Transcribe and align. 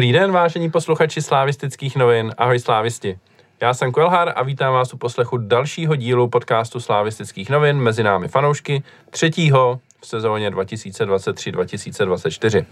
Dobrý 0.00 0.12
den, 0.12 0.32
vážení 0.32 0.70
posluchači 0.70 1.22
slávistických 1.22 1.96
novin. 1.96 2.32
Ahoj 2.38 2.58
slávisti. 2.58 3.18
Já 3.60 3.74
jsem 3.74 3.92
Kvelhar 3.92 4.32
a 4.36 4.42
vítám 4.42 4.72
vás 4.72 4.94
u 4.94 4.96
poslechu 4.96 5.36
dalšího 5.36 5.96
dílu 5.96 6.28
podcastu 6.28 6.80
slávistických 6.80 7.50
novin 7.50 7.76
mezi 7.76 8.02
námi 8.02 8.28
fanoušky, 8.28 8.82
třetího 9.10 9.80
v 10.00 10.06
sezóně 10.06 10.50
2023-2024. 10.50 12.66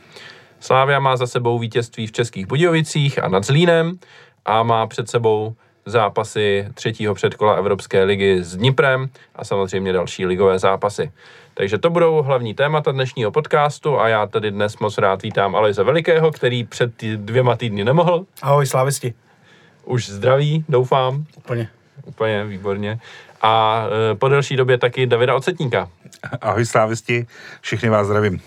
Slávia 0.60 1.00
má 1.00 1.16
za 1.16 1.26
sebou 1.26 1.58
vítězství 1.58 2.06
v 2.06 2.12
Českých 2.12 2.46
Budějovicích 2.46 3.24
a 3.24 3.28
nad 3.28 3.44
Zlínem 3.44 3.98
a 4.44 4.62
má 4.62 4.86
před 4.86 5.10
sebou 5.10 5.54
zápasy 5.86 6.68
třetího 6.74 7.14
předkola 7.14 7.54
Evropské 7.54 8.04
ligy 8.04 8.44
s 8.44 8.56
Dniprem 8.56 9.08
a 9.34 9.44
samozřejmě 9.44 9.92
další 9.92 10.26
ligové 10.26 10.58
zápasy. 10.58 11.12
Takže 11.58 11.78
to 11.78 11.90
budou 11.90 12.22
hlavní 12.22 12.54
témata 12.54 12.92
dnešního 12.92 13.30
podcastu 13.30 14.00
a 14.00 14.08
já 14.08 14.26
tady 14.26 14.50
dnes 14.50 14.78
moc 14.78 14.98
rád 14.98 15.22
vítám 15.22 15.56
Alojza 15.56 15.82
Velikého, 15.82 16.30
který 16.30 16.64
před 16.64 17.02
dvěma 17.16 17.56
týdny 17.56 17.84
nemohl. 17.84 18.24
Ahoj, 18.42 18.66
slávisti. 18.66 19.14
Už 19.84 20.08
zdraví, 20.08 20.64
doufám. 20.68 21.24
Úplně. 21.36 21.68
Úplně, 22.04 22.44
výborně. 22.44 22.98
A 23.42 23.84
e, 24.12 24.14
po 24.14 24.28
delší 24.28 24.56
době 24.56 24.78
taky 24.78 25.06
Davida 25.06 25.34
Ocetníka. 25.34 25.88
Ahoj 26.40 26.66
slávisti, 26.66 27.26
všichni 27.60 27.88
vás 27.88 28.06
zdravím. 28.06 28.42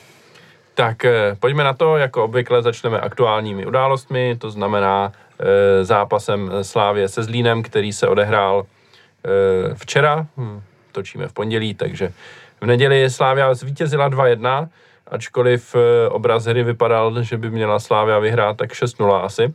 Tak 0.74 1.06
e, 1.06 1.36
pojďme 1.40 1.64
na 1.64 1.74
to, 1.74 1.98
jako 1.98 2.24
obvykle 2.24 2.62
začneme 2.62 3.00
aktuálními 3.00 3.66
událostmi, 3.66 4.36
to 4.40 4.52
znamená 4.52 5.12
e, 5.40 5.86
zápasem 5.86 6.52
Slávě 6.62 7.08
se 7.08 7.24
Zlínem, 7.24 7.64
který 7.64 7.94
se 7.94 8.08
odehrál 8.08 8.66
e, 9.26 9.76
včera, 9.76 10.28
hm, 10.38 10.62
točíme 10.92 11.28
v 11.28 11.34
pondělí, 11.34 11.74
takže 11.74 12.14
v 12.62 12.66
neděli 12.66 13.10
Slávia 13.10 13.54
zvítězila 13.54 14.10
2-1, 14.10 14.70
ačkoliv 15.08 15.76
e, 15.76 16.10
obraz 16.10 16.46
hry 16.46 16.64
vypadal, 16.64 17.24
že 17.24 17.38
by 17.38 17.50
měla 17.50 17.80
Slávia 17.80 18.20
vyhrát 18.20 18.58
tak 18.58 18.72
6-0 18.72 19.24
asi. 19.24 19.54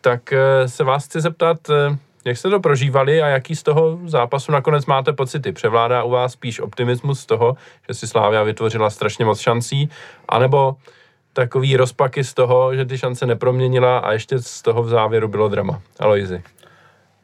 Tak 0.00 0.32
e, 0.32 0.68
se 0.68 0.84
vás 0.84 1.06
chci 1.06 1.20
zeptat, 1.20 1.70
e, 1.70 1.96
jak 2.24 2.36
jste 2.36 2.50
to 2.50 2.60
prožívali 2.60 3.22
a 3.22 3.26
jaký 3.26 3.56
z 3.56 3.62
toho 3.62 3.98
zápasu 4.06 4.52
nakonec 4.52 4.86
máte 4.86 5.12
pocity? 5.12 5.52
Převládá 5.52 6.02
u 6.02 6.10
vás 6.10 6.32
spíš 6.32 6.60
optimismus 6.60 7.20
z 7.20 7.26
toho, 7.26 7.56
že 7.88 7.94
si 7.94 8.08
Slávia 8.08 8.42
vytvořila 8.42 8.90
strašně 8.90 9.24
moc 9.24 9.40
šancí, 9.40 9.88
anebo 10.28 10.76
takový 11.32 11.76
rozpaky 11.76 12.24
z 12.24 12.34
toho, 12.34 12.76
že 12.76 12.84
ty 12.84 12.98
šance 12.98 13.26
neproměnila 13.26 13.98
a 13.98 14.12
ještě 14.12 14.38
z 14.38 14.62
toho 14.62 14.82
v 14.82 14.88
závěru 14.88 15.28
bylo 15.28 15.48
drama? 15.48 15.80
Aloizi. 16.00 16.42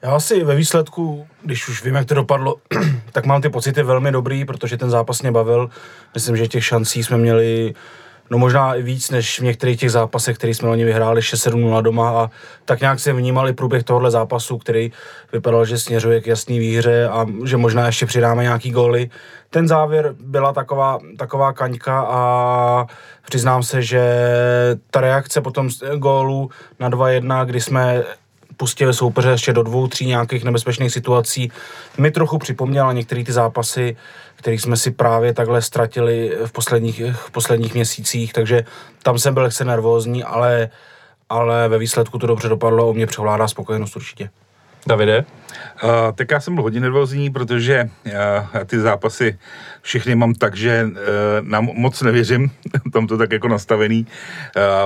Já 0.03 0.11
asi 0.11 0.45
ve 0.45 0.55
výsledku, 0.55 1.27
když 1.43 1.69
už 1.69 1.85
vím, 1.85 1.95
jak 1.95 2.07
to 2.07 2.15
dopadlo, 2.15 2.57
tak 3.13 3.27
mám 3.27 3.43
ty 3.43 3.49
pocity 3.49 3.83
velmi 3.83 4.13
dobrý, 4.13 4.45
protože 4.45 4.77
ten 4.77 4.91
zápas 4.91 5.23
mě 5.23 5.33
bavil. 5.33 5.71
Myslím, 6.15 6.37
že 6.37 6.49
těch 6.49 6.65
šancí 6.65 7.05
jsme 7.05 7.19
měli 7.19 7.75
no 8.31 8.39
možná 8.39 8.75
i 8.75 8.83
víc 8.83 9.11
než 9.11 9.41
v 9.41 9.45
některých 9.45 9.81
těch 9.81 9.91
zápasech, 9.91 10.37
který 10.37 10.55
jsme 10.55 10.69
oni 10.69 10.85
vyhráli 10.85 11.21
6-7-0 11.21 11.83
doma 11.83 12.11
a 12.11 12.31
tak 12.65 12.81
nějak 12.81 13.01
jsem 13.01 13.17
vnímal 13.17 13.49
i 13.49 13.53
průběh 13.53 13.85
tohohle 13.85 14.11
zápasu, 14.11 14.59
který 14.59 14.93
vypadal, 15.33 15.65
že 15.65 15.79
směřuje 15.79 16.21
k 16.21 16.27
jasný 16.27 16.59
výhře 16.59 17.09
a 17.09 17.27
že 17.45 17.57
možná 17.57 17.87
ještě 17.87 18.07
přidáme 18.07 18.43
nějaký 18.43 18.71
góly. 18.71 19.11
Ten 19.51 19.69
závěr 19.69 20.15
byla 20.21 20.53
taková, 20.53 20.99
taková 21.19 21.53
kaňka 21.53 22.01
a 22.01 22.87
přiznám 23.27 23.63
se, 23.63 23.83
že 23.83 24.03
ta 24.91 25.01
reakce 25.01 25.41
potom 25.41 25.69
gólu 25.97 26.51
na 26.81 26.91
2-1, 26.91 27.47
kdy 27.47 27.61
jsme 27.61 28.05
pustili 28.61 28.95
soupeře 28.95 29.31
ještě 29.31 29.53
do 29.53 29.63
dvou, 29.63 29.87
tří 29.87 30.07
nějakých 30.07 30.45
nebezpečných 30.45 30.93
situací, 30.93 31.53
mi 31.99 32.11
trochu 32.11 32.39
připomněla 32.39 32.93
některé 32.93 33.25
ty 33.25 33.33
zápasy, 33.33 33.97
které 34.37 34.59
jsme 34.59 34.77
si 34.77 34.91
právě 34.91 35.35
takhle 35.35 35.63
ztratili 35.63 36.37
v 36.47 36.53
posledních, 36.53 37.03
v 37.13 37.31
posledních 37.31 37.75
měsících, 37.75 38.33
takže 38.33 38.65
tam 39.03 39.19
jsem 39.19 39.35
byl 39.35 39.43
lehce 39.43 39.65
nervózní, 39.65 40.25
ale, 40.25 40.69
ale 41.29 41.69
ve 41.69 41.79
výsledku 41.79 42.19
to 42.19 42.27
dobře 42.27 42.49
dopadlo 42.49 42.85
a 42.85 42.87
u 42.87 42.93
mě 42.93 43.07
převládá 43.07 43.49
spokojenost 43.49 43.97
určitě. 43.97 44.31
Davide? 44.87 45.25
Uh, 45.85 45.91
tak 46.15 46.31
já 46.31 46.41
jsem 46.41 46.55
byl 46.55 46.63
hodně 46.63 46.81
nervózní, 46.81 47.31
protože 47.31 47.91
uh, 48.07 48.13
ty 48.67 48.79
zápasy 48.79 49.39
všechny 49.83 50.15
mám 50.15 50.35
tak, 50.35 50.57
že 50.57 50.85
uh, 50.85 50.97
nám 51.41 51.65
moc 51.75 52.03
nevěřím, 52.03 52.51
tam 52.93 53.07
to 53.07 53.19
tak 53.19 53.33
jako 53.33 53.49
nastavený. 53.49 54.07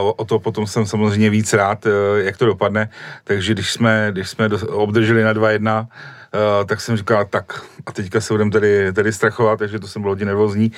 Uh, 0.00 0.12
o 0.16 0.24
to 0.24 0.38
potom 0.38 0.66
jsem 0.66 0.86
samozřejmě 0.86 1.30
víc 1.30 1.52
rád, 1.52 1.86
uh, 1.86 1.92
jak 2.16 2.36
to 2.36 2.46
dopadne. 2.46 2.88
Takže 3.24 3.52
když 3.52 3.72
jsme, 3.72 4.08
když 4.10 4.28
jsme 4.28 4.48
obdrželi 4.68 5.22
na 5.22 5.34
2-1, 5.34 5.86
Uh, 6.34 6.66
tak 6.66 6.80
jsem 6.80 6.96
říkal, 6.96 7.24
tak 7.24 7.62
a 7.86 7.92
teďka 7.92 8.20
se 8.20 8.34
budeme 8.34 8.50
tady, 8.50 8.92
tady 8.92 9.12
strachovat, 9.12 9.58
takže 9.58 9.78
to 9.78 9.88
jsem 9.88 10.02
byl 10.02 10.10
hodně 10.10 10.26
nervózní. 10.26 10.72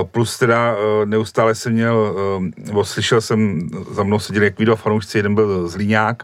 Uh, 0.00 0.06
plus 0.06 0.38
teda 0.38 0.76
uh, 0.76 1.04
neustále 1.04 1.54
jsem 1.54 1.72
měl, 1.72 2.16
nebo 2.56 2.84
slyšel 2.84 3.20
jsem, 3.20 3.68
za 3.90 4.02
mnou 4.02 4.18
seděli 4.18 4.46
jak 4.46 4.58
video 4.58 4.76
fanoušci, 4.76 5.18
jeden 5.18 5.34
byl 5.34 5.68
Zlíňák 5.68 6.22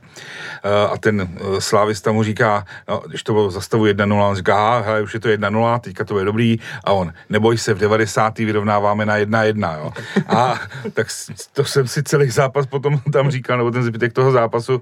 a 0.92 0.98
ten 0.98 1.28
slávista 1.58 2.12
mu 2.12 2.22
říká, 2.22 2.64
no, 2.88 3.02
když 3.06 3.22
to 3.22 3.32
bylo 3.32 3.50
za 3.50 3.60
stavu 3.60 3.84
1-0, 3.84 4.30
on 4.30 4.36
říká, 4.36 4.80
hele, 4.80 5.02
už 5.02 5.14
je 5.14 5.20
to 5.20 5.28
1-0, 5.28 5.80
teďka 5.80 6.04
to 6.04 6.18
je 6.18 6.24
dobrý 6.24 6.58
a 6.84 6.92
on, 6.92 7.12
neboj 7.30 7.58
se, 7.58 7.74
v 7.74 7.78
90. 7.78 8.38
vyrovnáváme 8.38 9.06
na 9.06 9.18
1-1, 9.18 9.78
jo. 9.78 9.92
A 10.26 10.60
tak 10.92 11.06
to 11.52 11.64
jsem 11.64 11.86
si 11.88 12.02
celý 12.02 12.30
zápas 12.30 12.66
potom 12.66 12.98
tam 13.12 13.30
říkal, 13.30 13.58
nebo 13.58 13.70
ten 13.70 13.82
zbytek 13.82 14.12
toho 14.12 14.32
zápasu, 14.32 14.80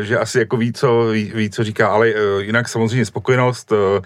že 0.00 0.18
asi 0.18 0.38
jako 0.38 0.56
ví, 0.56 0.72
co, 0.72 1.08
ví, 1.12 1.32
ví 1.34 1.50
co 1.50 1.64
říká, 1.64 1.88
ale 1.88 2.12
jinak 2.40 2.68
samozřejmě 2.68 3.04
spokojenost, 3.06 3.72
eh, 3.72 4.00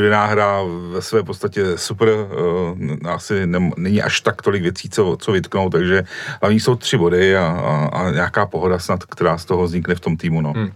přidodená 0.00 0.26
hra 0.26 0.60
ve 0.92 1.02
své 1.02 1.22
podstatě 1.22 1.78
super, 1.78 2.08
eh, 2.08 3.08
asi 3.08 3.46
ne, 3.46 3.70
není 3.76 4.02
až 4.02 4.20
tak 4.20 4.42
tolik 4.42 4.62
věcí, 4.62 4.88
co, 4.88 5.16
co 5.20 5.32
vytknout, 5.32 5.72
takže 5.72 6.02
hlavní 6.40 6.60
jsou 6.60 6.74
tři 6.74 6.96
body 6.96 7.36
a, 7.36 7.46
a, 7.46 7.86
a 7.86 8.10
nějaká 8.10 8.46
pohoda 8.46 8.78
snad, 8.78 9.04
která 9.04 9.38
z 9.38 9.44
toho 9.44 9.64
vznikne 9.64 9.94
v 9.94 10.00
tom 10.00 10.16
týmu. 10.16 10.40
No. 10.40 10.52
Hmm. 10.52 10.72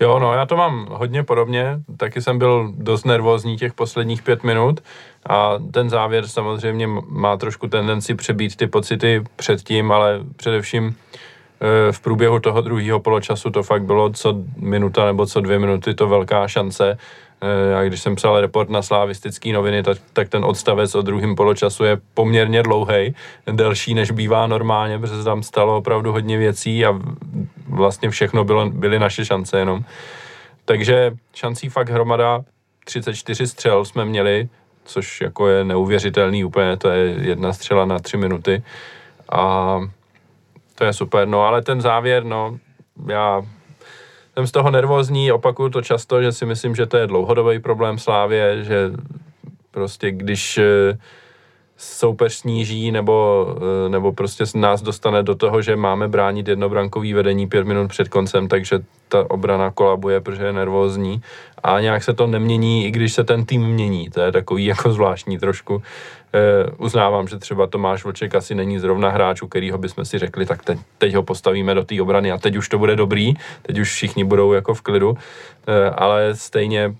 Jo, 0.00 0.18
no, 0.18 0.32
já 0.32 0.46
to 0.46 0.56
mám 0.56 0.86
hodně 0.90 1.22
podobně. 1.22 1.80
Taky 1.96 2.22
jsem 2.22 2.38
byl 2.38 2.72
dost 2.76 3.04
nervózní 3.04 3.56
těch 3.56 3.72
posledních 3.72 4.22
pět 4.22 4.44
minut 4.44 4.80
a 5.28 5.58
ten 5.70 5.90
závěr 5.90 6.26
samozřejmě 6.26 6.86
má 7.08 7.36
trošku 7.36 7.68
tendenci 7.68 8.14
přebít 8.14 8.56
ty 8.56 8.66
pocity 8.66 9.24
předtím, 9.36 9.92
ale 9.92 10.20
především 10.36 10.96
Eh, 11.60 11.92
v 11.92 12.00
průběhu 12.00 12.40
toho 12.40 12.60
druhého 12.60 13.00
poločasu 13.00 13.50
to 13.50 13.62
fakt 13.62 13.82
bylo 13.82 14.10
co 14.10 14.34
minuta 14.56 15.06
nebo 15.06 15.26
co 15.26 15.40
dvě 15.40 15.58
minuty 15.58 15.94
to 15.94 16.08
velká 16.08 16.48
šance. 16.48 16.98
Eh, 17.46 17.70
já 17.70 17.84
když 17.84 18.00
jsem 18.00 18.16
psal 18.16 18.40
report 18.40 18.70
na 18.70 18.82
slavistické 18.82 19.52
noviny, 19.52 19.82
tak, 19.82 19.98
tak 20.12 20.28
ten 20.28 20.44
odstavec 20.44 20.94
o 20.94 21.02
druhém 21.02 21.36
poločasu 21.36 21.84
je 21.84 21.98
poměrně 22.14 22.62
dlouhý, 22.62 23.14
delší 23.52 23.94
než 23.94 24.10
bývá 24.10 24.46
normálně, 24.46 24.98
protože 24.98 25.24
tam 25.24 25.42
stalo 25.42 25.76
opravdu 25.76 26.12
hodně 26.12 26.38
věcí 26.38 26.86
a 26.86 27.00
vlastně 27.68 28.10
všechno 28.10 28.44
bylo, 28.44 28.70
byly 28.70 28.98
naše 28.98 29.24
šance 29.24 29.58
jenom. 29.58 29.84
Takže 30.64 31.12
šancí 31.34 31.68
fakt 31.68 31.88
hromada, 31.88 32.40
34 32.84 33.46
střel 33.46 33.84
jsme 33.84 34.04
měli, 34.04 34.48
což 34.84 35.20
jako 35.20 35.48
je 35.48 35.64
neuvěřitelný 35.64 36.44
úplně, 36.44 36.76
to 36.76 36.88
je 36.88 37.16
jedna 37.20 37.52
střela 37.52 37.84
na 37.84 37.98
tři 37.98 38.16
minuty. 38.16 38.62
A 39.32 39.80
to 40.74 40.84
je 40.84 40.92
super, 40.92 41.28
no 41.28 41.42
ale 41.42 41.62
ten 41.62 41.80
závěr, 41.80 42.24
no, 42.24 42.58
já 43.08 43.42
jsem 44.38 44.46
z 44.46 44.52
toho 44.52 44.70
nervózní, 44.70 45.32
opakuju 45.32 45.68
to 45.68 45.82
často, 45.82 46.22
že 46.22 46.32
si 46.32 46.46
myslím, 46.46 46.74
že 46.74 46.86
to 46.86 46.96
je 46.96 47.06
dlouhodobý 47.06 47.58
problém 47.58 47.98
Slávě, 47.98 48.64
že 48.64 48.90
prostě 49.70 50.10
když 50.10 50.58
eh, 50.58 50.98
soupeř 51.76 52.34
sníží 52.34 52.92
nebo, 52.92 53.46
eh, 53.56 53.88
nebo 53.88 54.12
prostě 54.12 54.44
nás 54.54 54.82
dostane 54.82 55.22
do 55.22 55.34
toho, 55.34 55.62
že 55.62 55.76
máme 55.76 56.08
bránit 56.08 56.48
jednobrankový 56.48 57.12
vedení 57.12 57.46
pět 57.46 57.66
minut 57.66 57.88
před 57.88 58.08
koncem, 58.08 58.48
takže 58.48 58.78
ta 59.08 59.30
obrana 59.30 59.70
kolabuje, 59.70 60.20
protože 60.20 60.44
je 60.44 60.52
nervózní 60.52 61.22
a 61.62 61.80
nějak 61.80 62.04
se 62.04 62.14
to 62.14 62.26
nemění, 62.26 62.86
i 62.86 62.90
když 62.90 63.12
se 63.12 63.24
ten 63.24 63.44
tým 63.44 63.62
mění. 63.62 64.10
To 64.10 64.20
je 64.20 64.32
takový 64.32 64.64
jako 64.64 64.92
zvláštní 64.92 65.38
trošku. 65.38 65.82
E, 66.34 66.70
uznávám, 66.76 67.28
že 67.28 67.38
třeba 67.38 67.66
Tomáš 67.66 68.04
Vlček 68.04 68.34
asi 68.34 68.54
není 68.54 68.78
zrovna 68.78 69.10
hráč, 69.10 69.42
u 69.42 69.48
kterého 69.48 69.78
bychom 69.78 70.04
si 70.04 70.18
řekli, 70.18 70.46
tak 70.46 70.64
teď, 70.64 70.78
teď 70.98 71.14
ho 71.14 71.22
postavíme 71.22 71.74
do 71.74 71.84
té 71.84 72.02
obrany 72.02 72.32
a 72.32 72.38
teď 72.38 72.56
už 72.56 72.68
to 72.68 72.78
bude 72.78 72.96
dobrý, 72.96 73.34
teď 73.62 73.78
už 73.78 73.92
všichni 73.92 74.24
budou 74.24 74.52
jako 74.52 74.74
v 74.74 74.80
klidu, 74.80 75.16
e, 75.66 75.90
ale 75.90 76.34
stejně 76.34 76.94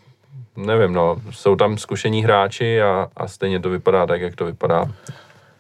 nevím, 0.56 0.92
no, 0.92 1.16
jsou 1.30 1.56
tam 1.56 1.78
zkušení 1.78 2.24
hráči 2.24 2.82
a, 2.82 3.08
a 3.16 3.28
stejně 3.28 3.60
to 3.60 3.70
vypadá 3.70 4.06
tak, 4.06 4.20
jak 4.20 4.36
to 4.36 4.44
vypadá. 4.44 4.84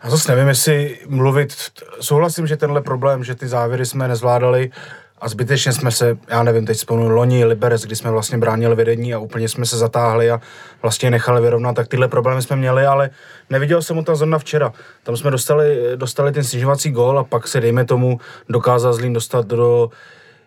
Já 0.04 0.10
zase 0.10 0.34
nevím, 0.34 0.48
jestli 0.48 0.98
mluvit, 1.08 1.54
souhlasím, 2.00 2.46
že 2.46 2.56
tenhle 2.56 2.80
problém, 2.80 3.24
že 3.24 3.34
ty 3.34 3.48
závěry 3.48 3.86
jsme 3.86 4.08
nezvládali 4.08 4.70
a 5.18 5.28
zbytečně 5.28 5.72
jsme 5.72 5.90
se, 5.90 6.18
já 6.28 6.42
nevím, 6.42 6.66
teď 6.66 6.78
spomenu 6.78 7.08
loni, 7.08 7.44
Liberec, 7.44 7.82
kdy 7.82 7.96
jsme 7.96 8.10
vlastně 8.10 8.38
bránili 8.38 8.74
vedení 8.74 9.14
a 9.14 9.18
úplně 9.18 9.48
jsme 9.48 9.66
se 9.66 9.76
zatáhli 9.76 10.30
a 10.30 10.40
vlastně 10.82 11.10
nechali 11.10 11.40
vyrovnat, 11.40 11.76
tak 11.76 11.88
tyhle 11.88 12.08
problémy 12.08 12.42
jsme 12.42 12.56
měli, 12.56 12.86
ale 12.86 13.10
neviděl 13.50 13.82
jsem 13.82 13.96
mu 13.96 14.02
tam 14.02 14.16
zrovna 14.16 14.38
včera. 14.38 14.72
Tam 15.02 15.16
jsme 15.16 15.30
dostali, 15.30 15.82
dostali 15.96 16.32
ten 16.32 16.44
snižovací 16.44 16.90
gól 16.90 17.18
a 17.18 17.24
pak 17.24 17.48
se, 17.48 17.60
dejme 17.60 17.84
tomu, 17.84 18.20
dokázal 18.48 18.92
Zlín 18.92 19.12
dostat 19.12 19.46
do 19.46 19.90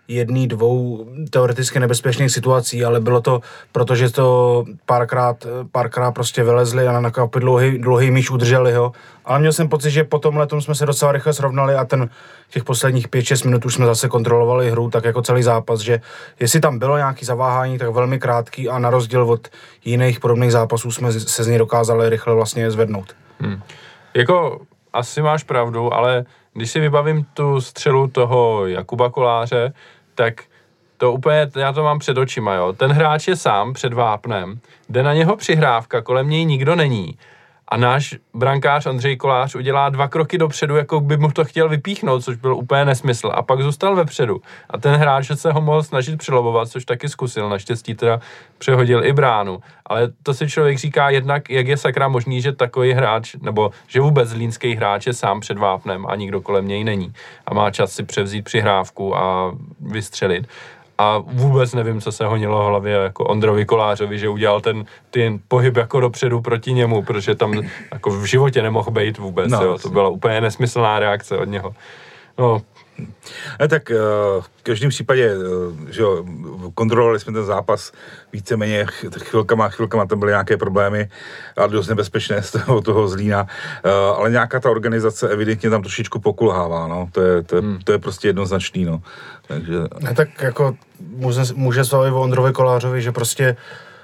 jedný, 0.10 0.48
dvou 0.48 1.06
teoreticky 1.30 1.80
nebezpečných 1.80 2.32
situací, 2.32 2.86
ale 2.86 3.00
bylo 3.00 3.22
to, 3.22 3.42
protože 3.72 4.10
to 4.10 4.66
párkrát, 4.86 5.48
párkrát 5.72 6.12
prostě 6.12 6.44
vylezli 6.44 6.88
a 6.88 7.00
na 7.00 7.12
dlouhý, 7.40 7.78
dlouhý 7.78 8.12
míč 8.12 8.30
udrželi 8.30 8.74
ho. 8.74 8.92
Ale 9.26 9.40
měl 9.40 9.54
jsem 9.54 9.70
pocit, 9.70 9.92
že 9.92 10.04
po 10.04 10.20
tom 10.20 10.38
letom 10.38 10.62
jsme 10.62 10.76
se 10.76 10.86
docela 10.86 11.12
rychle 11.12 11.34
srovnali 11.34 11.76
a 11.76 11.86
ten 11.86 12.10
těch 12.50 12.64
posledních 12.64 13.10
5-6 13.10 13.46
minut 13.46 13.66
už 13.66 13.74
jsme 13.74 13.86
zase 13.86 14.08
kontrolovali 14.10 14.72
hru, 14.72 14.90
tak 14.90 15.06
jako 15.06 15.22
celý 15.22 15.44
zápas, 15.44 15.80
že 15.80 16.02
jestli 16.40 16.60
tam 16.60 16.80
bylo 16.80 16.98
nějaký 16.98 17.26
zaváhání, 17.26 17.78
tak 17.78 17.90
velmi 17.90 18.20
krátký 18.20 18.70
a 18.70 18.80
na 18.80 18.90
rozdíl 18.90 19.24
od 19.24 19.48
jiných 19.86 20.20
podobných 20.20 20.52
zápasů 20.52 20.92
jsme 20.92 21.12
se 21.12 21.44
z 21.44 21.48
něj 21.48 21.58
dokázali 21.58 22.10
rychle 22.10 22.36
vlastně 22.36 22.72
zvednout. 22.72 23.16
Hmm. 23.40 23.62
Jako 24.14 24.62
asi 24.94 25.22
máš 25.22 25.44
pravdu, 25.44 25.94
ale 25.94 26.26
když 26.54 26.72
si 26.72 26.80
vybavím 26.80 27.26
tu 27.34 27.62
střelu 27.62 28.08
toho 28.08 28.68
Jakuba 28.68 29.10
Koláře, 29.10 29.74
tak 30.19 30.44
to 30.98 31.12
úplně, 31.12 31.51
já 31.56 31.74
to 31.74 31.83
mám 31.83 32.00
před 32.00 32.18
očima, 32.18 32.54
jo. 32.54 32.74
Ten 32.74 32.92
hráč 32.92 33.27
je 33.27 33.36
sám 33.36 33.74
před 33.74 33.94
vápnem, 33.94 34.60
jde 34.89 35.04
na 35.04 35.13
něho 35.13 35.36
přihrávka, 35.36 36.01
kolem 36.01 36.30
něj 36.30 36.45
nikdo 36.45 36.75
není 36.75 37.18
a 37.69 37.77
náš 37.77 38.16
brankář 38.33 38.86
Andřej 38.86 39.18
Kolář 39.18 39.56
udělá 39.56 39.89
dva 39.89 40.07
kroky 40.07 40.38
dopředu, 40.38 40.75
jako 40.75 41.00
by 41.00 41.18
mu 41.18 41.31
to 41.31 41.45
chtěl 41.45 41.69
vypíchnout, 41.69 42.24
což 42.24 42.36
byl 42.36 42.56
úplně 42.56 42.86
nesmysl. 42.86 43.31
A 43.33 43.42
pak 43.42 43.62
zůstal 43.62 43.95
vepředu. 43.95 44.42
A 44.69 44.77
ten 44.77 44.95
hráč 44.95 45.31
se 45.33 45.51
ho 45.51 45.62
mohl 45.62 45.83
snažit 45.83 46.18
přilobovat, 46.18 46.69
což 46.69 46.86
taky 46.86 47.10
zkusil. 47.10 47.50
Naštěstí 47.50 47.95
teda 47.95 48.19
přehodil 48.57 49.06
i 49.06 49.13
bránu. 49.13 49.60
Ale 49.86 50.10
to 50.24 50.33
si 50.33 50.48
člověk 50.48 50.77
říká 50.77 51.10
jednak, 51.10 51.50
jak 51.50 51.68
je 51.68 51.77
sakra 51.77 52.07
možný, 52.07 52.42
že 52.42 52.51
takový 52.51 52.94
hráč, 52.94 53.36
nebo 53.42 53.72
že 53.88 54.01
vůbec 54.01 54.33
línský 54.33 54.75
hráč 54.75 55.07
je 55.07 55.13
sám 55.13 55.39
před 55.39 55.57
vápnem 55.57 56.06
a 56.07 56.15
nikdo 56.15 56.42
kolem 56.42 56.68
něj 56.68 56.83
není. 56.83 57.13
A 57.48 57.54
má 57.54 57.72
čas 57.72 57.92
si 57.92 58.04
převzít 58.04 58.45
přihrávku 58.45 59.18
a 59.18 59.51
vystřelit 59.80 60.48
a 61.00 61.18
vůbec 61.18 61.74
nevím, 61.74 62.01
co 62.01 62.12
se 62.12 62.25
honilo 62.25 62.63
v 62.63 62.68
hlavě 62.68 62.94
jako 62.94 63.24
Ondrovi 63.24 63.66
Kolářovi, 63.66 64.19
že 64.19 64.30
udělal 64.30 64.62
ten, 64.62 64.86
ten 65.10 65.40
pohyb 65.48 65.78
jako 65.78 66.00
dopředu 66.00 66.42
proti 66.42 66.74
němu, 66.74 67.04
protože 67.04 67.36
tam 67.36 67.54
jako 67.94 68.10
v 68.10 68.25
životě 68.25 68.62
nemohl 68.62 68.92
být 68.92 69.18
vůbec, 69.18 69.51
no, 69.51 69.63
jo. 69.63 69.78
to 69.78 69.90
byla 69.90 70.10
úplně 70.10 70.42
nesmyslná 70.42 71.00
reakce 71.00 71.38
od 71.38 71.46
něho. 71.46 71.75
No, 72.38 72.62
ne, 73.60 73.68
tak 73.68 73.92
eh, 73.92 73.96
v 74.40 74.63
každém 74.63 74.90
případě, 74.90 75.31
eh, 75.31 75.94
že 75.94 76.01
jo, 76.01 76.25
kontrolovali 76.74 77.19
jsme 77.19 77.34
ten 77.34 77.46
zápas 77.46 77.92
víceméně 78.34 78.86
chvilkama, 79.18 79.69
chvilkama 79.69 80.06
tam 80.06 80.19
byly 80.19 80.31
nějaké 80.31 80.57
problémy 80.57 81.10
a 81.57 81.68
dost 81.68 81.88
nebezpečné 81.88 82.42
z 82.44 82.51
toho, 82.51 82.81
toho 82.81 83.07
zlína, 83.07 83.48
eh, 83.84 83.90
ale 83.92 84.31
nějaká 84.31 84.60
ta 84.60 84.69
organizace 84.69 85.30
evidentně 85.30 85.69
tam 85.69 85.81
trošičku 85.81 86.19
pokulhává, 86.19 86.88
no, 86.88 87.10
to 87.12 87.22
je, 87.22 87.44
to 87.44 87.56
je, 87.56 87.62
hmm. 87.62 87.80
to 87.84 87.92
je 87.92 87.98
prostě 87.98 88.28
jednoznačný, 88.28 88.86
no. 88.86 89.01
Takže... 89.48 89.74
Ne, 90.00 90.13
tak 90.13 90.42
jako 90.42 90.75
může, 91.00 91.42
může 91.54 91.86
se 91.86 91.96
o 91.96 92.22
Ondrovi 92.22 92.54
Kolářovi, 92.54 93.01
že 93.01 93.12
prostě 93.12 93.56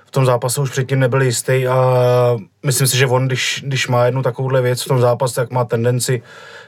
v 0.06 0.12
tom 0.12 0.26
zápase 0.26 0.62
už 0.62 0.70
předtím 0.70 1.00
nebyl 1.00 1.22
jistý 1.22 1.68
a 1.68 1.78
myslím 2.66 2.88
si, 2.88 2.98
že 2.98 3.08
on, 3.08 3.28
když, 3.28 3.64
když 3.68 3.88
má 3.88 4.06
jednu 4.06 4.24
takovouhle 4.24 4.62
věc 4.62 4.82
v 4.82 4.88
tom 4.88 5.02
zápase, 5.02 5.36
tak 5.36 5.52
má 5.52 5.66
tendenci, 5.66 6.22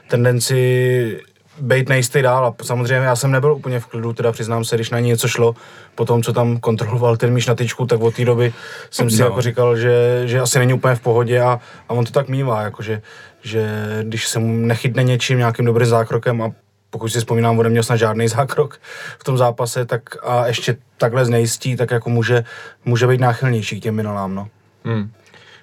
tendenci 0.08 1.20
být 1.60 1.88
nejistý 1.88 2.22
dál 2.22 2.46
a 2.46 2.64
samozřejmě 2.64 3.06
já 3.06 3.16
jsem 3.16 3.30
nebyl 3.30 3.52
úplně 3.52 3.80
v 3.80 3.86
klidu, 3.86 4.12
teda 4.12 4.32
přiznám 4.32 4.64
se, 4.64 4.76
když 4.76 4.90
na 4.90 5.00
ní 5.00 5.08
něco 5.08 5.28
šlo, 5.28 5.54
po 5.94 6.04
tom, 6.04 6.22
co 6.22 6.32
tam 6.32 6.58
kontroloval 6.58 7.16
ten 7.16 7.32
míš 7.32 7.46
na 7.46 7.54
tyčku, 7.54 7.86
tak 7.86 8.00
od 8.00 8.14
té 8.14 8.24
doby 8.24 8.52
jsem 8.90 9.10
si 9.10 9.20
no. 9.20 9.26
jako 9.26 9.42
říkal, 9.42 9.76
že, 9.76 10.22
že 10.24 10.40
asi 10.40 10.58
není 10.58 10.72
úplně 10.72 10.94
v 10.94 11.00
pohodě 11.00 11.40
a, 11.40 11.60
a 11.88 11.90
on 11.90 12.04
to 12.04 12.12
tak 12.12 12.28
mývá, 12.28 12.62
jakože, 12.62 13.02
že 13.42 13.68
když 14.02 14.28
se 14.28 14.38
mu 14.38 14.66
nechytne 14.66 15.02
něčím, 15.02 15.38
nějakým 15.38 15.64
dobrým 15.64 15.88
zákrokem 15.88 16.42
a 16.42 16.52
pokud 16.90 17.08
si 17.08 17.18
vzpomínám, 17.18 17.58
on 17.58 17.64
neměl 17.64 17.82
snad 17.82 17.96
žádný 17.96 18.28
zákrok 18.28 18.80
v 19.18 19.24
tom 19.24 19.38
zápase, 19.38 19.84
tak 19.84 20.02
a 20.22 20.46
ještě 20.46 20.76
takhle 20.98 21.24
znejistí, 21.24 21.76
tak 21.76 21.90
jako 21.90 22.10
může, 22.10 22.44
může 22.84 23.06
být 23.06 23.20
náchylnější 23.20 23.80
k 23.80 23.82
těm 23.82 23.94
minulám, 23.94 24.34
no. 24.34 24.48
Hmm. 24.84 25.10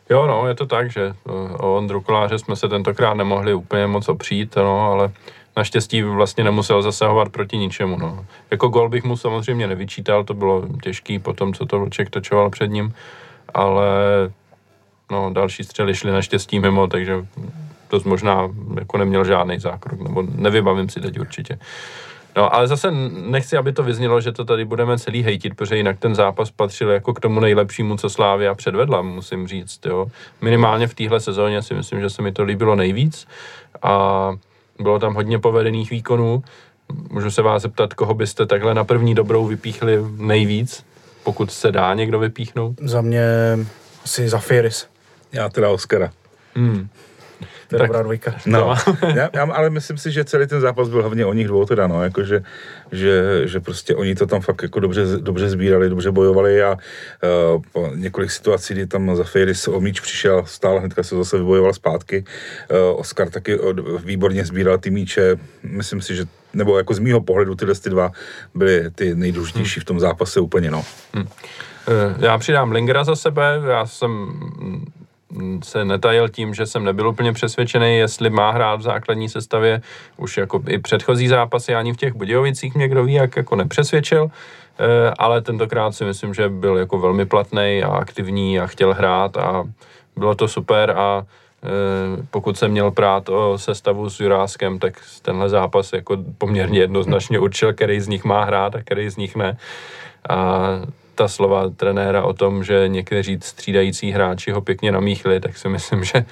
Jo, 0.09 0.27
no, 0.27 0.48
je 0.48 0.56
to 0.56 0.65
tak, 0.65 0.91
že 0.91 1.13
o 1.57 1.77
Ondru 1.77 2.01
Koláře 2.01 2.39
jsme 2.39 2.56
se 2.56 2.69
tentokrát 2.69 3.13
nemohli 3.13 3.53
úplně 3.53 3.88
moc 3.88 4.09
opřít, 4.09 4.56
no, 4.56 4.91
ale 4.91 5.12
naštěstí 5.57 6.01
vlastně 6.01 6.43
nemusel 6.43 6.81
zasahovat 6.81 7.29
proti 7.29 7.57
ničemu. 7.57 7.97
No. 7.99 8.25
Jako 8.51 8.67
gol 8.67 8.89
bych 8.89 9.03
mu 9.03 9.17
samozřejmě 9.17 9.67
nevyčítal, 9.67 10.23
to 10.23 10.33
bylo 10.33 10.63
těžký 10.83 11.19
po 11.19 11.33
tom, 11.33 11.53
co 11.53 11.65
to 11.65 11.79
Vlček 11.79 12.09
točoval 12.09 12.49
před 12.49 12.67
ním, 12.67 12.93
ale 13.53 13.87
no, 15.11 15.33
další 15.33 15.63
střely 15.63 15.95
šly 15.95 16.11
naštěstí 16.11 16.59
mimo, 16.59 16.87
takže 16.87 17.25
to 17.87 17.99
možná 18.05 18.49
jako 18.79 18.97
neměl 18.97 19.25
žádný 19.25 19.59
zákrok, 19.59 20.01
nebo 20.01 20.23
nevybavím 20.35 20.89
si 20.89 21.01
teď 21.01 21.19
určitě. 21.19 21.59
No, 22.37 22.55
ale 22.55 22.67
zase 22.67 22.91
nechci, 23.11 23.57
aby 23.57 23.73
to 23.73 23.83
vyznělo, 23.83 24.21
že 24.21 24.31
to 24.31 24.45
tady 24.45 24.65
budeme 24.65 24.99
celý 24.99 25.23
hejtit, 25.23 25.55
protože 25.55 25.77
jinak 25.77 25.99
ten 25.99 26.15
zápas 26.15 26.51
patřil 26.51 26.89
jako 26.89 27.13
k 27.13 27.19
tomu 27.19 27.39
nejlepšímu, 27.39 27.97
co 27.97 28.09
Slávia 28.09 28.55
předvedla, 28.55 29.01
musím 29.01 29.47
říct, 29.47 29.85
jo. 29.85 30.07
Minimálně 30.41 30.87
v 30.87 30.93
téhle 30.93 31.19
sezóně 31.19 31.61
si 31.61 31.73
myslím, 31.73 32.01
že 32.01 32.09
se 32.09 32.21
mi 32.21 32.31
to 32.31 32.43
líbilo 32.43 32.75
nejvíc 32.75 33.27
a 33.81 34.31
bylo 34.80 35.00
tam 35.00 35.13
hodně 35.13 35.39
povedených 35.39 35.89
výkonů. 35.89 36.44
Můžu 37.10 37.31
se 37.31 37.42
vás 37.42 37.62
zeptat, 37.62 37.94
koho 37.94 38.13
byste 38.13 38.45
takhle 38.45 38.74
na 38.74 38.83
první 38.83 39.16
dobrou 39.16 39.45
vypíchli 39.45 40.00
nejvíc, 40.18 40.86
pokud 41.24 41.51
se 41.51 41.72
dá 41.72 41.94
někdo 41.94 42.19
vypíchnout? 42.19 42.75
Za 42.81 43.01
mě 43.01 43.24
asi 44.04 44.30
Zafiris. 44.30 44.88
Já 45.31 45.50
teda 45.50 45.69
Oscara. 45.69 46.12
Hmm. 46.56 46.88
To 47.67 47.75
je 47.75 47.79
tak, 47.79 47.87
dobrá 47.87 48.03
dvojka. 48.03 48.35
No, 48.45 48.75
já, 49.15 49.29
já, 49.33 49.43
ale 49.43 49.69
myslím 49.69 49.97
si, 49.97 50.11
že 50.11 50.25
celý 50.25 50.47
ten 50.47 50.61
zápas 50.61 50.89
byl 50.89 51.01
hlavně 51.01 51.25
o 51.25 51.33
nich 51.33 51.47
dvou 51.47 51.65
teda, 51.65 51.87
no, 51.87 52.03
jakože, 52.03 52.43
že, 52.91 53.41
že 53.45 53.59
prostě 53.59 53.95
oni 53.95 54.15
to 54.15 54.25
tam 54.27 54.41
fakt 54.41 54.61
jako 54.63 54.79
dobře, 54.79 55.05
dobře 55.19 55.49
sbírali, 55.49 55.89
dobře 55.89 56.11
bojovali 56.11 56.63
a 56.63 56.71
uh, 56.71 57.61
po 57.71 57.89
několik 57.95 58.31
situací, 58.31 58.73
kdy 58.73 58.87
tam 58.87 59.15
za 59.15 59.23
Fejris 59.23 59.67
o 59.67 59.81
míč 59.81 59.99
přišel, 59.99 60.43
stál, 60.45 60.79
hnedka 60.79 61.03
se 61.03 61.15
zase 61.15 61.37
vybojoval 61.37 61.73
zpátky. 61.73 62.23
Uh, 62.71 62.99
Oscar 62.99 63.29
taky 63.29 63.59
od, 63.59 64.05
výborně 64.05 64.45
sbíral 64.45 64.77
ty 64.77 64.89
míče, 64.89 65.35
myslím 65.63 66.01
si, 66.01 66.15
že 66.15 66.25
nebo 66.53 66.77
jako 66.77 66.93
z 66.93 66.99
mýho 66.99 67.21
pohledu 67.21 67.55
tyhle 67.55 67.75
ty 67.75 67.89
dva 67.89 68.11
byly 68.55 68.91
ty 68.95 69.15
nejdůležitější 69.15 69.79
hmm. 69.79 69.81
v 69.81 69.85
tom 69.85 69.99
zápase 69.99 70.39
úplně, 70.39 70.71
no. 70.71 70.85
Hmm. 71.13 71.27
Já 72.19 72.38
přidám 72.38 72.71
Lingera 72.71 73.03
za 73.03 73.15
sebe, 73.15 73.61
já 73.67 73.85
jsem 73.85 74.33
se 75.63 75.86
netajil 75.86 76.30
tím, 76.30 76.54
že 76.54 76.66
jsem 76.66 76.83
nebyl 76.83 77.07
úplně 77.07 77.33
přesvědčený, 77.33 77.98
jestli 77.98 78.30
má 78.30 78.51
hrát 78.51 78.75
v 78.75 78.81
základní 78.81 79.30
sestavě. 79.30 79.81
Už 80.18 80.38
jako 80.38 80.63
i 80.68 80.80
předchozí 80.80 81.27
zápasy 81.27 81.75
ani 81.75 81.94
v 81.94 81.98
těch 81.98 82.13
Budějovicích 82.13 82.75
mě 82.75 82.88
kdo 82.88 83.04
ví, 83.04 83.13
jak 83.13 83.38
jako 83.38 83.56
nepřesvědčil, 83.56 84.27
eh, 84.79 85.13
ale 85.17 85.41
tentokrát 85.41 85.91
si 85.91 86.05
myslím, 86.05 86.34
že 86.34 86.50
byl 86.50 86.77
jako 86.77 87.00
velmi 87.00 87.25
platný 87.25 87.82
a 87.86 87.88
aktivní 87.88 88.60
a 88.60 88.67
chtěl 88.67 88.94
hrát 88.94 89.38
a 89.38 89.63
bylo 90.15 90.36
to 90.36 90.48
super 90.48 90.91
a 90.91 91.25
eh, 91.63 91.67
pokud 92.32 92.58
jsem 92.58 92.72
měl 92.72 92.91
prát 92.91 93.29
o 93.29 93.58
sestavu 93.58 94.10
s 94.10 94.20
Juráskem, 94.20 94.79
tak 94.79 94.94
tenhle 95.22 95.50
zápas 95.50 95.94
jako 95.94 96.17
poměrně 96.38 96.79
jednoznačně 96.79 97.39
určil, 97.39 97.74
který 97.74 98.01
z 98.01 98.08
nich 98.08 98.24
má 98.24 98.44
hrát 98.44 98.75
a 98.75 98.82
který 98.82 99.10
z 99.10 99.17
nich 99.17 99.36
ne. 99.36 99.58
A 100.29 100.60
ta 101.15 101.27
slova 101.27 101.69
trenéra 101.69 102.24
o 102.24 102.34
tom, 102.34 102.63
že 102.63 102.88
někteří 102.88 103.39
střídající 103.41 104.12
hráči 104.12 104.51
ho 104.51 104.62
pěkně 104.62 104.91
namíchli, 104.91 105.39
tak 105.39 105.57
si 105.57 105.69
myslím, 105.69 106.03
že 106.03 106.17
e, 106.17 106.25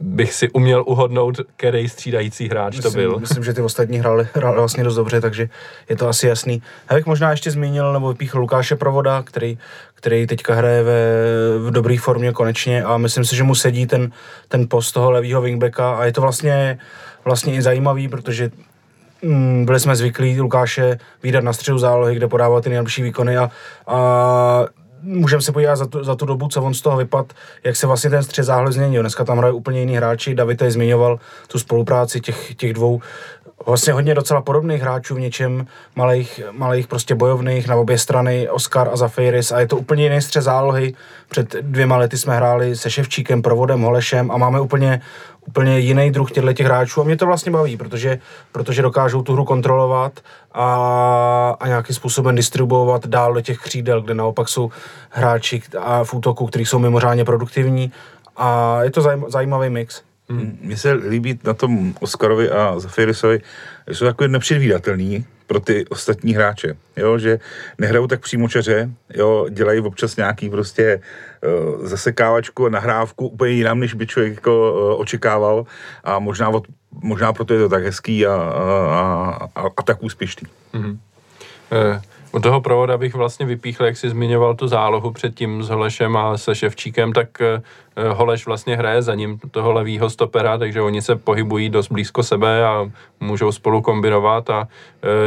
bych 0.00 0.34
si 0.34 0.50
uměl 0.50 0.84
uhodnout, 0.86 1.40
který 1.56 1.88
střídající 1.88 2.48
hráč 2.48 2.76
myslím, 2.76 2.92
to 2.92 2.98
byl. 2.98 3.18
Myslím, 3.20 3.44
že 3.44 3.52
ty 3.52 3.62
ostatní 3.62 3.98
hráli, 3.98 4.28
hráli 4.34 4.56
vlastně 4.56 4.84
dost 4.84 4.94
dobře, 4.94 5.20
takže 5.20 5.48
je 5.88 5.96
to 5.96 6.08
asi 6.08 6.26
jasný. 6.26 6.62
Já 6.90 6.96
bych 6.96 7.06
možná 7.06 7.30
ještě 7.30 7.50
zmínil 7.50 7.92
nebo 7.92 8.08
vypíchl 8.08 8.38
Lukáše 8.38 8.76
Provoda, 8.76 9.22
který, 9.22 9.58
který 9.94 10.26
teďka 10.26 10.54
hraje 10.54 10.82
ve, 10.82 10.98
v 11.58 11.70
dobré 11.70 11.98
formě 11.98 12.32
konečně 12.32 12.84
a 12.84 12.96
myslím 12.96 13.24
si, 13.24 13.36
že 13.36 13.42
mu 13.42 13.54
sedí 13.54 13.86
ten, 13.86 14.12
ten 14.48 14.68
post 14.68 14.92
toho 14.92 15.10
levého 15.10 15.42
wingbacka 15.42 15.94
a 15.94 16.04
je 16.04 16.12
to 16.12 16.20
vlastně 16.20 16.78
vlastně 17.24 17.54
i 17.54 17.62
zajímavý, 17.62 18.08
protože 18.08 18.50
byli 19.64 19.80
jsme 19.80 19.96
zvyklí 19.96 20.40
Lukáše 20.40 20.98
výdat 21.22 21.44
na 21.44 21.52
středu 21.52 21.78
zálohy, 21.78 22.14
kde 22.14 22.28
podával 22.28 22.60
ty 22.60 22.68
nejlepší 22.68 23.02
výkony 23.02 23.36
a, 23.36 23.50
a 23.86 24.66
můžeme 25.02 25.42
se 25.42 25.52
podívat 25.52 25.76
za 25.76 25.86
tu, 25.86 26.04
za 26.04 26.14
tu 26.14 26.26
dobu, 26.26 26.48
co 26.48 26.62
on 26.62 26.74
z 26.74 26.80
toho 26.80 26.96
vypad, 26.96 27.32
jak 27.64 27.76
se 27.76 27.86
vlastně 27.86 28.10
ten 28.10 28.22
střed 28.22 28.44
zálohy 28.44 28.72
změnil. 28.72 29.02
Dneska 29.02 29.24
tam 29.24 29.38
hrají 29.38 29.54
úplně 29.54 29.80
jiný 29.80 29.96
hráči, 29.96 30.34
David 30.34 30.58
tady 30.58 30.70
zmiňoval 30.70 31.18
tu 31.46 31.58
spolupráci 31.58 32.20
těch, 32.20 32.54
těch 32.54 32.72
dvou 32.72 33.00
vlastně 33.66 33.92
hodně 33.92 34.14
docela 34.14 34.42
podobných 34.42 34.82
hráčů 34.82 35.14
v 35.14 35.20
něčem, 35.20 35.66
malých, 35.96 36.40
malých 36.50 36.86
prostě 36.86 37.14
bojovných 37.14 37.68
na 37.68 37.76
obě 37.76 37.98
strany, 37.98 38.48
Oscar 38.48 38.88
a 38.92 38.96
Zafiris 38.96 39.52
a 39.52 39.60
je 39.60 39.66
to 39.66 39.76
úplně 39.76 40.04
jiný 40.04 40.20
střed 40.20 40.42
zálohy. 40.42 40.94
Před 41.28 41.56
dvěma 41.60 41.96
lety 41.96 42.18
jsme 42.18 42.36
hráli 42.36 42.76
se 42.76 42.90
Ševčíkem, 42.90 43.42
Provodem, 43.42 43.82
Holešem 43.82 44.30
a 44.30 44.36
máme 44.36 44.60
úplně, 44.60 45.00
úplně 45.46 45.78
jiný 45.78 46.10
druh 46.10 46.30
těchto 46.30 46.52
těch 46.52 46.66
hráčů 46.66 47.00
a 47.00 47.04
mě 47.04 47.16
to 47.16 47.26
vlastně 47.26 47.52
baví, 47.52 47.76
protože, 47.76 48.18
protože 48.52 48.82
dokážou 48.82 49.22
tu 49.22 49.32
hru 49.32 49.44
kontrolovat 49.44 50.20
a, 50.52 51.56
a 51.60 51.68
nějakým 51.68 51.96
způsobem 51.96 52.34
distribuovat 52.34 53.06
dál 53.06 53.34
do 53.34 53.40
těch 53.40 53.58
křídel, 53.58 54.00
kde 54.00 54.14
naopak 54.14 54.48
jsou 54.48 54.70
hráči 55.10 55.62
a 55.78 56.04
v 56.04 56.14
útoku, 56.14 56.46
kteří 56.46 56.66
jsou 56.66 56.78
mimořádně 56.78 57.24
produktivní 57.24 57.92
a 58.36 58.78
je 58.82 58.90
to 58.90 59.00
zajím, 59.00 59.24
zajímavý 59.28 59.70
mix. 59.70 60.02
Hmm. 60.28 60.58
Mně 60.62 60.76
se 60.76 60.92
líbí 60.92 61.38
na 61.44 61.54
tom 61.54 61.94
Oscarovi 62.00 62.50
a 62.50 62.78
Zafirisovi, 62.78 63.40
že 63.88 63.94
jsou 63.94 64.04
takový 64.04 64.30
nepředvídatelný 64.30 65.24
pro 65.52 65.60
ty 65.60 65.84
ostatní 65.86 66.34
hráče, 66.34 66.76
jo, 66.96 67.18
že 67.18 67.38
nehrajou 67.78 68.06
tak 68.06 68.20
přímočaře, 68.20 68.90
jo, 69.14 69.46
dělají 69.50 69.80
občas 69.80 70.16
nějaký 70.16 70.50
prostě 70.50 71.00
uh, 71.00 71.86
zasekávačku 71.86 72.66
a 72.66 72.68
nahrávku 72.68 73.28
úplně 73.28 73.52
jinam, 73.52 73.80
než 73.80 73.94
by 73.94 74.06
člověk 74.06 74.34
jako 74.34 74.72
uh, 74.72 75.00
očekával 75.00 75.66
a 76.04 76.18
možná, 76.18 76.48
od, 76.48 76.64
možná 77.02 77.32
proto 77.32 77.54
je 77.54 77.60
to 77.60 77.68
tak 77.68 77.84
hezký 77.84 78.26
a, 78.26 78.34
a, 78.34 79.48
a, 79.54 79.62
a 79.76 79.82
tak 79.82 80.02
úspěšný. 80.02 80.48
Mm-hmm. 80.74 80.96
Eh, 81.72 82.00
u 82.32 82.40
toho 82.40 82.60
provoda 82.60 82.98
bych 82.98 83.14
vlastně 83.14 83.46
vypíchl, 83.46 83.84
jak 83.84 83.96
jsi 83.96 84.10
zmiňoval 84.10 84.54
tu 84.54 84.68
zálohu 84.68 85.12
předtím 85.12 85.62
s 85.62 85.68
Holešem 85.68 86.16
a 86.16 86.38
se 86.38 86.54
Ševčíkem, 86.54 87.12
tak 87.12 87.40
eh, 87.40 87.62
Holeš 88.12 88.46
vlastně 88.46 88.76
hraje 88.76 89.02
za 89.02 89.14
ním 89.14 89.38
toho 89.50 89.72
levýho 89.72 90.10
stopera, 90.10 90.58
takže 90.58 90.80
oni 90.80 91.02
se 91.02 91.16
pohybují 91.16 91.68
dost 91.68 91.92
blízko 91.92 92.22
sebe 92.22 92.66
a 92.66 92.90
můžou 93.20 93.52
spolu 93.52 93.82
kombinovat 93.82 94.50
a 94.50 94.68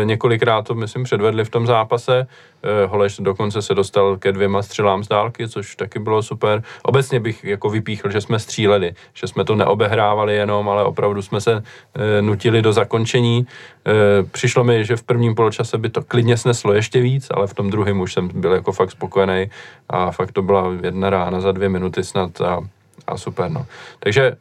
e, 0.02 0.06
několikrát 0.06 0.62
to, 0.62 0.76
myslím, 0.76 1.04
předvedli 1.04 1.46
v 1.46 1.50
tom 1.50 1.68
zápase. 1.68 2.28
E, 2.64 2.86
Holeš 2.86 3.18
dokonce 3.20 3.62
se 3.62 3.74
dostal 3.74 4.18
ke 4.18 4.32
dvěma 4.32 4.62
střelám 4.62 5.04
z 5.04 5.08
dálky, 5.08 5.48
což 5.48 5.76
taky 5.76 6.00
bylo 6.00 6.24
super. 6.24 6.64
Obecně 6.84 7.20
bych 7.20 7.44
jako 7.44 7.70
vypíchl, 7.70 8.10
že 8.10 8.22
jsme 8.22 8.40
stříleli, 8.40 8.94
že 9.14 9.28
jsme 9.28 9.46
to 9.46 9.56
neobehrávali 9.56 10.36
jenom, 10.36 10.70
ale 10.70 10.84
opravdu 10.84 11.22
jsme 11.22 11.42
se 11.42 11.64
e, 11.94 12.22
nutili 12.22 12.62
do 12.62 12.74
zakončení. 12.74 13.48
E, 13.88 14.24
přišlo 14.24 14.64
mi, 14.64 14.86
že 14.86 14.96
v 14.96 15.04
prvním 15.04 15.36
poločase 15.36 15.78
by 15.78 15.90
to 15.90 16.04
klidně 16.04 16.38
sneslo 16.38 16.74
ještě 16.74 17.02
víc, 17.02 17.28
ale 17.32 17.48
v 17.48 17.54
tom 17.54 17.70
druhém 17.70 18.02
už 18.02 18.14
jsem 18.14 18.30
byl 18.34 18.52
jako 18.52 18.72
fakt 18.72 18.92
spokojený 18.92 19.50
a 19.90 20.12
fakt 20.12 20.32
to 20.32 20.42
byla 20.42 20.72
jedna 20.84 21.10
rána 21.10 21.42
za 21.42 21.52
dvě 21.52 21.70
minuty 21.70 22.04
snad 22.04 22.42
a 22.42 22.62
a 23.08 23.18
super. 23.18 23.52
No. 23.52 23.66
Takže 24.00 24.24
e, 24.26 24.36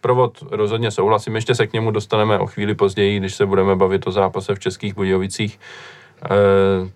provod 0.00 0.44
rozhodně 0.50 0.90
souhlasím, 0.90 1.34
ještě 1.34 1.54
se 1.54 1.66
k 1.66 1.72
němu 1.72 1.90
dostaneme 1.90 2.38
o 2.38 2.46
chvíli 2.46 2.74
později, 2.74 3.18
když 3.18 3.34
se 3.34 3.46
budeme 3.46 3.76
bavit 3.76 4.06
o 4.06 4.12
zápase 4.12 4.54
v 4.54 4.58
Českých 4.58 4.94
Budějovicích. 4.94 5.60
E, 6.24 6.28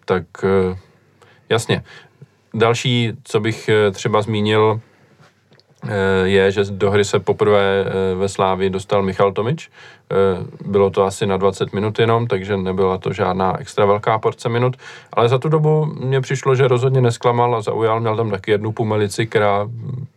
tak 0.04 0.24
e, 0.44 0.78
jasně. 1.48 1.82
Další, 2.54 3.12
co 3.24 3.40
bych 3.40 3.70
třeba 3.92 4.22
zmínil, 4.22 4.80
je, 6.24 6.50
že 6.50 6.64
do 6.70 6.90
hry 6.90 7.04
se 7.04 7.18
poprvé 7.18 7.84
ve 8.14 8.28
Slávi 8.28 8.70
dostal 8.70 9.02
Michal 9.02 9.32
Tomič. 9.32 9.70
Bylo 10.64 10.90
to 10.90 11.04
asi 11.04 11.26
na 11.26 11.36
20 11.36 11.72
minut 11.72 11.98
jenom, 11.98 12.26
takže 12.26 12.56
nebyla 12.56 12.98
to 12.98 13.12
žádná 13.12 13.60
extra 13.60 13.86
velká 13.86 14.18
porce 14.18 14.48
minut, 14.48 14.76
ale 15.12 15.28
za 15.28 15.38
tu 15.38 15.48
dobu 15.48 15.84
mně 15.84 16.20
přišlo, 16.20 16.54
že 16.54 16.68
rozhodně 16.68 17.00
nesklamal 17.00 17.56
a 17.56 17.62
zaujal. 17.62 18.00
Měl 18.00 18.16
tam 18.16 18.30
taky 18.30 18.50
jednu 18.50 18.72
pumelici, 18.72 19.26
která 19.26 19.68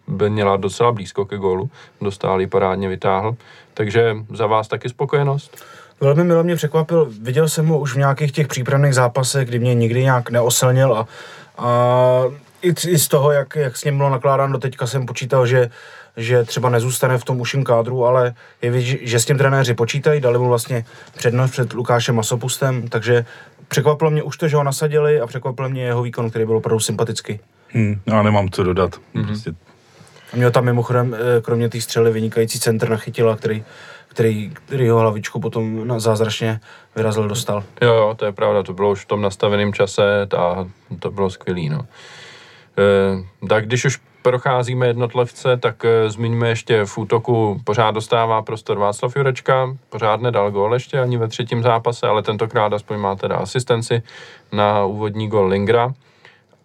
by 0.08 0.30
měla 0.30 0.58
docela 0.58 0.92
blízko 0.92 1.25
ke 1.25 1.38
gólu, 1.38 1.70
dostal 2.01 2.48
parádně 2.48 2.89
vytáhl. 2.89 3.36
Takže 3.74 4.16
za 4.34 4.48
vás 4.48 4.68
taky 4.68 4.89
spokojenost? 4.89 5.66
Velmi 6.01 6.24
milo 6.24 6.44
mě 6.44 6.56
překvapil, 6.56 7.12
viděl 7.22 7.48
jsem 7.48 7.68
ho 7.68 7.80
už 7.80 7.94
v 7.94 7.98
nějakých 7.98 8.32
těch 8.32 8.48
přípravných 8.48 8.94
zápasech, 8.94 9.48
kdy 9.48 9.60
mě 9.60 9.74
nikdy 9.74 10.04
nějak 10.04 10.30
neoslnil 10.30 10.94
a, 10.94 11.08
a 11.58 12.24
i, 12.62 12.74
i 12.88 13.00
z 13.00 13.08
toho, 13.08 13.32
jak, 13.32 13.56
jak 13.56 13.78
s 13.78 13.84
ním 13.84 13.98
bylo 13.98 14.10
nakládáno 14.10 14.54
do 14.54 14.60
teďka, 14.60 14.88
jsem 14.88 15.06
počítal, 15.06 15.46
že, 15.46 15.70
že 16.18 16.44
třeba 16.44 16.70
nezůstane 16.70 17.18
v 17.18 17.24
tom 17.24 17.42
uším 17.42 17.63
kádru, 17.63 18.06
ale 18.06 18.34
je 18.62 18.72
vidět, 18.72 19.00
že 19.01 19.20
s 19.20 19.25
tím 19.25 19.38
trenéři 19.38 19.74
počítají, 19.74 20.22
dali 20.22 20.38
mu 20.39 20.48
vlastně 20.48 20.86
přednost 21.18 21.51
před 21.51 21.74
Lukášem 21.74 22.16
Masopustem, 22.16 22.88
takže 22.88 23.25
překvapilo 23.68 24.12
mě 24.12 24.24
už 24.24 24.38
to, 24.38 24.48
že 24.48 24.56
ho 24.56 24.63
nasadili 24.63 25.22
a 25.22 25.28
překvapilo 25.28 25.70
mě 25.70 25.84
jeho 25.84 26.04
výkon, 26.04 26.30
který 26.30 26.46
byl 26.46 26.58
opravdu 26.58 26.80
sympatický. 26.80 27.39
Hmm, 27.68 28.01
já 28.06 28.24
nemám 28.24 28.50
co 28.50 28.63
dodat. 28.63 28.96
Mm-hmm. 28.96 29.25
Prostě 29.25 29.54
a 30.34 30.36
měl 30.36 30.51
tam 30.51 30.66
mimochodem, 30.66 31.16
eh, 31.16 31.42
kromě 31.42 31.70
té 31.70 31.82
střely, 31.82 32.12
vynikající 32.12 32.60
centr 32.60 32.89
na 32.89 32.98
chytila, 32.98 33.36
který, 33.36 33.63
který, 34.08 34.54
který 34.66 34.89
ho 34.89 35.00
hlavičku 35.00 35.39
potom 35.39 35.88
na 35.88 36.00
zázračně 36.00 36.60
vyrazil, 36.96 37.28
dostal. 37.28 37.63
Jo, 37.82 37.94
jo, 37.94 38.16
to 38.16 38.25
je 38.25 38.32
pravda, 38.32 38.63
to 38.63 38.74
bylo 38.74 38.92
už 38.92 39.06
v 39.06 39.08
tom 39.08 39.22
nastaveném 39.22 39.74
čase 39.74 40.28
a 40.38 40.68
to 41.00 41.12
bylo 41.12 41.30
skvělý, 41.30 41.70
no. 41.70 41.86
E, 42.79 43.48
tak 43.48 43.65
když 43.65 43.86
už 43.86 44.00
procházíme 44.21 44.88
jednotlivce, 44.88 45.57
tak 45.57 45.86
e, 45.86 46.09
zmiňme 46.09 46.50
ještě 46.50 46.86
v 46.86 46.98
útoku 46.98 47.62
pořád 47.63 47.91
dostává 47.91 48.41
prostor 48.41 48.79
Václav 48.79 49.15
Jurečka, 49.15 49.77
pořád 49.89 50.21
nedal 50.21 50.51
gól 50.51 50.74
ještě 50.74 51.00
ani 51.00 51.17
ve 51.17 51.27
třetím 51.27 51.63
zápase, 51.63 52.07
ale 52.07 52.24
tentokrát 52.24 52.74
aspoň 52.74 52.98
má 52.98 53.15
teda 53.15 53.36
asistenci 53.36 54.01
na 54.51 54.86
úvodní 54.86 55.27
gol 55.27 55.48
Lingra 55.48 55.93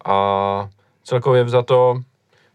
a 0.05 0.69
celkově 1.03 1.49
za 1.49 1.61
to 1.61 2.01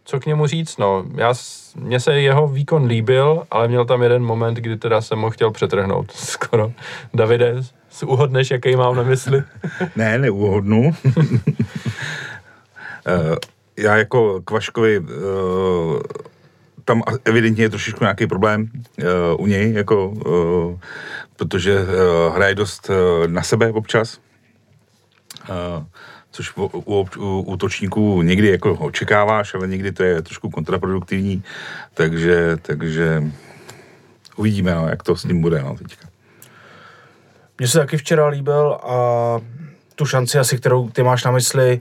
co 0.04 0.20
k 0.20 0.26
němu 0.26 0.46
říct, 0.46 0.76
no. 0.78 1.04
Já, 1.14 1.34
mně 1.76 2.00
se 2.00 2.20
jeho 2.20 2.48
výkon 2.48 2.84
líbil, 2.84 3.42
ale 3.50 3.68
měl 3.68 3.84
tam 3.84 4.02
jeden 4.02 4.22
moment, 4.22 4.54
kdy 4.54 4.76
teda 4.76 5.00
jsem 5.00 5.20
ho 5.20 5.30
chtěl 5.30 5.50
přetrhnout 5.50 6.10
skoro. 6.14 6.72
Davide, 7.14 7.54
uhodneš, 8.06 8.50
jaký 8.50 8.76
mám 8.76 8.96
na 8.96 9.02
mysli? 9.02 9.42
ne, 9.96 10.18
neuhodnu. 10.18 10.90
Eh, 13.06 13.36
já 13.76 13.96
jako 13.96 14.40
Kvaškovi 14.40 14.98
uh, 14.98 16.00
tam 16.84 17.02
evidentně 17.24 17.64
je 17.64 17.70
trošičku 17.70 18.04
nějaký 18.04 18.26
problém 18.26 18.70
uh, 18.98 19.06
u 19.42 19.46
něj, 19.46 19.72
jako, 19.72 20.08
uh, 20.08 20.78
protože 21.36 21.82
uh, 21.82 22.34
hraje 22.34 22.54
dost 22.54 22.90
uh, 22.90 22.96
na 23.26 23.42
sebe 23.42 23.72
občas. 23.72 24.18
Uh, 25.50 25.84
což 26.30 26.56
u, 26.56 26.64
u, 26.64 27.06
u 27.18 27.40
útočníků 27.40 28.22
někdy 28.22 28.48
jako 28.48 28.72
očekáváš, 28.72 29.54
ale 29.54 29.68
někdy 29.68 29.92
to 29.92 30.02
je 30.02 30.22
trošku 30.22 30.50
kontraproduktivní, 30.50 31.42
takže, 31.94 32.56
takže 32.62 33.22
uvidíme, 34.36 34.74
no, 34.74 34.88
jak 34.88 35.02
to 35.02 35.16
s 35.16 35.24
ním 35.24 35.40
bude 35.40 35.62
no, 35.62 35.76
teďka. 35.76 36.08
Mně 37.58 37.68
se 37.68 37.78
taky 37.78 37.96
včera 37.96 38.26
líbil 38.26 38.72
a 38.72 38.96
tu 39.94 40.06
šanci 40.06 40.38
asi, 40.38 40.58
kterou 40.58 40.88
ty 40.88 41.02
máš 41.02 41.24
na 41.24 41.30
mysli, 41.30 41.80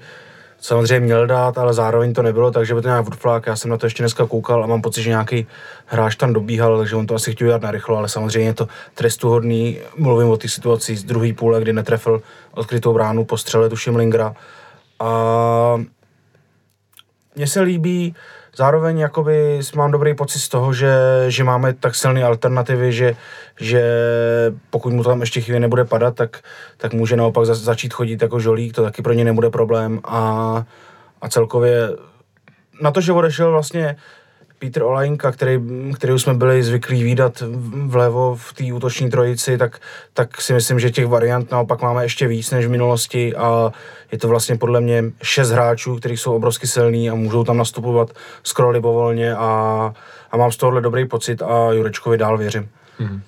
samozřejmě 0.61 0.99
měl 0.99 1.27
dát, 1.27 1.57
ale 1.57 1.73
zároveň 1.73 2.13
to 2.13 2.21
nebylo, 2.21 2.51
takže 2.51 2.75
by 2.75 2.81
to 2.81 2.87
nějak 2.87 3.07
odflák. 3.07 3.45
Já 3.45 3.55
jsem 3.55 3.71
na 3.71 3.77
to 3.77 3.85
ještě 3.85 4.03
dneska 4.03 4.25
koukal 4.25 4.63
a 4.63 4.67
mám 4.67 4.81
pocit, 4.81 5.03
že 5.03 5.09
nějaký 5.09 5.47
hráč 5.85 6.15
tam 6.15 6.33
dobíhal, 6.33 6.77
takže 6.77 6.95
on 6.95 7.07
to 7.07 7.15
asi 7.15 7.31
chtěl 7.31 7.47
dělat 7.47 7.61
narychlo, 7.61 7.97
ale 7.97 8.09
samozřejmě 8.09 8.49
je 8.49 8.53
to 8.53 8.67
trestuhodný. 8.93 9.79
Mluvím 9.97 10.29
o 10.29 10.37
té 10.37 10.49
situaci 10.49 10.95
z 10.95 11.03
druhé 11.03 11.33
půle, 11.33 11.61
kdy 11.61 11.73
netrefil 11.73 12.21
odkrytou 12.51 12.93
bránu 12.93 13.25
po 13.25 13.37
střele, 13.37 13.69
tuším 13.69 13.95
Lingra. 13.95 14.35
A 14.99 15.81
mně 17.35 17.47
se 17.47 17.61
líbí, 17.61 18.15
zároveň 18.59 18.99
jakoby 18.99 19.59
mám 19.75 19.91
dobrý 19.91 20.13
pocit 20.13 20.39
z 20.39 20.49
toho, 20.49 20.73
že, 20.73 20.91
že 21.27 21.43
máme 21.43 21.73
tak 21.73 21.95
silné 21.95 22.23
alternativy, 22.23 22.91
že, 22.91 23.15
že 23.59 23.83
pokud 24.69 24.93
mu 24.93 25.03
tam 25.03 25.21
ještě 25.21 25.41
chvíli 25.41 25.59
nebude 25.59 25.85
padat, 25.85 26.15
tak, 26.15 26.43
tak 26.77 26.93
může 26.93 27.15
naopak 27.15 27.45
za, 27.45 27.55
začít 27.55 27.93
chodit 27.93 28.21
jako 28.21 28.39
žolík, 28.39 28.75
to 28.75 28.83
taky 28.83 29.01
pro 29.01 29.13
ně 29.13 29.23
nebude 29.23 29.49
problém. 29.49 29.99
A, 30.03 30.23
a 31.21 31.29
celkově 31.29 31.89
na 32.81 32.91
to, 32.91 33.01
že 33.01 33.13
odešel 33.13 33.51
vlastně 33.51 33.95
Petr 34.59 34.81
Olajnka, 34.81 35.31
který, 35.31 35.59
který 35.95 36.19
jsme 36.19 36.33
byli 36.33 36.63
zvyklí 36.63 37.03
výdat 37.03 37.43
vlevo 37.85 38.35
v 38.35 38.53
té 38.53 38.73
útoční 38.73 39.09
trojici, 39.09 39.57
tak, 39.57 39.79
tak 40.13 40.41
si 40.41 40.53
myslím, 40.53 40.79
že 40.79 40.91
těch 40.91 41.07
variant 41.07 41.51
naopak 41.51 41.81
máme 41.81 42.05
ještě 42.05 42.27
víc 42.27 42.51
než 42.51 42.65
v 42.65 42.69
minulosti 42.69 43.35
a 43.35 43.71
je 44.11 44.17
to 44.17 44.27
vlastně 44.27 44.57
podle 44.57 44.81
mě 44.81 45.03
šest 45.23 45.49
hráčů, 45.49 45.95
kteří 45.95 46.17
jsou 46.17 46.35
obrovsky 46.35 46.67
silní 46.67 47.09
a 47.09 47.15
můžou 47.15 47.43
tam 47.43 47.57
nastupovat 47.57 48.09
skoro 48.43 48.69
libovolně 48.69 49.35
a, 49.35 49.93
a 50.31 50.37
mám 50.37 50.51
z 50.51 50.57
tohohle 50.57 50.81
dobrý 50.81 51.07
pocit 51.07 51.41
a 51.41 51.71
Jurečkovi 51.71 52.17
dál 52.17 52.37
věřím. 52.37 52.69
Mm. 52.99 53.21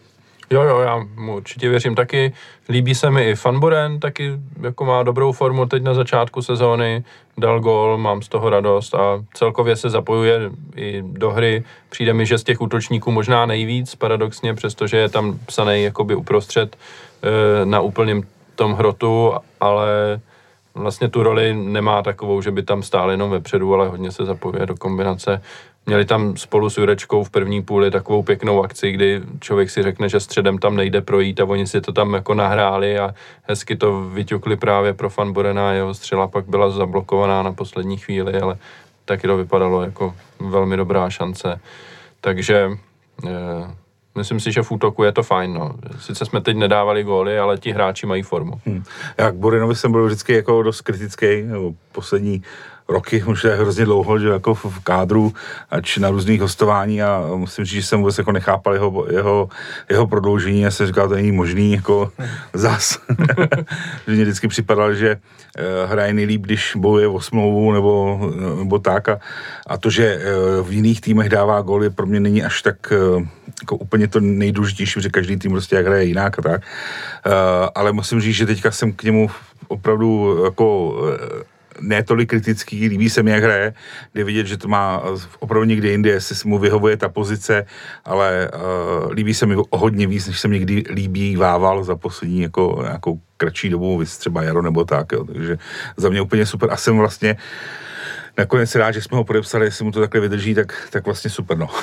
Jo, 0.52 0.64
jo, 0.64 0.80
já 0.80 1.06
mu 1.16 1.36
určitě 1.36 1.70
věřím 1.70 1.96
taky. 1.96 2.34
Líbí 2.70 2.96
se 2.96 3.10
mi 3.10 3.30
i 3.30 3.36
Fanboren, 3.36 4.00
taky 4.00 4.32
jako 4.62 4.86
má 4.86 5.04
dobrou 5.04 5.32
formu 5.32 5.66
teď 5.66 5.84
na 5.84 5.94
začátku 5.94 6.42
sezóny, 6.42 7.04
dal 7.38 7.60
gol, 7.60 7.98
mám 7.98 8.22
z 8.22 8.28
toho 8.28 8.50
radost 8.50 8.96
a 8.96 9.24
celkově 9.34 9.76
se 9.76 9.90
zapojuje 9.90 10.40
i 10.76 11.04
do 11.06 11.32
hry. 11.32 11.64
Přijde 11.90 12.14
mi, 12.14 12.26
že 12.26 12.38
z 12.38 12.44
těch 12.44 12.62
útočníků 12.62 13.12
možná 13.12 13.46
nejvíc, 13.46 13.96
paradoxně, 13.96 14.54
přestože 14.54 14.98
je 14.98 15.10
tam 15.10 15.40
psaný 15.46 15.84
jakoby 15.84 16.16
uprostřed 16.16 16.76
e, 16.76 17.66
na 17.66 17.80
úplném 17.80 18.22
tom 18.56 18.74
hrotu, 18.74 19.34
ale 19.60 20.20
vlastně 20.76 21.10
tu 21.10 21.24
roli 21.24 21.54
nemá 21.56 22.02
takovou, 22.02 22.42
že 22.42 22.52
by 22.52 22.64
tam 22.64 22.84
stál 22.84 23.12
jenom 23.12 23.32
vepředu, 23.32 23.74
ale 23.74 23.88
hodně 23.88 24.12
se 24.12 24.26
zapojuje 24.26 24.66
do 24.66 24.76
kombinace 24.76 25.42
Měli 25.86 26.06
tam 26.06 26.38
spolu 26.38 26.70
s 26.70 26.78
Jurečkou 26.78 27.24
v 27.24 27.30
první 27.30 27.62
půli 27.62 27.92
takovou 27.92 28.24
pěknou 28.24 28.64
akci, 28.64 28.92
kdy 28.92 29.22
člověk 29.40 29.70
si 29.70 29.84
řekne, 29.84 30.10
že 30.10 30.20
středem 30.20 30.58
tam 30.58 30.76
nejde 30.76 31.02
projít 31.02 31.40
a 31.40 31.46
oni 31.46 31.68
si 31.68 31.82
to 31.82 31.92
tam 31.92 32.14
jako 32.14 32.34
nahráli 32.34 33.00
a 33.00 33.16
hezky 33.44 33.76
to 33.76 34.02
vyťukli 34.02 34.56
právě 34.56 34.94
pro 34.94 35.10
Fan 35.10 35.34
Borena. 35.34 35.74
Jeho 35.74 35.94
střela 35.94 36.28
pak 36.28 36.46
byla 36.46 36.70
zablokovaná 36.70 37.44
na 37.44 37.54
poslední 37.54 37.98
chvíli, 37.98 38.42
ale 38.42 38.58
taky 39.06 39.28
to 39.28 39.38
vypadalo 39.38 39.82
jako 39.82 40.16
velmi 40.40 40.78
dobrá 40.78 41.10
šance. 41.10 41.60
Takže 42.22 42.70
eh, 43.28 43.76
myslím 44.18 44.40
si, 44.40 44.52
že 44.52 44.64
v 44.64 44.72
útoku 44.72 45.04
je 45.04 45.12
to 45.12 45.24
fajn. 45.24 45.54
No. 45.54 45.76
Sice 46.00 46.26
jsme 46.26 46.42
teď 46.42 46.58
nedávali 46.58 47.04
góly, 47.04 47.40
ale 47.40 47.58
ti 47.58 47.72
hráči 47.72 48.06
mají 48.06 48.24
formu. 48.24 48.62
Hmm. 48.66 48.84
Já 49.18 49.32
k 49.32 49.36
Borinovi 49.36 49.76
jsem 49.76 49.92
byl 49.92 50.06
vždycky 50.06 50.34
jako 50.34 50.64
dost 50.64 50.82
kritický, 50.82 51.42
nebo 51.42 51.74
poslední 51.92 52.44
roky, 52.90 53.24
už 53.24 53.44
je 53.44 53.56
hrozně 53.56 53.86
dlouho, 53.86 54.20
že 54.20 54.28
jako 54.28 54.54
v 54.54 54.80
kádru, 54.84 55.34
ač 55.72 55.98
na 55.98 56.10
různých 56.10 56.42
hostování 56.42 57.02
a 57.04 57.24
musím 57.36 57.66
říct, 57.66 57.82
že 57.82 57.88
jsem 57.88 58.00
vůbec 58.00 58.18
jako 58.18 58.32
nechápal 58.32 58.74
jeho, 58.74 59.06
jeho, 59.10 59.50
jeho 59.90 60.08
prodloužení 60.08 60.66
a 60.66 60.72
jsem 60.72 60.88
říkal, 60.88 61.10
to 61.10 61.16
není 61.16 61.32
možný, 61.32 61.72
jako 61.74 62.12
zas. 62.54 63.00
že 64.08 64.14
mě 64.14 64.24
vždycky 64.24 64.48
připadalo, 64.48 64.94
že 64.94 65.16
uh, 65.16 65.92
hraje 65.92 66.14
nejlíp, 66.14 66.42
když 66.42 66.74
bojuje 66.76 67.08
o 67.08 67.22
smlouvu 67.22 67.72
nebo, 67.72 68.20
nebo 68.60 68.80
tak 68.80 69.10
a, 69.10 69.20
a 69.68 69.78
to, 69.78 69.90
že 69.90 70.18
uh, 70.18 70.68
v 70.68 70.72
jiných 70.72 71.02
týmech 71.02 71.30
dává 71.30 71.62
góly, 71.62 71.90
pro 71.90 72.06
mě 72.06 72.20
není 72.20 72.44
až 72.44 72.62
tak 72.62 72.94
jako 73.62 73.76
úplně 73.76 74.08
to 74.08 74.20
nejdůležitější, 74.20 74.94
protože 74.94 75.10
každý 75.10 75.38
tým 75.38 75.52
prostě 75.52 75.76
jak 75.76 75.86
hraje 75.86 76.06
jinak 76.06 76.40
a 76.40 76.42
tak. 76.42 76.62
Ale 77.76 77.92
musím 77.92 78.22
říct, 78.22 78.36
že 78.36 78.46
teďka 78.46 78.72
jsem 78.72 78.94
k 78.94 79.04
němu 79.04 79.30
opravdu 79.68 80.42
jako 80.44 80.96
ne 81.82 82.04
tolik 82.04 82.30
kritický, 82.30 82.88
líbí 82.88 83.10
se 83.10 83.24
mi, 83.24 83.32
jak 83.32 83.44
hraje, 83.44 83.74
kde 84.14 84.24
vidět, 84.24 84.48
že 84.48 84.58
to 84.58 84.68
má 84.68 85.04
opravdu 85.40 85.66
někde 85.66 85.90
jinde, 85.90 86.10
jestli 86.10 86.50
mu 86.50 86.58
vyhovuje 86.60 86.98
ta 86.98 87.10
pozice, 87.10 87.66
ale 88.06 88.50
uh, 88.54 89.12
líbí 89.12 89.34
se 89.34 89.46
mi 89.46 89.56
hodně 89.72 90.08
víc, 90.08 90.28
než 90.28 90.40
jsem 90.40 90.52
někdy 90.52 90.84
líbí 90.90 91.36
Vával 91.36 91.84
za 91.84 91.96
poslední 91.96 92.42
jako 92.42 92.80
nějakou 92.84 93.20
kratší 93.38 93.70
dobu, 93.70 93.98
vys 93.98 94.18
třeba 94.18 94.44
Jaro 94.44 94.62
nebo 94.62 94.86
tak, 94.86 95.12
jo. 95.12 95.24
takže 95.24 95.58
za 95.98 96.10
mě 96.10 96.22
úplně 96.22 96.46
super 96.46 96.72
a 96.72 96.78
jsem 96.78 96.98
vlastně 96.98 97.38
nakonec 98.38 98.76
rád, 98.76 98.92
že 98.92 99.02
jsme 99.02 99.18
ho 99.18 99.24
podepsali, 99.24 99.66
jestli 99.66 99.86
mu 99.86 99.92
to 99.92 100.00
takhle 100.00 100.22
vydrží, 100.22 100.56
tak, 100.56 100.88
tak 100.90 101.06
vlastně 101.06 101.30
super, 101.30 101.58
no. 101.58 101.68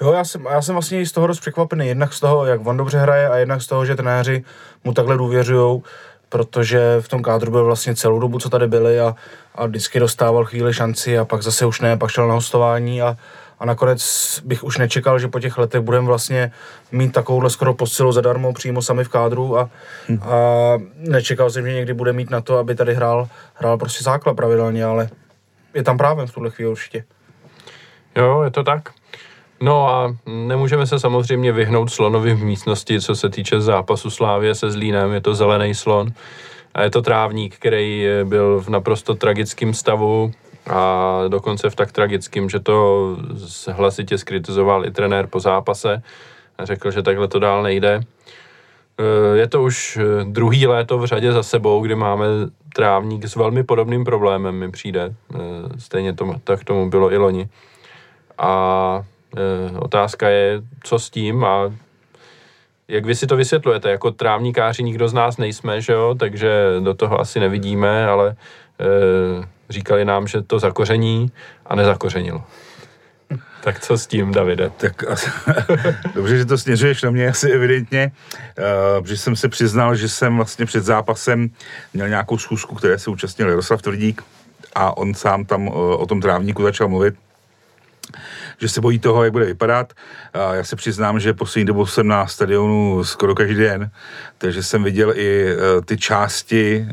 Jo, 0.00 0.12
já 0.12 0.24
jsem, 0.24 0.46
já 0.50 0.62
jsem 0.62 0.74
vlastně 0.74 1.06
z 1.06 1.12
toho 1.12 1.26
dost 1.26 1.40
překvapený, 1.40 1.86
jednak 1.88 2.12
z 2.12 2.20
toho, 2.20 2.46
jak 2.46 2.66
on 2.66 2.76
dobře 2.76 2.98
hraje 2.98 3.28
a 3.28 3.36
jednak 3.36 3.62
z 3.62 3.66
toho, 3.66 3.86
že 3.86 3.94
trenéři 3.94 4.44
mu 4.84 4.92
takhle 4.92 5.16
důvěřují 5.16 5.82
protože 6.34 6.96
v 7.00 7.08
tom 7.08 7.22
kádru 7.22 7.50
byl 7.50 7.64
vlastně 7.64 7.94
celou 7.94 8.18
dobu, 8.18 8.38
co 8.38 8.50
tady 8.50 8.66
byli 8.68 9.00
a, 9.00 9.14
a 9.54 9.66
vždycky 9.66 10.00
dostával 10.00 10.44
chvíli 10.44 10.74
šanci 10.74 11.18
a 11.18 11.24
pak 11.24 11.42
zase 11.42 11.66
už 11.66 11.80
ne, 11.80 11.96
pak 11.96 12.10
šel 12.10 12.28
na 12.28 12.34
hostování 12.34 13.02
a, 13.02 13.16
a 13.58 13.66
nakonec 13.66 14.02
bych 14.44 14.64
už 14.64 14.78
nečekal, 14.78 15.18
že 15.18 15.28
po 15.28 15.40
těch 15.40 15.58
letech 15.58 15.80
budeme 15.80 16.06
vlastně 16.06 16.52
mít 16.92 17.12
takovouhle 17.12 17.50
skoro 17.50 17.74
posilu 17.74 18.12
zadarmo 18.12 18.52
přímo 18.52 18.82
sami 18.82 19.04
v 19.04 19.08
kádru 19.08 19.58
a, 19.58 19.70
hmm. 20.08 20.22
a 20.22 20.34
nečekal 20.96 21.50
jsem, 21.50 21.66
že 21.66 21.72
někdy 21.72 21.94
bude 21.94 22.12
mít 22.12 22.30
na 22.30 22.40
to, 22.40 22.58
aby 22.58 22.74
tady 22.74 22.94
hrál, 22.94 23.28
hrál 23.54 23.78
prostě 23.78 24.04
základ 24.04 24.34
pravidelně, 24.34 24.84
ale 24.84 25.08
je 25.74 25.82
tam 25.82 25.98
právě 25.98 26.26
v 26.26 26.32
tuhle 26.32 26.50
chvíli 26.50 26.70
určitě. 26.70 27.04
Jo, 28.16 28.42
je 28.42 28.50
to 28.50 28.64
tak. 28.64 28.90
No 29.64 29.88
a 29.88 30.16
nemůžeme 30.26 30.86
se 30.86 30.98
samozřejmě 30.98 31.52
vyhnout 31.52 31.90
slonovi 31.90 32.34
v 32.34 32.44
místnosti, 32.44 33.00
co 33.00 33.16
se 33.16 33.28
týče 33.28 33.60
zápasu 33.60 34.10
Slávě 34.10 34.54
se 34.54 34.70
Zlínem, 34.70 35.12
je 35.12 35.20
to 35.20 35.34
zelený 35.34 35.74
slon. 35.74 36.12
A 36.74 36.82
je 36.82 36.90
to 36.90 37.02
trávník, 37.02 37.56
který 37.56 38.06
byl 38.24 38.60
v 38.60 38.68
naprosto 38.68 39.14
tragickém 39.14 39.74
stavu 39.74 40.32
a 40.70 41.20
dokonce 41.28 41.70
v 41.70 41.74
tak 41.74 41.92
tragickém, 41.92 42.50
že 42.50 42.60
to 42.60 43.16
hlasitě 43.72 44.18
skritizoval 44.18 44.86
i 44.86 44.90
trenér 44.90 45.26
po 45.26 45.40
zápase 45.40 46.02
a 46.58 46.64
řekl, 46.64 46.90
že 46.90 47.02
takhle 47.02 47.28
to 47.28 47.38
dál 47.38 47.62
nejde. 47.62 48.00
E, 48.98 49.36
je 49.36 49.48
to 49.48 49.62
už 49.62 49.98
druhý 50.24 50.66
léto 50.66 50.98
v 50.98 51.06
řadě 51.06 51.32
za 51.32 51.42
sebou, 51.42 51.80
kdy 51.80 51.94
máme 51.94 52.26
trávník 52.74 53.24
s 53.24 53.36
velmi 53.36 53.64
podobným 53.64 54.04
problémem, 54.04 54.54
mi 54.54 54.70
přijde. 54.70 55.02
E, 55.04 55.38
stejně 55.78 56.12
tomu, 56.12 56.34
tak 56.44 56.64
tomu 56.64 56.90
bylo 56.90 57.12
i 57.12 57.16
loni. 57.16 57.48
A 58.38 59.04
otázka 59.78 60.28
je, 60.28 60.62
co 60.82 60.98
s 60.98 61.10
tím 61.10 61.44
a 61.44 61.72
jak 62.88 63.04
vy 63.04 63.14
si 63.14 63.26
to 63.26 63.36
vysvětlujete? 63.36 63.90
Jako 63.90 64.10
trávníkáři 64.10 64.82
nikdo 64.82 65.08
z 65.08 65.12
nás 65.12 65.36
nejsme, 65.36 65.80
že 65.80 65.92
jo? 65.92 66.14
takže 66.18 66.50
do 66.80 66.94
toho 66.94 67.20
asi 67.20 67.40
nevidíme, 67.40 68.06
ale 68.06 68.30
e, 68.30 68.34
říkali 69.70 70.04
nám, 70.04 70.26
že 70.26 70.42
to 70.42 70.58
zakoření 70.58 71.30
a 71.66 71.74
nezakořenilo. 71.74 72.44
Tak 73.64 73.80
co 73.80 73.98
s 73.98 74.06
tím, 74.06 74.32
Davide? 74.32 74.70
Tak 74.76 75.02
dobře, 76.14 76.36
že 76.36 76.44
to 76.44 76.58
směřuješ 76.58 77.02
na 77.02 77.10
mě 77.10 77.28
asi 77.30 77.50
evidentně, 77.50 78.12
uh, 78.58 79.02
protože 79.02 79.16
jsem 79.16 79.36
se 79.36 79.48
přiznal, 79.48 79.96
že 79.96 80.08
jsem 80.08 80.36
vlastně 80.36 80.66
před 80.66 80.84
zápasem 80.84 81.50
měl 81.94 82.08
nějakou 82.08 82.38
schůzku, 82.38 82.74
které 82.74 82.98
se 82.98 83.10
účastnil 83.10 83.48
Jaroslav 83.48 83.82
Tvrdík 83.82 84.22
a 84.74 84.96
on 84.96 85.14
sám 85.14 85.44
tam 85.44 85.68
o 85.68 86.06
tom 86.06 86.20
trávníku 86.20 86.62
začal 86.62 86.88
mluvit 86.88 87.14
že 88.58 88.68
se 88.68 88.80
bojí 88.80 88.98
toho, 88.98 89.24
jak 89.24 89.32
bude 89.32 89.44
vypadat. 89.44 89.92
Já 90.52 90.64
se 90.64 90.76
přiznám, 90.76 91.20
že 91.20 91.32
poslední 91.32 91.66
dobou 91.66 91.86
jsem 91.86 92.08
na 92.08 92.26
stadionu 92.26 93.04
skoro 93.04 93.34
každý 93.34 93.54
den, 93.54 93.90
takže 94.38 94.62
jsem 94.62 94.84
viděl 94.84 95.12
i 95.16 95.46
e, 95.46 95.56
ty 95.84 95.96
části 95.96 96.88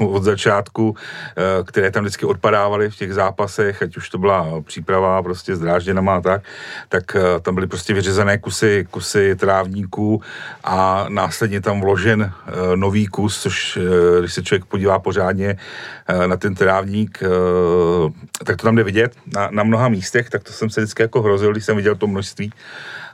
e, 0.00 0.04
od 0.04 0.22
začátku, 0.22 0.96
e, 1.36 1.64
které 1.64 1.90
tam 1.90 2.04
vždycky 2.04 2.26
odpadávaly 2.26 2.90
v 2.90 2.96
těch 2.96 3.14
zápasech, 3.14 3.82
ať 3.82 3.96
už 3.96 4.08
to 4.08 4.18
byla 4.18 4.62
příprava 4.62 5.22
prostě 5.22 5.56
s 5.56 5.60
drážděnama 5.60 6.16
a 6.16 6.20
tak, 6.20 6.42
tak 6.88 7.16
tam 7.42 7.54
byly 7.54 7.66
prostě 7.66 7.94
vyřezané 7.94 8.38
kusy, 8.38 8.86
kusy 8.90 9.36
trávníků 9.36 10.22
a 10.64 11.06
následně 11.08 11.60
tam 11.60 11.80
vložen 11.80 12.32
nový 12.74 13.06
kus, 13.06 13.42
což 13.42 13.78
když 14.20 14.34
se 14.34 14.42
člověk 14.42 14.64
podívá 14.64 14.98
pořádně 14.98 15.56
na 16.26 16.36
ten 16.36 16.54
trávník, 16.54 17.22
tak 18.44 18.56
to 18.56 18.64
tam 18.64 18.76
jde 18.76 18.84
vidět 18.84 19.16
na, 19.34 19.48
na 19.50 19.62
mnoha 19.62 19.88
místech, 19.88 20.30
tak 20.38 20.46
to 20.46 20.52
jsem 20.52 20.70
se 20.70 20.80
vždycky 20.80 21.02
jako 21.02 21.22
hrozil, 21.22 21.52
když 21.52 21.64
jsem 21.64 21.76
viděl 21.76 21.94
to 21.94 22.06
množství, 22.06 22.52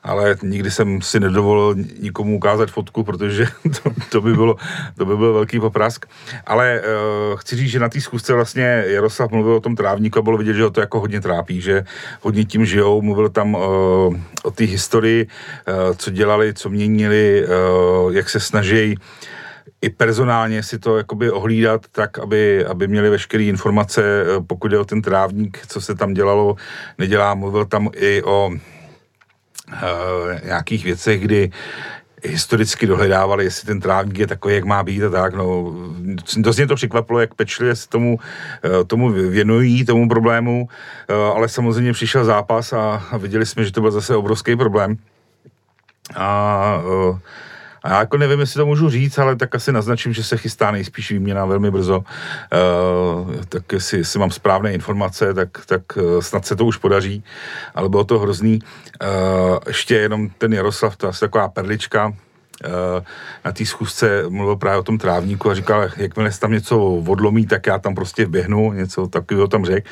ale 0.02 0.36
nikdy 0.42 0.70
jsem 0.70 1.02
si 1.02 1.20
nedovolil 1.20 1.74
nikomu 1.98 2.36
ukázat 2.36 2.70
fotku, 2.70 3.04
protože 3.04 3.46
to, 3.82 3.90
to, 4.08 4.20
by, 4.20 4.34
bylo, 4.34 4.56
to 4.98 5.04
by 5.04 5.16
byl 5.16 5.32
velký 5.32 5.60
poprask. 5.60 6.06
Ale 6.46 6.80
uh, 6.80 7.36
chci 7.36 7.56
říct, 7.56 7.70
že 7.70 7.78
na 7.78 7.88
té 7.88 8.00
schůzce 8.00 8.34
vlastně 8.34 8.84
Jaroslav 8.86 9.30
mluvil 9.30 9.54
o 9.54 9.60
tom 9.60 9.76
trávníku 9.76 10.18
a 10.18 10.22
bylo 10.22 10.36
vidět, 10.36 10.54
že 10.54 10.62
ho 10.62 10.70
to 10.70 10.80
jako 10.80 11.00
hodně 11.00 11.20
trápí, 11.20 11.60
že 11.60 11.84
hodně 12.20 12.44
tím 12.44 12.66
žijou, 12.66 13.02
mluvil 13.02 13.28
tam 13.28 13.54
uh, 13.54 13.62
o 14.42 14.50
té 14.54 14.64
historii, 14.64 15.26
uh, 15.26 15.96
co 15.96 16.10
dělali, 16.10 16.54
co 16.54 16.68
měnili, 16.68 17.46
uh, 17.46 18.12
jak 18.12 18.30
se 18.30 18.40
snaží 18.40 18.96
i 19.84 19.90
personálně 19.90 20.62
si 20.62 20.78
to 20.78 20.96
jakoby 20.98 21.30
ohlídat 21.30 21.86
tak, 21.92 22.18
aby, 22.18 22.64
aby 22.64 22.88
měli 22.88 23.10
veškeré 23.10 23.44
informace, 23.44 24.02
eh, 24.02 24.40
pokud 24.46 24.72
je 24.72 24.78
o 24.78 24.84
ten 24.84 25.02
trávník, 25.02 25.66
co 25.66 25.80
se 25.80 25.94
tam 25.94 26.14
dělalo, 26.14 26.56
nedělá. 26.98 27.34
Mluvil 27.34 27.64
tam 27.64 27.90
i 27.94 28.22
o 28.22 28.48
uh, 28.48 28.58
nějakých 30.44 30.84
věcech, 30.84 31.20
kdy 31.20 31.50
historicky 32.22 32.86
dohledávali, 32.86 33.44
jestli 33.44 33.66
ten 33.66 33.80
trávník 33.80 34.18
je 34.18 34.26
takový, 34.26 34.54
jak 34.54 34.64
má 34.64 34.82
být 34.82 35.02
a 35.02 35.10
tak. 35.10 35.34
No, 35.34 35.72
dost 36.36 36.56
mě 36.56 36.66
to 36.66 36.74
překvapilo, 36.74 37.20
jak 37.20 37.34
pečlivě 37.34 37.76
se 37.76 37.88
tomu, 37.88 38.18
eh, 38.64 38.84
tomu 38.84 39.12
věnují, 39.12 39.84
tomu 39.84 40.08
problému, 40.08 40.68
ale 41.34 41.48
samozřejmě 41.48 41.92
přišel 41.92 42.24
zápas 42.24 42.72
a, 42.72 43.02
viděli 43.18 43.46
jsme, 43.46 43.64
že 43.64 43.72
to 43.72 43.80
byl 43.80 43.90
zase 43.90 44.16
obrovský 44.16 44.56
problém. 44.56 44.96
A 46.16 46.82
a 47.84 47.88
já 47.88 47.98
jako 47.98 48.16
nevím, 48.16 48.40
jestli 48.40 48.58
to 48.58 48.66
můžu 48.66 48.90
říct, 48.90 49.18
ale 49.18 49.36
tak 49.36 49.54
asi 49.54 49.72
naznačím, 49.72 50.12
že 50.12 50.24
se 50.24 50.36
chystá 50.36 50.70
nejspíš 50.70 51.10
výměna 51.10 51.44
velmi 51.44 51.70
brzo. 51.70 51.98
Uh, 51.98 53.34
tak 53.48 53.72
jestli, 53.72 53.98
jestli 53.98 54.18
mám 54.18 54.30
správné 54.30 54.72
informace, 54.72 55.34
tak, 55.34 55.48
tak 55.66 55.82
uh, 55.96 56.20
snad 56.20 56.46
se 56.46 56.56
to 56.56 56.64
už 56.64 56.76
podaří, 56.76 57.24
ale 57.74 57.88
bylo 57.88 58.04
to 58.04 58.18
hrozný. 58.18 58.58
Uh, 59.02 59.58
ještě 59.66 59.94
jenom 59.94 60.28
ten 60.38 60.52
Jaroslav, 60.52 60.96
to 60.96 61.06
je 61.06 61.10
asi 61.10 61.20
taková 61.20 61.48
perlička, 61.48 62.12
na 63.44 63.52
té 63.52 63.66
schůzce 63.66 64.24
mluvil 64.28 64.56
právě 64.56 64.78
o 64.78 64.82
tom 64.82 64.98
trávníku 64.98 65.50
a 65.50 65.54
říkal, 65.54 65.88
jakmile 65.96 66.32
se 66.32 66.40
tam 66.40 66.52
něco 66.52 66.78
odlomí, 66.94 67.46
tak 67.46 67.66
já 67.66 67.78
tam 67.78 67.94
prostě 67.94 68.26
vběhnu, 68.26 68.72
něco 68.72 69.06
takového 69.06 69.48
tam 69.48 69.64
řekl. 69.64 69.88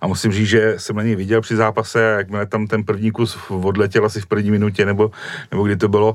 A 0.00 0.06
musím 0.06 0.32
říct, 0.32 0.48
že 0.48 0.74
jsem 0.78 0.96
na 0.96 1.02
něj 1.02 1.16
viděl 1.16 1.40
při 1.40 1.56
zápase 1.56 2.00
jakmile 2.00 2.46
tam 2.46 2.66
ten 2.66 2.84
první 2.84 3.10
kus 3.10 3.38
odletěl 3.48 4.06
asi 4.06 4.20
v 4.20 4.26
první 4.26 4.50
minutě, 4.50 4.86
nebo, 4.86 5.10
nebo 5.50 5.62
kdy 5.62 5.76
to 5.76 5.88
bylo, 5.88 6.14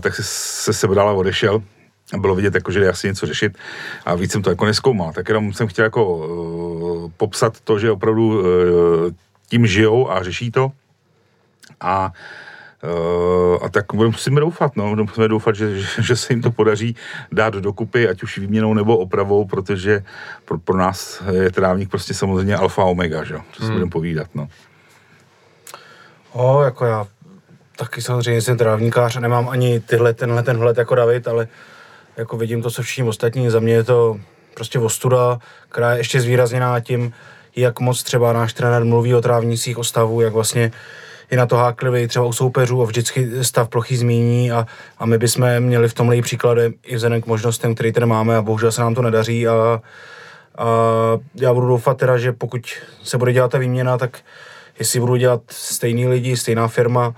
tak 0.00 0.14
se, 0.14 0.22
se 0.24 0.72
sebral 0.72 1.08
a 1.08 1.12
odešel 1.12 1.62
a 2.14 2.18
bylo 2.18 2.34
vidět, 2.34 2.54
jako, 2.54 2.72
že 2.72 2.80
je 2.80 2.90
asi 2.90 3.06
něco 3.06 3.26
řešit 3.26 3.58
a 4.06 4.14
víc 4.14 4.32
jsem 4.32 4.42
to 4.42 4.50
jako 4.50 4.64
neskoumal. 4.64 5.12
Tak 5.12 5.28
jenom 5.28 5.52
jsem 5.52 5.66
chtěl 5.66 5.84
jako 5.84 6.16
uh, 6.16 7.10
popsat 7.16 7.60
to, 7.60 7.78
že 7.78 7.90
opravdu 7.90 8.44
tím 9.48 9.66
žijou 9.66 10.10
a 10.10 10.22
řeší 10.22 10.50
to. 10.50 10.72
A 11.80 12.04
Uh, 12.06 12.43
a 13.62 13.68
tak 13.68 13.92
musíme 13.92 14.40
doufat, 14.40 14.76
no, 14.76 14.96
musíme 14.96 15.28
doufat, 15.28 15.56
že, 15.56 15.80
že, 15.80 16.02
že 16.02 16.16
se 16.16 16.32
jim 16.32 16.42
to 16.42 16.50
podaří 16.50 16.96
dát 17.32 17.54
dokupy, 17.54 18.08
ať 18.08 18.22
už 18.22 18.38
výměnou 18.38 18.74
nebo 18.74 18.98
opravou, 18.98 19.44
protože 19.44 20.04
pro, 20.44 20.58
pro 20.58 20.76
nás 20.76 21.22
je 21.30 21.50
trávník 21.50 21.90
prostě 21.90 22.14
samozřejmě 22.14 22.56
alfa 22.56 22.84
omega, 22.84 23.24
že? 23.24 23.34
co 23.52 23.62
si 23.62 23.62
hmm. 23.62 23.72
budeme 23.72 23.90
povídat, 23.90 24.26
no. 24.34 24.48
O, 26.32 26.62
jako 26.62 26.84
já 26.84 27.06
taky 27.76 28.02
samozřejmě 28.02 28.42
jsem 28.42 28.58
trávníkář 28.58 29.16
a 29.16 29.20
nemám 29.20 29.48
ani 29.48 29.80
tyhle, 29.80 30.14
tenhle 30.14 30.42
ten 30.42 30.56
vhled 30.56 30.78
jako 30.78 30.94
David, 30.94 31.28
ale 31.28 31.48
jako 32.16 32.36
vidím 32.36 32.62
to, 32.62 32.70
co 32.70 32.82
všichni 32.82 33.08
ostatní, 33.08 33.50
za 33.50 33.60
mě 33.60 33.72
je 33.72 33.84
to 33.84 34.20
prostě 34.54 34.78
ostuda, 34.78 35.38
která 35.68 35.92
je 35.92 35.98
ještě 35.98 36.20
zvýrazněná 36.20 36.80
tím, 36.80 37.12
jak 37.56 37.80
moc 37.80 38.02
třeba 38.02 38.32
náš 38.32 38.52
trenér 38.52 38.84
mluví 38.84 39.14
o 39.14 39.20
trávnících, 39.20 39.78
o 39.78 39.84
stavu, 39.84 40.20
jak 40.20 40.32
vlastně 40.32 40.72
je 41.30 41.38
na 41.38 41.46
to 41.46 41.56
háklivý 41.56 42.08
třeba 42.08 42.24
u 42.24 42.32
soupeřů 42.32 42.82
a 42.82 42.84
vždycky 42.84 43.44
stav 43.44 43.68
plochy 43.68 43.96
zmíní 43.96 44.52
a, 44.52 44.66
a 44.98 45.06
my 45.06 45.18
bychom 45.18 45.60
měli 45.60 45.88
v 45.88 45.94
tomhle 45.94 46.22
příklady 46.22 46.72
i 46.82 46.96
vzhledem 46.96 47.22
k 47.22 47.26
možnostem, 47.26 47.74
který 47.74 47.92
tady 47.92 48.06
máme 48.06 48.36
a 48.36 48.42
bohužel 48.42 48.72
se 48.72 48.80
nám 48.80 48.94
to 48.94 49.02
nedaří 49.02 49.48
a 49.48 49.82
A 50.58 50.66
já 51.34 51.54
budu 51.54 51.66
doufat 51.66 51.98
teda, 51.98 52.18
že 52.18 52.32
pokud 52.32 52.60
se 53.02 53.18
bude 53.18 53.32
dělat 53.32 53.50
ta 53.50 53.58
výměna, 53.58 53.98
tak 53.98 54.18
jestli 54.78 55.00
budu 55.00 55.16
dělat 55.16 55.40
stejný 55.50 56.06
lidi, 56.06 56.36
stejná 56.36 56.68
firma, 56.68 57.14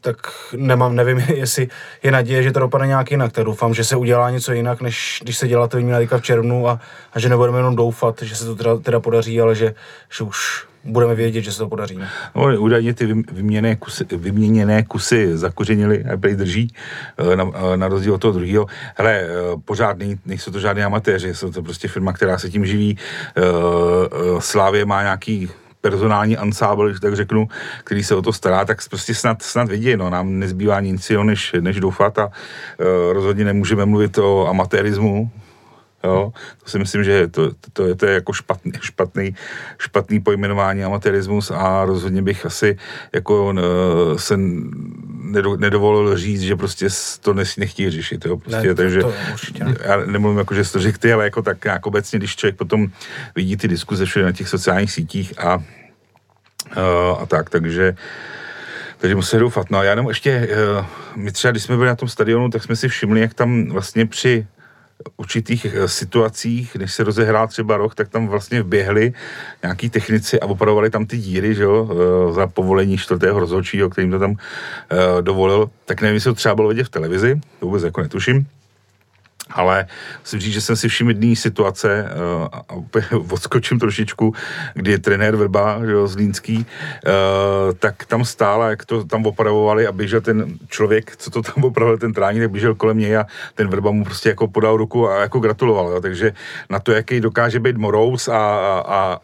tak 0.00 0.16
nemám, 0.56 0.96
nevím, 0.96 1.18
jestli 1.34 1.68
je 2.02 2.10
naděje, 2.10 2.42
že 2.42 2.52
to 2.52 2.60
dopadne 2.60 2.86
nějak 2.86 3.10
jinak. 3.10 3.32
Tak 3.32 3.44
doufám, 3.44 3.74
že 3.74 3.84
se 3.84 3.96
udělá 3.96 4.30
něco 4.30 4.52
jinak, 4.52 4.80
než 4.80 5.20
když 5.22 5.38
se 5.38 5.48
dělá 5.48 5.68
to 5.68 5.76
výměna 5.76 5.98
v 6.18 6.22
červnu 6.22 6.68
a, 6.68 6.80
a, 7.12 7.18
že 7.18 7.28
nebudeme 7.28 7.58
jenom 7.58 7.76
doufat, 7.76 8.22
že 8.22 8.36
se 8.36 8.44
to 8.44 8.56
teda, 8.56 8.76
teda 8.76 9.00
podaří, 9.00 9.40
ale 9.40 9.54
že, 9.54 9.74
že 10.18 10.24
už 10.24 10.66
budeme 10.86 11.14
vědět, 11.14 11.42
že 11.42 11.52
se 11.52 11.58
to 11.58 11.68
podaří. 11.68 11.98
No, 12.34 12.60
údajně 12.60 12.94
ty 12.94 13.06
vyměněné 13.06 13.76
kusy, 13.76 14.04
vyměněné 14.12 14.82
kusy 14.82 15.36
zakořenily 15.36 16.04
a 16.04 16.16
prý 16.16 16.34
drží 16.34 16.74
eh, 17.18 17.36
na, 17.36 17.50
eh, 17.54 17.76
na 17.76 17.88
rozdíl 17.88 18.14
od 18.14 18.20
toho 18.20 18.32
druhého. 18.32 18.66
Hele, 18.96 19.12
eh, 19.12 19.28
pořád 19.64 19.98
nej, 19.98 20.18
nejsou 20.26 20.50
to 20.50 20.60
žádní 20.60 20.82
amatéři, 20.82 21.34
jsou 21.34 21.52
to 21.52 21.62
prostě 21.62 21.88
firma, 21.88 22.12
která 22.12 22.38
se 22.38 22.50
tím 22.50 22.66
živí. 22.66 22.98
Slávě 24.38 24.84
má 24.84 25.02
nějaký 25.02 25.48
personální 25.80 26.36
ansábl, 26.36 26.98
tak 26.98 27.14
řeknu, 27.14 27.48
který 27.84 28.04
se 28.04 28.14
o 28.14 28.22
to 28.22 28.32
stará, 28.32 28.64
tak 28.64 28.88
prostě 28.88 29.14
snad, 29.14 29.42
snad 29.42 29.68
vidí, 29.68 29.96
no, 29.96 30.10
nám 30.10 30.38
nezbývá 30.38 30.80
nic 30.80 31.10
jiného, 31.10 31.24
než, 31.24 31.54
než 31.60 31.80
doufat 31.80 32.18
a 32.18 32.26
uh, 32.26 33.12
rozhodně 33.12 33.44
nemůžeme 33.44 33.86
mluvit 33.86 34.18
o 34.18 34.46
amatérismu, 34.48 35.30
Jo? 36.06 36.32
To 36.64 36.70
si 36.70 36.78
myslím, 36.78 37.04
že 37.04 37.28
to, 37.28 37.50
to, 37.50 37.70
to, 37.72 37.86
je, 37.86 37.94
to 37.94 38.06
je 38.06 38.14
jako 38.14 38.32
špatný, 38.32 38.72
špatný, 38.80 39.34
špatný 39.78 40.20
pojmenování 40.20 40.84
amatérismus 40.84 41.50
a 41.50 41.84
rozhodně 41.84 42.22
bych 42.22 42.46
asi 42.46 42.78
jako 43.12 43.44
uh, 43.44 44.16
se 44.16 44.34
nedo, 45.22 45.56
nedovolil 45.56 46.16
říct, 46.16 46.40
že 46.40 46.56
prostě 46.56 46.88
to 47.20 47.34
nechtějí 47.34 47.90
řešit. 47.90 48.24
Jo? 48.26 48.36
Prostě, 48.36 48.68
ne, 48.68 48.74
takže 48.74 49.00
to 49.00 49.12
já 49.84 49.96
nemluvím 50.06 50.38
jako, 50.38 50.54
že 50.54 50.72
to 50.72 50.80
řekl 50.80 50.98
ty, 50.98 51.12
ale 51.12 51.24
jako 51.24 51.42
tak 51.42 51.64
jako 51.64 51.88
obecně, 51.88 52.18
když 52.18 52.36
člověk 52.36 52.56
potom 52.56 52.86
vidí 53.34 53.56
ty 53.56 53.68
diskuze 53.68 54.04
všude 54.04 54.24
na 54.24 54.32
těch 54.32 54.48
sociálních 54.48 54.92
sítích 54.92 55.38
a, 55.38 55.56
uh, 55.56 57.22
a 57.22 57.26
tak, 57.26 57.50
takže 57.50 57.96
takže 58.98 59.14
musíme 59.16 59.40
doufat. 59.40 59.70
No 59.70 59.78
a 59.78 59.84
já 59.84 59.90
jenom 59.90 60.08
ještě, 60.08 60.48
uh, 60.78 60.86
my 61.16 61.32
třeba, 61.32 61.50
když 61.50 61.62
jsme 61.62 61.76
byli 61.76 61.88
na 61.88 61.96
tom 61.96 62.08
stadionu, 62.08 62.50
tak 62.50 62.62
jsme 62.62 62.76
si 62.76 62.88
všimli, 62.88 63.20
jak 63.20 63.34
tam 63.34 63.68
vlastně 63.68 64.06
při 64.06 64.46
určitých 65.16 65.64
eh, 65.64 65.88
situacích, 65.88 66.76
než 66.76 66.94
se 66.94 67.04
rozehrál 67.04 67.48
třeba 67.48 67.76
rok, 67.76 67.94
tak 67.94 68.08
tam 68.08 68.28
vlastně 68.28 68.62
vběhli 68.62 69.12
nějaký 69.62 69.90
technici 69.90 70.40
a 70.40 70.46
opravovali 70.46 70.90
tam 70.90 71.06
ty 71.06 71.18
díry, 71.18 71.54
že 71.54 71.62
jo, 71.62 71.88
eh, 71.90 72.32
za 72.32 72.46
povolení 72.46 72.98
čtvrtého 72.98 73.40
rozhodčího, 73.40 73.90
kterým 73.90 74.10
to 74.10 74.18
tam 74.18 74.30
uh, 74.30 74.36
dovolil. 75.20 75.70
Tak 75.84 76.00
nevím, 76.00 76.14
jestli 76.14 76.30
to 76.30 76.34
třeba 76.34 76.54
bylo 76.54 76.68
vidět 76.68 76.84
v 76.84 76.88
televizi, 76.88 77.40
to 77.60 77.66
vůbec 77.66 77.82
jako 77.82 78.02
netuším 78.02 78.46
ale 79.50 79.86
musím 80.20 80.40
říct, 80.40 80.52
že 80.52 80.60
jsem 80.60 80.76
si 80.76 80.88
všiml 80.88 81.10
jedné 81.10 81.36
situace 81.36 82.04
uh, 82.04 82.48
a 82.52 82.64
odskočím 83.30 83.78
trošičku, 83.78 84.34
kdy 84.74 84.98
trenér 84.98 85.36
Vrba, 85.36 85.78
jo, 85.82 86.06
Zlínský, 86.06 86.56
uh, 86.56 86.62
tak 87.78 88.04
tam 88.04 88.24
stála, 88.24 88.70
jak 88.70 88.84
to 88.84 89.04
tam 89.04 89.26
opravovali 89.26 89.86
a 89.86 89.92
běžel 89.92 90.20
ten 90.20 90.58
člověk, 90.68 91.16
co 91.16 91.30
to 91.30 91.42
tam 91.42 91.64
opravil, 91.64 91.98
ten 91.98 92.12
tráník, 92.12 92.42
tak 92.42 92.50
běžel 92.50 92.74
kolem 92.74 92.98
něj 92.98 93.16
a 93.16 93.26
ten 93.54 93.68
Vrba 93.68 93.90
mu 93.90 94.04
prostě 94.04 94.28
jako 94.28 94.48
podal 94.48 94.76
ruku 94.76 95.08
a 95.08 95.20
jako 95.20 95.40
gratuloval, 95.40 95.88
jo, 95.90 96.00
takže 96.00 96.32
na 96.70 96.78
to, 96.78 96.92
jaký 96.92 97.20
dokáže 97.20 97.60
být 97.60 97.76
morous 97.76 98.28
a, 98.28 98.38
a, 98.38 98.84
a 98.88 99.20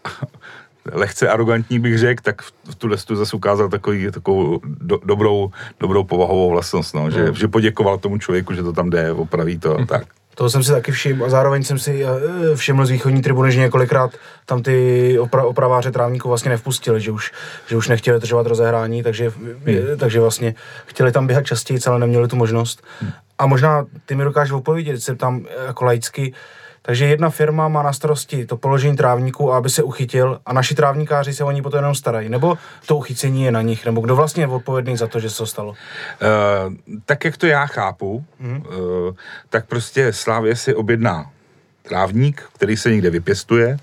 lehce 0.92 1.28
arrogantní 1.28 1.78
bych 1.78 1.98
řekl, 1.98 2.22
tak 2.22 2.42
v 2.42 2.74
tuhle 2.78 2.96
tu 2.96 3.16
zase 3.16 3.36
ukázal 3.36 3.68
takový, 3.68 4.10
takovou 4.10 4.60
do, 4.64 4.98
dobrou, 5.04 5.50
dobrou 5.80 6.04
povahovou 6.04 6.50
vlastnost, 6.50 6.94
no, 6.94 7.10
že, 7.10 7.24
mm. 7.24 7.34
že 7.34 7.48
poděkoval 7.48 7.98
tomu 7.98 8.18
člověku, 8.18 8.54
že 8.54 8.62
to 8.62 8.72
tam 8.72 8.90
jde, 8.90 9.12
opraví 9.12 9.58
to 9.58 9.78
a 9.78 9.86
tak. 9.86 10.06
Toho 10.34 10.50
jsem 10.50 10.62
si 10.62 10.72
taky 10.72 10.92
všiml 10.92 11.24
a 11.24 11.28
zároveň 11.28 11.64
jsem 11.64 11.78
si 11.78 12.04
eh, 12.04 12.56
všiml 12.56 12.86
z 12.86 12.90
východní 12.90 13.22
tribuny, 13.22 13.52
že 13.52 13.60
několikrát 13.60 14.10
tam 14.46 14.62
ty 14.62 15.16
opra- 15.20 15.46
opraváře 15.46 15.90
trávníků 15.90 16.28
vlastně 16.28 16.50
nevpustili, 16.50 17.00
že 17.00 17.10
už, 17.10 17.32
že 17.66 17.76
už 17.76 17.88
nechtěli 17.88 18.20
držovat 18.20 18.46
rozehrání, 18.46 19.02
takže, 19.02 19.30
hmm. 19.30 19.98
takže 19.98 20.20
vlastně 20.20 20.54
chtěli 20.86 21.12
tam 21.12 21.26
běhat 21.26 21.46
častěji, 21.46 21.80
ale 21.86 21.98
neměli 21.98 22.28
tu 22.28 22.36
možnost. 22.36 22.82
Hmm. 23.00 23.10
A 23.38 23.46
možná 23.46 23.86
ty 24.06 24.14
mi 24.14 24.24
dokážeš 24.24 24.52
odpovědět, 24.52 25.00
se 25.00 25.16
tam 25.16 25.46
jako 25.66 25.84
laicky, 25.84 26.32
takže 26.82 27.06
jedna 27.06 27.30
firma 27.30 27.68
má 27.68 27.82
na 27.82 27.92
starosti 27.92 28.46
to 28.46 28.56
položení 28.56 28.96
trávníku, 28.96 29.52
aby 29.52 29.70
se 29.70 29.82
uchytil 29.82 30.40
a 30.46 30.52
naši 30.52 30.74
trávníkáři 30.74 31.34
se 31.34 31.44
o 31.44 31.50
ní 31.50 31.62
potom 31.62 31.78
jenom 31.78 31.94
starají. 31.94 32.28
Nebo 32.28 32.58
to 32.86 32.96
uchycení 32.96 33.44
je 33.44 33.52
na 33.52 33.62
nich, 33.62 33.86
nebo 33.86 34.00
kdo 34.00 34.16
vlastně 34.16 34.42
je 34.42 34.48
odpovědný 34.48 34.96
za 34.96 35.06
to, 35.06 35.20
že 35.20 35.30
se 35.30 35.38
to 35.38 35.46
stalo? 35.46 35.70
Uh, 35.70 35.76
tak 37.06 37.24
jak 37.24 37.36
to 37.36 37.46
já 37.46 37.66
chápu, 37.66 38.24
mm-hmm. 38.42 38.62
uh, 38.66 39.14
tak 39.48 39.66
prostě 39.66 40.12
Slávě 40.12 40.56
si 40.56 40.74
objedná 40.74 41.30
trávník, 41.82 42.42
který 42.54 42.76
se 42.76 42.90
někde 42.90 43.10
vypěstuje, 43.10 43.76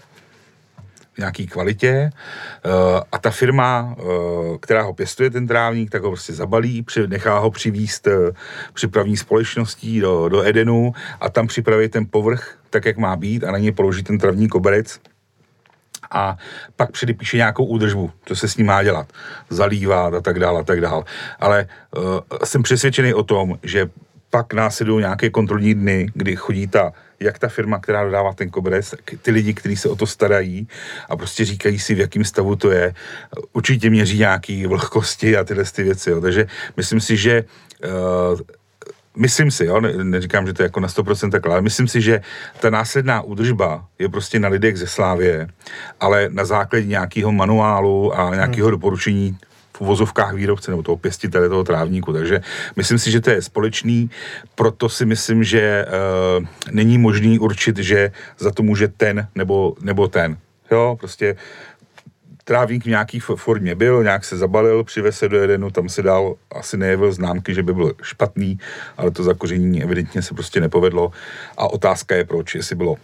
nějaký 1.20 1.48
kvalitě. 1.48 1.90
Eh, 1.90 3.02
a 3.12 3.18
ta 3.18 3.30
firma, 3.30 3.96
eh, 4.00 4.04
která 4.60 4.82
ho 4.82 4.94
pěstuje, 4.94 5.30
ten 5.30 5.48
trávník, 5.48 5.92
tak 5.92 6.04
ho 6.04 6.10
prostě 6.10 6.34
zabalí, 6.34 6.86
nechá 7.08 7.40
ho 7.40 7.52
přivíst 7.52 8.08
eh, 8.08 8.32
připravní 8.74 9.18
společností 9.18 10.00
do, 10.00 10.30
do 10.30 10.48
Edenu 10.48 10.94
a 11.22 11.30
tam 11.30 11.48
připraví 11.48 11.90
ten 11.90 12.06
povrch 12.12 12.58
tak, 12.70 12.86
jak 12.86 12.98
má 12.98 13.16
být 13.16 13.44
a 13.44 13.52
na 13.52 13.58
něj 13.58 13.72
položí 13.72 14.04
ten 14.04 14.18
travní 14.18 14.48
koberec. 14.48 15.00
A 16.12 16.38
pak 16.76 16.92
předepíše 16.92 17.38
nějakou 17.38 17.66
údržbu, 17.66 18.12
co 18.26 18.36
se 18.36 18.48
s 18.48 18.58
ním 18.58 18.68
má 18.68 18.84
dělat, 18.84 19.08
zalívat 19.50 20.14
a 20.14 20.22
tak 20.22 20.40
dále 20.40 20.60
a 20.60 20.64
tak 20.64 20.82
dále. 20.82 21.04
Ale 21.40 21.68
uh, 21.98 22.04
jsem 22.44 22.64
přesvědčený 22.64 23.14
o 23.14 23.24
tom, 23.24 23.60
že 23.64 23.90
pak 24.30 24.54
následují 24.54 25.00
nějaké 25.00 25.30
kontrolní 25.30 25.74
dny, 25.74 26.08
kdy 26.13 26.36
chodí 26.36 26.68
ta 26.68 26.94
jak 27.20 27.39
ta 27.39 27.48
firma, 27.48 27.80
která 27.80 28.04
dodává 28.04 28.34
ten 28.34 28.50
koberec, 28.50 28.96
ty 29.22 29.32
lidi, 29.32 29.54
kteří 29.54 29.76
se 29.76 29.89
o 29.89 29.96
to 29.96 30.08
starají 30.08 30.68
a 31.10 31.18
prostě 31.18 31.46
říkají 31.46 31.80
si, 31.80 31.96
v 31.96 32.00
jakém 32.00 32.24
stavu 32.24 32.56
to 32.56 32.72
je, 32.72 32.94
určitě 33.54 33.89
měří 33.89 34.18
nějaký 34.18 34.65
vlhkosti 34.65 35.38
a 35.38 35.44
tyhle 35.44 35.63
ty 35.63 35.84
věci. 35.84 36.10
Jo. 36.10 36.22
Takže 36.22 36.48
myslím 36.78 37.02
si, 37.02 37.18
že 37.18 37.44
uh, 38.34 38.39
myslím 39.18 39.52
si, 39.52 39.65
jo, 39.65 39.82
ne, 39.82 40.04
neříkám, 40.04 40.48
že 40.48 40.54
to 40.54 40.62
je 40.62 40.65
jako 40.65 40.80
na 40.80 40.88
100% 40.88 41.32
takhle, 41.32 41.52
ale 41.52 41.62
myslím 41.62 41.88
si, 41.88 42.02
že 42.02 42.22
ta 42.60 42.70
následná 42.70 43.22
údržba 43.22 43.86
je 44.00 44.10
prostě 44.10 44.39
na 44.39 44.50
lidech 44.50 44.78
ze 44.78 44.88
Slávě, 44.88 45.48
ale 46.00 46.30
na 46.32 46.46
základě 46.46 46.86
nějakého 46.86 47.32
manuálu 47.32 48.20
a 48.20 48.36
nějakého 48.36 48.68
hmm. 48.68 48.72
doporučení 48.72 49.38
v 49.80 49.82
uvozovkách 49.82 50.34
výrobce 50.36 50.72
nebo 50.72 50.84
toho 50.84 50.98
pěstitele 50.98 51.50
toho 51.50 51.63
trávníku. 51.63 52.13
Takže 52.13 52.42
myslím 52.76 53.00
si, 53.00 53.12
že 53.12 53.22
to 53.22 53.30
je 53.30 53.42
společný, 53.42 54.10
proto 54.56 54.89
si 54.89 55.06
myslím, 55.06 55.44
že 55.44 55.86
uh, 55.88 56.46
není 56.72 56.98
možný 56.98 57.39
určit, 57.39 57.78
že 57.78 58.12
za 58.38 58.52
to 58.52 58.63
může 58.63 58.88
ten 58.88 59.28
nebo, 59.36 59.76
nebo 59.82 60.08
ten. 60.08 60.38
Jo, 60.72 60.96
prostě 61.00 61.36
trávník 62.44 62.84
v 62.84 62.89
nějaký 62.89 63.20
formě 63.20 63.76
byl, 63.76 64.04
nějak 64.04 64.26
se 64.26 64.38
zabalil, 64.38 64.84
přivez 64.84 65.18
se 65.18 65.30
do 65.30 65.38
jedenu, 65.38 65.72
tam 65.72 65.89
se 65.89 66.02
dal, 66.02 66.36
asi 66.52 66.78
nejevil 66.78 67.12
známky, 67.12 67.54
že 67.54 67.63
by 67.63 67.74
byl 67.74 67.94
špatný, 68.02 68.60
ale 68.98 69.12
to 69.12 69.24
zakoření 69.24 69.84
evidentně 69.84 70.22
se 70.22 70.34
prostě 70.34 70.60
nepovedlo. 70.60 71.12
A 71.58 71.74
otázka 71.74 72.15
je 72.15 72.26
proč, 72.26 72.56
jestli 72.56 72.76
bylo 72.76 72.96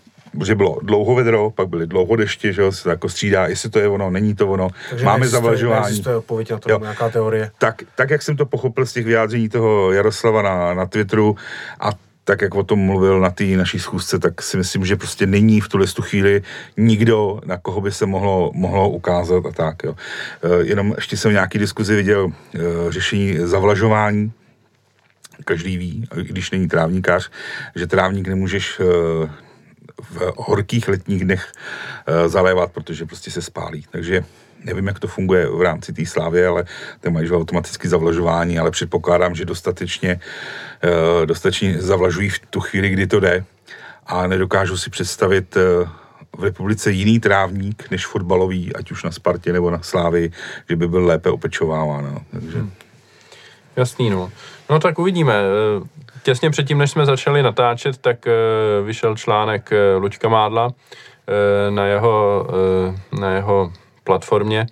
že 0.43 0.55
bylo 0.55 0.79
dlouho 0.81 1.15
vedro, 1.15 1.51
pak 1.51 1.67
byly 1.67 1.87
dlouho 1.87 2.15
dešti, 2.15 2.53
že 2.53 2.71
se 2.71 2.89
jako 2.89 3.09
střídá, 3.09 3.47
jestli 3.47 3.69
to 3.69 3.79
je 3.79 3.87
ono, 3.87 4.11
není 4.11 4.35
to 4.35 4.47
ono, 4.47 4.69
Takže 4.89 5.05
máme 5.05 5.27
zavlažování. 5.27 6.03
je 6.09 6.15
odpověď 6.15 6.51
na 6.51 6.57
to, 6.57 6.71
jo. 6.71 6.79
nějaká 6.81 7.09
teorie. 7.09 7.51
Tak, 7.57 7.81
tak, 7.95 8.09
jak 8.09 8.21
jsem 8.21 8.37
to 8.37 8.45
pochopil 8.45 8.85
z 8.85 8.93
těch 8.93 9.05
vyjádření 9.05 9.49
toho 9.49 9.91
Jaroslava 9.91 10.41
na, 10.41 10.73
na 10.73 10.85
Twitteru 10.85 11.35
a 11.79 11.89
tak, 12.25 12.41
jak 12.41 12.55
o 12.55 12.63
tom 12.63 12.79
mluvil 12.79 13.19
na 13.19 13.29
té 13.29 13.43
naší 13.43 13.79
schůzce, 13.79 14.19
tak 14.19 14.41
si 14.41 14.57
myslím, 14.57 14.85
že 14.85 14.95
prostě 14.95 15.25
není 15.25 15.61
v 15.61 15.69
tuhle 15.69 15.87
chvíli 16.01 16.41
nikdo, 16.77 17.39
na 17.45 17.57
koho 17.57 17.81
by 17.81 17.91
se 17.91 18.05
mohlo, 18.05 18.51
mohlo 18.53 18.89
ukázat 18.89 19.45
a 19.45 19.51
tak. 19.51 19.83
Jo. 19.83 19.95
E, 20.43 20.65
jenom 20.65 20.93
ještě 20.95 21.17
jsem 21.17 21.31
v 21.31 21.33
nějaký 21.33 21.59
diskuzi 21.59 21.95
viděl 21.95 22.29
e, 22.29 22.59
řešení 22.91 23.37
zavlažování, 23.37 24.31
každý 25.45 25.77
ví, 25.77 26.07
když 26.21 26.51
není 26.51 26.67
trávníkář, 26.67 27.31
že 27.75 27.87
trávník 27.87 28.27
nemůžeš 28.27 28.79
e, 28.79 28.83
v 30.11 30.33
horkých 30.37 30.87
letních 30.87 31.23
dnech 31.23 31.51
uh, 31.51 32.27
zalévat, 32.27 32.71
protože 32.71 33.05
prostě 33.05 33.31
se 33.31 33.41
spálí. 33.41 33.85
Takže 33.91 34.23
nevím, 34.63 34.87
jak 34.87 34.99
to 34.99 35.07
funguje 35.07 35.49
v 35.49 35.61
rámci 35.61 35.93
té 35.93 36.05
slávy, 36.05 36.45
ale 36.45 36.65
ten 36.99 37.13
mají 37.13 37.31
automaticky 37.31 37.89
zavlažování, 37.89 38.59
ale 38.59 38.71
předpokládám, 38.71 39.35
že 39.35 39.45
dostatečně, 39.45 40.19
uh, 41.19 41.25
dostatečně 41.25 41.81
zavlažují 41.81 42.29
v 42.29 42.39
tu 42.39 42.59
chvíli, 42.59 42.89
kdy 42.89 43.07
to 43.07 43.19
jde. 43.19 43.45
A 44.05 44.27
nedokážu 44.27 44.77
si 44.77 44.89
představit 44.89 45.55
uh, 45.55 45.89
v 46.37 46.43
republice 46.43 46.91
jiný 46.91 47.19
trávník 47.19 47.91
než 47.91 48.05
fotbalový, 48.05 48.75
ať 48.75 48.91
už 48.91 49.03
na 49.03 49.11
Spartě 49.11 49.53
nebo 49.53 49.71
na 49.71 49.81
Slávy, 49.81 50.31
že 50.69 50.75
by 50.75 50.87
byl 50.87 51.05
lépe 51.05 51.29
opečováván. 51.29 52.03
No. 52.13 52.21
Takže... 52.31 52.57
Hmm. 52.57 52.71
Jasný, 53.75 54.09
no. 54.09 54.31
No 54.69 54.79
tak 54.79 54.99
uvidíme. 54.99 55.33
Těsně 56.23 56.49
předtím, 56.49 56.77
než 56.77 56.91
jsme 56.91 57.05
začali 57.05 57.43
natáčet, 57.43 57.97
tak 57.97 58.27
eh, 58.27 58.31
vyšel 58.83 59.15
článek 59.15 59.71
eh, 59.71 59.95
Luďka 59.95 60.29
Mádla 60.29 60.69
eh, 61.27 61.71
na 61.71 61.85
jeho, 61.85 62.47
na 63.19 63.31
jeho 63.31 63.71
platformě. 64.03 64.67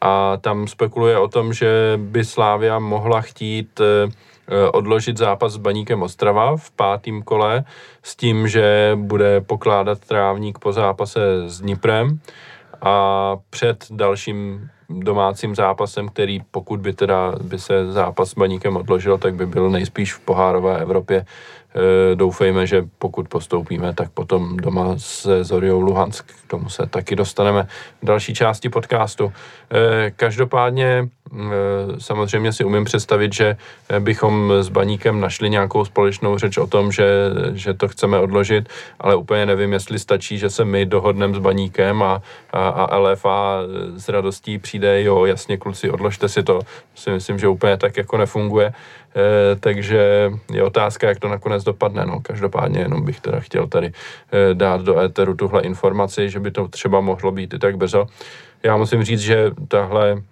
A 0.00 0.36
tam 0.36 0.68
spekuluje 0.68 1.18
o 1.18 1.28
tom, 1.28 1.52
že 1.52 1.92
by 1.96 2.24
Slávia 2.24 2.78
mohla 2.78 3.20
chtít 3.20 3.80
odložit 4.72 5.16
zápas 5.16 5.52
s 5.52 5.56
Baníkem 5.56 6.02
Ostrava 6.02 6.56
v 6.56 6.70
pátém 6.70 7.22
kole 7.22 7.64
s 8.02 8.16
tím, 8.16 8.48
že 8.48 8.92
bude 8.94 9.40
pokládat 9.40 9.98
trávník 9.98 10.58
po 10.58 10.72
zápase 10.72 11.20
s 11.46 11.60
Dniprem 11.60 12.20
a 12.82 13.36
před 13.50 13.86
dalším 13.90 14.70
domácím 14.88 15.54
zápasem, 15.54 16.08
který 16.08 16.40
pokud 16.50 16.80
by 16.80 16.92
teda 16.92 17.32
by 17.42 17.58
se 17.58 17.92
zápas 17.92 18.30
s 18.30 18.34
Baníkem 18.34 18.76
odložil, 18.76 19.18
tak 19.18 19.34
by 19.34 19.46
byl 19.46 19.70
nejspíš 19.70 20.14
v 20.14 20.20
pohárové 20.20 20.78
Evropě 20.78 21.24
Eh, 21.74 22.14
doufejme, 22.14 22.66
že 22.66 22.84
pokud 22.98 23.28
postoupíme, 23.28 23.94
tak 23.94 24.10
potom 24.10 24.56
doma 24.56 24.94
se 24.96 25.44
Zoriou 25.44 25.80
Luhansk, 25.80 26.32
k 26.46 26.50
tomu 26.50 26.68
se 26.68 26.86
taky 26.86 27.16
dostaneme 27.16 27.66
v 28.02 28.06
další 28.06 28.34
části 28.34 28.68
podcastu. 28.68 29.32
Eh, 29.70 30.10
každopádně 30.10 31.08
eh, 31.08 31.40
samozřejmě 31.98 32.52
si 32.52 32.64
umím 32.64 32.84
představit, 32.84 33.32
že 33.32 33.56
bychom 33.98 34.52
s 34.52 34.68
Baníkem 34.68 35.20
našli 35.20 35.50
nějakou 35.50 35.84
společnou 35.84 36.38
řeč 36.38 36.56
o 36.56 36.66
tom, 36.66 36.92
že, 36.92 37.06
že 37.52 37.74
to 37.74 37.88
chceme 37.88 38.18
odložit, 38.18 38.68
ale 39.00 39.16
úplně 39.16 39.46
nevím, 39.46 39.72
jestli 39.72 39.98
stačí, 39.98 40.38
že 40.38 40.50
se 40.50 40.64
my 40.64 40.86
dohodneme 40.86 41.34
s 41.34 41.38
Baníkem 41.38 42.02
a, 42.02 42.22
a, 42.52 42.68
a 42.68 42.98
LFA 42.98 43.58
s 43.96 44.08
radostí 44.08 44.58
přijde, 44.58 44.77
jo, 44.86 45.24
jasně 45.24 45.56
kluci, 45.56 45.90
odložte 45.90 46.28
si 46.28 46.42
to. 46.42 46.60
Si 46.94 47.10
myslím, 47.10 47.38
že 47.38 47.48
úplně 47.48 47.76
tak 47.76 47.96
jako 47.96 48.16
nefunguje. 48.16 48.72
Eh, 49.16 49.56
takže 49.60 50.32
je 50.52 50.62
otázka, 50.62 51.08
jak 51.08 51.18
to 51.18 51.28
nakonec 51.28 51.64
dopadne. 51.64 52.06
No, 52.06 52.20
každopádně 52.20 52.80
jenom 52.80 53.04
bych 53.04 53.20
teda 53.20 53.40
chtěl 53.40 53.66
tady 53.66 53.92
eh, 53.92 54.54
dát 54.54 54.80
do 54.80 55.00
éteru 55.00 55.34
tuhle 55.34 55.62
informaci, 55.62 56.30
že 56.30 56.40
by 56.40 56.50
to 56.50 56.68
třeba 56.68 57.00
mohlo 57.00 57.32
být 57.32 57.54
i 57.54 57.58
tak 57.58 57.76
brzo. 57.76 58.06
Já 58.62 58.76
musím 58.76 59.02
říct, 59.02 59.20
že 59.20 59.50
tahle 59.68 60.22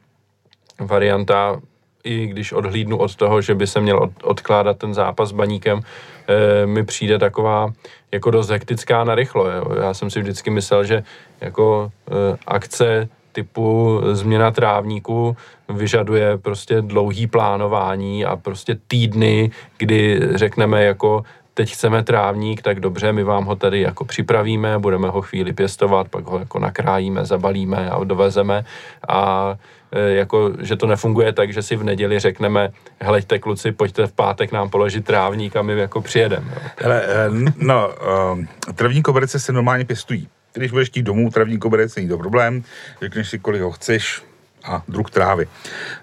varianta, 0.80 1.60
i 2.04 2.26
když 2.26 2.52
odhlídnu 2.52 2.96
od 2.96 3.16
toho, 3.16 3.40
že 3.40 3.54
by 3.54 3.66
se 3.66 3.80
měl 3.80 3.98
od, 3.98 4.10
odkládat 4.22 4.78
ten 4.78 4.94
zápas 4.94 5.28
s 5.28 5.32
baníkem, 5.32 5.80
e, 6.28 6.66
mi 6.66 6.84
přijde 6.84 7.18
taková 7.18 7.72
jako 8.12 8.30
dost 8.30 8.50
hektická 8.50 9.04
na 9.04 9.14
rychlo. 9.14 9.46
Já 9.82 9.94
jsem 9.94 10.10
si 10.10 10.20
vždycky 10.20 10.50
myslel, 10.50 10.84
že 10.84 11.02
jako 11.40 11.90
e, 12.10 12.36
akce 12.46 13.08
typu 13.36 14.00
změna 14.12 14.50
trávníku 14.50 15.36
vyžaduje 15.68 16.38
prostě 16.38 16.80
dlouhý 16.80 17.26
plánování 17.26 18.24
a 18.24 18.36
prostě 18.36 18.78
týdny, 18.88 19.50
kdy 19.78 20.20
řekneme 20.34 20.84
jako 20.84 21.22
teď 21.54 21.72
chceme 21.72 22.02
trávník, 22.02 22.62
tak 22.62 22.80
dobře, 22.80 23.12
my 23.12 23.24
vám 23.24 23.44
ho 23.44 23.56
tady 23.56 23.80
jako 23.80 24.04
připravíme, 24.04 24.78
budeme 24.78 25.08
ho 25.08 25.22
chvíli 25.22 25.52
pěstovat, 25.52 26.08
pak 26.08 26.24
ho 26.24 26.38
jako 26.38 26.58
nakrájíme, 26.58 27.24
zabalíme 27.24 27.90
a 27.90 28.04
dovezeme 28.04 28.64
a 29.08 29.54
e, 29.92 30.00
jako, 30.24 30.52
že 30.60 30.76
to 30.76 30.86
nefunguje 30.86 31.32
tak, 31.32 31.52
že 31.52 31.62
si 31.62 31.76
v 31.76 31.84
neděli 31.84 32.18
řekneme, 32.18 32.72
hleďte 33.00 33.38
kluci, 33.38 33.72
pojďte 33.72 34.06
v 34.06 34.12
pátek 34.12 34.52
nám 34.52 34.70
položit 34.70 35.04
trávník 35.04 35.56
a 35.56 35.62
my 35.62 35.78
jako 35.78 36.00
přijedeme. 36.00 36.52
Hele, 36.80 37.02
e, 37.04 37.30
no, 37.56 37.88
uh, 37.88 38.72
trávník 38.74 39.04
koberce 39.04 39.40
se 39.40 39.52
normálně 39.52 39.84
pěstují. 39.84 40.28
Když 40.56 40.70
budeš 40.70 40.88
chtít 40.88 41.02
domů 41.02 41.30
travní 41.30 41.58
koberec, 41.58 41.96
není 41.96 42.08
to 42.08 42.18
problém, 42.18 42.64
řekneš 43.02 43.28
si, 43.28 43.38
kolik 43.38 43.62
ho 43.62 43.70
chceš 43.70 44.22
a 44.64 44.82
druh 44.88 45.10
trávy. 45.10 45.48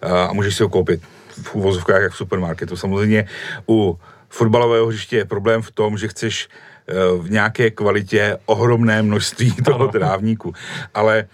A 0.02 0.34
můžeš 0.34 0.56
si 0.56 0.64
ho 0.64 0.70
koupit 0.70 1.02
v 1.42 1.56
uvozovkách 1.56 2.02
jak 2.02 2.12
v 2.12 2.18
supermarketu. 2.18 2.76
Samozřejmě 2.76 3.26
u 3.70 4.00
fotbalového 4.30 4.88
hřiště 4.88 5.18
je 5.18 5.26
problém 5.26 5.62
v 5.62 5.72
tom, 5.72 5.98
že 5.98 6.08
chceš 6.08 6.48
e, 6.88 6.94
v 7.22 7.32
nějaké 7.32 7.72
kvalitě 7.72 8.38
ohromné 8.46 9.02
množství 9.02 9.52
toho 9.66 9.88
trávníku. 9.88 10.54
Ale 10.94 11.20
e, 11.20 11.26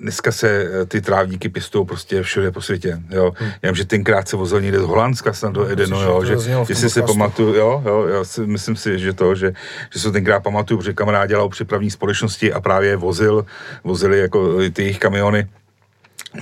dneska 0.00 0.32
se 0.32 0.48
eh, 0.48 0.86
ty 0.86 1.00
trávníky 1.00 1.48
pěstují 1.48 1.86
prostě 1.86 2.22
všude 2.22 2.50
po 2.50 2.60
světě, 2.60 3.02
jo. 3.10 3.32
Hmm. 3.36 3.50
Já 3.62 3.70
vím, 3.70 3.76
že 3.76 3.84
tenkrát 3.84 4.28
se 4.28 4.36
vozil 4.36 4.60
někde 4.60 4.80
z 4.80 4.82
Holandska 4.82 5.32
snad 5.32 5.52
do 5.52 5.70
Edenu, 5.70 6.00
jo, 6.00 6.24
že, 6.24 6.36
jestli 6.68 6.90
si 6.90 7.02
pamatuju, 7.02 7.54
jo, 7.54 7.82
jo, 7.86 8.06
já 8.06 8.24
si, 8.24 8.40
myslím 8.46 8.76
si, 8.76 8.98
že 8.98 9.12
to, 9.12 9.34
že, 9.34 9.52
že 9.92 10.00
se 10.00 10.12
tenkrát 10.12 10.42
pamatuju, 10.42 10.78
protože 10.78 10.92
kamarád 10.92 11.28
dělal 11.28 11.48
přepravní 11.48 11.90
společnosti 11.90 12.52
a 12.52 12.60
právě 12.60 12.96
vozil, 12.96 13.46
vozili 13.84 14.18
jako 14.18 14.58
ty 14.72 14.82
jejich 14.82 14.98
kamiony, 14.98 15.48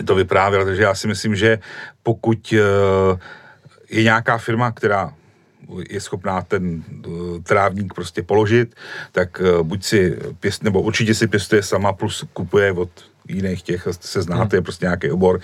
to 0.05 0.15
vyprávěl, 0.15 0.65
takže 0.65 0.83
já 0.83 0.95
si 0.95 1.09
myslím, 1.09 1.37
že 1.37 1.59
pokud 2.03 2.55
eh, 2.57 3.19
je 3.91 4.03
nějaká 4.03 4.39
firma, 4.39 4.73
která 4.73 5.13
je 5.91 6.01
schopná 6.01 6.43
ten 6.43 6.83
eh, 7.07 7.09
trávník 7.43 7.95
prostě 7.95 8.23
položit, 8.23 8.75
tak 9.13 9.43
buď 9.63 9.85
si 9.85 10.19
pěst, 10.41 10.63
nebo 10.63 10.83
určitě 10.83 11.15
si 11.15 11.27
pěstuje 11.27 11.63
sama, 11.63 11.93
plus 11.93 12.25
kupuje 12.33 12.73
od 12.73 12.91
jiných 13.29 13.63
těch, 13.63 13.89
se 14.01 14.23
znáte, 14.23 14.57
je 14.57 14.59
hmm. 14.59 14.65
prostě 14.65 14.85
nějaký 14.87 15.11
obor. 15.11 15.41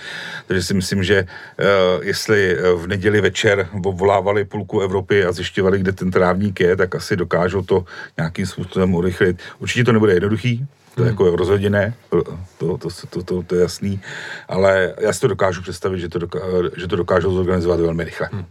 Takže 0.47 0.63
si 0.63 0.73
myslím, 0.73 1.03
že 1.03 1.25
uh, 1.25 2.03
jestli 2.03 2.57
eh, 2.57 2.73
v 2.73 2.87
neděli 2.87 3.21
večer 3.21 3.67
obvolávali 3.83 4.45
půlku 4.45 4.79
Evropy 4.81 5.25
a 5.25 5.31
zjišťovali, 5.31 5.79
kde 5.79 5.91
ten 5.91 6.11
trávník 6.11 6.59
je, 6.59 6.75
tak 6.75 6.95
asi 6.95 7.15
dokážou 7.15 7.61
to 7.61 7.85
nějakým 8.17 8.45
způsobem 8.45 8.93
urychlit. 8.93 9.39
Určitě 9.59 9.83
to 9.83 9.91
nebude 9.91 10.13
jednoduchý, 10.13 10.67
to 10.95 11.01
je 11.01 11.03
hmm. 11.03 11.13
jako 11.13 11.35
rozhodně 11.35 11.69
ne, 11.69 11.93
to, 12.09 12.23
to, 12.57 12.77
to, 12.77 12.87
to, 13.09 13.23
to, 13.23 13.43
to 13.43 13.55
je 13.55 13.61
jasný, 13.61 14.01
ale 14.47 14.93
já 14.99 15.13
si 15.13 15.21
to 15.21 15.27
dokážu 15.27 15.61
představit, 15.61 15.99
že 15.99 16.09
to, 16.09 16.19
dokážu, 16.19 16.69
že 16.77 16.87
to 16.87 16.95
dokážou 16.95 17.35
zorganizovat 17.35 17.79
velmi 17.79 18.03
rychle. 18.03 18.29
Hmm. 18.31 18.45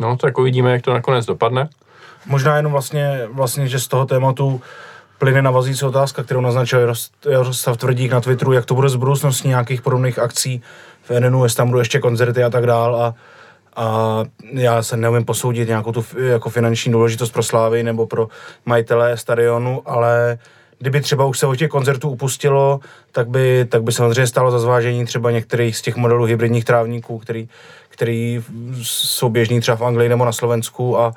No, 0.00 0.16
tak 0.16 0.38
uvidíme, 0.38 0.72
jak 0.72 0.82
to 0.82 0.92
nakonec 0.92 1.26
dopadne. 1.26 1.68
Možná 2.26 2.56
jenom 2.56 2.72
vlastně, 2.72 3.28
vlastně 3.30 3.68
že 3.68 3.80
z 3.80 3.88
toho 3.88 4.06
tématu 4.06 4.60
plyne 5.18 5.42
navazující 5.42 5.84
otázka, 5.84 6.22
kterou 6.22 6.40
naznačil 6.40 6.94
Jaroslav 7.30 7.76
Tvrdík 7.76 8.12
na 8.12 8.20
Twitteru, 8.20 8.52
jak 8.52 8.64
to 8.64 8.74
bude 8.74 8.88
z 8.88 8.96
budoucnosti 8.96 9.48
nějakých 9.48 9.82
podobných 9.82 10.18
akcí 10.18 10.62
v 11.02 11.20
NNU, 11.20 11.44
jestli 11.44 11.56
tam 11.56 11.68
budou 11.68 11.78
ještě 11.78 11.98
koncerty 11.98 12.44
a 12.44 12.50
tak 12.50 12.66
dál. 12.66 12.96
A, 12.96 13.14
a 13.76 14.24
já 14.52 14.82
se 14.82 14.96
neumím 14.96 15.24
posoudit 15.24 15.68
nějakou 15.68 15.92
tu 15.92 16.04
jako 16.18 16.50
finanční 16.50 16.92
důležitost 16.92 17.30
pro 17.30 17.42
Slávy 17.42 17.82
nebo 17.82 18.06
pro 18.06 18.28
majitele 18.66 19.16
stadionu, 19.16 19.82
ale 19.86 20.38
kdyby 20.78 21.00
třeba 21.00 21.24
už 21.24 21.38
se 21.38 21.46
od 21.46 21.56
těch 21.56 21.70
koncertů 21.70 22.10
upustilo, 22.10 22.80
tak 23.12 23.28
by, 23.28 23.66
tak 23.68 23.82
by 23.82 23.92
samozřejmě 23.92 24.26
stalo 24.26 24.50
za 24.50 24.58
zvážení 24.58 25.04
třeba 25.04 25.30
některých 25.30 25.76
z 25.76 25.82
těch 25.82 25.96
modelů 25.96 26.24
hybridních 26.24 26.64
trávníků, 26.64 27.18
který, 27.18 27.48
který 27.88 28.44
jsou 28.82 29.28
běžní 29.28 29.60
třeba 29.60 29.76
v 29.76 29.84
Anglii 29.84 30.08
nebo 30.08 30.24
na 30.24 30.32
Slovensku 30.32 30.98
a, 30.98 31.12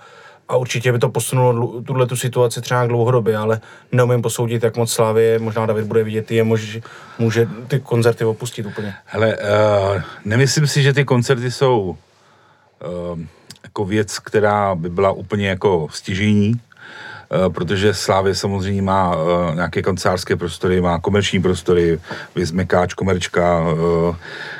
a 0.51 0.57
určitě 0.57 0.91
by 0.91 0.99
to 0.99 1.09
posunulo 1.09 1.81
tuhle 1.81 2.07
tu 2.07 2.15
situaci 2.15 2.61
třeba 2.61 2.87
dlouhodobě, 2.87 3.37
ale 3.37 3.61
neumím 3.91 4.21
posoudit, 4.21 4.63
jak 4.63 4.77
moc 4.77 4.91
Slávy 4.91 5.39
možná 5.39 5.65
David 5.65 5.85
bude 5.85 6.03
vidět, 6.03 6.31
je 6.31 6.43
může, 6.43 6.81
může 7.19 7.47
ty 7.67 7.79
koncerty 7.79 8.25
opustit 8.25 8.65
úplně. 8.65 8.93
Hele, 9.05 9.37
uh, 9.37 10.01
nemyslím 10.25 10.67
si, 10.67 10.83
že 10.83 10.93
ty 10.93 11.05
koncerty 11.05 11.51
jsou 11.51 11.79
uh, 11.81 13.19
jako 13.63 13.85
věc, 13.85 14.19
která 14.19 14.75
by 14.75 14.89
byla 14.89 15.11
úplně 15.11 15.49
jako 15.49 15.87
stěžení, 15.91 16.53
uh, 16.53 17.53
protože 17.53 17.93
Slávě 17.93 18.35
samozřejmě 18.35 18.81
má 18.81 19.15
nějaké 19.53 19.81
kancelářské 19.81 20.35
prostory, 20.35 20.81
má 20.81 20.99
komerční 20.99 21.41
prostory, 21.41 21.99
vyzmekáč, 22.35 22.93
komerčka, 22.93 23.63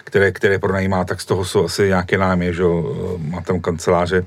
které, 0.04 0.32
které 0.32 0.60
pronajímá, 0.60 1.06
tak 1.06 1.22
z 1.22 1.26
toho 1.26 1.46
jsou 1.46 1.66
asi 1.66 1.88
nějaké 1.88 2.18
nájmy, 2.18 2.54
že 2.54 2.64
má 3.18 3.42
tam 3.42 3.60
kanceláře 3.60 4.26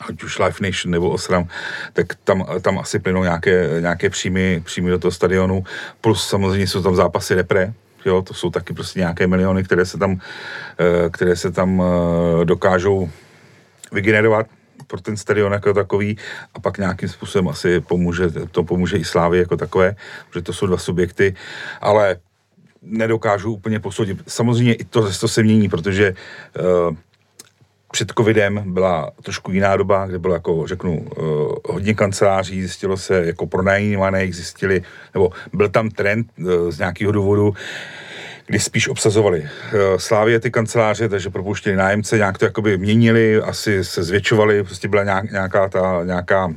ať 0.00 0.22
už 0.22 0.38
Life 0.38 0.66
Nation 0.66 0.90
nebo 0.90 1.10
Osram, 1.10 1.48
tak 1.92 2.06
tam, 2.24 2.46
tam 2.60 2.78
asi 2.78 2.98
plynou 2.98 3.22
nějaké, 3.22 3.80
nějaké 3.80 4.10
příjmy, 4.10 4.62
příjmy 4.64 4.90
do 4.90 4.98
toho 4.98 5.12
stadionu, 5.12 5.64
plus 6.00 6.28
samozřejmě 6.28 6.66
jsou 6.66 6.82
tam 6.82 6.96
zápasy 6.96 7.34
repre, 7.34 7.72
jo, 8.04 8.22
to 8.22 8.34
jsou 8.34 8.50
taky 8.50 8.74
prostě 8.74 9.00
nějaké 9.00 9.26
miliony, 9.26 9.64
které 9.64 9.86
se 9.86 9.98
tam, 9.98 10.20
eh, 10.78 11.10
které 11.10 11.36
se 11.36 11.50
tam 11.50 11.82
eh, 11.82 12.44
dokážou 12.44 13.10
vygenerovat 13.92 14.46
pro 14.86 15.00
ten 15.00 15.16
stadion 15.16 15.52
jako 15.52 15.74
takový. 15.74 16.18
A 16.54 16.60
pak 16.60 16.78
nějakým 16.78 17.08
způsobem 17.08 17.48
asi 17.48 17.80
pomůže, 17.80 18.30
to 18.50 18.64
pomůže 18.64 18.96
i 18.96 19.04
Slávy 19.04 19.38
jako 19.38 19.56
takové, 19.56 19.96
protože 20.28 20.42
to 20.42 20.52
jsou 20.52 20.66
dva 20.66 20.78
subjekty, 20.78 21.34
ale 21.80 22.16
nedokážu 22.82 23.52
úplně 23.52 23.80
posoudit. 23.80 24.18
Samozřejmě 24.28 24.74
i 24.74 24.84
to, 24.84 25.12
to 25.20 25.28
se 25.28 25.42
mění, 25.42 25.68
protože 25.68 26.14
uh, 26.60 26.96
před 27.94 28.12
covidem 28.18 28.62
byla 28.66 29.10
trošku 29.22 29.52
jiná 29.52 29.76
doba, 29.76 30.06
kde 30.06 30.18
bylo 30.18 30.34
jako, 30.34 30.66
řeknu, 30.66 31.06
eh, 31.12 31.22
hodně 31.72 31.94
kanceláří, 31.94 32.60
zjistilo 32.60 32.96
se 32.96 33.26
jako 33.26 33.46
pronajímaných, 33.46 34.36
zjistili, 34.36 34.82
nebo 35.14 35.30
byl 35.52 35.68
tam 35.68 35.90
trend 35.90 36.26
eh, 36.38 36.72
z 36.72 36.78
nějakého 36.78 37.12
důvodu, 37.12 37.54
kdy 38.46 38.58
spíš 38.58 38.88
obsazovali 38.88 39.46
eh, 39.46 39.78
Slávě 39.98 40.40
ty 40.40 40.50
kanceláře, 40.50 41.08
takže 41.08 41.30
propouštěli 41.30 41.76
nájemce, 41.76 42.16
nějak 42.16 42.38
to 42.38 42.44
jakoby 42.44 42.78
měnili, 42.78 43.42
asi 43.42 43.84
se 43.84 44.02
zvětšovali, 44.02 44.64
prostě 44.64 44.88
byla 44.88 45.04
nějak, 45.04 45.30
nějaká 45.30 45.68
ta, 45.68 46.00
nějaká 46.04 46.52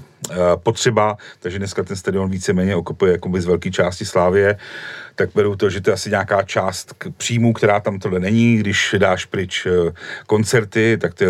potřeba, 0.63 1.17
takže 1.39 1.57
dneska 1.57 1.83
ten 1.83 1.95
stadion 1.95 2.29
víceméně 2.29 2.75
okupuje 2.75 3.11
jakoby 3.11 3.41
z 3.41 3.45
velké 3.45 3.71
části 3.71 4.05
Slávě 4.05 4.57
tak 5.17 5.29
beru 5.35 5.55
to, 5.55 5.69
že 5.69 5.81
to 5.81 5.89
je 5.89 5.93
asi 5.93 6.09
nějaká 6.09 6.43
část 6.43 6.93
k 6.97 7.09
příjmu, 7.17 7.53
která 7.53 7.79
tam 7.79 7.99
tohle 7.99 8.19
není. 8.19 8.57
Když 8.57 8.95
dáš 8.97 9.25
pryč 9.25 9.65
eh, 9.65 9.91
koncerty, 10.27 10.97
tak 11.01 11.13
to 11.13 11.23
je 11.23 11.29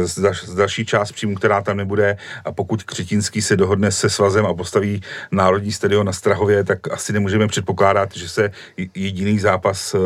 další 0.55 0.85
část 0.85 1.11
příjmu, 1.11 1.35
která 1.35 1.61
tam 1.61 1.77
nebude. 1.77 2.17
A 2.45 2.51
pokud 2.51 2.83
Křetínský 2.83 3.41
se 3.41 3.55
dohodne 3.55 3.91
se 3.91 4.09
svazem 4.09 4.45
a 4.45 4.53
postaví 4.53 5.01
Národní 5.31 5.71
stadion 5.71 6.05
na 6.05 6.13
Strahově, 6.13 6.63
tak 6.63 6.91
asi 6.91 7.13
nemůžeme 7.13 7.47
předpokládat, 7.47 8.15
že 8.15 8.29
se 8.29 8.51
jediný 8.95 9.39
zápas 9.39 9.93
uh, 9.93 10.01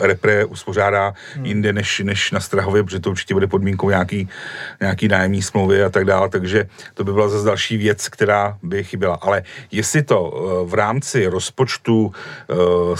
repre 0.00 0.44
uspořádá 0.44 1.14
hmm. 1.34 1.46
jinde 1.46 1.72
než, 1.72 2.00
než 2.04 2.30
na 2.30 2.40
Strahově, 2.40 2.82
protože 2.82 3.00
to 3.00 3.10
určitě 3.10 3.34
bude 3.34 3.46
podmínkou 3.46 3.90
nějaký, 3.90 4.28
nějaký 4.80 5.08
nájemní 5.08 5.42
smlouvy 5.42 5.82
a 5.82 5.88
tak 5.88 6.04
dále. 6.04 6.28
Takže 6.28 6.66
to 6.94 7.04
by 7.04 7.12
byla 7.12 7.28
zase 7.28 7.46
další 7.46 7.76
věc, 7.76 8.08
která 8.08 8.58
by 8.62 8.84
chyběla. 8.84 9.18
Ale 9.22 9.42
jestli 9.70 10.02
to 10.02 10.22
uh, 10.22 10.70
v 10.70 10.74
rámci 10.74 11.26
rozpočtu 11.26 12.12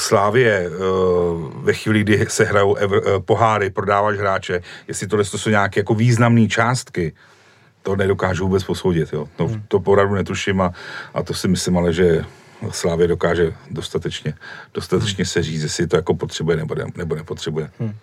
Slávě 0.04 0.70
uh, 0.70 1.64
ve 1.64 1.72
chvíli, 1.72 2.00
kdy 2.00 2.26
se 2.28 2.44
hrajou 2.44 2.72
uh, 2.72 2.78
poháry, 3.24 3.70
prodáváš 3.70 4.18
hráče, 4.18 4.62
jestli 4.88 5.06
tohle 5.06 5.24
to 5.24 5.38
jsou 5.38 5.50
nějaké 5.50 5.80
jako 5.80 5.94
významné 5.94 6.48
částky, 6.48 7.12
to 7.82 7.96
nedokážu 7.96 8.44
vůbec 8.44 8.64
posoudit. 8.64 9.12
Jo. 9.12 9.28
To, 9.36 9.46
hmm. 9.48 9.62
to 9.68 9.80
poradu 9.80 10.14
netuším 10.14 10.60
a, 10.60 10.72
a 11.14 11.22
to 11.22 11.34
si 11.34 11.48
myslím 11.48 11.78
ale, 11.78 11.92
že 11.92 12.24
Slávě 12.70 13.08
dokáže 13.08 13.52
dostatečně, 13.70 14.34
dostatečně 14.74 15.22
hmm. 15.22 15.28
se 15.28 15.42
říct, 15.42 15.62
jestli 15.62 15.86
to 15.86 15.96
jako 15.96 16.14
potřebuje 16.14 16.56
nebo, 16.56 16.74
ne, 16.74 16.84
nebo 16.96 17.14
nepotřebuje. 17.14 17.70
Hmm. 17.80 17.94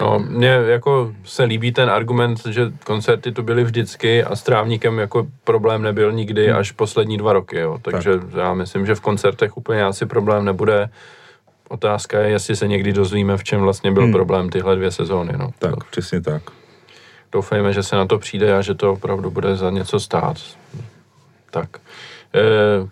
No, 0.00 0.18
mně 0.18 0.48
jako 0.48 1.14
se 1.24 1.42
líbí 1.44 1.72
ten 1.72 1.90
argument, 1.90 2.46
že 2.50 2.72
koncerty 2.84 3.32
to 3.32 3.42
byly 3.42 3.64
vždycky 3.64 4.24
a 4.24 4.36
s 4.36 4.42
trávníkem 4.42 4.98
jako 4.98 5.26
problém 5.44 5.82
nebyl 5.82 6.12
nikdy 6.12 6.46
hmm. 6.46 6.56
až 6.56 6.72
poslední 6.72 7.18
dva 7.18 7.32
roky, 7.32 7.58
jo. 7.58 7.78
Takže 7.82 8.18
tak. 8.18 8.28
já 8.38 8.54
myslím, 8.54 8.86
že 8.86 8.94
v 8.94 9.00
koncertech 9.00 9.56
úplně 9.56 9.84
asi 9.84 10.06
problém 10.06 10.44
nebude. 10.44 10.88
Otázka 11.72 12.20
je, 12.20 12.30
jestli 12.30 12.56
se 12.56 12.68
někdy 12.68 12.92
dozvíme, 12.92 13.36
v 13.36 13.44
čem 13.44 13.60
vlastně 13.60 13.92
byl 13.92 14.02
hmm. 14.02 14.12
problém 14.12 14.50
tyhle 14.50 14.76
dvě 14.76 14.90
sezóny. 14.90 15.32
No. 15.38 15.50
Tak, 15.58 15.74
tak, 15.74 15.90
přesně 15.90 16.20
tak. 16.20 16.42
Doufejme, 17.32 17.72
že 17.72 17.82
se 17.82 17.96
na 17.96 18.06
to 18.06 18.18
přijde 18.18 18.56
a 18.56 18.62
že 18.62 18.74
to 18.74 18.92
opravdu 18.92 19.30
bude 19.30 19.56
za 19.56 19.70
něco 19.70 20.00
stát. 20.00 20.36
Tak. 21.52 21.68
E, 22.34 22.40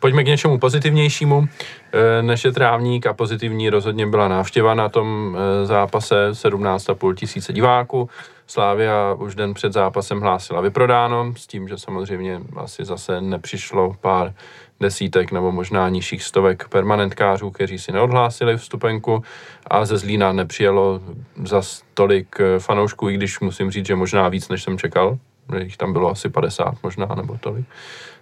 pojďme 0.01 0.25
k 0.25 0.27
něčemu 0.27 0.59
pozitivnějšímu, 0.59 1.49
e, 1.93 2.23
než 2.23 2.45
je 2.45 2.53
trávník 2.53 3.07
a 3.07 3.13
pozitivní 3.13 3.71
rozhodně 3.71 4.07
byla 4.07 4.29
návštěva 4.29 4.75
na 4.75 4.89
tom 4.89 5.37
e, 5.37 5.67
zápase 5.67 6.31
17,5 6.31 7.15
tisíce 7.15 7.53
diváků. 7.53 8.09
Slávia 8.47 9.15
už 9.19 9.35
den 9.35 9.55
před 9.55 9.73
zápasem 9.73 10.21
hlásila 10.21 10.61
vyprodáno, 10.61 11.35
s 11.37 11.47
tím, 11.47 11.69
že 11.69 11.79
samozřejmě 11.79 12.41
asi 12.57 12.85
zase 12.85 13.21
nepřišlo 13.21 13.97
pár 14.01 14.35
desítek 14.81 15.33
nebo 15.33 15.53
možná 15.53 15.89
nižších 15.89 16.23
stovek 16.23 16.69
permanentkářů, 16.69 17.51
kteří 17.51 17.79
si 17.79 17.93
neodhlásili 17.93 18.57
vstupenku 18.57 19.23
a 19.67 19.85
ze 19.85 19.99
Zlína 19.99 20.33
nepřijelo 20.33 21.01
za 21.45 21.63
tolik 21.95 22.37
eh, 22.41 22.59
fanoušků, 22.59 23.09
i 23.09 23.15
když 23.15 23.41
musím 23.41 23.71
říct, 23.71 23.87
že 23.87 23.97
možná 23.97 24.29
víc, 24.29 24.49
než 24.49 24.63
jsem 24.63 24.79
čekal, 24.79 25.19
že 25.57 25.65
jich 25.65 25.77
tam 25.77 25.93
bylo 25.93 26.11
asi 26.11 26.29
50 26.29 26.75
možná 26.83 27.07
nebo 27.07 27.39
tolik, 27.41 27.67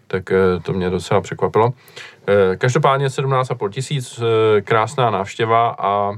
tak 0.09 0.33
eh, 0.33 0.61
to 0.63 0.73
mě 0.73 0.91
docela 0.91 1.21
překvapilo. 1.21 1.73
Eh, 2.29 2.57
každopádně 2.57 3.07
17,5 3.07 3.71
tisíc, 3.71 4.21
krásná 4.65 5.11
návštěva 5.11 5.77
a 5.79 6.13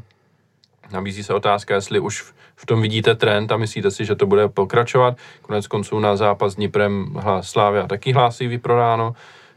nabízí 0.93 1.23
se 1.23 1.35
otázka, 1.35 1.75
jestli 1.75 2.01
už 2.01 2.33
v 2.57 2.67
tom 2.67 2.83
vidíte 2.83 3.15
trend 3.15 3.53
a 3.53 3.57
myslíte 3.57 3.91
si, 3.91 4.05
že 4.05 4.15
to 4.15 4.27
bude 4.27 4.49
pokračovat. 4.49 5.17
Konec 5.43 5.67
konců 5.67 5.99
na 5.99 6.17
zápas 6.17 6.53
s 6.53 6.57
Dniprem 6.57 7.21
Slávia 7.41 7.87
taky 7.87 8.13
hlásí 8.13 8.47
vyprodáno. 8.47 9.15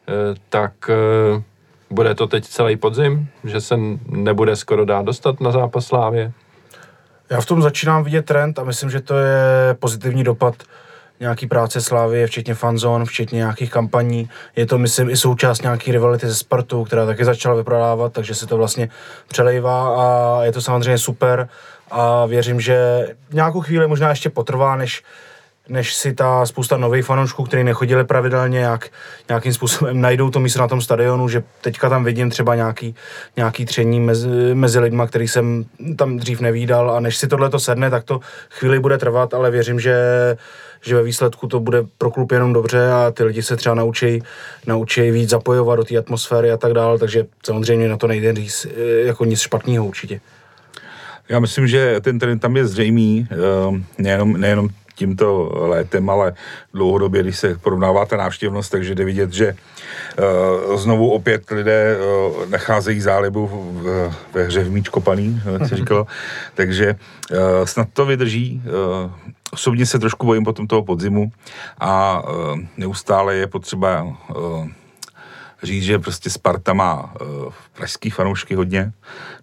Eh, 0.07 0.35
tak 0.49 0.73
eh, 0.89 1.43
bude 1.89 2.15
to 2.15 2.27
teď 2.27 2.43
celý 2.43 2.77
podzim, 2.77 3.27
že 3.43 3.61
se 3.61 3.75
nebude 4.07 4.55
skoro 4.55 4.85
dát 4.85 5.05
dostat 5.05 5.41
na 5.41 5.51
zápas 5.51 5.85
Slávě? 5.85 6.31
Já 7.29 7.41
v 7.41 7.45
tom 7.45 7.61
začínám 7.61 8.03
vidět 8.03 8.25
trend 8.25 8.59
a 8.59 8.63
myslím, 8.63 8.89
že 8.89 9.01
to 9.01 9.17
je 9.17 9.73
pozitivní 9.79 10.23
dopad 10.23 10.55
nějaký 11.23 11.47
práce 11.47 11.81
Slávy, 11.81 12.27
včetně 12.27 12.55
fanzón, 12.55 13.05
včetně 13.05 13.37
nějakých 13.37 13.71
kampaní. 13.71 14.29
Je 14.55 14.65
to, 14.65 14.77
myslím, 14.77 15.09
i 15.09 15.17
součást 15.17 15.61
nějaký 15.61 15.91
rivality 15.91 16.27
se 16.27 16.35
Spartou, 16.35 16.83
která 16.83 17.05
taky 17.05 17.25
začala 17.25 17.55
vyprodávat, 17.55 18.13
takže 18.13 18.35
se 18.35 18.47
to 18.47 18.57
vlastně 18.57 18.89
přelejvá 19.27 19.95
a 19.97 20.43
je 20.43 20.51
to 20.51 20.61
samozřejmě 20.61 20.97
super 20.97 21.49
a 21.91 22.25
věřím, 22.25 22.59
že 22.61 23.07
nějakou 23.33 23.61
chvíli 23.61 23.87
možná 23.87 24.09
ještě 24.09 24.29
potrvá, 24.29 24.75
než 24.75 25.03
než 25.69 25.93
si 25.93 26.13
ta 26.13 26.45
spousta 26.45 26.77
nových 26.77 27.05
fanoušků, 27.05 27.43
kteří 27.43 27.63
nechodili 27.63 28.03
pravidelně, 28.03 28.59
jak, 28.59 28.89
nějakým 29.29 29.53
způsobem 29.53 30.01
najdou 30.01 30.29
to 30.29 30.39
místo 30.39 30.59
na 30.59 30.67
tom 30.67 30.81
stadionu, 30.81 31.29
že 31.29 31.43
teďka 31.61 31.89
tam 31.89 32.03
vidím 32.03 32.29
třeba 32.29 32.55
nějaký, 32.55 32.95
nějaký 33.37 33.65
tření 33.65 33.99
mezi, 33.99 34.27
mezi 34.53 34.79
lidma, 34.79 35.07
který 35.07 35.27
jsem 35.27 35.65
tam 35.95 36.17
dřív 36.17 36.39
nevídal 36.39 36.91
a 36.91 36.99
než 36.99 37.17
si 37.17 37.27
tohle 37.27 37.49
to 37.49 37.59
sedne, 37.59 37.89
tak 37.89 38.03
to 38.03 38.19
chvíli 38.49 38.79
bude 38.79 38.97
trvat, 38.97 39.33
ale 39.33 39.51
věřím, 39.51 39.79
že 39.79 39.95
že 40.85 40.95
ve 40.95 41.03
výsledku 41.03 41.47
to 41.47 41.59
bude 41.59 41.83
pro 41.97 42.11
klub 42.11 42.31
jenom 42.31 42.53
dobře 42.53 42.91
a 42.91 43.11
ty 43.11 43.23
lidi 43.23 43.43
se 43.43 43.55
třeba 43.55 43.75
naučí, 43.75 44.21
naučí 44.67 45.11
víc 45.11 45.29
zapojovat 45.29 45.75
do 45.75 45.83
té 45.83 45.97
atmosféry 45.97 46.51
a 46.51 46.57
tak 46.57 46.73
dále, 46.73 46.99
takže 46.99 47.25
samozřejmě 47.45 47.89
na 47.89 47.97
to 47.97 48.07
nejde 48.07 48.33
říct 48.33 48.65
eh, 48.65 49.05
jako 49.05 49.25
nic 49.25 49.41
špatného 49.41 49.85
určitě. 49.85 50.21
Já 51.29 51.39
myslím, 51.39 51.67
že 51.67 52.01
ten 52.01 52.19
trend 52.19 52.39
tam 52.39 52.57
je 52.57 52.67
zřejmý, 52.67 53.27
eh, 53.31 53.35
nejenom, 53.97 54.33
nejenom 54.33 54.69
tímto 54.95 55.51
létem, 55.53 56.09
ale 56.09 56.33
dlouhodobě, 56.73 57.23
když 57.23 57.37
se 57.37 57.57
porovnává 57.57 58.05
ta 58.05 58.17
návštěvnost, 58.17 58.71
takže 58.71 58.95
jde 58.95 59.05
vidět, 59.05 59.33
že 59.33 59.55
uh, 60.69 60.77
znovu 60.77 61.11
opět 61.11 61.51
lidé 61.51 61.97
uh, 61.97 62.49
necházejí 62.49 63.01
zálibu 63.01 63.47
v, 63.47 64.11
ve 64.33 64.43
hře 64.43 64.63
v 64.63 64.71
míč 64.71 64.89
kopaný, 64.89 65.41
jak 65.51 65.67
se 65.67 65.75
říkalo, 65.75 66.07
takže 66.53 66.95
snad 67.63 67.87
to 67.93 68.05
vydrží. 68.05 68.61
Osobně 69.51 69.85
se 69.85 69.99
trošku 69.99 70.25
bojím 70.25 70.43
potom 70.43 70.67
toho 70.67 70.83
podzimu 70.83 71.31
a 71.79 72.23
neustále 72.77 73.35
je 73.35 73.47
potřeba 73.47 74.07
říct, 75.63 75.83
že 75.83 75.99
prostě 75.99 76.29
Sparta 76.29 76.73
má 76.73 77.13
uh, 77.21 77.53
pražský 77.73 78.09
fanoušky 78.09 78.55
hodně, 78.55 78.91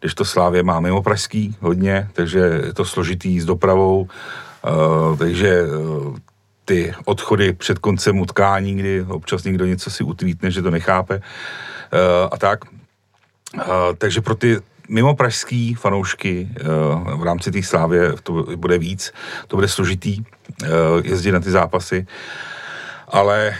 když 0.01 0.15
to 0.15 0.25
Slávě 0.25 0.63
má 0.63 0.81
mimo 0.81 1.03
pražský 1.03 1.57
hodně, 1.61 2.09
takže 2.13 2.39
je 2.39 2.73
to 2.73 2.85
složitý 2.85 3.41
s 3.41 3.45
dopravou, 3.45 4.09
takže 5.19 5.63
uh, 5.63 6.17
ty 6.65 6.95
odchody 7.05 7.53
před 7.53 7.79
koncem 7.79 8.21
utkání, 8.21 8.75
kdy 8.75 9.03
občas 9.03 9.45
někdo 9.45 9.67
něco 9.67 9.91
si 9.91 10.05
utvítne, 10.05 10.51
že 10.51 10.63
to 10.63 10.71
nechápe 10.71 11.17
uh, 11.17 12.29
a 12.33 12.39
tak. 12.39 12.65
Takže 13.99 14.21
pro 14.21 14.35
ty 14.35 14.57
mimo 14.89 15.15
pražský 15.15 15.75
fanoušky 15.75 16.49
v 17.17 17.23
rámci 17.23 17.51
té 17.51 17.63
slávě 17.63 18.13
to 18.23 18.33
bude 18.57 18.79
víc, 18.79 19.13
to 19.47 19.57
bude 19.57 19.69
složitý 19.69 20.25
jezdit 21.03 21.33
na 21.33 21.41
ty 21.41 21.51
zápasy, 21.51 22.07
ale 23.09 23.55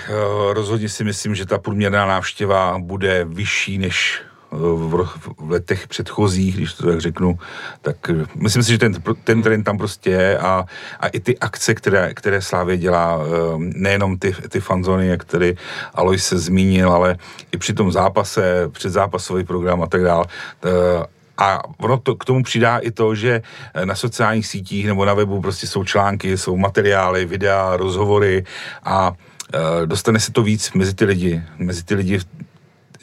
rozhodně 0.53 0.89
si 0.89 1.05
myslím, 1.05 1.35
že 1.35 1.47
ta 1.47 1.59
průměrná 1.59 2.07
návštěva 2.07 2.79
bude 2.79 3.25
vyšší 3.25 3.79
než 3.79 4.23
v, 4.53 5.07
v 5.39 5.51
letech 5.51 5.89
předchozích, 5.89 6.57
když 6.57 6.75
to 6.75 6.87
tak 6.87 7.01
řeknu, 7.01 7.39
tak 7.83 8.11
eh, 8.11 8.27
myslím 8.35 8.63
si, 8.63 8.73
že 8.73 8.79
ten, 8.79 8.95
ten 9.25 9.43
trend 9.43 9.65
tam 9.65 9.79
prostě 9.79 10.11
je 10.11 10.39
a, 10.39 10.65
a 11.01 11.07
i 11.07 11.21
ty 11.21 11.39
akce, 11.39 11.75
které, 11.75 12.15
které 12.15 12.43
Slávě 12.43 12.77
dělá, 12.77 13.19
eh, 13.23 13.29
nejenom 13.59 14.19
ty, 14.19 14.35
ty 14.49 14.61
fanzony, 14.61 15.07
jak 15.07 15.25
tady 15.25 15.57
Alois 15.95 16.27
se 16.27 16.39
zmínil, 16.39 16.93
ale 16.93 17.17
i 17.53 17.57
při 17.57 17.75
tom 17.75 17.93
zápase, 17.93 18.69
předzápasový 18.69 19.45
program 19.45 19.83
a 19.83 19.87
tak 19.87 20.03
dále, 20.03 20.25
eh, 20.65 21.07
a 21.39 21.63
ono 21.79 21.99
to, 21.99 22.17
k 22.17 22.25
tomu 22.25 22.43
přidá 22.43 22.79
i 22.79 22.91
to, 22.91 23.15
že 23.15 23.43
na 23.85 23.95
sociálních 23.95 24.47
sítích 24.47 24.87
nebo 24.87 25.05
na 25.05 25.15
webu 25.15 25.41
prostě 25.41 25.67
jsou 25.67 25.85
články, 25.85 26.39
jsou 26.39 26.57
materiály, 26.57 27.25
videa, 27.25 27.77
rozhovory 27.77 28.45
a 28.85 29.13
dostane 29.85 30.21
se 30.21 30.33
to 30.33 30.43
víc 30.43 30.73
mezi 30.73 30.95
ty 30.95 31.05
lidi, 31.05 31.43
mezi 31.59 31.85
ty 31.85 31.95
lidi 31.95 32.21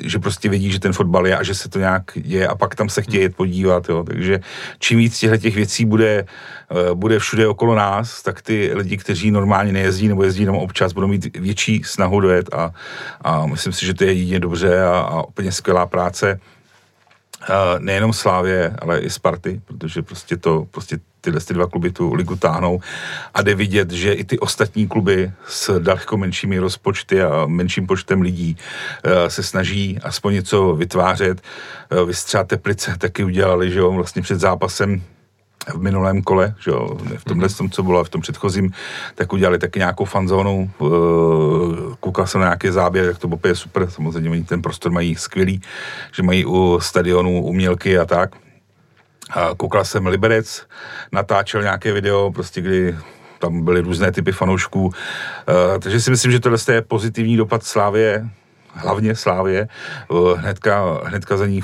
že 0.04 0.20
prostě 0.20 0.50
vidí, 0.50 0.72
že 0.72 0.80
ten 0.80 0.94
fotbal 0.94 1.28
je 1.28 1.38
a 1.38 1.44
že 1.44 1.56
se 1.56 1.70
to 1.70 1.80
nějak 1.80 2.04
je 2.16 2.48
a 2.48 2.56
pak 2.56 2.76
tam 2.76 2.90
se 2.90 3.02
chtějí 3.02 3.30
podívat, 3.30 3.90
jo. 3.90 4.04
Takže 4.04 4.40
čím 4.80 4.98
víc 4.98 5.20
těchto 5.20 5.38
těch 5.38 5.56
věcí 5.56 5.86
bude, 5.86 6.26
eh, 6.72 6.94
bude 6.94 7.20
všude 7.20 7.48
okolo 7.48 7.76
nás, 7.76 8.24
tak 8.24 8.42
ty 8.42 8.72
lidi, 8.74 8.98
kteří 8.98 9.32
normálně 9.32 9.74
nejezdí 9.74 10.08
nebo 10.08 10.24
jezdí 10.24 10.42
jenom 10.42 10.56
občas, 10.56 10.94
budou 10.94 11.08
mít 11.08 11.38
větší 11.38 11.82
snahu 11.86 12.20
dojet 12.20 12.54
a, 12.54 12.72
a 13.22 13.46
myslím 13.46 13.74
si, 13.74 13.86
že 13.86 13.94
to 13.94 14.04
je 14.04 14.14
jedině 14.14 14.40
dobře 14.40 14.84
a, 14.84 15.00
a 15.00 15.24
úplně 15.24 15.52
skvělá 15.52 15.86
práce 15.86 16.40
nejenom 17.80 18.14
Slávě, 18.14 18.76
ale 18.82 19.00
i 19.00 19.10
Sparty, 19.10 19.62
protože 19.66 20.02
prostě 20.02 20.38
to, 20.38 20.68
prostě 20.72 21.00
tyhle 21.22 21.42
ty 21.42 21.54
dva 21.54 21.68
kluby 21.68 21.92
tu 21.92 22.14
ligu 22.14 22.36
táhnou 22.36 22.80
a 23.34 23.42
jde 23.42 23.56
vidět, 23.56 23.92
že 23.92 24.14
i 24.14 24.24
ty 24.24 24.40
ostatní 24.40 24.88
kluby 24.88 25.32
s 25.48 25.80
daleko 25.80 26.18
menšími 26.18 26.60
rozpočty 26.60 27.22
a 27.22 27.46
menším 27.46 27.88
počtem 27.88 28.22
lidí 28.22 28.58
uh, 29.06 29.12
se 29.28 29.44
snaží 29.44 30.00
aspoň 30.04 30.34
něco 30.34 30.76
vytvářet. 30.76 31.42
Uh, 31.92 32.08
Vystřeba 32.08 32.44
Teplice 32.44 32.98
taky 32.98 33.24
udělali, 33.24 33.72
že 33.72 33.80
jo, 33.80 33.92
vlastně 33.92 34.22
před 34.22 34.40
zápasem 34.40 35.02
v 35.74 35.82
minulém 35.82 36.22
kole, 36.22 36.56
že 36.60 36.72
v 37.18 37.24
tomhle 37.24 37.50
tom, 37.50 37.70
co 37.70 37.84
bylo 37.84 38.04
v 38.04 38.10
tom 38.10 38.22
předchozím, 38.22 38.72
tak 39.16 39.34
udělali 39.34 39.58
taky 39.58 39.80
nějakou 39.80 40.06
fanzónu, 40.06 40.72
uh, 40.80 41.94
koukal 42.00 42.28
jsem 42.28 42.42
na 42.42 42.48
nějaký 42.48 42.70
záběr, 42.70 43.06
jak 43.06 43.18
to 43.18 43.48
je 43.48 43.56
super, 43.56 43.90
samozřejmě 43.90 44.30
oni 44.30 44.44
ten 44.44 44.62
prostor 44.62 44.92
mají 44.92 45.16
skvělý, 45.16 45.62
že 46.12 46.24
mají 46.24 46.46
u 46.46 46.80
stadionu 46.82 47.44
umělky 47.44 48.00
a 48.00 48.06
tak. 48.06 48.36
A 49.32 49.50
koukal 49.58 49.86
jsem 49.86 50.08
Liberec, 50.08 50.66
natáčel 51.12 51.62
nějaké 51.62 51.94
video, 51.94 52.32
prostě 52.32 52.62
kdy 52.62 52.96
tam 53.40 53.66
byly 53.66 53.82
různé 53.82 54.12
typy 54.12 54.32
fanoušků, 54.32 54.86
uh, 54.86 54.94
takže 55.80 56.02
si 56.02 56.10
myslím, 56.12 56.32
že 56.32 56.40
tohle 56.40 56.58
je 56.72 56.82
pozitivní 56.82 57.38
dopad 57.38 57.64
Slávě, 57.64 58.30
hlavně 58.74 59.16
Slávě, 59.16 59.68
uh, 60.10 60.40
hnedka, 60.40 61.00
hnedka 61.04 61.38
za 61.38 61.46
ní 61.46 61.62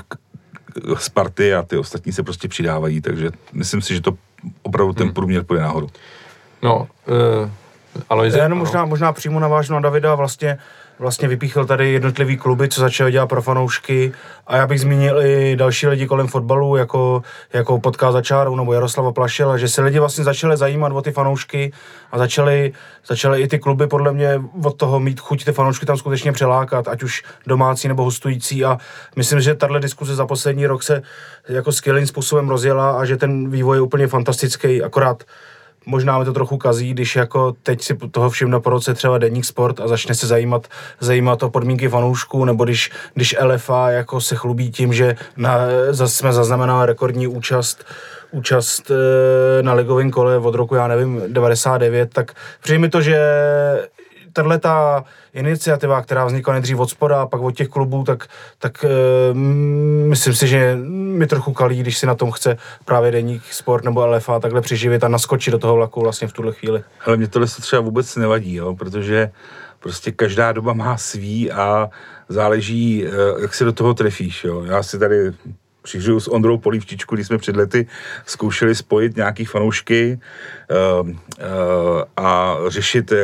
Sparty 0.98 1.56
a 1.56 1.64
ty 1.64 1.78
ostatní 1.78 2.12
se 2.12 2.24
prostě 2.24 2.48
přidávají, 2.48 3.02
takže 3.02 3.30
myslím 3.54 3.82
si, 3.82 3.94
že 3.94 4.02
to 4.02 4.18
opravdu 4.62 4.94
ten 4.94 5.08
hmm. 5.08 5.14
průměr 5.14 5.44
půjde 5.44 5.64
nahoru. 5.64 5.90
No, 6.62 6.88
uh, 7.08 7.50
ale 8.10 8.28
Já 8.28 8.44
jenom 8.44 8.58
možná, 8.58 8.86
možná 8.86 9.14
přímo 9.14 9.40
navážu 9.40 9.74
na 9.74 9.80
Davida, 9.80 10.16
vlastně 10.16 10.58
vlastně 11.04 11.28
vypíchl 11.28 11.66
tady 11.66 11.92
jednotlivý 11.92 12.38
kluby, 12.38 12.70
co 12.70 12.82
začal 12.82 13.10
dělat 13.10 13.28
pro 13.28 13.42
fanoušky. 13.42 14.12
A 14.48 14.58
já 14.58 14.68
bych 14.68 14.82
zmínil 14.82 15.22
i 15.22 15.56
další 15.56 15.88
lidi 15.88 16.08
kolem 16.08 16.28
fotbalu, 16.28 16.76
jako, 16.76 17.24
jako 17.54 17.80
podcast 17.80 18.14
Začáru 18.14 18.56
nebo 18.56 18.74
Jaroslava 18.74 19.12
Plašela, 19.12 19.58
že 19.58 19.68
se 19.68 19.82
lidi 19.82 20.00
vlastně 20.00 20.24
začali 20.24 20.58
zajímat 20.58 20.92
o 20.92 21.02
ty 21.02 21.12
fanoušky 21.12 21.72
a 22.12 22.18
začali, 22.18 22.72
začali 23.08 23.42
i 23.42 23.48
ty 23.48 23.60
kluby 23.60 23.88
podle 23.88 24.14
mě 24.14 24.42
od 24.64 24.78
toho 24.78 25.00
mít 25.00 25.20
chuť 25.20 25.46
ty 25.46 25.52
fanoušky 25.52 25.86
tam 25.86 25.98
skutečně 25.98 26.32
přelákat, 26.32 26.88
ať 26.88 27.04
už 27.04 27.24
domácí 27.48 27.88
nebo 27.88 28.04
hostující. 28.04 28.66
A 28.66 28.78
myslím, 29.16 29.42
že 29.42 29.56
tahle 29.56 29.80
diskuze 29.80 30.16
za 30.16 30.26
poslední 30.26 30.68
rok 30.68 30.84
se 30.84 31.02
jako 31.50 31.72
skvělým 31.72 32.08
způsobem 32.08 32.50
rozjela 32.50 33.00
a 33.00 33.06
že 33.06 33.18
ten 33.18 33.50
vývoj 33.50 33.78
je 33.78 33.82
úplně 33.82 34.08
fantastický, 34.08 34.84
akorát 34.84 35.24
možná 35.86 36.20
mi 36.20 36.26
to 36.26 36.34
trochu 36.34 36.58
kazí, 36.58 36.94
když 36.94 37.16
jako 37.16 37.56
teď 37.64 37.82
si 37.82 37.98
toho 38.12 38.30
všimne 38.30 38.60
po 38.60 38.70
roce 38.70 38.94
třeba 38.94 39.18
Deník 39.18 39.46
Sport 39.46 39.80
a 39.80 39.88
začne 39.88 40.16
se 40.16 40.28
zajímat, 40.28 40.68
zajímat 41.00 41.44
o 41.44 41.50
podmínky 41.50 41.90
fanoušků, 41.90 42.46
nebo 42.46 42.64
když, 42.64 42.92
když 43.14 43.36
LFA 43.42 43.90
jako 43.90 44.22
se 44.22 44.36
chlubí 44.36 44.72
tím, 44.72 44.94
že 44.94 45.16
na, 45.38 45.58
zase 45.90 46.16
jsme 46.16 46.34
zaznamenali 46.34 46.86
rekordní 46.86 47.28
účast 47.28 47.86
účast 48.32 48.92
eh, 48.92 49.64
na 49.64 49.74
ligovém 49.74 50.12
kole 50.12 50.38
od 50.38 50.56
roku, 50.56 50.76
já 50.76 50.88
nevím, 50.88 51.22
99, 51.28 52.14
tak 52.14 52.34
přijde 52.62 52.80
mi 52.80 52.90
to, 52.90 53.02
že 53.02 53.20
tahle 54.34 54.60
ta 54.60 55.04
iniciativa, 55.34 56.02
která 56.02 56.26
vznikla 56.26 56.54
nejdřív 56.54 56.80
od 56.80 56.90
spoda 56.90 57.22
a 57.22 57.26
pak 57.26 57.42
od 57.42 57.52
těch 57.52 57.68
klubů, 57.68 58.04
tak, 58.04 58.28
tak 58.60 58.86
uh, 58.86 59.38
myslím 60.08 60.34
si, 60.34 60.48
že 60.48 60.78
mi 60.92 61.28
trochu 61.28 61.54
kalí, 61.54 61.80
když 61.80 61.98
si 61.98 62.06
na 62.06 62.16
tom 62.16 62.32
chce 62.32 62.58
právě 62.86 63.12
deník 63.12 63.44
sport 63.52 63.84
nebo 63.84 64.06
LFA 64.08 64.40
takhle 64.40 64.62
přiživit 64.62 65.04
a 65.04 65.08
naskočit 65.08 65.52
do 65.52 65.60
toho 65.60 65.76
vlaku 65.76 66.02
vlastně 66.02 66.28
v 66.28 66.34
tuhle 66.34 66.54
chvíli. 66.54 66.84
Ale 67.06 67.18
mě 67.18 67.28
tohle 67.28 67.48
se 67.48 67.62
třeba 67.62 67.82
vůbec 67.82 68.16
nevadí, 68.16 68.56
jo, 68.56 68.76
protože 68.76 69.32
prostě 69.80 70.12
každá 70.12 70.52
doba 70.52 70.74
má 70.74 70.98
svý 70.98 71.52
a 71.52 71.90
záleží, 72.30 73.06
eh, 73.06 73.42
jak 73.42 73.54
se 73.54 73.66
do 73.66 73.72
toho 73.72 73.94
trefíš. 73.94 74.44
Jo. 74.44 74.64
Já 74.64 74.84
si 74.84 75.00
tady 75.00 75.32
přižiju 75.84 76.20
s 76.20 76.32
Ondrou 76.32 76.58
Polívčičku, 76.58 77.16
když 77.16 77.28
jsme 77.28 77.38
před 77.38 77.56
lety 77.56 77.88
zkoušeli 78.26 78.76
spojit 78.76 79.16
nějaký 79.16 79.46
fanoušky 79.46 80.20
uh, 81.02 81.10
uh, 81.10 81.16
a 82.18 82.58
řešit 82.68 83.12
uh, 83.12 83.18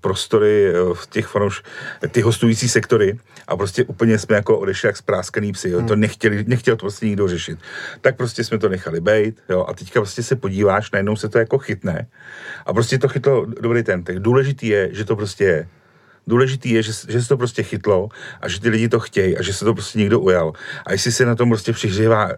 prostory 0.00 0.72
v 0.94 1.06
těch 1.06 1.26
fanouš, 1.26 1.62
ty 2.10 2.20
hostující 2.20 2.68
sektory 2.68 3.18
a 3.48 3.56
prostě 3.56 3.84
úplně 3.84 4.18
jsme 4.18 4.36
jako 4.36 4.58
odešli 4.58 4.86
jak 4.86 4.96
spráskaný 4.96 5.52
psy, 5.52 5.70
jo. 5.70 5.78
Hmm. 5.78 5.88
to 5.88 5.96
nechtěli, 5.96 6.44
nechtěl 6.46 6.76
to 6.76 6.80
prostě 6.80 7.06
nikdo 7.06 7.28
řešit. 7.28 7.58
Tak 8.00 8.16
prostě 8.16 8.44
jsme 8.44 8.58
to 8.58 8.68
nechali 8.68 9.00
bejt, 9.00 9.42
jo, 9.48 9.64
a 9.68 9.74
teďka 9.74 10.00
prostě 10.00 10.22
se 10.22 10.36
podíváš, 10.36 10.90
najednou 10.90 11.16
se 11.16 11.28
to 11.28 11.38
jako 11.38 11.58
chytne 11.58 12.06
a 12.66 12.72
prostě 12.72 12.98
to 12.98 13.08
chytlo 13.08 13.46
dobrý 13.60 13.82
ten. 13.82 14.04
Tak 14.04 14.18
důležitý 14.18 14.66
je, 14.66 14.88
že 14.92 15.04
to 15.04 15.16
prostě 15.16 15.44
je 15.44 15.68
Důležitý 16.26 16.70
je, 16.70 16.82
že, 16.82 16.92
že 17.08 17.22
se 17.22 17.28
to 17.28 17.36
prostě 17.36 17.62
chytlo 17.62 18.08
a 18.40 18.48
že 18.48 18.60
ty 18.60 18.68
lidi 18.68 18.88
to 18.88 19.00
chtějí 19.00 19.38
a 19.38 19.42
že 19.42 19.52
se 19.52 19.64
to 19.64 19.74
prostě 19.74 19.98
někdo 19.98 20.20
ujal. 20.20 20.52
A 20.86 20.92
jestli 20.92 21.12
se 21.12 21.26
na 21.26 21.34
tom 21.34 21.48
prostě 21.48 21.72
přihřívá 21.72 22.26
uh, 22.26 22.32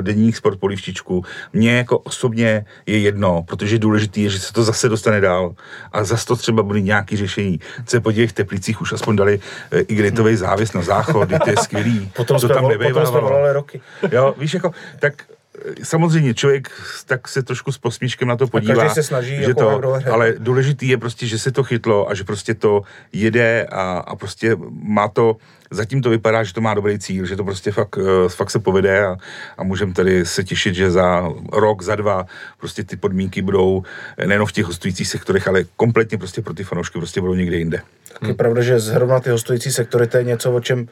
denník 0.00 0.36
sport 0.36 0.60
polívčičku, 0.60 1.24
mně 1.52 1.76
jako 1.76 1.98
osobně 1.98 2.64
je 2.86 2.98
jedno, 2.98 3.42
protože 3.42 3.78
důležitý 3.78 4.22
je, 4.22 4.30
že 4.30 4.38
se 4.38 4.52
to 4.52 4.64
zase 4.64 4.88
dostane 4.88 5.20
dál 5.20 5.54
a 5.92 6.04
zase 6.04 6.26
to 6.26 6.36
třeba 6.36 6.62
bude 6.62 6.80
nějaký 6.80 7.16
řešení. 7.16 7.60
Co 7.86 8.00
podívej, 8.00 8.26
v 8.26 8.32
Teplicích 8.32 8.80
už 8.80 8.92
aspoň 8.92 9.16
dali 9.16 9.40
uh, 9.72 9.78
igelitový 9.88 10.36
závěs 10.36 10.72
na 10.72 10.82
záchod, 10.82 11.28
to 11.44 11.50
je 11.50 11.56
skvělý. 11.56 12.10
Potom 12.16 12.40
to 12.40 12.48
tam 12.48 12.64
potom 12.64 13.06
jsme 13.06 13.20
volali 13.20 13.52
roky. 13.52 13.80
Jo, 14.12 14.34
víš, 14.38 14.54
jako, 14.54 14.70
tak 14.98 15.14
samozřejmě 15.82 16.34
člověk 16.34 16.70
tak 17.06 17.28
se 17.28 17.42
trošku 17.42 17.72
s 17.72 17.78
posmíškem 17.78 18.28
na 18.28 18.36
to 18.36 18.46
podívá. 18.46 18.82
A 18.82 18.94
se 18.94 19.02
snaží, 19.02 19.36
že 19.36 19.42
jako 19.42 19.80
to, 19.80 19.98
ale 20.12 20.34
důležitý 20.38 20.88
je 20.88 20.98
prostě, 20.98 21.26
že 21.26 21.38
se 21.38 21.52
to 21.52 21.64
chytlo 21.64 22.10
a 22.10 22.14
že 22.14 22.24
prostě 22.24 22.54
to 22.54 22.82
jede 23.12 23.66
a, 23.70 23.98
a 23.98 24.16
prostě 24.16 24.56
má 24.82 25.08
to, 25.08 25.36
zatím 25.70 26.02
to 26.02 26.10
vypadá, 26.10 26.44
že 26.44 26.54
to 26.54 26.60
má 26.60 26.74
dobrý 26.74 26.98
cíl, 26.98 27.26
že 27.26 27.36
to 27.36 27.44
prostě 27.44 27.72
fakt, 27.72 27.98
eh, 27.98 28.28
fakt 28.28 28.50
se 28.50 28.58
povede 28.58 29.06
a, 29.06 29.16
a 29.58 29.64
můžeme 29.64 29.92
tady 29.92 30.26
se 30.26 30.44
těšit, 30.44 30.74
že 30.74 30.90
za 30.90 31.28
rok, 31.52 31.82
za 31.82 31.96
dva 31.96 32.26
prostě 32.58 32.84
ty 32.84 32.96
podmínky 32.96 33.42
budou 33.42 33.82
nejen 34.26 34.46
v 34.46 34.52
těch 34.52 34.64
hostujících 34.64 35.08
sektorech, 35.08 35.48
ale 35.48 35.64
kompletně 35.76 36.18
prostě 36.18 36.42
pro 36.42 36.54
ty 36.54 36.64
fanoušky 36.64 36.98
prostě 36.98 37.20
budou 37.20 37.34
někde 37.34 37.56
jinde. 37.56 37.82
Tak 38.12 38.22
je 38.22 38.28
hmm. 38.28 38.36
pravda, 38.36 38.62
že 38.62 38.80
zrovna 38.80 39.20
ty 39.20 39.30
hostující 39.30 39.72
sektory 39.72 40.06
to 40.06 40.16
je 40.16 40.24
něco, 40.24 40.52
o 40.52 40.60
čem 40.60 40.88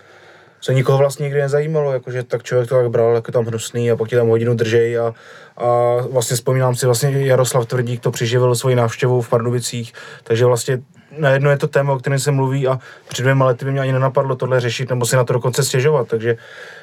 se 0.63 0.75
nikoho 0.75 0.99
vlastně 0.99 1.25
nikdy 1.25 1.41
nezajímalo, 1.41 1.93
jakože 1.93 2.23
tak 2.23 2.43
člověk 2.43 2.69
to 2.69 2.75
tak 2.75 2.91
bral, 2.91 3.15
jako 3.15 3.33
tam 3.33 3.45
hnusný 3.45 3.91
a 3.91 3.97
pak 3.97 4.09
ti 4.09 4.17
tam 4.17 4.29
hodinu 4.29 4.55
držej 4.55 4.99
a, 4.99 5.15
a 5.57 5.97
vlastně 6.11 6.37
vzpomínám 6.37 6.75
si, 6.75 6.87
vlastně 6.87 7.11
Jaroslav 7.11 7.67
Tvrdík 7.67 8.01
to 8.01 8.11
přiživil 8.11 8.55
svoji 8.55 8.77
návštěvou 8.77 9.21
v 9.21 9.29
Pardubicích, 9.29 9.93
takže 10.25 10.45
vlastně 10.45 10.79
najednou 11.19 11.51
je 11.51 11.59
to 11.59 11.69
téma, 11.69 11.93
o 11.93 11.99
kterém 11.99 12.19
se 12.19 12.31
mluví 12.31 12.69
a 12.69 12.79
před 13.09 13.23
dvěma 13.23 13.47
lety 13.47 13.65
by 13.65 13.71
mě 13.71 13.81
ani 13.81 13.93
nenapadlo 13.93 14.37
tohle 14.37 14.61
řešit 14.61 14.91
nebo 14.91 15.07
si 15.07 15.17
na 15.17 15.25
to 15.25 15.33
dokonce 15.33 15.65
stěžovat, 15.65 16.09
takže 16.09 16.37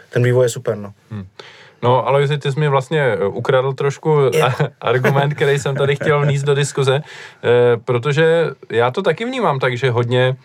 ten 0.10 0.24
vývoj 0.24 0.46
je 0.46 0.50
super. 0.50 0.78
No. 0.78 0.94
Hmm. 1.12 1.26
No, 1.82 2.08
ale 2.08 2.28
ty 2.28 2.52
jsi 2.52 2.60
mi 2.60 2.70
vlastně 2.70 3.02
eh, 3.02 3.26
ukradl 3.26 3.74
trošku 3.74 4.18
argument, 4.82 5.34
který 5.34 5.60
jsem 5.60 5.76
tady 5.76 5.96
chtěl 5.96 6.22
vníst 6.22 6.46
do 6.46 6.56
diskuze, 6.56 7.02
eh, 7.04 7.78
protože 7.86 8.46
já 8.70 8.92
to 8.92 9.02
taky 9.02 9.26
vnímám 9.26 9.60
tak, 9.60 9.78
že 9.78 9.92
hodně 9.92 10.36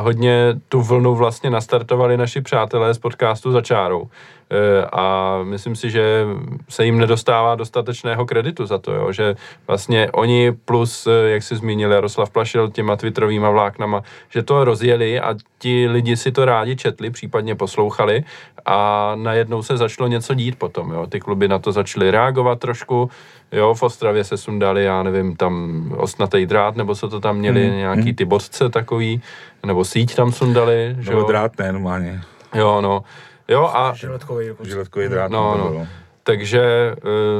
hodně 0.00 0.54
tu 0.68 0.82
vlnu 0.82 1.14
vlastně 1.14 1.50
nastartovali 1.50 2.16
naši 2.16 2.40
přátelé 2.40 2.94
z 2.94 2.98
podcastu 2.98 3.52
za 3.52 3.60
čárou. 3.60 4.08
Eh, 4.52 4.86
a 4.92 5.38
myslím 5.42 5.76
si, 5.76 5.90
že 5.90 6.26
se 6.68 6.84
jim 6.84 6.98
nedostává 6.98 7.54
dostatečného 7.54 8.26
kreditu 8.26 8.66
za 8.66 8.78
to, 8.78 8.92
jo, 8.92 9.12
že 9.12 9.34
vlastně 9.66 10.10
oni 10.10 10.52
plus, 10.52 11.06
eh, 11.06 11.30
jak 11.30 11.42
si 11.42 11.56
zmínil 11.56 11.92
Jaroslav 11.92 12.30
Plašil, 12.30 12.70
těma 12.70 12.96
twitterovýma 12.96 13.50
vláknama, 13.50 14.02
že 14.28 14.42
to 14.42 14.64
rozjeli 14.64 15.20
a 15.20 15.34
ti 15.58 15.88
lidi 15.88 16.16
si 16.16 16.32
to 16.32 16.44
rádi 16.44 16.76
četli, 16.76 17.10
případně 17.10 17.54
poslouchali 17.54 18.24
a 18.66 19.12
najednou 19.14 19.62
se 19.62 19.76
začalo 19.76 20.08
něco 20.08 20.34
dít 20.34 20.58
potom, 20.58 20.92
jo. 20.92 21.06
Ty 21.06 21.20
kluby 21.20 21.48
na 21.48 21.58
to 21.58 21.72
začaly 21.72 22.10
reagovat 22.10 22.58
trošku, 22.58 23.10
jo, 23.52 23.74
v 23.74 23.82
Ostravě 23.82 24.24
se 24.24 24.36
sundali, 24.36 24.84
já 24.84 25.02
nevím, 25.02 25.36
tam 25.36 25.84
ostnatý 25.96 26.46
drát, 26.46 26.76
nebo 26.76 26.94
co 26.94 27.08
to 27.08 27.20
tam 27.20 27.36
měli, 27.36 27.68
hmm. 27.68 27.76
nějaký 27.76 28.02
hmm. 28.02 28.14
ty 28.14 28.24
bodce 28.24 28.68
takový, 28.68 29.22
nebo 29.66 29.84
síť 29.84 30.14
tam 30.14 30.32
sundali, 30.32 30.96
že 30.98 31.12
jo. 31.12 31.24
drát, 31.24 31.58
ne, 31.58 31.72
normálně. 31.72 32.20
Jo, 32.54 32.80
no. 32.80 33.04
Jo, 33.48 33.70
a... 33.74 33.92
Žiletkový, 33.94 34.46
Žiletkový 34.62 35.08
drát. 35.08 35.30
No, 35.30 35.56
no. 35.58 35.86
Takže 36.22 36.94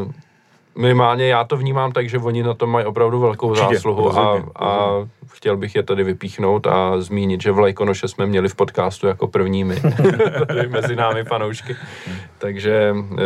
uh, 0.04 0.12
minimálně 0.78 1.28
já 1.28 1.44
to 1.44 1.56
vnímám 1.56 1.92
tak, 1.92 2.08
že 2.08 2.18
oni 2.18 2.42
na 2.42 2.54
tom 2.54 2.70
mají 2.70 2.86
opravdu 2.86 3.20
velkou 3.20 3.50
Určitě, 3.50 3.74
zásluhu 3.74 4.04
rozhodně, 4.04 4.44
a, 4.54 4.66
a 4.66 4.90
chtěl 5.28 5.56
bych 5.56 5.74
je 5.74 5.82
tady 5.82 6.04
vypíchnout 6.04 6.66
a 6.66 7.00
zmínit, 7.00 7.42
že 7.42 7.52
v 7.52 7.58
Lajkonoše 7.58 8.08
jsme 8.08 8.26
měli 8.26 8.48
v 8.48 8.54
podcastu 8.54 9.06
jako 9.06 9.28
prvními 9.28 9.80
tady 10.46 10.68
mezi 10.68 10.96
námi 10.96 11.24
fanoušky. 11.24 11.76
takže, 12.38 12.94
uh, 13.10 13.18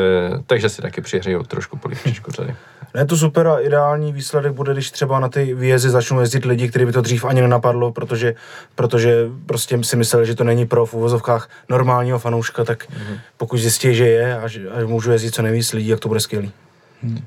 takže 0.47 0.69
si 0.69 0.83
taky 0.83 1.01
přihřeju 1.01 1.43
trošku 1.43 1.77
polivčičku 1.77 2.33
tady. 2.33 2.55
Ne, 2.95 3.07
to 3.07 3.17
super 3.17 3.47
a 3.47 3.59
ideální 3.59 4.13
výsledek 4.13 4.53
bude, 4.53 4.73
když 4.73 4.91
třeba 4.91 5.21
na 5.21 5.29
ty 5.29 5.55
výjezdy 5.55 5.91
začnou 5.91 6.21
jezdit 6.21 6.45
lidi, 6.45 6.69
kteří 6.69 6.85
by 6.85 6.93
to 6.93 7.01
dřív 7.01 7.25
ani 7.25 7.41
nenapadlo, 7.41 7.93
protože, 7.93 8.35
protože 8.75 9.27
prostě 9.47 9.85
si 9.85 9.97
mysleli, 9.97 10.27
že 10.27 10.35
to 10.35 10.45
není 10.45 10.67
pro 10.67 10.87
v 10.87 10.95
uvozovkách 10.95 11.49
normálního 11.69 12.19
fanouška, 12.19 12.65
tak 12.65 12.85
mm-hmm. 12.85 13.19
pokud 13.37 13.59
zjistí, 13.59 13.95
že 13.95 14.09
je 14.09 14.39
a, 14.39 14.49
že, 14.49 14.69
a 14.71 14.87
můžu 14.87 15.13
jezdit 15.13 15.35
co 15.35 15.43
nejvíc 15.43 15.73
lidí, 15.73 15.89
jak 15.89 16.01
to 16.01 16.09
bude 16.09 16.21
skvělý. 16.21 16.53
Hmm. 17.05 17.19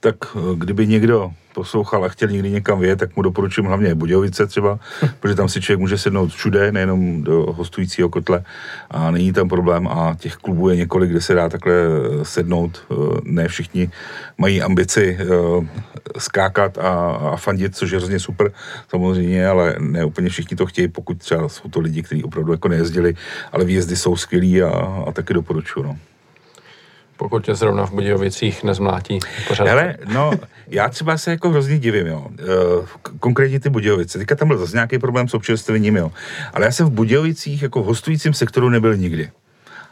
Tak 0.00 0.16
eh, 0.36 0.40
kdyby 0.54 0.86
někdo 0.86 1.30
poslouchal 1.54 2.04
a 2.04 2.08
chtěl 2.08 2.28
někdy 2.28 2.50
někam 2.50 2.80
vyjet, 2.80 2.98
tak 2.98 3.16
mu 3.16 3.22
doporučím 3.22 3.64
hlavně 3.64 3.94
Budějovice 3.94 4.46
třeba, 4.46 4.78
protože 5.20 5.34
tam 5.34 5.48
si 5.48 5.60
člověk 5.60 5.80
může 5.80 5.98
sednout 5.98 6.28
všude, 6.32 6.72
nejenom 6.72 7.22
do 7.22 7.52
hostujícího 7.52 8.08
kotle 8.08 8.44
a 8.90 9.10
není 9.10 9.32
tam 9.32 9.48
problém 9.48 9.88
a 9.88 10.16
těch 10.18 10.36
klubů 10.36 10.68
je 10.68 10.76
několik, 10.76 11.10
kde 11.10 11.20
se 11.20 11.34
dá 11.34 11.48
takhle 11.48 11.72
eh, 11.74 12.24
sednout. 12.24 12.86
Eh, 12.90 12.94
ne 13.24 13.48
všichni 13.48 13.90
mají 14.38 14.62
ambici 14.62 15.18
skákat 16.18 16.78
a, 16.78 17.10
a 17.10 17.36
fandit, 17.36 17.76
což 17.76 17.90
je 17.90 17.98
hrozně 17.98 18.20
super 18.20 18.52
samozřejmě, 18.88 19.48
ale 19.48 19.76
ne 19.78 20.04
úplně 20.04 20.28
všichni 20.28 20.56
to 20.56 20.66
chtějí, 20.66 20.88
pokud 20.88 21.18
třeba 21.18 21.48
jsou 21.48 21.68
to 21.68 21.80
lidi, 21.80 22.02
kteří 22.02 22.24
opravdu 22.24 22.52
jako 22.52 22.68
nejezdili, 22.68 23.14
ale 23.52 23.64
výjezdy 23.64 23.96
jsou 23.96 24.16
skvělí 24.16 24.62
a, 24.62 24.68
a 25.06 25.12
taky 25.12 25.34
doporučuji. 25.34 25.82
No. 25.82 25.96
Pokud 27.18 27.44
tě 27.44 27.54
zrovna 27.54 27.86
v 27.86 27.92
Budějovicích 27.92 28.64
nezmlátí 28.64 29.18
pořád. 29.48 29.68
Hele, 29.68 29.96
no, 30.12 30.30
já 30.68 30.88
třeba 30.88 31.18
se 31.18 31.30
jako 31.30 31.50
hrozně 31.50 31.78
divím, 31.78 32.06
jo. 32.06 32.26
Eh, 32.38 32.86
Konkrétně 33.20 33.60
ty 33.60 33.70
Budějovice. 33.70 34.18
Teďka 34.18 34.34
tam 34.34 34.48
byl 34.48 34.58
zase 34.58 34.76
nějaký 34.76 34.98
problém 34.98 35.28
s 35.28 35.34
občerstvením, 35.34 35.96
jo. 35.96 36.12
Ale 36.54 36.64
já 36.64 36.70
jsem 36.70 36.86
v 36.86 36.90
Budějovicích 36.90 37.62
jako 37.62 37.82
v 37.82 37.86
hostujícím 37.86 38.34
sektoru 38.34 38.68
nebyl 38.68 38.96
nikdy. 38.96 39.30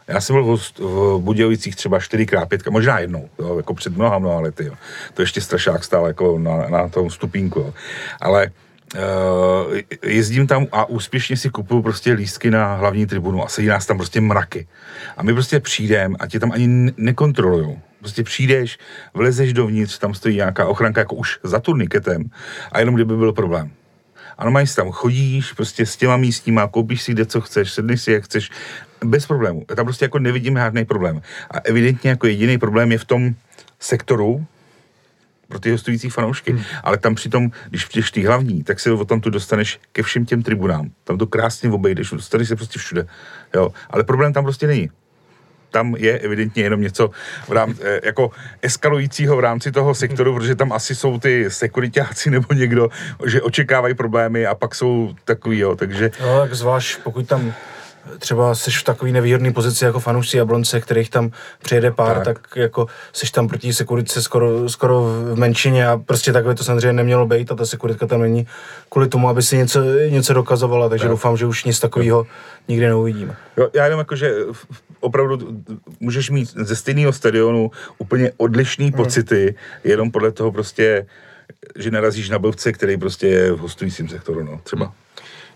Já 0.07 0.21
jsem 0.21 0.35
byl 0.35 0.57
v, 0.57 0.79
v 0.79 1.19
Budějovicích 1.19 1.75
třeba 1.75 1.99
čtyřikrát, 1.99 2.49
pětka, 2.49 2.71
možná 2.71 2.99
jednou, 2.99 3.29
jo, 3.39 3.57
jako 3.57 3.73
před 3.73 3.97
mnoha, 3.97 4.19
mnoha 4.19 4.39
lety. 4.39 4.65
Jo. 4.65 4.73
To 5.13 5.21
ještě 5.21 5.41
strašák 5.41 5.83
stál 5.83 6.07
jako 6.07 6.39
na, 6.39 6.67
na 6.69 6.89
tom 6.89 7.09
stupínku. 7.09 7.59
Jo. 7.59 7.73
Ale 8.21 8.51
Uh, 8.95 9.77
jezdím 10.03 10.47
tam 10.47 10.67
a 10.71 10.85
úspěšně 10.85 11.37
si 11.37 11.49
kupuju 11.49 11.81
prostě 11.81 12.13
lístky 12.13 12.51
na 12.51 12.75
hlavní 12.75 13.05
tribunu 13.05 13.43
a 13.43 13.47
sedí 13.47 13.67
nás 13.67 13.85
tam 13.85 13.97
prostě 13.97 14.21
mraky. 14.21 14.67
A 15.17 15.23
my 15.23 15.33
prostě 15.33 15.59
přijdeme 15.59 16.15
a 16.19 16.27
tě 16.27 16.39
tam 16.39 16.51
ani 16.51 16.67
ne- 16.67 16.91
nekontrolujou. 16.97 17.79
Prostě 17.99 18.23
přijdeš, 18.23 18.77
vlezeš 19.13 19.53
dovnitř, 19.53 19.97
tam 19.97 20.13
stojí 20.13 20.35
nějaká 20.35 20.67
ochranka 20.67 21.01
jako 21.01 21.15
už 21.15 21.39
za 21.43 21.59
turniketem 21.59 22.29
a 22.71 22.79
jenom 22.79 22.95
kdyby 22.95 23.17
byl 23.17 23.33
problém. 23.33 23.71
A 24.37 24.65
si 24.65 24.75
tam 24.75 24.91
chodíš 24.91 25.53
prostě 25.53 25.85
s 25.85 25.97
těma 25.97 26.17
místníma, 26.17 26.67
koupíš 26.67 27.01
si 27.01 27.11
kde 27.11 27.25
co 27.25 27.41
chceš, 27.41 27.71
sedneš 27.71 28.01
si 28.01 28.11
jak 28.11 28.23
chceš, 28.23 28.49
bez 29.05 29.25
problému. 29.25 29.65
Já 29.69 29.75
tam 29.75 29.85
prostě 29.85 30.05
jako 30.05 30.19
nevidím 30.19 30.55
žádný 30.55 30.85
problém. 30.85 31.21
A 31.51 31.59
evidentně 31.59 32.09
jako 32.09 32.27
jediný 32.27 32.57
problém 32.57 32.91
je 32.91 32.97
v 32.97 33.05
tom 33.05 33.35
sektoru, 33.79 34.45
pro 35.47 35.59
ty 35.59 35.71
hostující 35.71 36.09
fanoušky. 36.09 36.51
Hmm. 36.51 36.63
Ale 36.83 36.97
tam 36.97 37.15
přitom, 37.15 37.51
když 37.69 37.85
přijdeš 37.85 38.11
ty 38.11 38.23
hlavní, 38.23 38.63
tak 38.63 38.79
se 38.79 38.89
tam 39.05 39.21
tu 39.21 39.29
dostaneš 39.29 39.79
ke 39.91 40.03
všem 40.03 40.25
těm 40.25 40.43
tribunám. 40.43 40.89
Tam 41.03 41.17
to 41.17 41.27
krásně 41.27 41.71
obejdeš, 41.71 42.09
dostaneš 42.09 42.47
se 42.47 42.55
prostě 42.55 42.79
všude. 42.79 43.07
Jo. 43.55 43.69
Ale 43.89 44.03
problém 44.03 44.33
tam 44.33 44.43
prostě 44.43 44.67
není. 44.67 44.89
Tam 45.71 45.95
je 45.95 46.19
evidentně 46.19 46.63
jenom 46.63 46.81
něco 46.81 47.09
v 47.47 47.51
rámci, 47.51 47.81
eh, 47.83 47.99
jako 48.03 48.31
eskalujícího 48.61 49.35
v 49.35 49.39
rámci 49.39 49.71
toho 49.71 49.95
sektoru, 49.95 50.33
protože 50.33 50.55
tam 50.55 50.73
asi 50.73 50.95
jsou 50.95 51.19
ty 51.19 51.51
sekuritáci 51.51 52.29
nebo 52.35 52.53
někdo, 52.53 52.89
že 53.25 53.41
očekávají 53.41 53.93
problémy 53.93 54.45
a 54.45 54.55
pak 54.55 54.75
jsou 54.75 55.15
takový, 55.25 55.59
jo, 55.59 55.75
takže 55.75 56.11
No, 56.21 56.39
tak 56.39 56.53
zvlášť 56.53 56.99
pokud 57.03 57.27
tam 57.27 57.53
třeba 58.19 58.55
seš 58.55 58.79
v 58.79 58.83
takové 58.83 59.11
nevýhodné 59.11 59.53
pozici 59.53 59.85
jako 59.85 59.99
fanoušci 59.99 60.37
Jablonce, 60.37 60.81
kterých 60.81 61.09
tam 61.09 61.31
přijede 61.63 61.91
pár, 61.91 62.15
Tak. 62.15 62.23
tak, 62.25 62.55
jako 62.55 62.87
seš 63.13 63.31
tam 63.31 63.47
proti 63.47 63.73
sekurice 63.73 64.21
skoro, 64.21 64.69
skoro 64.69 65.01
v 65.01 65.35
menšině 65.37 65.87
a 65.87 65.97
prostě 65.97 66.33
takhle 66.33 66.55
to 66.55 66.63
samozřejmě 66.63 66.93
nemělo 66.93 67.25
být 67.27 67.51
a 67.51 67.55
ta 67.55 67.65
sekuritka 67.65 68.07
tam 68.07 68.21
není 68.21 68.47
kvůli 68.89 69.07
tomu, 69.07 69.29
aby 69.29 69.41
si 69.41 69.57
něco, 69.57 69.81
něco 70.09 70.33
dokazovala, 70.33 70.89
takže 70.89 71.03
Tak. 71.03 71.11
doufám, 71.11 71.37
že 71.37 71.45
už 71.45 71.63
nic 71.63 71.79
takového 71.79 72.27
nikdy 72.67 72.85
neuvidíme. 72.87 73.35
Jo, 73.57 73.69
já 73.73 73.83
jenom 73.83 73.99
jako, 73.99 74.15
že 74.15 74.33
opravdu 74.99 75.63
můžeš 75.99 76.29
mít 76.29 76.49
ze 76.55 76.75
stejného 76.75 77.13
stadionu 77.13 77.71
úplně 77.97 78.31
odlišný 78.37 78.91
pocity, 78.91 79.55
jenom 79.83 80.11
podle 80.11 80.31
toho 80.31 80.51
prostě, 80.51 81.05
že 81.75 81.91
narazíš 81.91 82.29
na 82.29 82.39
blbce, 82.39 82.71
který 82.71 82.97
prostě 82.97 83.27
je 83.27 83.51
v 83.51 83.57
hostujícím 83.57 84.09
sektoru, 84.09 84.43
no, 84.43 84.59
třeba. 84.63 84.93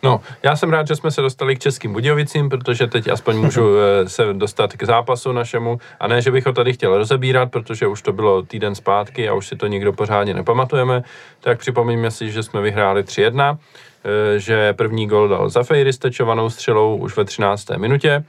No, 0.04 0.22
já 0.44 0.56
jsem 0.56 0.70
rád, 0.70 0.88
že 0.88 0.96
jsme 0.96 1.12
se 1.12 1.22
dostali 1.22 1.56
k 1.56 1.60
Českým 1.60 1.94
Budějovicím, 1.94 2.50
protože 2.50 2.88
teď 2.88 3.08
aspoň 3.08 3.38
můžu 3.38 3.76
eh, 3.78 4.10
se 4.10 4.34
dostat 4.34 4.74
k 4.74 4.84
zápasu 4.84 5.32
našemu. 5.32 5.80
A 6.00 6.08
ne, 6.08 6.22
že 6.22 6.32
bych 6.32 6.46
ho 6.46 6.54
tady 6.54 6.74
chtěl 6.74 6.98
rozebírat, 6.98 7.52
protože 7.52 7.88
už 7.88 8.02
to 8.02 8.14
bylo 8.14 8.42
týden 8.42 8.76
zpátky 8.76 9.30
a 9.30 9.34
už 9.34 9.48
si 9.48 9.56
to 9.56 9.68
nikdo 9.68 9.94
pořádně 9.94 10.34
nepamatujeme. 10.34 11.04
Tak 11.40 11.60
připomeňme 11.60 12.12
si, 12.12 12.32
že 12.32 12.44
jsme 12.44 12.62
vyhráli 12.62 13.04
3-1, 13.04 13.58
eh, 14.06 14.40
že 14.40 14.74
první 14.74 15.08
gol 15.08 15.28
dal 15.28 15.50
s 15.50 15.98
tečovanou 15.98 16.50
střelou 16.50 16.98
už 16.98 17.18
ve 17.18 17.26
13. 17.26 17.78
minutě. 17.78 18.24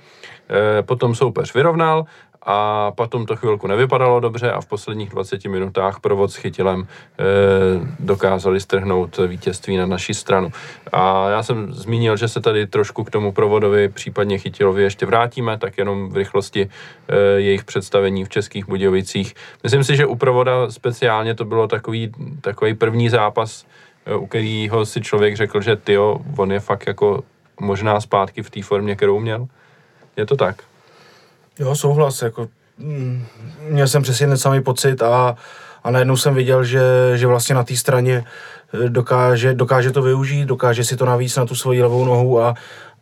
Eh, 0.51 0.83
Potom 0.83 1.15
soupeř 1.15 1.55
vyrovnal 1.55 2.05
a 2.47 2.91
potom 2.91 3.27
to 3.27 3.37
chvilku 3.37 3.67
nevypadalo 3.67 4.21
dobře 4.21 4.53
a 4.53 4.61
v 4.61 4.67
posledních 4.67 5.11
20 5.11 5.45
minutách 5.45 6.01
provod 6.01 6.31
s 6.31 6.37
chytilem 6.37 6.81
e, 6.83 6.87
dokázali 7.99 8.61
strhnout 8.61 9.19
vítězství 9.27 9.77
na 9.77 9.87
naší 9.87 10.15
stranu. 10.15 10.51
A 10.93 11.29
já 11.29 11.43
jsem 11.43 11.73
zmínil, 11.73 12.17
že 12.17 12.29
se 12.29 12.41
tady 12.41 12.67
trošku 12.67 13.05
k 13.05 13.11
tomu 13.11 13.33
provodovi, 13.33 13.89
případně 13.89 14.39
chytilovi 14.39 14.83
ještě 14.83 15.07
vrátíme, 15.07 15.59
tak 15.59 15.79
jenom 15.79 16.09
v 16.09 16.17
rychlosti 16.17 16.69
e, 17.09 17.17
jejich 17.41 17.65
představení 17.65 18.25
v 18.25 18.29
Českých 18.29 18.69
Budějovicích. 18.69 19.35
Myslím 19.63 19.85
si, 19.85 19.97
že 19.97 20.07
u 20.07 20.17
provoda 20.17 20.71
speciálně 20.71 21.35
to 21.35 21.45
bylo 21.45 21.69
takový, 21.69 22.13
takový 22.41 22.75
první 22.75 23.09
zápas, 23.09 23.67
e, 24.07 24.15
u 24.15 24.27
kterého 24.27 24.87
si 24.87 25.01
člověk 25.01 25.37
řekl, 25.37 25.61
že 25.61 25.77
tyjo, 25.77 26.21
on 26.37 26.53
je 26.53 26.61
fakt 26.61 26.87
jako 26.87 27.25
možná 27.61 28.01
zpátky 28.01 28.43
v 28.43 28.51
té 28.51 28.63
formě, 28.63 28.97
kterou 28.97 29.21
měl. 29.21 29.47
Je 30.17 30.27
to 30.27 30.37
tak? 30.37 30.72
Jo, 31.59 31.75
souhlas, 31.75 32.23
jako 32.23 32.49
mm, 32.79 33.25
měl 33.69 33.89
jsem 33.89 34.03
přesně 34.03 34.27
ten 34.27 34.39
samý 34.39 34.63
pocit 34.63 35.03
a, 35.03 35.37
a 35.85 35.91
najednou 35.91 36.17
jsem 36.17 36.35
viděl, 36.35 36.65
že, 36.65 36.83
že 37.15 37.27
vlastně 37.27 37.55
na 37.55 37.65
té 37.65 37.77
straně 37.77 38.25
eh, 38.75 38.89
dokáže, 38.89 39.55
dokáže 39.55 39.91
to 39.91 40.03
využít, 40.03 40.45
dokáže 40.45 40.85
si 40.85 40.97
to 40.97 41.05
navíc 41.05 41.37
na 41.37 41.47
tu 41.47 41.55
svoji 41.55 41.83
levou 41.83 42.05
nohu 42.05 42.43
a, 42.43 42.55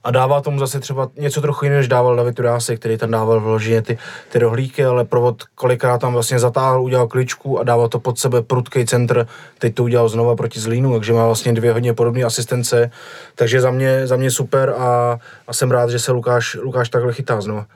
a 0.05 0.11
dává 0.11 0.41
tomu 0.41 0.59
zase 0.59 0.81
třeba 0.81 1.09
něco 1.17 1.41
trochu 1.41 1.65
jiného, 1.65 1.79
než 1.79 1.89
dával 1.89 2.17
David 2.17 2.37
Turásek, 2.37 2.81
který 2.81 2.99
tam 2.99 3.11
dával 3.11 3.41
vloženě 3.41 3.83
ty, 3.83 3.99
ty 4.29 4.39
rohlíky, 4.39 4.85
ale 4.85 5.05
provod 5.05 5.45
kolikrát 5.55 5.99
tam 5.99 6.13
vlastně 6.13 6.39
zatáhl, 6.39 6.83
udělal 6.83 7.07
kličku 7.07 7.59
a 7.59 7.65
dával 7.65 7.89
to 7.89 8.01
pod 8.01 8.19
sebe 8.19 8.43
prudký 8.43 8.87
centr, 8.87 9.27
teď 9.59 9.75
to 9.75 9.85
udělal 9.85 10.09
znova 10.09 10.37
proti 10.37 10.61
Zlínu, 10.61 10.93
takže 10.93 11.13
má 11.13 11.27
vlastně 11.27 11.53
dvě 11.53 11.73
hodně 11.73 11.95
podobné 11.95 12.25
asistence, 12.25 12.91
takže 13.35 13.61
za 13.61 13.71
mě, 13.71 14.07
za 14.07 14.17
mě 14.17 14.31
super 14.31 14.75
a, 14.79 15.19
a 15.47 15.53
jsem 15.53 15.71
rád, 15.71 15.91
že 15.91 15.99
se 15.99 16.13
Lukáš, 16.13 16.57
Lukáš 16.63 16.89
takhle 16.89 17.13
chytá 17.13 17.41
znova. 17.41 17.67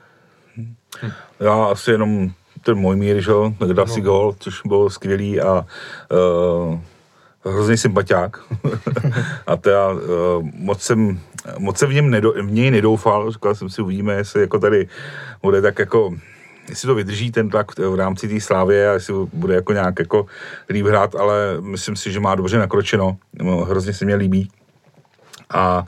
Já 1.39 1.65
asi 1.65 1.91
jenom 1.91 2.29
ten 2.61 2.77
můj 2.77 2.95
mír, 2.95 3.21
že 3.21 3.31
jo, 3.31 3.53
dal 3.73 3.87
si 3.87 4.01
gol, 4.01 4.35
což 4.39 4.61
bylo 4.65 4.89
skvělý 4.89 5.41
a 5.41 5.65
uh, 6.11 6.79
hrozný 7.45 7.77
sympatiák. 7.77 8.39
a 9.47 9.55
teda 9.55 9.93
uh, 9.93 9.99
moc 10.53 10.81
jsem, 10.81 11.19
moc 11.57 11.77
jsem 11.77 11.89
v, 11.89 11.93
něm 11.93 12.09
nedo, 12.09 12.31
v 12.31 12.51
něj 12.51 12.71
nedoufal, 12.71 13.31
říkal 13.31 13.55
jsem 13.55 13.69
si, 13.69 13.81
uvidíme, 13.81 14.13
jestli 14.13 14.41
jako 14.41 14.59
tady 14.59 14.87
bude 15.41 15.61
tak 15.61 15.79
jako 15.79 16.13
jestli 16.69 16.87
to 16.87 16.95
vydrží 16.95 17.31
ten 17.31 17.49
tlak 17.49 17.79
v 17.79 17.95
rámci 17.95 18.27
té 18.27 18.41
slávy 18.41 18.87
a 18.87 18.93
jestli 18.93 19.13
bude 19.33 19.55
jako 19.55 19.73
nějak 19.73 19.99
jako 19.99 20.25
líp 20.69 20.85
hrát, 20.85 21.15
ale 21.15 21.57
myslím 21.59 21.95
si, 21.95 22.11
že 22.11 22.19
má 22.19 22.35
dobře 22.35 22.57
nakročeno, 22.57 23.17
No, 23.33 23.57
hrozně 23.57 23.93
se 23.93 24.05
mě 24.05 24.15
líbí. 24.15 24.49
A 25.53 25.85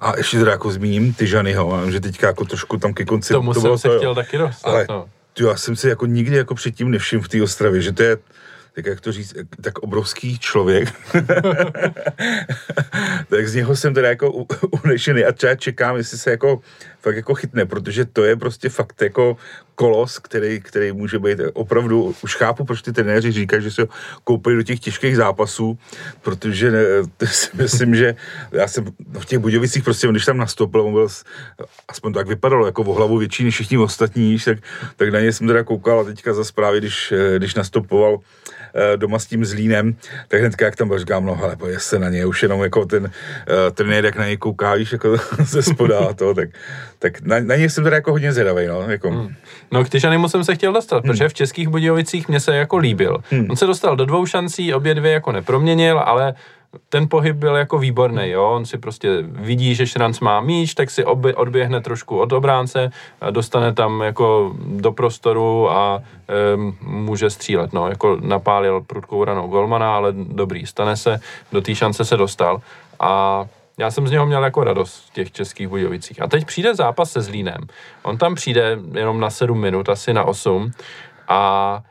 a 0.00 0.16
ještě 0.16 0.38
teda 0.38 0.50
jako 0.50 0.70
zmíním 0.70 1.14
Tyžanyho, 1.14 1.90
že 1.90 2.00
teďka 2.00 2.26
jako 2.26 2.44
trošku 2.44 2.78
tam 2.78 2.94
ke 2.94 3.04
konci... 3.04 3.32
Tomu 3.32 3.54
to 3.54 3.60
jsem 3.60 3.62
bylo 3.62 3.78
se 3.78 3.88
to, 3.88 3.98
chtěl 3.98 4.14
taky 4.14 4.38
dostat. 4.38 4.70
ale 4.70 4.86
no. 4.88 5.08
ty, 5.34 5.44
já 5.44 5.56
jsem 5.56 5.76
si 5.76 5.88
jako 5.88 6.06
nikdy 6.06 6.36
jako 6.36 6.54
předtím 6.54 6.90
nevšiml 6.90 7.22
v 7.22 7.28
té 7.28 7.42
Ostravě, 7.42 7.82
že 7.82 7.92
to 7.92 8.02
je 8.02 8.16
tak 8.78 8.86
jak 8.86 9.00
to 9.00 9.12
říct, 9.12 9.34
tak 9.62 9.78
obrovský 9.78 10.38
člověk. 10.38 10.88
tak 13.28 13.48
z 13.48 13.54
něho 13.54 13.76
jsem 13.76 13.94
teda 13.94 14.08
jako 14.08 14.32
unešený 14.84 15.24
a 15.24 15.32
třeba 15.32 15.54
čekám, 15.54 15.96
jestli 15.96 16.18
se 16.18 16.30
jako 16.30 16.60
fakt 17.00 17.16
jako 17.16 17.34
chytne, 17.34 17.66
protože 17.66 18.04
to 18.04 18.24
je 18.24 18.36
prostě 18.36 18.68
fakt 18.68 19.02
jako 19.02 19.36
kolos, 19.78 20.18
který, 20.18 20.60
který 20.60 20.92
může 20.92 21.18
být 21.18 21.38
opravdu, 21.54 22.14
už 22.22 22.36
chápu, 22.36 22.64
proč 22.64 22.82
ty 22.82 22.92
trenéři 22.92 23.32
říkají, 23.32 23.62
že 23.62 23.70
se 23.70 23.86
koupili 24.24 24.56
do 24.56 24.62
těch 24.62 24.80
těžkých 24.80 25.16
zápasů, 25.16 25.78
protože 26.22 26.70
ne, 26.70 26.82
si 27.24 27.50
myslím, 27.54 27.94
že 27.94 28.14
já 28.52 28.68
jsem 28.68 28.84
v 29.20 29.24
těch 29.24 29.38
Budějovicích 29.38 29.84
prostě, 29.84 30.08
když 30.08 30.24
tam 30.24 30.36
nastoupil, 30.36 30.80
on 30.80 30.92
byl, 30.92 31.08
aspoň 31.88 32.12
tak 32.12 32.26
vypadalo, 32.26 32.66
jako 32.66 32.82
o 32.82 32.92
hlavu 32.92 33.18
větší 33.18 33.44
než 33.44 33.54
všichni 33.54 33.78
ostatní, 33.78 34.38
tak, 34.44 34.58
tak 34.96 35.08
na 35.08 35.20
ně 35.20 35.32
jsem 35.32 35.46
teda 35.46 35.62
koukal 35.62 36.00
a 36.00 36.04
teďka 36.04 36.34
za 36.34 36.44
zprávy, 36.44 36.78
když, 36.78 37.12
eh, 37.12 37.38
když 37.38 37.54
nastupoval 37.54 38.18
doma 38.96 39.18
s 39.18 39.26
tím 39.26 39.44
Zlínem, 39.44 39.96
tak 40.28 40.40
hnedka 40.40 40.64
jak 40.64 40.76
tam 40.76 40.88
byl, 40.88 40.98
říkám, 40.98 41.26
no 41.26 41.34
hele, 41.34 41.56
pojď 41.56 41.78
se 41.80 41.98
na 41.98 42.08
ně, 42.08 42.26
už 42.26 42.42
jenom 42.42 42.62
jako 42.62 42.84
ten 42.84 43.04
uh, 43.04 43.10
trenér, 43.72 44.04
jak 44.04 44.16
na 44.16 44.24
něj 44.24 44.36
kouká, 44.36 44.74
víš, 44.74 44.92
jako 44.92 45.16
ze 45.44 45.62
spoda 45.62 45.98
a 45.98 46.12
to, 46.12 46.34
tak, 46.34 46.48
tak 46.98 47.20
na, 47.20 47.40
na 47.40 47.56
něj 47.56 47.70
jsem 47.70 47.84
teda 47.84 47.96
jako 47.96 48.12
hodně 48.12 48.32
zvědavý, 48.32 48.66
no, 48.66 48.90
jako. 48.90 49.10
Hmm. 49.10 49.34
No 49.72 49.84
k 49.84 49.88
Tyžanymu 49.88 50.28
jsem 50.28 50.44
se 50.44 50.54
chtěl 50.54 50.72
dostat, 50.72 51.04
hmm. 51.04 51.12
protože 51.12 51.28
v 51.28 51.34
Českých 51.34 51.68
Budějovicích 51.68 52.28
mě 52.28 52.40
se 52.40 52.56
jako 52.56 52.76
líbil. 52.76 53.18
Hmm. 53.30 53.46
On 53.50 53.56
se 53.56 53.66
dostal 53.66 53.96
do 53.96 54.04
dvou 54.04 54.26
šancí, 54.26 54.74
obě 54.74 54.94
dvě 54.94 55.12
jako 55.12 55.32
neproměnil, 55.32 55.98
ale 55.98 56.34
ten 56.88 57.08
pohyb 57.08 57.36
byl 57.36 57.56
jako 57.56 57.78
výborný, 57.78 58.28
jo. 58.30 58.50
On 58.50 58.66
si 58.66 58.78
prostě 58.78 59.22
vidí, 59.22 59.74
že 59.74 59.86
Šranc 59.86 60.20
má 60.20 60.40
míč, 60.40 60.74
tak 60.74 60.90
si 60.90 61.04
odběhne 61.34 61.80
trošku 61.80 62.18
od 62.18 62.32
obránce, 62.32 62.90
dostane 63.30 63.74
tam 63.74 64.00
jako 64.00 64.54
do 64.66 64.92
prostoru 64.92 65.70
a 65.70 66.02
um, 66.56 66.76
může 66.82 67.30
střílet, 67.30 67.72
no. 67.72 67.88
Jako 67.88 68.18
napálil 68.20 68.80
prudkou 68.80 69.24
ranou 69.24 69.48
golmana, 69.48 69.96
ale 69.96 70.12
dobrý, 70.12 70.66
stane 70.66 70.96
se, 70.96 71.20
do 71.52 71.60
té 71.60 71.74
šance 71.74 72.04
se 72.04 72.16
dostal. 72.16 72.60
A 73.00 73.44
já 73.78 73.90
jsem 73.90 74.08
z 74.08 74.10
něho 74.10 74.26
měl 74.26 74.44
jako 74.44 74.64
radost 74.64 75.04
v 75.06 75.12
těch 75.12 75.32
českých 75.32 75.68
Budějovicích. 75.68 76.22
A 76.22 76.26
teď 76.26 76.46
přijde 76.46 76.74
zápas 76.74 77.12
se 77.12 77.20
Zlínem. 77.20 77.60
On 78.02 78.18
tam 78.18 78.34
přijde 78.34 78.78
jenom 78.94 79.20
na 79.20 79.30
7 79.30 79.60
minut, 79.60 79.88
asi 79.88 80.12
na 80.14 80.24
8. 80.24 80.70
A 81.28 81.82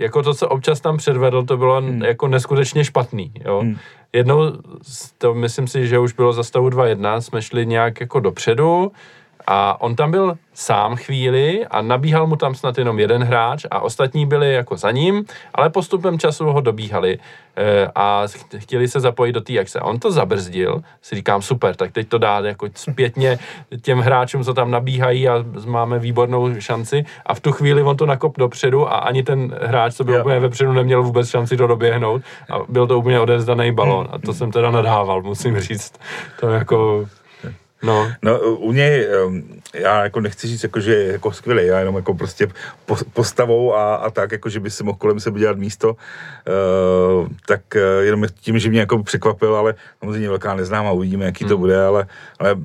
jako 0.00 0.22
to, 0.22 0.34
co 0.34 0.48
občas 0.48 0.80
tam 0.80 0.96
předvedl, 0.96 1.42
to 1.42 1.56
bylo 1.56 1.80
hmm. 1.80 2.02
jako 2.02 2.28
neskutečně 2.28 2.84
špatný. 2.84 3.32
Jo? 3.44 3.60
Hmm. 3.60 3.76
Jednou, 4.12 4.52
to 5.18 5.34
myslím 5.34 5.66
si, 5.66 5.86
že 5.86 5.98
už 5.98 6.12
bylo 6.12 6.32
za 6.32 6.42
stavu 6.42 6.68
2-1, 6.68 7.18
jsme 7.18 7.42
šli 7.42 7.66
nějak 7.66 8.00
jako 8.00 8.20
dopředu 8.20 8.92
A 9.52 9.80
on 9.80 9.96
tam 9.96 10.10
byl 10.10 10.34
sám 10.54 10.96
chvíli 10.96 11.66
a 11.66 11.82
nabíhal 11.82 12.26
mu 12.26 12.36
tam 12.36 12.54
snad 12.54 12.78
jenom 12.78 12.98
jeden 12.98 13.24
hráč 13.24 13.66
a 13.70 13.80
ostatní 13.80 14.26
byli 14.26 14.54
jako 14.54 14.76
za 14.76 14.90
ním, 14.90 15.24
ale 15.54 15.70
postupem 15.70 16.18
času 16.18 16.44
ho 16.44 16.60
dobíhali 16.60 17.18
e, 17.56 17.88
a 17.94 18.24
chtěli 18.58 18.88
se 18.88 19.00
zapojit 19.00 19.32
do 19.32 19.40
té 19.40 19.58
akce. 19.58 19.80
A 19.80 19.84
on 19.84 19.98
to 19.98 20.10
zabrzdil, 20.10 20.82
si 21.02 21.14
říkám 21.14 21.42
super, 21.42 21.76
tak 21.76 21.92
teď 21.92 22.08
to 22.08 22.18
dá 22.18 22.40
jako 22.40 22.68
zpětně 22.74 23.38
těm 23.82 23.98
hráčům, 23.98 24.44
co 24.44 24.54
tam 24.54 24.70
nabíhají 24.70 25.28
a 25.28 25.44
máme 25.66 25.98
výbornou 25.98 26.60
šanci 26.60 27.04
a 27.26 27.34
v 27.34 27.40
tu 27.40 27.52
chvíli 27.52 27.82
on 27.82 27.96
to 27.96 28.06
nakop 28.06 28.38
dopředu 28.38 28.88
a 28.88 28.96
ani 28.96 29.22
ten 29.22 29.58
hráč, 29.62 29.94
co 29.94 30.04
byl 30.04 30.14
jo. 30.14 30.20
úplně 30.20 30.40
vepředu, 30.40 30.72
neměl 30.72 31.02
vůbec 31.02 31.28
šanci 31.28 31.56
to 31.56 31.66
doběhnout 31.66 32.22
a 32.50 32.58
byl 32.68 32.86
to 32.86 32.98
úplně 32.98 33.20
odezdaný 33.20 33.72
balón 33.72 34.08
a 34.10 34.18
to 34.18 34.32
jsem 34.32 34.52
teda 34.52 34.70
nadával, 34.70 35.22
musím 35.22 35.60
říct. 35.60 35.92
To 36.40 36.48
jako 36.48 37.06
No. 37.82 38.12
no 38.22 38.40
u 38.40 38.72
něj, 38.72 39.08
já 39.74 40.04
jako 40.04 40.20
nechci 40.20 40.46
říct, 40.46 40.62
jako, 40.62 40.80
že 40.80 40.94
je 40.94 41.12
jako 41.12 41.32
skvělý, 41.32 41.66
já 41.66 41.78
jenom 41.78 41.96
jako 41.96 42.14
prostě 42.14 42.48
postavou 43.12 43.74
a, 43.74 43.94
a 43.94 44.10
tak, 44.10 44.32
jako 44.32 44.48
že 44.48 44.60
by 44.60 44.70
si 44.70 44.84
mohl 44.84 44.98
kolem 44.98 45.20
sebe 45.20 45.38
dělat 45.38 45.58
místo, 45.58 45.88
uh, 45.88 47.28
tak 47.46 47.60
uh, 47.76 48.04
jenom 48.04 48.26
tím, 48.40 48.58
že 48.58 48.70
mě 48.70 48.80
jako 48.80 49.02
překvapil, 49.02 49.56
ale 49.56 49.74
samozřejmě 50.00 50.28
velká 50.28 50.54
neznáma, 50.54 50.92
uvidíme, 50.92 51.24
jaký 51.24 51.44
hmm. 51.44 51.48
to 51.48 51.58
bude, 51.58 51.84
ale, 51.84 52.06
ale 52.38 52.56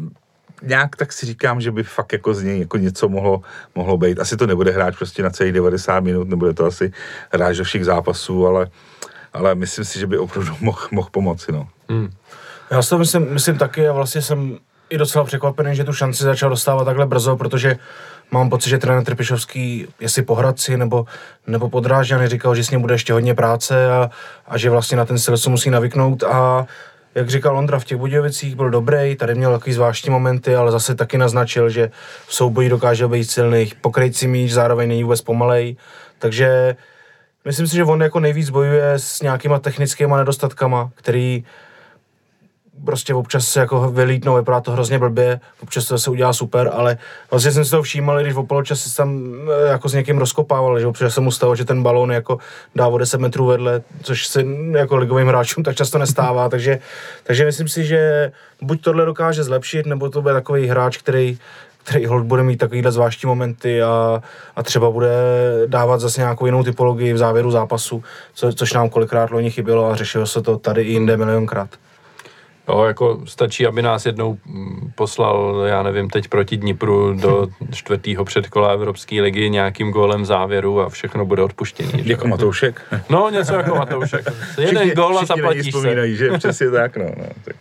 nějak 0.61 0.95
tak 0.95 1.13
si 1.13 1.25
říkám, 1.25 1.61
že 1.61 1.71
by 1.71 1.83
fakt 1.83 2.13
jako 2.13 2.33
z 2.33 2.43
něj 2.43 2.59
jako 2.59 2.77
něco 2.77 3.09
mohlo, 3.09 3.41
mohlo 3.75 3.97
být. 3.97 4.19
Asi 4.19 4.37
to 4.37 4.47
nebude 4.47 4.71
hráč 4.71 4.97
prostě 4.97 5.23
na 5.23 5.29
celý 5.29 5.51
90 5.51 5.99
minut, 5.99 6.29
nebude 6.29 6.53
to 6.53 6.65
asi 6.65 6.91
hráč 7.31 7.57
do 7.57 7.63
všech 7.63 7.85
zápasů, 7.85 8.47
ale, 8.47 8.69
ale 9.33 9.55
myslím 9.55 9.85
si, 9.85 9.99
že 9.99 10.07
by 10.07 10.17
opravdu 10.17 10.51
mohl, 10.61 10.87
mohl 10.91 11.09
pomoci. 11.11 11.51
No. 11.51 11.67
Hmm. 11.89 12.09
Já 12.71 12.81
si 12.81 12.89
to 12.89 12.97
myslím, 12.97 13.33
myslím 13.33 13.57
taky 13.57 13.87
a 13.87 13.93
vlastně 13.93 14.21
jsem 14.21 14.57
i 14.89 14.97
docela 14.97 15.25
překvapený, 15.25 15.75
že 15.75 15.83
tu 15.83 15.93
šanci 15.93 16.23
začal 16.23 16.49
dostávat 16.49 16.85
takhle 16.85 17.05
brzo, 17.05 17.37
protože 17.37 17.77
mám 18.31 18.49
pocit, 18.49 18.69
že 18.69 18.77
trenér 18.77 19.03
Trpišovský, 19.03 19.87
jestli 19.99 20.21
po 20.21 20.35
Hradci 20.35 20.77
nebo, 20.77 21.05
nebo 21.47 21.69
po 21.69 21.79
Drážďany, 21.79 22.27
říkal, 22.27 22.55
že 22.55 22.63
s 22.63 22.69
ním 22.69 22.81
bude 22.81 22.93
ještě 22.93 23.13
hodně 23.13 23.33
práce 23.33 23.91
a, 23.91 24.09
a 24.47 24.57
že 24.57 24.69
vlastně 24.69 24.97
na 24.97 25.05
ten 25.05 25.19
styl 25.19 25.37
se 25.37 25.49
musí 25.49 25.69
navyknout. 25.69 26.23
A 26.23 26.65
jak 27.15 27.29
říkal 27.29 27.57
Ondra, 27.57 27.79
v 27.79 27.85
těch 27.85 27.97
Budějovicích 27.97 28.55
byl 28.55 28.69
dobrý, 28.69 29.15
tady 29.15 29.35
měl 29.35 29.51
takový 29.51 29.73
zvláštní 29.73 30.11
momenty, 30.11 30.55
ale 30.55 30.71
zase 30.71 30.95
taky 30.95 31.17
naznačil, 31.17 31.69
že 31.69 31.91
v 32.27 32.35
souboji 32.35 32.69
dokáže 32.69 33.07
být 33.07 33.31
silný, 33.31 33.71
pokryjící 33.81 34.27
míč, 34.27 34.51
zároveň 34.51 34.89
není 34.89 35.03
vůbec 35.03 35.21
pomalej, 35.21 35.75
takže 36.19 36.75
myslím 37.45 37.67
si, 37.67 37.75
že 37.75 37.83
on 37.83 38.01
jako 38.01 38.19
nejvíc 38.19 38.49
bojuje 38.49 38.93
s 38.93 39.21
nějakýma 39.21 39.59
technickýma 39.59 40.17
nedostatkama, 40.17 40.91
který 40.95 41.43
prostě 42.85 43.13
občas 43.13 43.47
se 43.47 43.59
jako 43.59 43.89
vylítnou, 43.89 44.35
vypadá 44.35 44.61
to 44.61 44.71
hrozně 44.71 44.99
blbě, 44.99 45.39
občas 45.63 45.85
to 45.85 45.99
se 45.99 46.09
udělá 46.09 46.33
super, 46.33 46.71
ale 46.73 46.97
vlastně 47.31 47.51
jsem 47.51 47.65
si 47.65 47.71
to 47.71 47.83
všímal, 47.83 48.21
když 48.21 48.33
v 48.33 48.43
poločase 48.43 48.89
se 48.89 48.97
tam 48.97 49.35
eh, 49.65 49.67
jako 49.67 49.89
s 49.89 49.93
někým 49.93 50.17
rozkopával, 50.17 50.79
že 50.79 50.87
občas 50.87 51.13
se 51.13 51.21
mu 51.21 51.31
stalo, 51.31 51.55
že 51.55 51.65
ten 51.65 51.83
balón 51.83 52.11
jako 52.11 52.37
dá 52.75 52.87
o 52.87 52.97
10 52.97 53.21
metrů 53.21 53.45
vedle, 53.45 53.81
což 54.03 54.27
se 54.27 54.43
jako 54.71 54.95
ligovým 54.95 55.27
hráčům 55.27 55.63
tak 55.63 55.75
často 55.75 55.97
nestává, 55.97 56.49
takže, 56.55 56.79
takže 57.23 57.45
myslím 57.45 57.67
si, 57.67 57.85
že 57.85 58.31
buď 58.61 58.81
tohle 58.81 59.05
dokáže 59.05 59.43
zlepšit, 59.43 59.85
nebo 59.85 60.09
to 60.09 60.21
bude 60.21 60.33
takový 60.33 60.67
hráč, 60.67 60.97
který 60.97 61.37
který 61.85 62.05
hold 62.05 62.23
bude 62.23 62.43
mít 62.43 62.57
takovýhle 62.57 62.91
zvláštní 62.91 63.27
momenty 63.27 63.81
a, 63.81 64.23
a 64.55 64.63
třeba 64.63 64.91
bude 64.91 65.09
dávat 65.65 65.99
zase 65.99 66.21
nějakou 66.21 66.45
jinou 66.45 66.63
typologii 66.63 67.13
v 67.13 67.17
závěru 67.17 67.51
zápasu, 67.51 68.03
co, 68.33 68.53
což 68.53 68.73
nám 68.73 68.89
kolikrát 68.89 69.31
loni 69.31 69.51
chybělo 69.51 69.91
a 69.91 69.95
řešilo 69.95 70.27
se 70.27 70.41
to 70.41 70.57
tady 70.57 70.81
i 70.81 70.91
jinde 70.91 71.17
milionkrát. 71.17 71.69
Jo, 72.69 72.83
jako 72.83 73.19
stačí, 73.25 73.65
aby 73.65 73.81
nás 73.81 74.05
jednou 74.05 74.37
mm, 74.45 74.91
poslal, 74.95 75.63
já 75.65 75.83
nevím, 75.83 76.09
teď 76.09 76.27
proti 76.27 76.57
Dnipru 76.57 77.13
do 77.13 77.47
čtvrtého 77.71 78.25
předkola 78.25 78.71
Evropské 78.71 79.21
ligy 79.21 79.49
nějakým 79.49 79.91
gólem 79.91 80.25
závěru 80.25 80.81
a 80.81 80.89
všechno 80.89 81.25
bude 81.25 81.43
odpuštění. 81.43 81.91
Jako 82.09 82.27
Matoušek? 82.27 82.81
No, 83.09 83.29
něco 83.29 83.55
jako 83.55 83.75
Matoušek. 83.75 84.25
Jeden 84.57 84.89
gól 84.89 85.19
a 85.19 85.25
zaplatíš 85.25 85.71
se. 85.81 86.15
že 86.15 86.31
přesně 86.31 86.71
tak, 86.71 86.97
no. 86.97 87.05
no 87.17 87.25
tak. 87.45 87.55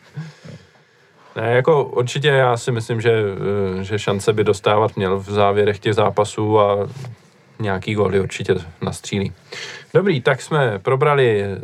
Ne, 1.37 1.53
jako 1.53 1.85
určitě 1.85 2.29
já 2.29 2.57
si 2.57 2.73
myslím, 2.73 3.01
že, 3.01 3.13
eh, 3.81 3.85
že 3.85 3.99
šance 3.99 4.33
by 4.33 4.45
dostávat 4.45 4.97
měl 4.97 5.19
v 5.19 5.31
závěrech 5.31 5.79
těch 5.79 5.95
zápasů 5.95 6.61
a 6.61 6.89
nějaký 7.59 7.95
góly 7.95 8.21
určitě 8.21 8.55
nastřílí. 8.83 9.33
Dobrý, 9.95 10.21
tak 10.21 10.43
jsme 10.43 10.79
probrali 10.79 11.45
eh, 11.45 11.59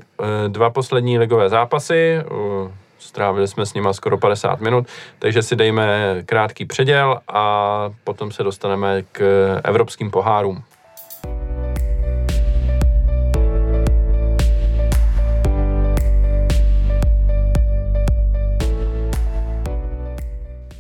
dva 0.49 0.71
poslední 0.71 1.19
ligové 1.19 1.49
zápasy. 1.49 2.19
Strávili 3.11 3.49
jsme 3.49 3.67
s 3.67 3.75
nima 3.75 3.93
skoro 3.93 4.19
50 4.19 4.61
minut, 4.61 4.87
takže 5.19 5.43
si 5.43 5.57
dejme 5.57 6.17
krátký 6.27 6.67
předěl 6.67 7.21
a 7.29 7.91
potom 8.05 8.31
se 8.33 8.43
dostaneme 8.43 9.03
k 9.03 9.21
evropským 9.65 10.11
pohárům. 10.11 10.63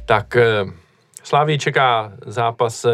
Tak 0.07 0.37
eh, 0.37 0.65
Slávii 1.23 1.59
čeká 1.59 2.13
zápas 2.27 2.85
eh, 2.85 2.91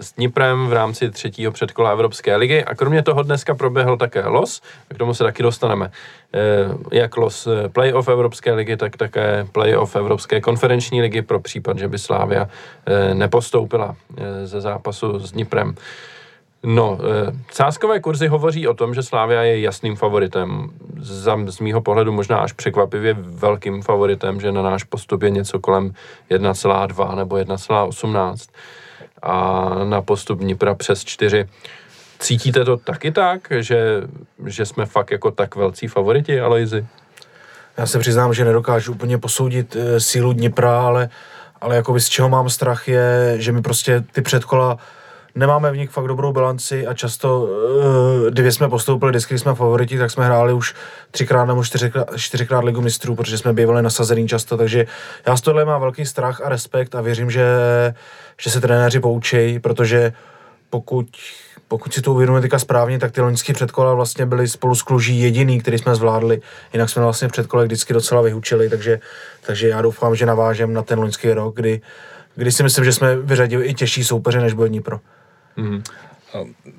s 0.00 0.12
Dniprem 0.12 0.66
v 0.66 0.72
rámci 0.72 1.10
třetího 1.10 1.52
předkola 1.52 1.90
Evropské 1.90 2.36
ligy 2.36 2.64
a 2.64 2.74
kromě 2.74 3.02
toho 3.02 3.22
dneska 3.22 3.54
proběhl 3.54 3.96
také 3.96 4.28
los, 4.28 4.62
k 4.88 4.98
tomu 4.98 5.14
se 5.14 5.24
taky 5.24 5.42
dostaneme. 5.42 5.90
Eh, 6.34 6.96
jak 6.96 7.16
los 7.16 7.46
eh, 7.46 7.68
playoff 7.68 8.08
Evropské 8.08 8.52
ligy, 8.52 8.76
tak 8.76 8.96
také 8.96 9.46
playoff 9.52 9.96
Evropské 9.96 10.40
konferenční 10.40 11.02
ligy 11.02 11.22
pro 11.22 11.40
případ, 11.40 11.78
že 11.78 11.88
by 11.88 11.98
Slávia 11.98 12.48
eh, 12.86 13.14
nepostoupila 13.14 13.96
ze 14.44 14.60
zápasu 14.60 15.18
s 15.18 15.32
Dniprem. 15.32 15.74
No, 16.64 16.98
sáskové 17.52 18.00
kurzy 18.00 18.26
hovoří 18.26 18.68
o 18.68 18.74
tom, 18.74 18.94
že 18.94 19.02
Slávia 19.02 19.42
je 19.42 19.60
jasným 19.60 19.96
favoritem. 19.96 20.70
Z, 20.98 21.36
z 21.46 21.60
mýho 21.60 21.80
pohledu 21.80 22.12
možná 22.12 22.38
až 22.38 22.52
překvapivě 22.52 23.16
velkým 23.18 23.82
favoritem, 23.82 24.40
že 24.40 24.52
na 24.52 24.62
náš 24.62 24.84
postup 24.84 25.22
je 25.22 25.30
něco 25.30 25.60
kolem 25.60 25.94
1,2 26.30 27.16
nebo 27.16 27.36
1,18 27.36 28.48
a 29.22 29.68
na 29.84 30.02
postup 30.02 30.38
Dnipra 30.38 30.74
přes 30.74 31.04
4. 31.04 31.48
Cítíte 32.18 32.64
to 32.64 32.76
taky 32.76 33.12
tak, 33.12 33.48
že, 33.58 34.02
že 34.46 34.66
jsme 34.66 34.86
fakt 34.86 35.10
jako 35.10 35.30
tak 35.30 35.56
velcí 35.56 35.88
favoriti, 35.88 36.40
Aloizy? 36.40 36.86
Já 37.76 37.86
se 37.86 37.98
přiznám, 37.98 38.34
že 38.34 38.44
nedokážu 38.44 38.92
úplně 38.92 39.18
posoudit 39.18 39.76
e, 39.76 40.00
sílu 40.00 40.32
Dnipra, 40.32 40.80
ale, 40.80 41.08
ale 41.60 41.76
jako 41.76 42.00
z 42.00 42.08
čeho 42.08 42.28
mám 42.28 42.50
strach 42.50 42.88
je, 42.88 43.34
že 43.38 43.52
my 43.52 43.62
prostě 43.62 44.04
ty 44.12 44.22
předkola 44.22 44.78
nemáme 45.34 45.70
v 45.70 45.76
nich 45.76 45.90
fakt 45.90 46.06
dobrou 46.06 46.32
bilanci 46.32 46.86
a 46.86 46.94
často, 46.94 47.48
e, 48.26 48.30
kdyby 48.30 48.52
jsme 48.52 48.68
postoupili, 48.68 49.10
vždycky 49.10 49.38
jsme 49.38 49.54
favoriti, 49.54 49.98
tak 49.98 50.10
jsme 50.10 50.24
hráli 50.24 50.52
už 50.52 50.74
třikrát 51.10 51.44
nebo 51.44 51.64
čtyřikrát, 51.64 52.08
čtyřikrát 52.16 52.64
ligu 52.64 52.80
mistrů, 52.80 53.16
protože 53.16 53.38
jsme 53.38 53.52
bývali 53.52 53.82
nasazený 53.82 54.28
často, 54.28 54.56
takže 54.56 54.86
já 55.26 55.36
z 55.36 55.40
tohle 55.40 55.64
mám 55.64 55.80
velký 55.80 56.06
strach 56.06 56.40
a 56.40 56.48
respekt 56.48 56.94
a 56.94 57.00
věřím, 57.00 57.30
že, 57.30 57.44
že 58.40 58.50
se 58.50 58.60
trenéři 58.60 59.00
poučejí, 59.00 59.58
protože 59.58 60.12
pokud 60.70 61.06
pokud 61.72 61.94
si 61.94 62.02
to 62.02 62.12
uvědomíme 62.12 62.40
teďka 62.40 62.58
správně, 62.58 62.98
tak 62.98 63.12
ty 63.12 63.20
loňské 63.20 63.52
předkola 63.52 63.94
vlastně 63.94 64.26
byly 64.26 64.48
spolu 64.48 64.74
s 64.74 64.82
Kluží 64.82 65.20
jediný, 65.20 65.60
který 65.60 65.78
jsme 65.78 65.94
zvládli. 65.94 66.40
Jinak 66.72 66.90
jsme 66.90 67.02
vlastně 67.02 67.28
předkole 67.28 67.64
vždycky 67.64 67.92
docela 67.92 68.22
vyhučili, 68.22 68.68
takže, 68.68 69.00
takže 69.46 69.68
já 69.68 69.82
doufám, 69.82 70.16
že 70.16 70.26
navážem 70.26 70.72
na 70.72 70.82
ten 70.82 70.98
loňský 70.98 71.32
rok, 71.32 71.56
kdy, 71.56 71.80
kdy 72.34 72.52
si 72.52 72.62
myslím, 72.62 72.84
že 72.84 72.92
jsme 72.92 73.16
vyřadili 73.16 73.66
i 73.66 73.74
těžší 73.74 74.04
soupeře, 74.04 74.40
než 74.40 74.52
byl 74.52 74.68
Dnipro. 74.68 75.00
Mm. 75.56 75.82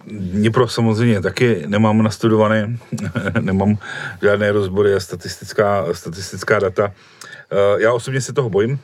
Dnipro 0.08 0.68
samozřejmě 0.68 1.22
taky 1.22 1.64
nemám 1.68 2.04
nastudované, 2.04 2.78
nemám 3.40 3.78
žádné 4.22 4.52
rozbory 4.52 4.94
a 4.94 5.00
statistická, 5.00 5.86
statistická 5.94 6.60
data. 6.60 6.94
Eh, 7.52 7.82
já 7.82 7.94
osobně 7.94 8.22
se 8.22 8.34
toho 8.34 8.50
bojím, 8.50 8.80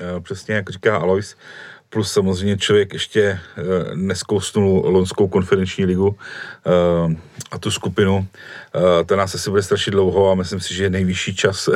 eh, 0.00 0.20
přesně 0.20 0.54
jak 0.54 0.70
říká 0.70 0.96
Alois, 0.96 1.36
plus 1.90 2.12
samozřejmě 2.12 2.56
člověk 2.56 2.92
ještě 2.92 3.20
eh, 3.22 3.62
neskousnul 3.94 4.82
lonskou 4.86 5.28
konferenční 5.28 5.84
ligu 5.84 6.16
a 7.50 7.58
tu 7.58 7.70
skupinu. 7.70 8.26
Ta 9.06 9.16
nás 9.16 9.34
asi 9.34 9.50
bude 9.50 9.62
strašit 9.62 9.90
dlouho 9.90 10.30
a 10.30 10.34
myslím 10.34 10.60
si, 10.60 10.74
že 10.74 10.84
je 10.84 10.90
nejvyšší 10.90 11.36
čas 11.36 11.68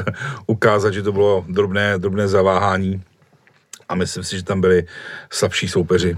ukázat, 0.47 0.95
že 0.95 1.03
to 1.03 1.13
bylo 1.13 1.45
drobné, 1.49 1.99
drobné 1.99 2.29
zaváhání 2.29 3.03
a 3.93 3.95
myslím 3.95 4.25
si, 4.25 4.37
že 4.37 4.45
tam 4.45 4.61
byli 4.61 4.85
slabší 5.31 5.69
soupeři. 5.69 6.17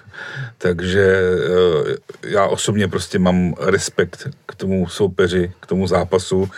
Takže 0.58 1.02
eh, 1.02 2.28
já 2.28 2.46
osobně 2.46 2.88
prostě 2.88 3.18
mám 3.18 3.54
respekt 3.60 4.28
k 4.46 4.54
tomu 4.54 4.88
soupeři, 4.88 5.52
k 5.60 5.66
tomu 5.66 5.86
zápasu, 5.86 6.50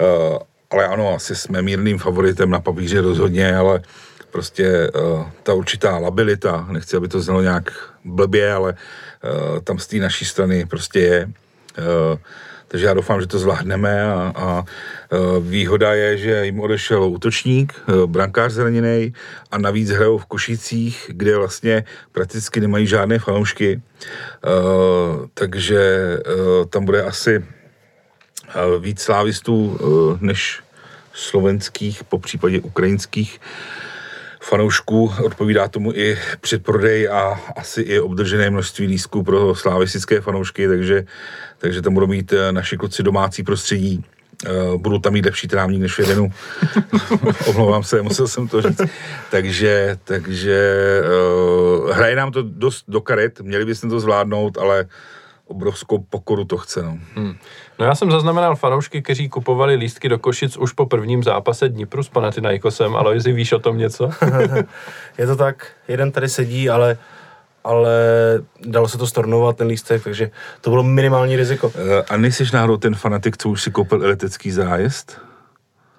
eh, 0.00 0.38
ale 0.70 0.86
ano, 0.86 1.14
asi 1.14 1.36
jsme 1.36 1.62
mírným 1.62 1.98
favoritem 1.98 2.50
na 2.50 2.60
papíře 2.60 3.00
rozhodně, 3.00 3.56
ale 3.56 3.82
prostě 4.36 4.66
eh, 4.66 5.32
ta 5.42 5.54
určitá 5.54 5.98
labilita, 5.98 6.68
nechci, 6.70 6.96
aby 6.96 7.08
to 7.08 7.20
znělo 7.20 7.42
nějak 7.42 7.72
blbě, 8.04 8.52
ale 8.52 8.74
tam 9.64 9.78
z 9.78 9.86
té 9.86 9.96
naší 9.96 10.24
strany 10.24 10.66
prostě 10.66 11.00
je. 11.00 11.30
takže 12.68 12.86
já 12.86 12.94
doufám, 12.94 13.20
že 13.20 13.26
to 13.26 13.38
zvládneme 13.38 14.04
a, 14.04 14.32
a 14.36 14.64
výhoda 15.40 15.94
je, 15.94 16.18
že 16.18 16.46
jim 16.46 16.60
odešel 16.60 17.04
útočník, 17.04 17.74
brankář 18.06 18.52
zraněný 18.52 19.12
a 19.50 19.58
navíc 19.58 19.90
hrajou 19.90 20.18
v 20.18 20.26
Košicích, 20.26 21.10
kde 21.10 21.36
vlastně 21.36 21.84
prakticky 22.12 22.60
nemají 22.60 22.86
žádné 22.86 23.18
fanoušky, 23.18 23.82
takže 25.34 25.80
tam 26.70 26.84
bude 26.84 27.02
asi 27.02 27.44
víc 28.80 29.00
slávistů 29.00 29.78
než 30.20 30.62
slovenských, 31.12 32.04
po 32.04 32.18
případě 32.18 32.60
ukrajinských 32.60 33.40
fanoušků. 34.46 35.12
Odpovídá 35.24 35.68
tomu 35.68 35.92
i 35.92 36.18
předprodej 36.40 37.08
a 37.08 37.40
asi 37.56 37.80
i 37.80 38.00
obdržené 38.00 38.50
množství 38.50 38.86
lístků 38.86 39.22
pro 39.22 39.54
slavistické 39.54 40.20
fanoušky, 40.20 40.68
takže, 40.68 41.04
takže 41.58 41.82
tam 41.82 41.94
budou 41.94 42.06
mít 42.06 42.32
eh, 42.32 42.52
naši 42.52 42.76
kluci 42.76 43.02
domácí 43.02 43.42
prostředí. 43.42 44.04
Uh, 44.48 44.80
budou 44.80 44.98
tam 44.98 45.12
mít 45.12 45.24
lepší 45.24 45.48
trávník 45.48 45.80
než 45.80 45.94
v 45.94 45.98
Jedenu. 45.98 46.32
Omlouvám 47.46 47.82
se, 47.82 48.02
musel 48.02 48.28
jsem 48.28 48.48
to 48.48 48.62
říct. 48.62 48.80
Takže, 49.30 49.98
takže 50.04 50.80
uh, 51.00 51.90
hraje 51.90 52.16
nám 52.16 52.32
to 52.32 52.42
dost 52.42 52.84
do 52.88 53.00
karet, 53.00 53.40
měli 53.40 53.64
bychom 53.64 53.90
to 53.90 54.00
zvládnout, 54.00 54.58
ale 54.58 54.86
obrovskou 55.46 55.98
pokoru 55.98 56.44
to 56.44 56.56
chce. 56.56 56.82
No. 56.82 56.98
Hmm. 57.14 57.34
No 57.78 57.86
já 57.86 57.94
jsem 57.94 58.10
zaznamenal 58.10 58.56
fanoušky, 58.56 59.02
kteří 59.02 59.28
kupovali 59.28 59.74
lístky 59.74 60.08
do 60.08 60.18
Košic 60.18 60.56
už 60.56 60.72
po 60.72 60.86
prvním 60.86 61.22
zápase 61.22 61.68
Dnipru 61.68 62.02
s 62.02 62.08
Panathinaikosem. 62.08 62.96
Aloisi, 62.96 63.32
víš 63.32 63.52
o 63.52 63.58
tom 63.58 63.78
něco? 63.78 64.10
je 65.18 65.26
to 65.26 65.36
tak, 65.36 65.66
jeden 65.88 66.12
tady 66.12 66.28
sedí, 66.28 66.70
ale 66.70 66.98
ale 67.64 67.92
dalo 68.66 68.88
se 68.88 68.98
to 68.98 69.06
stornovat, 69.06 69.56
ten 69.56 69.66
lístek, 69.66 70.04
takže 70.04 70.30
to 70.60 70.70
bylo 70.70 70.82
minimální 70.82 71.36
riziko. 71.36 71.72
Eh, 71.74 72.02
a 72.02 72.16
nejsi 72.16 72.44
náhodou 72.52 72.76
ten 72.76 72.94
fanatik, 72.94 73.36
co 73.36 73.48
už 73.48 73.62
si 73.62 73.70
koupil 73.70 74.04
elektrický 74.04 74.50
zájezd? 74.50 75.20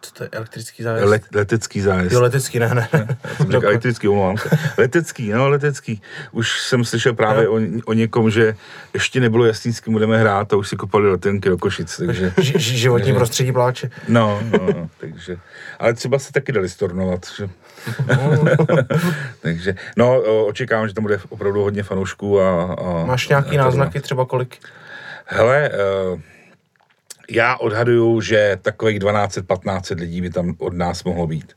Co 0.02 0.12
to 0.12 0.24
je 0.24 0.30
elektrický 0.32 0.84
zájezd? 0.84 1.08
Le, 1.08 1.20
letecký 1.34 1.82
zájezd. 1.82 2.14
Jo, 2.14 2.22
letecký, 2.22 2.60
ne, 2.60 2.76
ne. 2.76 2.90
jsem 3.38 3.46
říkal 3.46 3.64
elektrický, 3.70 4.08
omlouvám 4.08 4.38
se. 4.38 4.50
Letecký, 4.78 5.30
no, 5.30 5.50
letecký. 5.50 6.02
Už 6.32 6.60
jsem 6.62 6.86
slyšel 6.86 7.14
právě 7.14 7.48
o, 7.48 7.60
o 7.86 7.94
někom, 7.94 8.30
že 8.30 8.56
ještě 8.94 9.20
nebylo 9.20 9.46
jasný, 9.46 9.74
s 9.74 9.80
kým 9.80 9.94
budeme 9.94 10.18
hrát 10.18 10.54
a 10.54 10.56
už 10.56 10.70
si 10.70 10.76
kopali 10.76 11.12
letenky 11.12 11.50
do 11.50 11.58
Košic, 11.58 11.98
takže... 12.06 12.34
Ž, 12.42 12.60
životní 12.60 13.14
prostředí 13.16 13.52
pláče. 13.52 13.90
No, 14.08 14.40
no, 14.52 14.68
no, 14.74 14.90
takže... 14.98 15.38
Ale 15.80 15.94
třeba 15.94 16.20
se 16.20 16.34
taky 16.34 16.52
dali 16.52 16.70
stornovat, 16.70 17.26
že... 17.38 17.50
takže, 19.42 19.76
no, 19.98 20.22
očekávám, 20.46 20.88
že 20.88 20.94
tam 20.94 21.04
bude 21.04 21.20
opravdu 21.30 21.62
hodně 21.62 21.84
fanoušků 21.84 22.42
a... 22.42 22.64
a 22.74 23.06
Máš 23.06 23.28
nějaký 23.28 23.58
a 23.58 23.64
náznaky, 23.64 24.00
třeba 24.00 24.26
kolik? 24.26 24.58
Hele, 25.26 25.70
uh, 26.14 26.20
já 27.32 27.58
odhaduju, 27.58 28.22
že 28.22 28.58
takových 28.62 29.00
1200-1500 29.00 30.00
lidí 30.00 30.22
by 30.22 30.30
tam 30.30 30.56
od 30.58 30.74
nás 30.74 31.04
mohlo 31.04 31.28
být. 31.28 31.54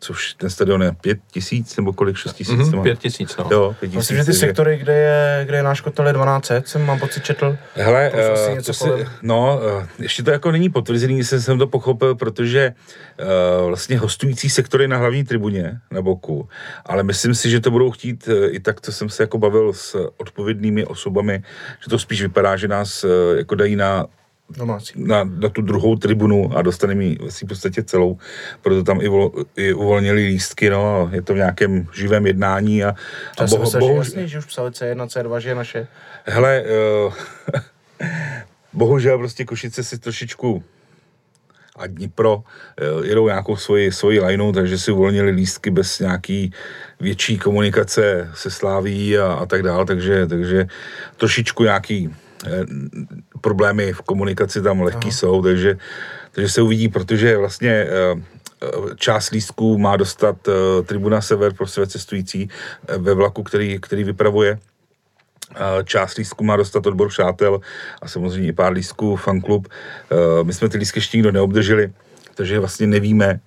Což 0.00 0.34
ten 0.34 0.50
stadion 0.50 0.82
je 0.82 0.92
5 0.92 1.18
tisíc 1.30 1.76
nebo 1.76 1.92
kolik, 1.92 2.16
6 2.16 2.32
tisíc? 2.32 2.58
Mm-hmm, 2.58 2.82
5 2.82 2.98
tisíc, 2.98 3.36
no. 3.36 3.48
Jo, 3.50 3.76
5 3.80 3.94
Myslím, 3.94 4.16
že 4.16 4.22
ty 4.22 4.26
takže... 4.26 4.40
sektory, 4.40 4.76
kde 4.76 4.94
je, 4.94 5.44
kde 5.44 5.56
je 5.56 5.62
náš 5.62 5.80
kotel 5.80 6.06
je 6.06 6.12
1200, 6.12 6.62
jsem 6.66 6.86
mám 6.86 6.98
pocit 6.98 7.24
četl. 7.24 7.56
Hele, 7.74 8.10
uh, 8.10 8.62
to 8.62 8.72
si, 8.72 8.88
no, 9.22 9.60
uh, 9.78 9.84
ještě 9.98 10.22
to 10.22 10.30
jako 10.30 10.50
není 10.52 10.68
potvrzený, 10.68 11.24
jsem, 11.24 11.40
jsem 11.40 11.58
to 11.58 11.66
pochopil, 11.66 12.14
protože 12.14 12.72
uh, 13.20 13.68
vlastně 13.68 13.98
hostující 13.98 14.50
sektory 14.50 14.88
na 14.88 14.96
hlavní 14.96 15.24
tribuně 15.24 15.80
na 15.90 16.02
boku, 16.02 16.48
ale 16.86 17.02
myslím 17.02 17.34
si, 17.34 17.50
že 17.50 17.60
to 17.60 17.70
budou 17.70 17.90
chtít 17.90 18.28
uh, 18.28 18.34
i 18.50 18.60
tak, 18.60 18.80
co 18.80 18.92
jsem 18.92 19.08
se 19.08 19.22
jako 19.22 19.38
bavil 19.38 19.72
s 19.72 20.10
odpovědnými 20.16 20.84
osobami, 20.84 21.42
že 21.84 21.90
to 21.90 21.98
spíš 21.98 22.22
vypadá, 22.22 22.56
že 22.56 22.68
nás 22.68 23.04
uh, 23.04 23.10
jako 23.36 23.54
dají 23.54 23.76
na 23.76 24.06
Domácí. 24.56 24.92
Na, 24.96 25.24
na 25.24 25.48
tu 25.48 25.62
druhou 25.62 25.96
tribunu 25.96 26.56
a 26.56 26.62
dostaneme 26.62 27.04
ji 27.04 27.18
v 27.44 27.48
podstatě 27.48 27.82
celou, 27.82 28.18
proto 28.62 28.82
tam 28.82 29.00
i, 29.00 29.08
vol, 29.08 29.32
i 29.56 29.72
uvolnili 29.72 30.24
lístky, 30.24 30.70
no, 30.70 31.10
je 31.12 31.22
to 31.22 31.34
v 31.34 31.36
nějakém 31.36 31.86
živém 31.94 32.26
jednání 32.26 32.84
a, 32.84 32.94
a 33.38 33.46
bohu, 33.46 33.62
myslím, 33.62 33.80
bohu, 33.80 33.92
že 33.92 33.98
jasný, 33.98 34.28
že 34.28 34.38
už 34.38 34.44
psali 34.44 34.70
C1, 34.70 35.06
C2, 35.06 35.38
že 35.38 35.48
je 35.48 35.54
naše. 35.54 35.86
Hele, 36.24 36.64
uh, 37.06 37.14
bohužel 38.72 39.18
prostě 39.18 39.44
Košice 39.44 39.84
si 39.84 39.98
trošičku 39.98 40.64
a 41.76 41.86
Dnipro 41.86 42.36
uh, 42.36 43.04
jedou 43.06 43.26
nějakou 43.26 43.56
svoji, 43.56 43.92
svoji 43.92 44.20
lineu, 44.20 44.52
takže 44.52 44.78
si 44.78 44.92
uvolnili 44.92 45.30
lístky 45.30 45.70
bez 45.70 45.98
nějaký 45.98 46.52
větší 47.00 47.38
komunikace 47.38 48.30
se 48.34 48.50
Sláví 48.50 49.18
a, 49.18 49.32
a 49.32 49.46
tak 49.46 49.62
dále, 49.62 49.86
takže, 49.86 50.26
takže 50.26 50.66
trošičku 51.16 51.64
nějaký 51.64 52.10
Eh, 52.46 52.64
problémy 53.40 53.92
v 53.92 54.02
komunikaci 54.02 54.62
tam 54.62 54.80
lehký 54.80 55.08
Aha. 55.08 55.16
jsou, 55.16 55.42
takže, 55.42 55.78
takže 56.32 56.48
se 56.48 56.62
uvidí, 56.62 56.88
protože 56.88 57.36
vlastně 57.36 57.70
eh, 57.70 57.88
eh, 58.62 58.66
část 58.96 59.30
lístků 59.30 59.78
má 59.78 59.96
dostat 59.96 60.36
Tribuna 60.86 61.20
Sever 61.20 61.52
pro 61.52 61.66
své 61.66 61.86
cestující 61.86 62.48
ve 62.98 63.14
vlaku, 63.14 63.42
který, 63.42 63.78
který 63.80 64.04
vypravuje. 64.04 64.58
Část 65.84 66.16
lístků 66.16 66.44
má 66.44 66.56
dostat 66.56 66.86
odbor 66.86 67.08
přátel 67.08 67.60
a 68.02 68.08
samozřejmě 68.08 68.48
i 68.48 68.52
pár 68.52 68.72
lístků 68.72 69.16
fanklub. 69.16 69.68
My 70.42 70.52
jsme 70.52 70.68
ty 70.68 70.78
lístky 70.78 70.98
ještě 70.98 71.16
nikdo 71.16 71.32
neobdrželi, 71.32 71.92
takže 72.34 72.60
vlastně 72.60 72.86
nevíme, 72.86 73.40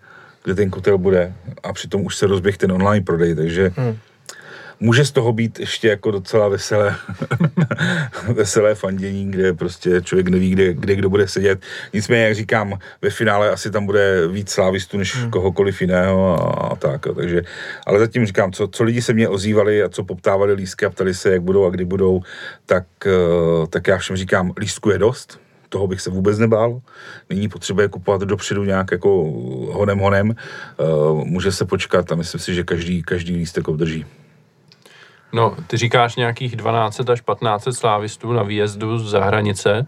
kde 0.43 0.55
ten 0.55 0.69
kotel 0.69 0.97
bude 0.97 1.33
a 1.63 1.73
přitom 1.73 2.05
už 2.05 2.15
se 2.15 2.27
rozběh 2.27 2.57
ten 2.57 2.71
online 2.71 3.05
prodej, 3.05 3.35
takže 3.35 3.71
hmm 3.75 3.97
může 4.81 5.05
z 5.05 5.11
toho 5.11 5.33
být 5.33 5.59
ještě 5.59 5.87
jako 5.87 6.11
docela 6.11 6.47
veselé, 6.47 6.95
veselé 8.33 8.75
fandění, 8.75 9.31
kde 9.31 9.53
prostě 9.53 10.01
člověk 10.01 10.27
neví, 10.27 10.49
kde, 10.49 10.73
kde 10.73 10.95
kdo 10.95 11.09
bude 11.09 11.27
sedět. 11.27 11.61
Nicméně, 11.93 12.23
jak 12.23 12.35
říkám, 12.35 12.79
ve 13.01 13.09
finále 13.09 13.51
asi 13.51 13.71
tam 13.71 13.85
bude 13.85 14.27
víc 14.27 14.49
slávistů 14.49 14.97
než 14.97 15.15
hmm. 15.15 15.31
kohokoliv 15.31 15.81
jiného 15.81 16.33
a, 16.33 16.67
a 16.67 16.75
tak. 16.75 17.07
A 17.07 17.13
takže, 17.13 17.41
ale 17.87 17.99
zatím 17.99 18.25
říkám, 18.25 18.51
co, 18.51 18.67
co 18.67 18.83
lidi 18.83 19.01
se 19.01 19.13
mě 19.13 19.29
ozývali 19.29 19.83
a 19.83 19.89
co 19.89 20.03
poptávali 20.03 20.53
lístky 20.53 20.85
a 20.85 20.89
ptali 20.89 21.13
se, 21.13 21.31
jak 21.31 21.41
budou 21.41 21.65
a 21.65 21.69
kdy 21.69 21.85
budou, 21.85 22.21
tak, 22.65 22.85
eh, 23.05 23.67
tak 23.69 23.87
já 23.87 23.97
všem 23.97 24.15
říkám, 24.15 24.53
lístku 24.57 24.89
je 24.89 24.97
dost, 24.97 25.39
toho 25.69 25.87
bych 25.87 26.01
se 26.01 26.09
vůbec 26.09 26.37
nebál. 26.37 26.81
Není 27.29 27.49
potřeba 27.49 27.81
je 27.81 27.87
kupovat 27.87 28.21
dopředu 28.21 28.63
nějak 28.63 28.91
jako 28.91 29.31
honem 29.71 29.99
honem. 29.99 30.29
Uh, 30.29 31.23
může 31.23 31.51
se 31.51 31.65
počkat 31.65 32.11
a 32.11 32.15
myslím 32.15 32.41
si, 32.41 32.55
že 32.55 32.63
každý, 32.63 33.03
každý 33.03 33.35
lístek 33.35 33.67
obdrží. 33.67 34.05
No, 35.33 35.55
ty 35.67 35.77
říkáš 35.77 36.15
nějakých 36.15 36.55
12 36.55 37.09
až 37.09 37.21
15 37.21 37.67
slávistů 37.71 38.33
na 38.33 38.43
výjezdu 38.43 38.99
za 38.99 39.23
hranice 39.23 39.85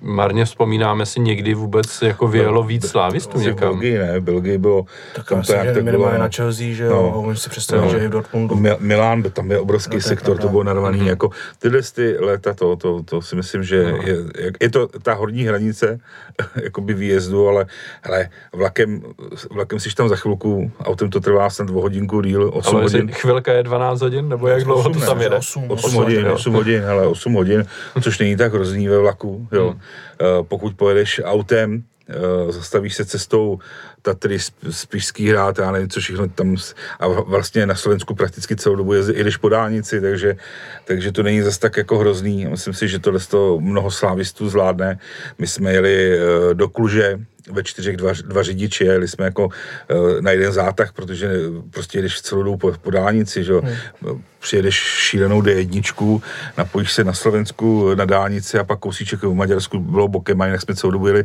marně 0.00 0.44
vzpomínáme 0.44 1.06
si 1.06 1.20
někdy 1.20 1.54
vůbec 1.54 2.02
jako 2.02 2.28
vyjelo 2.28 2.62
víc 2.62 2.88
slávistů 2.88 3.38
někam. 3.38 3.68
V 3.68 3.72
Belgii 3.72 3.98
ne, 3.98 4.20
v 4.20 4.22
Belgii 4.22 4.58
bylo... 4.58 4.84
Tak 5.14 5.28
tam 5.28 5.42
to 5.42 5.52
jak 5.52 5.74
tak 5.74 5.84
bylo, 5.84 6.18
na 6.18 6.28
Chelsea, 6.28 6.74
že 6.74 6.84
jo, 6.84 7.10
no, 7.14 7.20
umím 7.20 7.36
si 7.36 7.50
představit, 7.50 7.82
no, 7.82 7.90
že 7.90 7.98
i 7.98 8.08
v 8.08 8.10
Dortmundu. 8.10 8.56
Mil, 8.56 8.76
Milán, 8.80 9.22
tam 9.22 9.50
je 9.50 9.58
obrovský 9.58 9.94
no, 9.96 10.00
sektor, 10.00 10.38
to 10.38 10.48
bylo 10.48 10.64
narvaný, 10.64 11.00
mm-hmm. 11.00 11.06
jako 11.06 11.30
tyhle 11.58 11.82
ty 11.94 12.16
léta, 12.18 12.54
to, 12.54 12.76
to, 12.76 13.02
to 13.02 13.22
si 13.22 13.36
myslím, 13.36 13.62
že 13.62 13.92
no. 13.92 13.96
je, 14.02 14.16
je, 14.60 14.70
to 14.70 14.88
ta 15.02 15.14
horní 15.14 15.44
hranice 15.44 15.98
jakoby 16.62 16.94
výjezdu, 16.94 17.48
ale 17.48 17.66
hele, 18.02 18.28
vlakem, 18.52 19.02
vlakem 19.50 19.80
jsi 19.80 19.94
tam 19.94 20.08
za 20.08 20.16
chvilku, 20.16 20.72
autem 20.84 21.10
to 21.10 21.20
trvá 21.20 21.50
snad 21.50 21.70
o 21.70 21.72
hodinku 21.72 22.20
díl, 22.20 22.50
8 22.54 22.76
ale 22.76 22.84
hodin. 22.84 23.10
chvilka 23.12 23.52
je 23.52 23.62
12 23.62 24.00
hodin, 24.00 24.28
nebo 24.28 24.48
jak 24.48 24.64
dlouho 24.64 24.90
8, 24.90 25.00
to 25.00 25.06
tam 25.06 25.20
jede? 25.20 25.36
8, 25.36 25.70
8, 25.70 25.84
8 25.84 25.94
hodin, 25.96 26.28
8 26.28 26.54
hodin, 26.54 26.82
hele, 26.82 27.06
8 27.06 27.34
hodin, 27.34 27.64
což 28.00 28.18
není 28.18 28.36
tak 28.36 28.54
hrozný 28.54 28.88
ve 28.88 28.98
vlaku, 28.98 29.48
jo. 29.52 29.70
Hmm. 29.70 29.80
Eh, 29.82 30.24
pokud 30.42 30.76
pojedeš 30.76 31.20
autem, 31.24 31.82
eh, 32.08 32.52
zastavíš 32.52 32.94
se 32.94 33.04
cestou 33.04 33.58
Tatry, 34.02 34.38
Spišský 34.70 35.28
hrát, 35.28 35.58
já 35.58 35.72
nevím, 35.72 35.88
co 35.88 36.00
všechno 36.00 36.28
tam, 36.28 36.56
a 37.00 37.08
vlastně 37.08 37.66
na 37.66 37.74
Slovensku 37.74 38.14
prakticky 38.14 38.56
celou 38.56 38.76
dobu 38.76 38.92
jezdí, 38.92 39.12
jdeš 39.12 39.36
po 39.36 39.48
dálnici, 39.48 40.00
takže, 40.00 40.36
takže 40.84 41.12
to 41.12 41.22
není 41.22 41.42
zase 41.42 41.60
tak 41.60 41.76
jako 41.76 41.98
hrozný. 41.98 42.46
Myslím 42.46 42.74
si, 42.74 42.88
že 42.88 42.98
tohle 42.98 43.20
to 43.20 43.60
mnoho 43.60 43.90
slávistů 43.90 44.48
zvládne. 44.48 44.98
My 45.38 45.46
jsme 45.46 45.72
jeli 45.72 46.18
eh, 46.18 46.54
do 46.54 46.68
Kluže, 46.68 47.18
ve 47.50 47.64
čtyřech 47.64 47.96
dva, 47.96 48.12
dva 48.26 48.42
řidiči, 48.42 48.84
jeli 48.84 49.08
jsme 49.08 49.24
jako 49.24 49.46
uh, 49.46 50.20
na 50.20 50.30
jeden 50.30 50.52
zátah, 50.52 50.92
protože 50.92 51.30
prostě 51.70 52.02
jdeš 52.02 52.20
celou 52.20 52.42
dobu 52.42 52.56
po, 52.56 52.72
po 52.72 52.90
dálnici, 52.90 53.44
že? 53.44 53.52
Hmm. 53.54 54.22
přijedeš 54.40 54.74
šílenou 54.74 55.42
D1, 55.42 56.22
napojíš 56.58 56.92
se 56.92 57.04
na 57.04 57.12
Slovensku 57.12 57.94
na 57.94 58.04
dálnici 58.04 58.58
a 58.58 58.64
pak 58.64 58.78
kousíček 58.78 59.22
v 59.22 59.34
Maďarsku 59.34 59.78
bylo 59.78 60.08
bokem 60.08 60.40
a 60.40 60.46
jinak 60.46 60.60
jsme 60.62 60.74
celou 60.74 60.90
dobu 60.90 61.06
jeli 61.06 61.24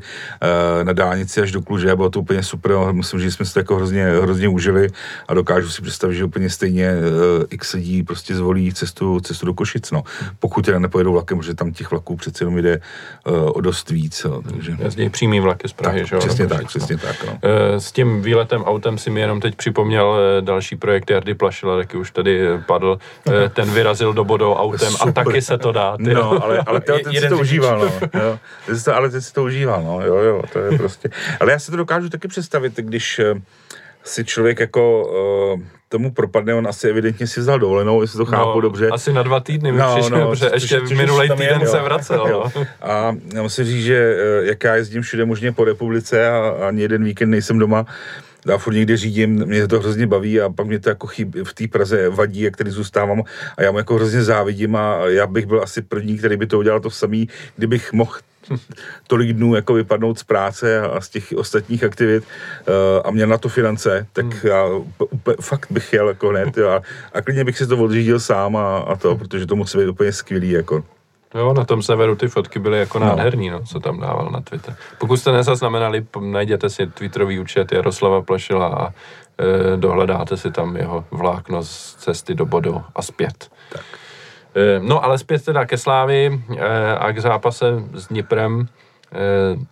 na 0.83 0.93
dálnici 0.93 1.41
až 1.41 1.51
do 1.51 1.61
Kluže, 1.61 1.95
bylo 1.95 2.09
to 2.09 2.19
úplně 2.19 2.43
super, 2.43 2.71
myslím, 2.91 3.19
že 3.19 3.31
jsme 3.31 3.45
si 3.45 3.53
to 3.53 3.59
jako 3.59 3.75
hrozně, 3.75 4.05
hrozně 4.05 4.47
užili 4.47 4.89
a 5.27 5.33
dokážu 5.33 5.69
si 5.69 5.81
představit, 5.81 6.15
že 6.15 6.23
úplně 6.23 6.49
stejně 6.49 6.93
x 7.49 7.73
lidí 7.73 8.03
prostě 8.03 8.35
zvolí 8.35 8.73
cestu, 8.73 9.19
cestu 9.19 9.45
do 9.45 9.53
Košic, 9.53 9.91
no. 9.91 10.03
Pokud 10.39 10.65
teda 10.65 10.79
nepojedou 10.79 11.13
vlakem, 11.13 11.37
protože 11.37 11.53
tam 11.53 11.73
těch 11.73 11.91
vlaků 11.91 12.15
přece 12.15 12.43
jenom 12.43 12.57
jde 12.57 12.81
o 13.25 13.61
dost 13.61 13.89
víc, 13.89 14.25
takže... 14.49 14.75
Jezdí 14.79 15.09
přímý 15.09 15.39
vlaky 15.39 15.67
z 15.67 15.73
Prahy, 15.73 16.05
že 16.07 16.15
jo? 16.15 16.19
Přesně 16.19 16.43
nebo 16.45 16.55
tak, 16.55 16.67
všechno. 16.67 16.87
přesně 16.87 16.97
tak, 17.07 17.23
no. 17.27 17.39
Eh, 17.43 17.79
S 17.79 17.91
tím 17.91 18.21
výletem 18.21 18.63
autem 18.63 18.97
si 18.97 19.09
mi 19.09 19.19
jenom 19.19 19.39
teď 19.39 19.55
připomněl 19.55 20.17
eh, 20.37 20.41
další 20.41 20.75
projekt 20.75 21.09
Jardy 21.09 21.33
Plašila, 21.33 21.77
taky 21.77 21.97
už 21.97 22.11
tady 22.11 22.47
eh, 22.47 22.63
padl. 22.67 22.99
Ten 23.53 23.71
vyrazil 23.71 24.13
do 24.13 24.23
bodou 24.23 24.53
autem 24.53 24.93
a 24.95 24.97
Super. 24.97 25.13
taky 25.13 25.41
se 25.41 25.57
to 25.57 25.71
dá. 25.71 25.97
ty. 25.97 26.13
No, 26.13 26.43
ale, 26.43 26.59
ale 26.67 26.81
ty, 26.81 26.91
Je- 26.91 27.03
ty 27.03 27.17
si 27.19 27.29
to 27.29 27.37
užíval, 27.37 27.79
no. 27.79 28.21
Jo. 28.21 28.39
To, 28.85 28.95
ale 28.95 29.09
ty 29.09 29.21
si 29.21 29.33
to 29.33 29.43
užíval, 29.43 29.83
no. 29.83 30.01
Jo, 30.05 30.15
jo, 30.15 30.41
to 30.53 30.59
je 30.59 30.77
prostě. 30.77 31.09
Ale 31.39 31.51
já 31.51 31.59
si 31.59 31.71
to 31.71 31.77
dokážu 31.77 32.09
taky 32.09 32.27
představit, 32.27 32.73
když 32.75 33.21
si 34.03 34.25
člověk 34.25 34.59
jako 34.59 35.09
tomu 35.89 36.11
propadne, 36.11 36.53
on 36.55 36.67
asi 36.67 36.89
evidentně 36.89 37.27
si 37.27 37.39
vzal 37.39 37.59
dovolenou, 37.59 38.01
jestli 38.01 38.17
to 38.17 38.25
chápu 38.25 38.61
dobře. 38.61 38.87
No, 38.87 38.93
Asi 38.93 39.13
na 39.13 39.23
dva 39.23 39.39
týdny 39.39 39.71
mi 39.71 39.77
No, 39.77 39.95
přišel, 39.95 40.19
no, 40.19 40.29
protože 40.29 40.45
což- 40.45 40.53
ještě 40.53 40.79
což 40.81 40.97
minulý 40.97 41.29
týden 41.29 41.61
jo. 41.61 41.71
se 41.71 41.79
vracel. 41.79 42.25
Jo. 42.29 42.43
No. 42.55 42.65
A 42.81 43.15
já 43.33 43.41
musím 43.41 43.65
říct, 43.65 43.83
že 43.85 44.17
eh, 44.19 44.45
jak 44.45 44.63
já 44.63 44.75
jezdím 44.75 45.01
všude 45.01 45.25
možně 45.25 45.51
po 45.51 45.63
republice 45.63 46.27
a 46.27 46.53
ani 46.67 46.81
jeden 46.81 47.03
víkend 47.03 47.29
nejsem 47.29 47.59
doma, 47.59 47.85
já 48.47 48.57
furt 48.57 48.73
někde 48.73 48.97
řídím, 48.97 49.45
mě 49.45 49.67
to 49.67 49.79
hrozně 49.79 50.07
baví 50.07 50.41
a 50.41 50.49
pak 50.49 50.67
mě 50.67 50.79
to 50.79 50.89
jako 50.89 51.07
chyb, 51.07 51.35
v 51.43 51.53
té 51.53 51.67
Praze 51.67 52.09
vadí, 52.09 52.41
jak 52.41 52.57
tady 52.57 52.71
zůstávám 52.71 53.23
a 53.57 53.63
já 53.63 53.71
mu 53.71 53.77
jako 53.77 53.95
hrozně 53.95 54.23
závidím 54.23 54.75
a 54.75 54.97
já 55.07 55.27
bych 55.27 55.45
byl 55.45 55.63
asi 55.63 55.81
první, 55.81 56.17
který 56.17 56.37
by 56.37 56.47
to 56.47 56.59
udělal 56.59 56.79
to 56.79 56.89
samý, 56.89 57.29
kdybych 57.57 57.93
mohl 57.93 58.11
tolik 59.07 59.33
dnů 59.33 59.55
jako 59.55 59.73
vypadnout 59.73 60.19
z 60.19 60.23
práce 60.23 60.81
a 60.81 61.01
z 61.01 61.09
těch 61.09 61.33
ostatních 61.37 61.83
aktivit 61.83 62.23
uh, 62.23 62.73
a 63.05 63.11
měl 63.11 63.27
na 63.27 63.37
to 63.37 63.49
finance, 63.49 64.07
tak 64.13 64.25
hmm. 64.25 64.39
já 64.43 64.65
úplně, 64.99 65.37
fakt 65.41 65.67
bych 65.69 65.93
jel 65.93 66.07
jako 66.07 66.29
hned 66.29 66.57
jo, 66.57 66.69
a, 66.69 66.81
a 67.13 67.21
klidně 67.21 67.43
bych 67.43 67.57
si 67.57 67.67
to 67.67 67.77
odřídil 67.77 68.19
sám 68.19 68.55
a, 68.55 68.77
a 68.77 68.95
to, 68.95 69.15
protože 69.15 69.45
to 69.45 69.55
musí 69.55 69.77
být 69.77 69.87
úplně 69.87 70.13
skvělý 70.13 70.49
jako. 70.49 70.83
Jo, 71.35 71.53
na 71.53 71.65
tom 71.65 71.81
severu 71.81 72.15
ty 72.15 72.27
fotky 72.27 72.59
byly 72.59 72.79
jako 72.79 72.99
No. 72.99 73.05
nádherný, 73.05 73.49
no, 73.49 73.61
co 73.63 73.79
tam 73.79 73.99
dával 73.99 74.29
na 74.31 74.41
Twitter. 74.41 74.75
Pokud 74.97 75.17
jste 75.17 75.31
nezaznamenali, 75.31 76.05
najděte 76.21 76.69
si 76.69 76.87
Twitterový 76.87 77.39
účet 77.39 77.71
Jaroslava 77.71 78.21
Plašila 78.21 78.67
a 78.67 78.87
e, 78.89 79.77
dohledáte 79.77 80.37
si 80.37 80.51
tam 80.51 80.75
jeho 80.75 81.05
vlákno 81.11 81.63
z 81.63 81.95
cesty 81.95 82.35
do 82.35 82.45
Bodo 82.45 82.81
a 82.95 83.01
zpět. 83.01 83.49
Tak. 83.71 83.81
E, 84.57 84.79
no 84.79 85.03
ale 85.03 85.17
zpět 85.17 85.45
teda 85.45 85.65
ke 85.65 85.77
Slávi 85.77 86.41
e, 86.57 86.95
a 86.95 87.11
k 87.11 87.19
zápase 87.19 87.65
s 87.93 88.07
Dniprem. 88.07 88.67
E, 89.11 89.67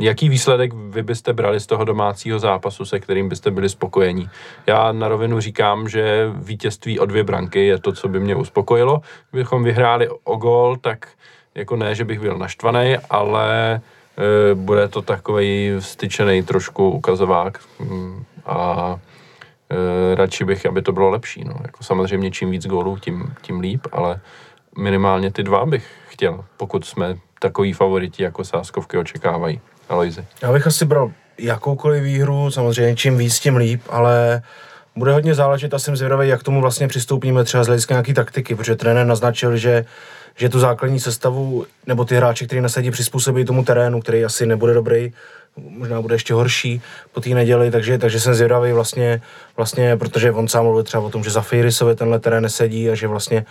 jaký 0.00 0.28
výsledek 0.28 0.72
vy 0.74 1.02
byste 1.02 1.32
brali 1.32 1.60
z 1.60 1.66
toho 1.66 1.84
domácího 1.84 2.38
zápasu, 2.38 2.84
se 2.84 3.00
kterým 3.00 3.28
byste 3.28 3.50
byli 3.50 3.68
spokojení? 3.68 4.30
Já 4.66 4.92
na 4.92 5.08
rovinu 5.08 5.40
říkám, 5.40 5.88
že 5.88 6.30
vítězství 6.34 7.00
o 7.00 7.06
dvě 7.06 7.24
branky 7.24 7.66
je 7.66 7.78
to, 7.78 7.92
co 7.92 8.08
by 8.08 8.20
mě 8.20 8.36
uspokojilo. 8.36 9.00
Kdybychom 9.30 9.64
vyhráli 9.64 10.08
o 10.24 10.36
gol, 10.36 10.76
tak 10.76 11.08
jako 11.54 11.76
ne, 11.76 11.94
že 11.94 12.04
bych 12.04 12.20
byl 12.20 12.38
naštvaný, 12.38 12.96
ale 13.10 13.80
bude 14.54 14.88
to 14.88 15.02
takový 15.02 15.72
styčený 15.78 16.42
trošku 16.42 16.90
ukazovák 16.90 17.60
mm, 17.80 18.24
a 18.46 18.98
radši 20.14 20.44
bych, 20.44 20.66
aby 20.66 20.82
to 20.82 20.92
bylo 20.92 21.10
lepší. 21.10 21.44
No. 21.44 21.54
Jako 21.62 21.84
samozřejmě 21.84 22.30
čím 22.30 22.50
víc 22.50 22.66
gólů, 22.66 22.98
tím, 22.98 23.34
tím 23.42 23.60
líp, 23.60 23.86
ale 23.92 24.20
minimálně 24.78 25.32
ty 25.32 25.42
dva 25.42 25.66
bych 25.66 25.86
chtěl, 26.08 26.44
pokud 26.56 26.84
jsme 26.84 27.16
takový 27.38 27.72
favoriti, 27.72 28.22
jako 28.22 28.44
sáskovky 28.44 28.98
očekávají. 28.98 29.60
Alojzy. 29.88 30.24
Já 30.42 30.52
bych 30.52 30.66
asi 30.66 30.84
bral 30.84 31.10
jakoukoliv 31.38 32.02
výhru, 32.02 32.50
samozřejmě 32.50 32.96
čím 32.96 33.18
víc, 33.18 33.38
tím 33.38 33.56
líp, 33.56 33.82
ale 33.90 34.42
bude 34.96 35.12
hodně 35.12 35.34
záležet 35.34 35.74
a 35.74 35.78
jsem 35.78 35.96
zvědavý, 35.96 36.28
jak 36.28 36.42
tomu 36.42 36.60
vlastně 36.60 36.88
přistoupíme 36.88 37.44
třeba 37.44 37.64
z 37.64 37.66
hlediska 37.66 37.94
nějaký 37.94 38.14
taktiky, 38.14 38.54
protože 38.54 38.76
trenér 38.76 39.06
naznačil, 39.06 39.56
že, 39.56 39.84
že 40.36 40.48
tu 40.48 40.60
základní 40.60 41.00
sestavu 41.00 41.66
nebo 41.86 42.04
ty 42.04 42.16
hráči, 42.16 42.46
který 42.46 42.60
nasadí, 42.60 42.90
přizpůsobí 42.90 43.44
tomu 43.44 43.64
terénu, 43.64 44.00
který 44.00 44.24
asi 44.24 44.46
nebude 44.46 44.74
dobrý, 44.74 45.12
možná 45.56 46.00
bude 46.00 46.14
ještě 46.14 46.34
horší 46.34 46.82
po 47.12 47.20
té 47.20 47.30
neděli, 47.30 47.70
takže, 47.70 47.98
takže 47.98 48.20
jsem 48.20 48.34
zvědavý 48.34 48.72
vlastně, 48.72 49.22
vlastně, 49.56 49.96
protože 49.96 50.32
on 50.32 50.48
sám 50.48 50.64
mluvil 50.64 50.82
třeba 50.82 51.02
o 51.02 51.10
tom, 51.10 51.24
že 51.24 51.30
za 51.30 51.42
Fejrysovi 51.42 51.96
tenhle 51.96 52.20
terén 52.20 52.42
nesedí 52.42 52.90
a 52.90 52.94
že 52.94 53.08
vlastně 53.08 53.44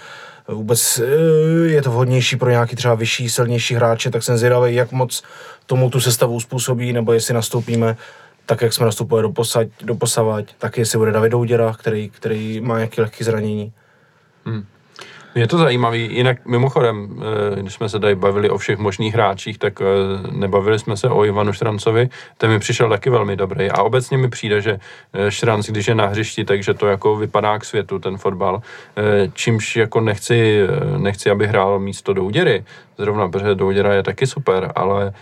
vůbec 0.47 0.99
eh, 0.99 1.67
je 1.67 1.81
to 1.81 1.91
vhodnější 1.91 2.35
pro 2.35 2.49
nějaký 2.49 2.75
třeba 2.75 2.95
vyšší, 2.95 3.29
silnější 3.29 3.75
hráče, 3.75 4.09
tak 4.09 4.23
jsem 4.23 4.37
zvědavý, 4.37 4.75
jak 4.75 4.91
moc 4.91 5.23
tomu 5.65 5.89
tu 5.89 6.01
sestavu 6.01 6.39
způsobí, 6.39 6.93
nebo 6.93 7.13
jestli 7.13 7.33
nastoupíme 7.33 7.97
tak, 8.45 8.61
jak 8.61 8.73
jsme 8.73 8.85
nastupovali 8.85 9.23
do, 9.23 9.29
posať, 9.29 9.67
do 9.81 9.95
posavať, 9.95 10.55
tak 10.57 10.77
jestli 10.77 10.97
bude 10.97 11.11
David 11.11 11.31
Douděra, 11.31 11.73
který, 11.73 12.09
který 12.09 12.61
má 12.61 12.77
nějaké 12.77 13.01
lehké 13.01 13.25
zranění. 13.25 13.73
Je 15.35 15.47
to 15.47 15.57
zajímavý. 15.57 16.15
Jinak 16.15 16.45
mimochodem, 16.45 17.23
eh, 17.57 17.61
když 17.61 17.73
jsme 17.73 17.89
se 17.89 17.99
tady 17.99 18.15
bavili 18.15 18.49
o 18.49 18.57
všech 18.57 18.77
možných 18.77 19.13
hráčích, 19.13 19.57
tak 19.57 19.81
eh, 19.81 19.85
nebavili 20.31 20.79
jsme 20.79 20.97
se 20.97 21.09
o 21.09 21.25
Ivanu 21.25 21.53
Šrancovi. 21.53 22.09
Ten 22.37 22.49
mi 22.49 22.59
přišel 22.59 22.89
taky 22.89 23.09
velmi 23.09 23.35
dobrý. 23.35 23.71
A 23.71 23.83
obecně 23.83 24.17
mi 24.17 24.29
přijde, 24.29 24.61
že 24.61 24.79
eh, 25.13 25.31
Šranc, 25.31 25.69
když 25.69 25.87
je 25.87 25.95
na 25.95 26.05
hřišti, 26.05 26.45
takže 26.45 26.73
to 26.73 26.87
jako 26.87 27.15
vypadá 27.15 27.59
k 27.59 27.65
světu, 27.65 27.99
ten 27.99 28.17
fotbal. 28.17 28.61
Čímž 29.33 29.75
jako 29.75 30.01
nechci, 30.01 30.67
nechci 30.97 31.29
aby 31.29 31.47
hrál 31.47 31.79
místo 31.79 32.13
Douděry. 32.13 32.63
Zrovna, 32.97 33.29
protože 33.29 33.55
Douděra 33.55 33.93
je 33.93 34.03
taky 34.03 34.27
super, 34.27 34.71
ale 34.75 35.13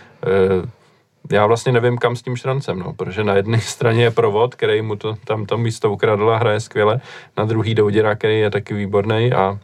já 1.32 1.46
vlastně 1.46 1.72
nevím, 1.72 1.98
kam 1.98 2.16
s 2.16 2.22
tím 2.22 2.36
šrancem, 2.36 2.78
no, 2.78 2.92
protože 2.92 3.24
na 3.24 3.34
jedné 3.34 3.60
straně 3.60 4.02
je 4.02 4.10
provod, 4.10 4.54
který 4.54 4.82
mu 4.82 4.96
to, 4.96 5.16
tam 5.24 5.46
to 5.46 5.58
místo 5.58 5.92
ukradl 5.92 6.30
a 6.30 6.36
hraje 6.36 6.60
skvěle, 6.60 7.00
na 7.36 7.44
druhý 7.44 7.74
Douděra, 7.74 8.14
který 8.14 8.38
je 8.38 8.50
taky 8.50 8.74
výborný 8.74 9.32
a 9.32 9.58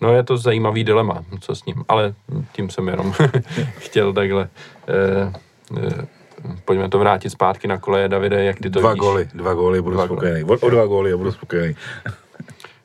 no 0.00 0.12
je 0.14 0.22
to 0.22 0.36
zajímavý 0.36 0.84
dilema, 0.84 1.24
co 1.40 1.54
s 1.54 1.64
ním, 1.64 1.84
ale 1.88 2.14
tím 2.52 2.70
jsem 2.70 2.88
jenom 2.88 3.12
chtěl 3.78 4.12
takhle 4.12 4.48
eh, 4.88 5.32
eh, 5.86 6.06
pojďme 6.64 6.88
to 6.88 6.98
vrátit 6.98 7.30
zpátky 7.30 7.68
na 7.68 7.78
koleje, 7.78 8.08
Davide, 8.08 8.44
jak 8.44 8.58
ty 8.60 8.70
to 8.70 8.80
Dva 8.80 8.90
vidíš? 8.90 9.00
góly, 9.00 9.28
dva 9.34 9.54
góly, 9.54 9.82
budu 9.82 9.96
Dva 9.96 10.04
spokojený. 10.04 10.44
O, 10.44 10.52
o 10.66 10.70
dva 10.70 10.86
góly 10.86 11.12
a 11.12 11.16
budu 11.16 11.32
spokojený. 11.32 11.74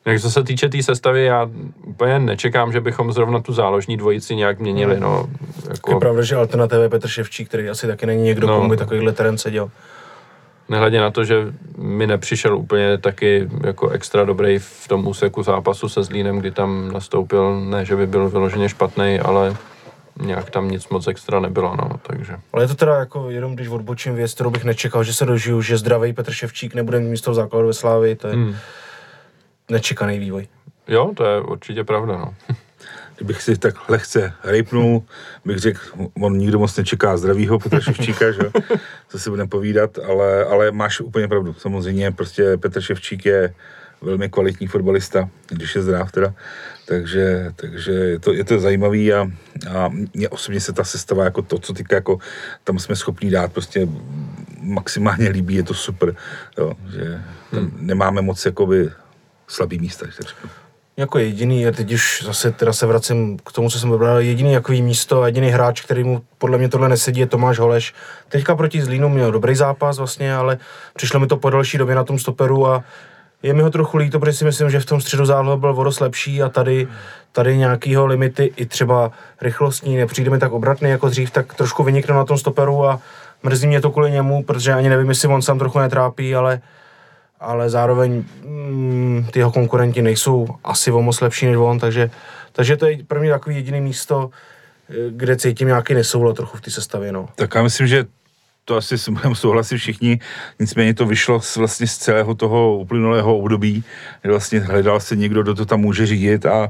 Jak 0.06 0.22
co 0.22 0.32
se 0.32 0.44
týče 0.44 0.66
té 0.66 0.72
tý 0.72 0.84
sestavy, 0.84 1.26
já 1.26 1.50
úplně 1.84 2.20
nečekám, 2.20 2.72
že 2.72 2.82
bychom 2.82 3.12
zrovna 3.14 3.40
tu 3.40 3.54
záložní 3.54 3.98
dvojici 3.98 4.36
nějak 4.36 4.60
měnili, 4.60 5.00
no, 5.00 5.30
Je 5.64 5.70
jako, 5.70 6.00
pravda, 6.00 6.22
že 6.22 6.36
alternativa 6.36 6.84
je 6.84 6.90
Petr 6.90 7.08
Ševčík, 7.08 7.48
který 7.48 7.70
asi 7.70 7.88
taky 7.88 8.06
není 8.06 8.24
někdo, 8.24 8.48
No. 8.48 8.54
no. 8.54 8.60
komu 8.60 8.70
by 8.70 8.78
takovýhle 8.78 9.12
terén 9.12 9.38
seděl. 9.38 9.72
Nehledě 10.70 11.02
na 11.02 11.12
to, 11.12 11.24
že 11.24 11.36
mi 11.78 12.08
nepřišel 12.08 12.58
úplně 12.58 12.98
taky 12.98 13.50
jako 13.64 13.90
extra 13.90 14.26
dobrý 14.26 14.60
v 14.60 14.88
tom 14.88 15.08
úseku 15.08 15.44
zápasu 15.44 15.90
se 15.90 16.04
Zlínem, 16.04 16.40
kdy 16.40 16.52
tam 16.52 16.92
nastoupil, 16.92 17.62
ne, 17.66 17.86
že 17.86 17.96
by 17.96 18.08
byl 18.08 18.30
vyloženě 18.30 18.70
špatný, 18.70 19.20
ale 19.20 19.56
nějak 20.22 20.50
tam 20.50 20.72
nic 20.72 20.90
moc 20.90 21.08
extra 21.08 21.40
nebylo, 21.40 21.76
no, 21.76 22.00
takže. 22.02 22.34
Ale 22.54 22.64
je 22.64 22.68
to 22.68 22.76
teda 22.76 22.96
jako 22.96 23.30
jenom, 23.30 23.56
když 23.56 23.68
odbočím 23.68 24.16
věc, 24.16 24.34
kterou 24.34 24.50
bych 24.50 24.64
nečekal, 24.64 25.04
že 25.04 25.14
se 25.14 25.26
dožiju, 25.26 25.62
že 25.62 25.78
zdravý 25.78 26.14
Petr 26.14 26.32
Ševčík 26.32 26.76
nebude 26.76 27.00
mít 27.00 27.10
místo 27.10 27.32
v 27.32 27.36
základu 27.36 27.68
ve 27.68 27.74
Slávii, 27.74 28.16
to 28.16 28.28
je 28.28 28.34
hmm. 28.34 28.56
nečekaný 29.70 30.20
vývoj. 30.20 30.48
Jo, 30.88 31.12
to 31.16 31.26
je 31.26 31.42
určitě 31.42 31.84
pravda, 31.84 32.18
no. 32.18 32.34
Kdybych 33.20 33.42
si 33.42 33.58
tak 33.58 33.90
lehce 33.90 34.34
rejpnul, 34.44 35.04
bych 35.46 35.58
řekl, 35.58 35.80
on 36.22 36.38
nikdo 36.38 36.60
moc 36.60 36.78
nečeká 36.78 37.18
zdravýho 37.18 37.60
Petra 37.60 37.80
Ševčíka, 37.80 38.32
že? 38.32 38.42
co 39.10 39.20
si 39.20 39.30
budeme 39.30 39.50
povídat, 39.50 40.00
ale, 40.00 40.46
ale 40.46 40.72
máš 40.72 41.02
úplně 41.02 41.28
pravdu. 41.28 41.54
Samozřejmě 41.54 42.12
prostě 42.12 42.58
Petr 42.58 42.82
Ševčík 42.82 43.26
je 43.26 43.54
velmi 44.02 44.30
kvalitní 44.30 44.68
fotbalista, 44.68 45.30
když 45.50 45.76
je 45.76 45.82
zdrav 45.82 46.12
teda. 46.12 46.34
Takže, 46.86 47.52
takže 47.56 47.92
je, 47.92 48.20
to, 48.20 48.34
je 48.34 48.44
to 48.44 48.60
zajímavý 48.60 49.14
a, 49.14 49.28
a 49.70 49.90
mně 50.14 50.30
osobně 50.30 50.60
se 50.60 50.74
ta 50.74 50.84
sestava 50.84 51.24
jako 51.24 51.42
to, 51.42 51.60
co 51.60 51.74
týká, 51.74 51.96
jako 51.96 52.20
tam 52.64 52.80
jsme 52.80 52.96
schopni 52.96 53.32
dát 53.32 53.54
prostě 53.54 53.88
maximálně 54.62 55.30
líbí, 55.30 55.56
je 55.56 55.64
to 55.64 55.74
super, 55.74 56.16
jo, 56.58 56.74
že 56.92 57.22
tam 57.52 57.72
nemáme 57.80 58.22
moc 58.22 58.46
jakoby 58.46 58.90
slabý 59.48 59.80
místa, 59.80 60.06
když 60.06 60.16
tak 60.16 60.28
řeknu. 60.28 60.50
Jako 61.00 61.20
jediný, 61.20 61.68
a 61.68 61.72
teď 61.72 61.94
už 61.94 62.24
zase 62.26 62.52
teda 62.52 62.74
se 62.74 62.86
vracím 62.86 63.38
k 63.38 63.52
tomu, 63.52 63.70
co 63.70 63.80
jsem 63.80 63.92
vybral, 63.92 64.20
jediný 64.20 64.54
takový 64.54 64.82
místo 64.82 65.22
a 65.22 65.26
jediný 65.26 65.50
hráč, 65.50 65.82
který 65.82 66.04
mu 66.04 66.22
podle 66.38 66.58
mě 66.58 66.70
tohle 66.70 66.90
nesedí, 66.90 67.20
je 67.20 67.28
Tomáš 67.28 67.60
Holeš. 67.60 67.94
Teďka 68.30 68.56
proti 68.56 68.82
Zlínu 68.82 69.10
měl 69.10 69.32
dobrý 69.32 69.56
zápas 69.56 69.98
vlastně, 69.98 70.36
ale 70.36 70.58
přišlo 70.96 71.20
mi 71.20 71.28
to 71.28 71.38
po 71.38 71.50
další 71.50 71.78
době 71.78 71.96
na 71.96 72.04
tom 72.04 72.20
stoperu 72.20 72.68
a 72.68 72.84
je 73.44 73.54
mi 73.54 73.62
ho 73.62 73.70
trochu 73.70 73.98
líto, 73.98 74.20
protože 74.20 74.34
si 74.34 74.46
myslím, 74.46 74.70
že 74.70 74.80
v 74.80 74.86
tom 74.86 75.02
středu 75.02 75.26
zálohy 75.26 75.60
byl 75.60 75.74
vodost 75.74 76.00
lepší 76.00 76.44
a 76.44 76.50
tady, 76.50 76.88
tady 77.32 77.58
nějakýho 77.58 78.06
limity 78.06 78.54
i 78.56 78.66
třeba 78.66 79.12
rychlostní, 79.42 79.98
nepřijde 79.98 80.32
mi 80.32 80.40
tak 80.40 80.52
obratný 80.52 80.90
jako 80.90 81.10
dřív, 81.10 81.32
tak 81.32 81.54
trošku 81.54 81.84
vynikne 81.84 82.16
na 82.16 82.26
tom 82.26 82.38
stoperu 82.38 82.88
a 82.88 83.00
mrzí 83.44 83.68
mě 83.68 83.82
to 83.82 83.92
kvůli 83.92 84.12
němu, 84.12 84.44
protože 84.44 84.74
ani 84.74 84.90
nevím, 84.90 85.10
jestli 85.10 85.28
on 85.28 85.42
sám 85.42 85.60
trochu 85.60 85.80
netrápí, 85.80 86.36
ale 86.36 86.62
ale 87.40 87.70
zároveň 87.70 88.24
mm, 88.46 89.28
ty 89.32 89.40
jeho 89.40 89.52
konkurenti 89.52 90.02
nejsou 90.02 90.48
asi 90.64 90.92
o 90.92 91.02
moc 91.02 91.22
lepší 91.22 91.46
než 91.46 91.58
on, 91.58 91.80
takže, 91.80 92.10
takže 92.52 92.78
to 92.78 92.86
je 92.86 92.98
pro 93.08 93.20
mě 93.20 93.30
takový 93.30 93.56
jediný 93.56 93.82
místo, 93.82 94.30
eh, 94.90 94.94
kde 95.10 95.38
cítím 95.38 95.68
nějaký 95.68 95.94
nesoulad 95.94 96.36
trochu 96.36 96.58
v 96.58 96.62
té 96.62 96.72
sestavě. 96.72 97.12
No. 97.12 97.30
Tak 97.36 97.56
já 97.56 97.64
myslím, 97.64 97.88
že 97.88 98.06
to 98.70 98.78
asi 98.78 99.12
budeme 99.12 99.36
souhlasit 99.36 99.78
všichni, 99.78 100.20
nicméně 100.60 100.94
to 100.94 101.06
vyšlo 101.06 101.42
z, 101.42 101.58
vlastně 101.58 101.88
z 101.88 101.98
celého 101.98 102.36
toho 102.36 102.78
uplynulého 102.78 103.38
období, 103.38 103.84
kdy 104.22 104.32
vlastně 104.32 104.60
hledal 104.60 105.00
se 105.00 105.16
někdo, 105.16 105.44
kdo 105.44 105.56
to 105.56 105.66
tam 105.66 105.82
může 105.82 106.06
řídit 106.06 106.46
a 106.46 106.70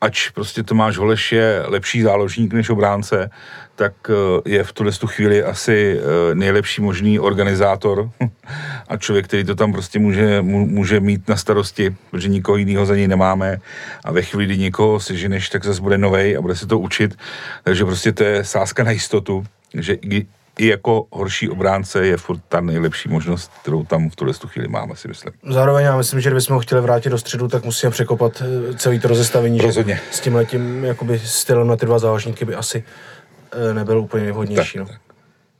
ač 0.00 0.30
prostě 0.30 0.62
Tomáš 0.62 0.96
Holeš 0.96 1.32
je 1.32 1.62
lepší 1.66 2.02
záložník 2.02 2.52
než 2.52 2.70
obránce, 2.70 3.30
tak 3.74 3.92
eh, 4.08 4.14
je 4.50 4.64
v 4.64 4.72
tuhle 4.72 4.92
tu 4.92 5.06
chvíli 5.06 5.42
asi 5.42 5.98
eh, 5.98 6.34
nejlepší 6.34 6.82
možný 6.82 7.18
organizátor 7.18 8.10
a 8.88 8.96
člověk, 8.96 9.26
který 9.26 9.44
to 9.44 9.54
tam 9.54 9.72
prostě 9.72 9.98
může, 9.98 10.42
může 10.42 11.00
mít 11.00 11.28
na 11.28 11.36
starosti, 11.36 11.96
protože 12.10 12.28
nikoho 12.28 12.56
jiného 12.56 12.86
za 12.86 12.96
něj 12.96 13.08
nemáme 13.08 13.58
a 14.04 14.12
ve 14.12 14.22
chvíli, 14.22 14.44
kdy 14.44 14.58
někoho 14.58 15.00
seženeš, 15.00 15.48
tak 15.48 15.64
zase 15.64 15.82
bude 15.82 15.98
novej 15.98 16.36
a 16.36 16.40
bude 16.40 16.56
se 16.56 16.66
to 16.66 16.78
učit, 16.78 17.18
takže 17.64 17.84
prostě 17.84 18.12
to 18.12 18.24
je 18.24 18.44
sázka 18.44 18.84
na 18.84 18.90
jistotu, 18.90 19.44
že 19.74 19.94
i 20.60 20.66
jako 20.66 21.06
horší 21.10 21.48
obránce 21.48 22.06
je 22.06 22.16
furt 22.16 22.40
ta 22.48 22.60
nejlepší 22.60 23.08
možnost, 23.08 23.52
kterou 23.62 23.84
tam 23.84 24.10
v 24.10 24.16
tuhle 24.16 24.34
chvíli 24.46 24.68
máme, 24.68 24.96
si 24.96 25.08
myslím. 25.08 25.32
Zároveň 25.50 25.84
já 25.84 25.96
myslím, 25.96 26.20
že 26.20 26.30
kdybychom 26.30 26.54
ho 26.54 26.60
chtěli 26.60 26.80
vrátit 26.80 27.10
do 27.10 27.18
středu, 27.18 27.48
tak 27.48 27.64
musíme 27.64 27.90
překopat 27.90 28.42
eh, 28.42 28.74
celý 28.74 29.00
to 29.00 29.08
rozestavení. 29.08 29.58
Rozhodně. 29.58 30.00
s 30.10 30.20
tím 30.20 30.34
letím 30.34 30.84
jakoby 30.84 31.18
stylem 31.18 31.66
na 31.66 31.76
ty 31.76 31.86
dva 31.86 31.98
záložníky 31.98 32.44
by 32.44 32.54
asi 32.54 32.84
eh, 33.52 33.74
nebyl 33.74 33.98
úplně 33.98 34.22
nejvhodnější. 34.22 34.78
Tak, 34.78 34.88
no. 34.88 34.92
tak. 34.92 35.00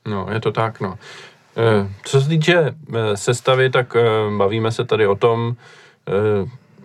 no, 0.06 0.26
je 0.32 0.40
to 0.40 0.52
tak, 0.52 0.80
no. 0.80 0.98
Eh, 1.56 1.88
co 2.04 2.20
se 2.20 2.28
týče 2.28 2.74
sestavy, 3.14 3.70
tak 3.70 3.96
bavíme 4.38 4.72
se 4.72 4.84
tady 4.84 5.06
o 5.06 5.14
tom, 5.14 5.56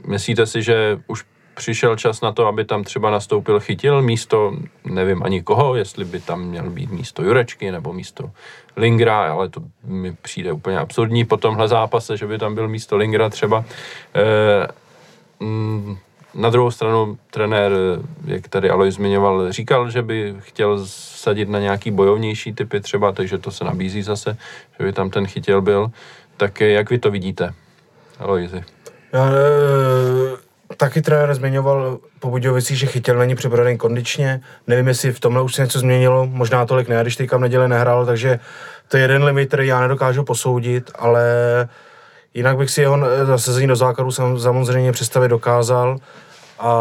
myslíte 0.07 0.45
si, 0.45 0.61
že 0.61 0.97
už 1.07 1.23
přišel 1.55 1.95
čas 1.95 2.21
na 2.21 2.31
to, 2.31 2.47
aby 2.47 2.65
tam 2.65 2.83
třeba 2.83 3.09
nastoupil 3.09 3.59
chytil 3.59 4.01
místo, 4.01 4.53
nevím 4.85 5.23
ani 5.23 5.43
koho, 5.43 5.75
jestli 5.75 6.05
by 6.05 6.19
tam 6.19 6.41
měl 6.41 6.69
být 6.69 6.91
místo 6.91 7.23
Jurečky 7.23 7.71
nebo 7.71 7.93
místo 7.93 8.31
Lingra, 8.77 9.31
ale 9.31 9.49
to 9.49 9.61
mi 9.83 10.13
přijde 10.21 10.51
úplně 10.51 10.79
absurdní 10.79 11.25
po 11.25 11.37
tomhle 11.37 11.67
zápase, 11.67 12.17
že 12.17 12.27
by 12.27 12.37
tam 12.37 12.55
byl 12.55 12.67
místo 12.67 12.97
Lingra 12.97 13.29
třeba. 13.29 13.65
E, 14.15 14.67
na 16.33 16.49
druhou 16.49 16.71
stranu 16.71 17.17
trenér, 17.31 17.71
jak 18.25 18.47
tady 18.47 18.69
Alois 18.69 18.95
zmiňoval, 18.95 19.51
říkal, 19.51 19.91
že 19.91 20.01
by 20.01 20.35
chtěl 20.39 20.79
sadit 20.85 21.49
na 21.49 21.59
nějaký 21.59 21.91
bojovnější 21.91 22.53
typy 22.53 22.79
třeba, 22.79 23.11
takže 23.11 23.37
to 23.37 23.51
se 23.51 23.63
nabízí 23.63 24.01
zase, 24.01 24.37
že 24.79 24.85
by 24.85 24.93
tam 24.93 25.09
ten 25.09 25.27
chytil 25.27 25.61
byl. 25.61 25.91
Tak 26.37 26.61
jak 26.61 26.89
vy 26.89 26.99
to 26.99 27.11
vidíte, 27.11 27.53
Aloisi? 28.19 28.63
Já, 29.13 29.29
taky 30.77 31.01
trenér 31.01 31.35
zmiňoval 31.35 31.97
po 32.19 32.29
Budějovicích, 32.29 32.79
že 32.79 32.85
chytil 32.85 33.17
není 33.17 33.35
připravený 33.35 33.77
kondičně. 33.77 34.41
Nevím, 34.67 34.87
jestli 34.87 35.11
v 35.11 35.19
tomhle 35.19 35.41
už 35.41 35.55
se 35.55 35.61
něco 35.61 35.79
změnilo, 35.79 36.25
možná 36.25 36.65
tolik 36.65 36.87
ne, 36.87 37.01
když 37.01 37.15
teďka 37.15 37.37
v 37.37 37.41
neděli 37.41 37.67
nehrál, 37.67 38.05
takže 38.05 38.39
to 38.87 38.97
je 38.97 39.03
jeden 39.03 39.23
limit, 39.23 39.47
který 39.47 39.67
já 39.67 39.81
nedokážu 39.81 40.23
posoudit, 40.23 40.91
ale 40.95 41.23
jinak 42.33 42.57
bych 42.57 42.69
si 42.69 42.81
jeho 42.81 42.99
zasazení 43.25 43.67
do 43.67 43.75
základu 43.75 44.11
samozřejmě 44.11 44.91
představit 44.91 45.29
dokázal 45.29 45.97
a 46.59 46.73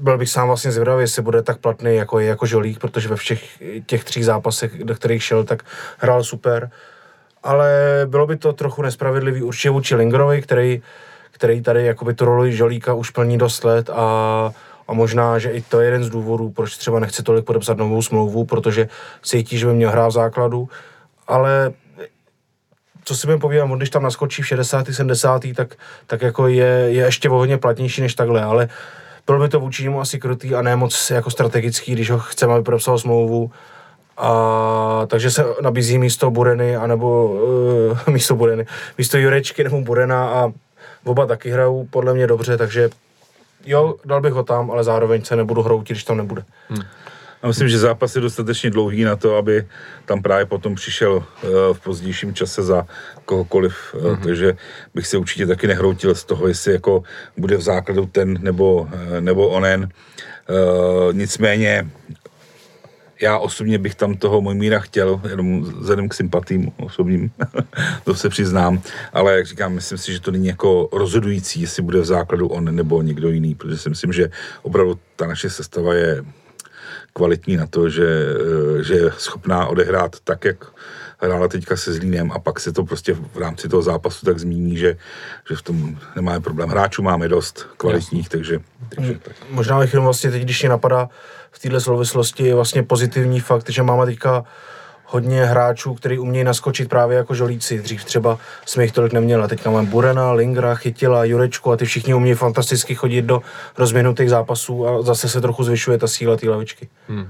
byl 0.00 0.18
bych 0.18 0.30
sám 0.30 0.46
vlastně 0.46 0.72
zvědavý, 0.72 1.02
jestli 1.02 1.22
bude 1.22 1.42
tak 1.42 1.58
platný 1.58 1.96
jako 1.96 2.18
jako 2.18 2.46
Žolík, 2.46 2.78
protože 2.78 3.08
ve 3.08 3.16
všech 3.16 3.62
těch 3.86 4.04
tří 4.04 4.22
zápasech, 4.22 4.84
do 4.84 4.94
kterých 4.94 5.22
šel, 5.22 5.44
tak 5.44 5.62
hrál 5.98 6.24
super. 6.24 6.70
Ale 7.42 7.70
bylo 8.06 8.26
by 8.26 8.36
to 8.36 8.52
trochu 8.52 8.82
nespravedlivý 8.82 9.42
určitě 9.42 9.70
vůči 9.70 9.94
Lingerovi, 9.94 10.42
který 10.42 10.82
který 11.40 11.62
tady 11.62 11.86
jakoby 11.86 12.14
tu 12.14 12.24
roli 12.24 12.52
Žolíka 12.52 12.94
už 12.94 13.10
plní 13.10 13.38
dost 13.38 13.64
let 13.64 13.90
a, 13.90 14.52
a 14.88 14.92
možná, 14.92 15.38
že 15.38 15.50
i 15.50 15.62
to 15.62 15.80
je 15.80 15.86
jeden 15.86 16.04
z 16.04 16.10
důvodů, 16.10 16.50
proč 16.50 16.76
třeba 16.76 17.00
nechce 17.00 17.22
tolik 17.22 17.44
podepsat 17.44 17.76
novou 17.76 18.02
smlouvu, 18.02 18.44
protože 18.44 18.88
cítí, 19.22 19.58
že 19.58 19.66
by 19.66 19.74
měl 19.74 19.90
hrát 19.90 20.08
v 20.08 20.12
základu, 20.12 20.68
ale 21.28 21.72
co 23.04 23.16
si 23.16 23.26
budeme 23.26 23.40
povídat, 23.40 23.68
když 23.70 23.90
tam 23.90 24.02
naskočí 24.02 24.42
v 24.42 24.46
60. 24.46 24.86
70. 24.92 25.42
tak, 25.56 25.74
tak 26.06 26.22
jako 26.22 26.48
je, 26.48 26.66
je 26.66 27.04
ještě 27.04 27.28
hodně 27.28 27.58
platnější 27.58 28.00
než 28.00 28.14
takhle, 28.14 28.42
ale 28.42 28.68
bylo 29.26 29.40
by 29.40 29.48
to 29.48 29.60
vůči 29.60 29.84
němu 29.84 30.00
asi 30.00 30.18
krutý 30.18 30.54
a 30.54 30.62
ne 30.62 30.76
moc 30.76 31.10
jako 31.10 31.30
strategický, 31.30 31.92
když 31.92 32.10
ho 32.10 32.18
chceme, 32.18 32.54
aby 32.54 32.62
podepsal 32.62 32.98
smlouvu. 32.98 33.50
A, 34.16 35.06
takže 35.06 35.30
se 35.30 35.44
nabízí 35.62 35.98
místo 35.98 36.30
Bureny, 36.30 36.76
anebo 36.76 37.26
uh, 37.26 37.98
místo 38.14 38.36
Bureny, 38.36 38.66
místo 38.98 39.18
Jurečky 39.18 39.64
nebo 39.64 39.80
Burena 39.80 40.28
a 40.28 40.52
Oba 41.04 41.26
taky 41.26 41.50
hrajou 41.50 41.86
podle 41.90 42.14
mě 42.14 42.26
dobře, 42.26 42.56
takže 42.56 42.90
jo, 43.66 43.94
dal 44.04 44.20
bych 44.20 44.32
ho 44.32 44.42
tam, 44.42 44.70
ale 44.70 44.84
zároveň 44.84 45.24
se 45.24 45.36
nebudu 45.36 45.62
hroutit, 45.62 45.96
když 45.96 46.04
tam 46.04 46.16
nebude. 46.16 46.44
Hmm. 46.68 46.82
A 47.42 47.46
myslím, 47.46 47.68
že 47.68 47.78
zápas 47.78 48.14
je 48.14 48.20
dostatečně 48.20 48.70
dlouhý 48.70 49.04
na 49.04 49.16
to, 49.16 49.36
aby 49.36 49.66
tam 50.04 50.22
právě 50.22 50.46
potom 50.46 50.74
přišel 50.74 51.12
uh, 51.12 51.24
v 51.72 51.80
pozdějším 51.80 52.34
čase 52.34 52.62
za 52.62 52.86
kohokoliv, 53.24 53.94
mm-hmm. 53.94 54.20
takže 54.24 54.56
bych 54.94 55.06
se 55.06 55.18
určitě 55.18 55.46
taky 55.46 55.66
nehroutil 55.66 56.14
z 56.14 56.24
toho, 56.24 56.48
jestli 56.48 56.72
jako 56.72 57.02
bude 57.36 57.56
v 57.56 57.60
základu 57.60 58.06
ten 58.06 58.38
nebo, 58.40 58.80
uh, 58.80 59.20
nebo 59.20 59.48
onen. 59.48 59.88
Nicméně 61.12 61.90
já 63.22 63.38
osobně 63.38 63.78
bych 63.78 63.94
tam 63.94 64.14
toho 64.14 64.40
Mojmíra 64.40 64.80
chtěl, 64.80 65.20
jenom 65.28 65.62
vzhledem 65.62 66.08
k 66.08 66.14
sympatím 66.14 66.72
osobním, 66.80 67.30
to 68.04 68.14
se 68.14 68.28
přiznám, 68.28 68.82
ale 69.12 69.36
jak 69.36 69.46
říkám, 69.46 69.72
myslím 69.72 69.98
si, 69.98 70.12
že 70.12 70.20
to 70.20 70.30
není 70.30 70.46
jako 70.46 70.88
rozhodující, 70.92 71.60
jestli 71.60 71.82
bude 71.82 72.00
v 72.00 72.04
základu 72.04 72.48
on 72.48 72.76
nebo 72.76 73.02
někdo 73.02 73.28
jiný, 73.28 73.54
protože 73.54 73.78
si 73.78 73.88
myslím, 73.88 74.12
že 74.12 74.30
opravdu 74.62 74.98
ta 75.16 75.26
naše 75.26 75.50
sestava 75.50 75.94
je 75.94 76.24
kvalitní 77.12 77.56
na 77.56 77.66
to, 77.66 77.88
že, 77.88 78.06
eh, 78.08 78.84
že 78.84 78.94
je 78.94 79.12
schopná 79.18 79.66
odehrát 79.66 80.16
tak, 80.24 80.44
jak 80.44 80.64
hrála 81.20 81.48
teďka 81.48 81.76
se 81.76 81.92
Zlínem 81.92 82.32
a 82.32 82.38
pak 82.38 82.60
se 82.60 82.72
to 82.72 82.84
prostě 82.84 83.14
v 83.14 83.36
rámci 83.38 83.68
toho 83.68 83.82
zápasu 83.82 84.26
tak 84.26 84.38
zmíní, 84.38 84.76
že, 84.76 84.96
že 85.48 85.56
v 85.56 85.62
tom 85.62 85.98
nemáme 86.16 86.40
problém. 86.40 86.68
Hráčů 86.68 87.02
máme 87.02 87.28
dost 87.28 87.66
kvalitních, 87.76 88.28
takže, 88.28 88.60
takže 88.94 89.18
tak. 89.22 89.36
Možná 89.50 89.78
bych 89.78 89.92
jenom 89.92 90.04
vlastně 90.04 90.30
teď, 90.30 90.42
když 90.42 90.62
mě 90.62 90.68
napadá, 90.68 91.08
v 91.50 91.58
této 91.58 91.80
souvislosti 91.80 92.46
je 92.46 92.54
vlastně 92.54 92.82
pozitivní 92.82 93.40
fakt, 93.40 93.70
že 93.70 93.82
máme 93.82 94.06
teďka 94.06 94.44
hodně 95.10 95.44
hráčů, 95.44 95.94
kteří 95.94 96.18
umějí 96.18 96.44
naskočit 96.44 96.88
právě 96.88 97.16
jako 97.16 97.34
žolíci. 97.34 97.78
Dřív 97.78 98.04
třeba 98.04 98.38
jsme 98.66 98.82
jich 98.82 98.92
tolik 98.92 99.12
neměli. 99.12 99.48
Teďka 99.48 99.70
máme 99.70 99.88
Burena, 99.88 100.32
Lingra, 100.32 100.74
Chytila, 100.74 101.24
Jurečku 101.24 101.72
a 101.72 101.76
ty 101.76 101.84
všichni 101.84 102.14
umějí 102.14 102.34
fantasticky 102.34 102.94
chodit 102.94 103.22
do 103.22 103.40
rozměnutých 103.78 104.30
zápasů 104.30 104.88
a 104.88 105.02
zase 105.02 105.28
se 105.28 105.40
trochu 105.40 105.64
zvyšuje 105.64 105.98
ta 105.98 106.06
síla 106.06 106.36
té 106.36 106.50
lavičky. 106.50 106.88
Hmm. 107.08 107.28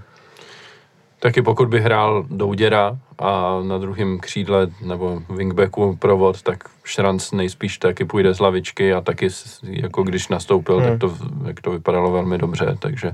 Taky 1.18 1.42
pokud 1.42 1.68
by 1.68 1.80
hrál 1.80 2.24
Douděra 2.30 2.98
a 3.18 3.60
na 3.62 3.78
druhém 3.78 4.18
křídle 4.18 4.68
nebo 4.82 5.22
wingbacku 5.28 5.96
provod, 5.96 6.42
tak 6.42 6.64
Šranc 6.84 7.32
nejspíš 7.32 7.78
taky 7.78 8.04
půjde 8.04 8.34
z 8.34 8.40
lavičky 8.40 8.94
a 8.94 9.00
taky 9.00 9.28
jako 9.62 10.02
když 10.02 10.28
nastoupil, 10.28 10.80
hmm. 10.80 10.88
tak 10.88 10.98
to, 11.00 11.16
jak 11.46 11.60
to 11.60 11.70
vypadalo 11.70 12.12
velmi 12.12 12.38
dobře, 12.38 12.76
takže 12.78 13.12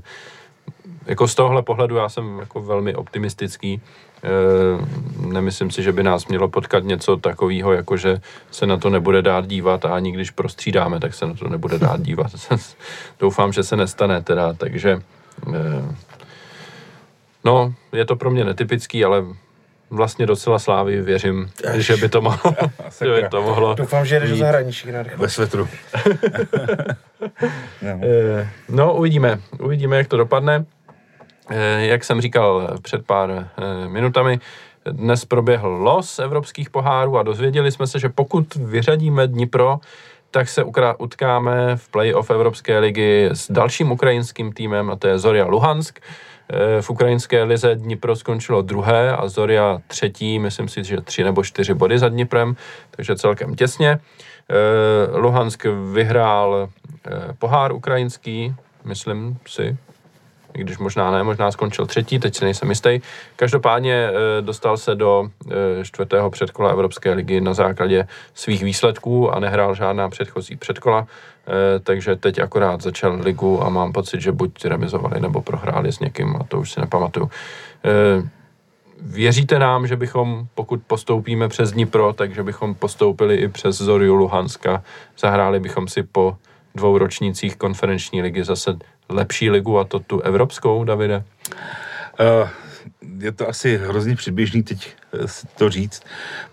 jako 1.07 1.29
z 1.29 1.35
tohohle 1.35 1.63
pohledu 1.63 1.97
já 1.97 2.09
jsem 2.09 2.39
jako 2.39 2.63
velmi 2.63 2.95
optimistický. 2.95 3.81
E, 4.25 4.31
nemyslím 5.27 5.71
si, 5.71 5.83
že 5.83 5.93
by 5.93 6.03
nás 6.03 6.27
mělo 6.27 6.49
potkat 6.49 6.85
něco 6.85 7.17
takového, 7.17 7.73
jako 7.73 7.97
že 7.97 8.21
se 8.51 8.67
na 8.67 8.77
to 8.77 8.91
nebude 8.91 9.23
dát 9.23 9.47
dívat 9.47 9.85
a 9.85 9.95
ani 9.95 10.13
když 10.13 10.31
prostřídáme, 10.31 11.01
tak 11.01 11.15
se 11.15 11.27
na 11.27 11.35
to 11.35 11.49
nebude 11.49 11.79
dát 11.79 12.03
dívat. 12.03 12.33
Doufám, 13.21 13.53
že 13.53 13.63
se 13.63 13.77
nestane 13.77 14.23
teda, 14.23 14.53
takže 14.53 15.03
e, 15.55 15.95
no, 17.45 17.75
je 17.93 18.05
to 18.05 18.17
pro 18.17 18.31
mě 18.31 18.45
netypický, 18.45 19.05
ale 19.05 19.25
vlastně 19.91 20.27
docela 20.27 20.59
slávy 20.59 21.03
věřím, 21.03 21.51
Až. 21.71 21.85
že 21.85 21.97
by 21.97 22.09
to 22.09 22.21
mohlo. 22.21 22.55
že 23.05 23.23
by 23.23 23.29
to 23.29 23.43
mohlo 23.43 23.75
Doufám, 23.75 24.07
že 24.07 24.21
jdeš 24.21 24.31
do 24.31 24.37
zahraničí. 24.37 24.89
Ve 25.17 25.29
svetru. 25.29 25.69
no. 27.83 28.01
no, 28.69 28.95
uvidíme. 28.95 29.41
Uvidíme, 29.59 29.97
jak 29.97 30.09
to 30.09 30.17
dopadne. 30.17 30.65
Eh, 31.51 31.87
jak 31.87 32.05
jsem 32.05 32.21
říkal 32.21 32.69
před 32.83 33.07
pár 33.07 33.31
eh, 33.31 33.89
minutami, 33.89 34.41
dnes 34.91 35.25
proběhl 35.25 35.69
los 35.69 36.19
evropských 36.19 36.71
pohárů 36.71 37.19
a 37.19 37.23
dozvěděli 37.23 37.73
jsme 37.73 37.87
se, 37.87 37.99
že 37.99 38.09
pokud 38.09 38.55
vyřadíme 38.55 39.27
Dnipro, 39.27 39.79
tak 40.31 40.49
se 40.49 40.65
utkáme 40.99 41.77
v 41.77 41.89
playoff 41.89 42.31
Evropské 42.31 42.79
ligy 42.79 43.29
s 43.33 43.51
dalším 43.51 43.93
ukrajinským 43.93 44.53
týmem, 44.53 44.91
a 44.91 44.97
to 44.97 45.09
je 45.09 45.19
Zoria 45.19 45.47
Luhansk. 45.47 46.01
Eh, 46.51 46.83
v 46.83 46.91
ukrajinské 46.91 47.43
lize 47.43 47.75
Dnipro 47.75 48.17
skončilo 48.17 48.63
druhé 48.63 49.17
a 49.17 49.29
Zoria 49.29 49.79
třetí, 49.87 50.39
myslím 50.39 50.69
si, 50.69 50.85
že 50.85 51.01
tři 51.01 51.25
nebo 51.25 51.45
čtyři 51.45 51.75
body 51.75 51.99
za 51.99 52.09
Dniprem, 52.09 52.57
takže 52.91 53.17
celkem 53.17 53.55
těsně. 53.55 53.99
Luhansk 55.15 55.67
vyhrál 55.93 56.69
pohár 57.39 57.73
ukrajinský, 57.73 58.55
myslím 58.85 59.39
si, 59.47 59.77
i 60.57 60.61
když 60.61 60.79
možná 60.79 61.11
ne, 61.11 61.23
možná 61.23 61.51
skončil 61.51 61.87
třetí, 61.87 62.19
teď 62.19 62.37
si 62.37 62.45
nejsem 62.45 62.69
jistý. 62.69 63.01
Každopádně 63.37 63.95
e, 63.95 64.13
dostal 64.43 64.77
se 64.77 64.95
do 64.95 65.29
e, 65.81 65.85
čtvrtého 65.85 66.31
předkola 66.31 66.71
Evropské 66.71 67.13
ligy 67.13 67.41
na 67.41 67.55
základě 67.55 68.09
svých 68.35 68.63
výsledků 68.63 69.35
a 69.35 69.41
nehrál 69.41 69.75
žádná 69.75 70.09
předchozí 70.09 70.57
předkola, 70.57 71.07
e, 71.07 71.79
takže 71.79 72.17
teď 72.17 72.39
akorát 72.39 72.83
začal 72.83 73.19
ligu 73.21 73.65
a 73.65 73.69
mám 73.69 73.93
pocit, 73.93 74.21
že 74.21 74.33
buď 74.33 74.65
remizovali 74.65 75.21
nebo 75.21 75.43
prohráli 75.43 75.93
s 75.93 76.01
někým 76.01 76.37
a 76.37 76.45
to 76.49 76.61
už 76.61 76.73
si 76.73 76.81
nepamatuju. 76.81 77.31
věříte 79.01 79.59
nám, 79.59 79.87
že 79.87 79.97
bychom, 79.97 80.47
pokud 80.55 80.81
postoupíme 80.87 81.49
přes 81.49 81.73
Dnipro, 81.73 82.13
takže 82.13 82.43
bychom 82.43 82.75
postoupili 82.75 83.37
i 83.37 83.49
přes 83.49 83.77
Zoriu 83.77 84.15
Luhanska. 84.15 84.83
Zahráli 85.19 85.61
bychom 85.61 85.89
si 85.89 86.03
po 86.03 86.37
dvou 86.75 86.99
ročnících 86.99 87.57
konferenční 87.57 88.23
ligy 88.23 88.45
zase 88.45 88.77
lepší 89.09 89.51
ligu 89.51 89.79
a 89.79 89.85
to 89.85 90.01
tu 90.01 90.21
evropskou, 90.21 90.85
Davide? 90.85 91.25
Uh, 92.21 92.49
je 93.19 93.33
to 93.33 93.49
asi 93.49 93.77
hrozně 93.77 94.17
předběžný 94.17 94.63
teď 94.63 94.97
eh, 95.15 95.27
to 95.59 95.71
říct, 95.71 96.03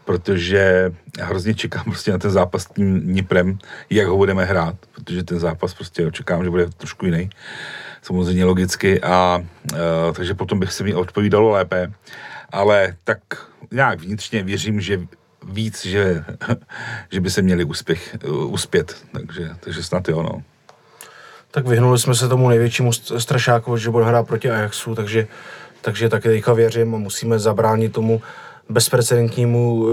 protože 0.05 0.91
hrozně 1.19 1.53
čekám 1.53 1.83
prostě 1.91 2.11
na 2.11 2.17
ten 2.17 2.31
zápas 2.31 2.63
s 2.63 2.65
tím 2.65 3.01
Dniprem, 3.01 3.57
jak 3.89 4.07
ho 4.07 4.17
budeme 4.17 4.45
hrát, 4.45 4.75
protože 4.91 5.23
ten 5.23 5.39
zápas 5.39 5.73
prostě 5.73 6.07
očekám, 6.07 6.43
že 6.43 6.49
bude 6.49 6.69
trošku 6.69 7.05
jiný, 7.05 7.29
samozřejmě 8.01 8.45
logicky, 8.45 9.01
a 9.01 9.43
uh, 9.71 9.79
takže 10.13 10.33
potom 10.33 10.59
bych 10.59 10.73
se 10.73 10.83
mi 10.83 10.93
odpovídalo 10.93 11.49
lépe, 11.49 11.91
ale 12.51 12.95
tak 13.03 13.19
nějak 13.71 13.99
vnitřně 13.99 14.43
věřím, 14.43 14.81
že 14.81 15.01
víc, 15.47 15.85
že, 15.85 16.25
že 17.11 17.21
by 17.21 17.29
se 17.29 17.41
měli 17.41 17.63
úspěch, 17.63 18.17
uspět, 18.47 19.05
takže, 19.11 19.49
takže 19.59 19.83
snad 19.83 20.09
jo, 20.09 20.23
no. 20.23 20.43
Tak 21.53 21.67
vyhnuli 21.67 21.99
jsme 21.99 22.15
se 22.15 22.27
tomu 22.27 22.49
největšímu 22.49 22.93
strašáku, 22.93 23.77
že 23.77 23.89
budeme 23.89 24.09
hrát 24.09 24.27
proti 24.27 24.51
Ajaxu, 24.51 24.95
takže, 24.95 25.27
takže 25.81 26.09
taky 26.09 26.29
teďka 26.29 26.53
věřím 26.53 26.95
a 26.95 26.97
musíme 26.97 27.39
zabránit 27.39 27.93
tomu 27.93 28.21
bezprecedentnímu 28.69 29.87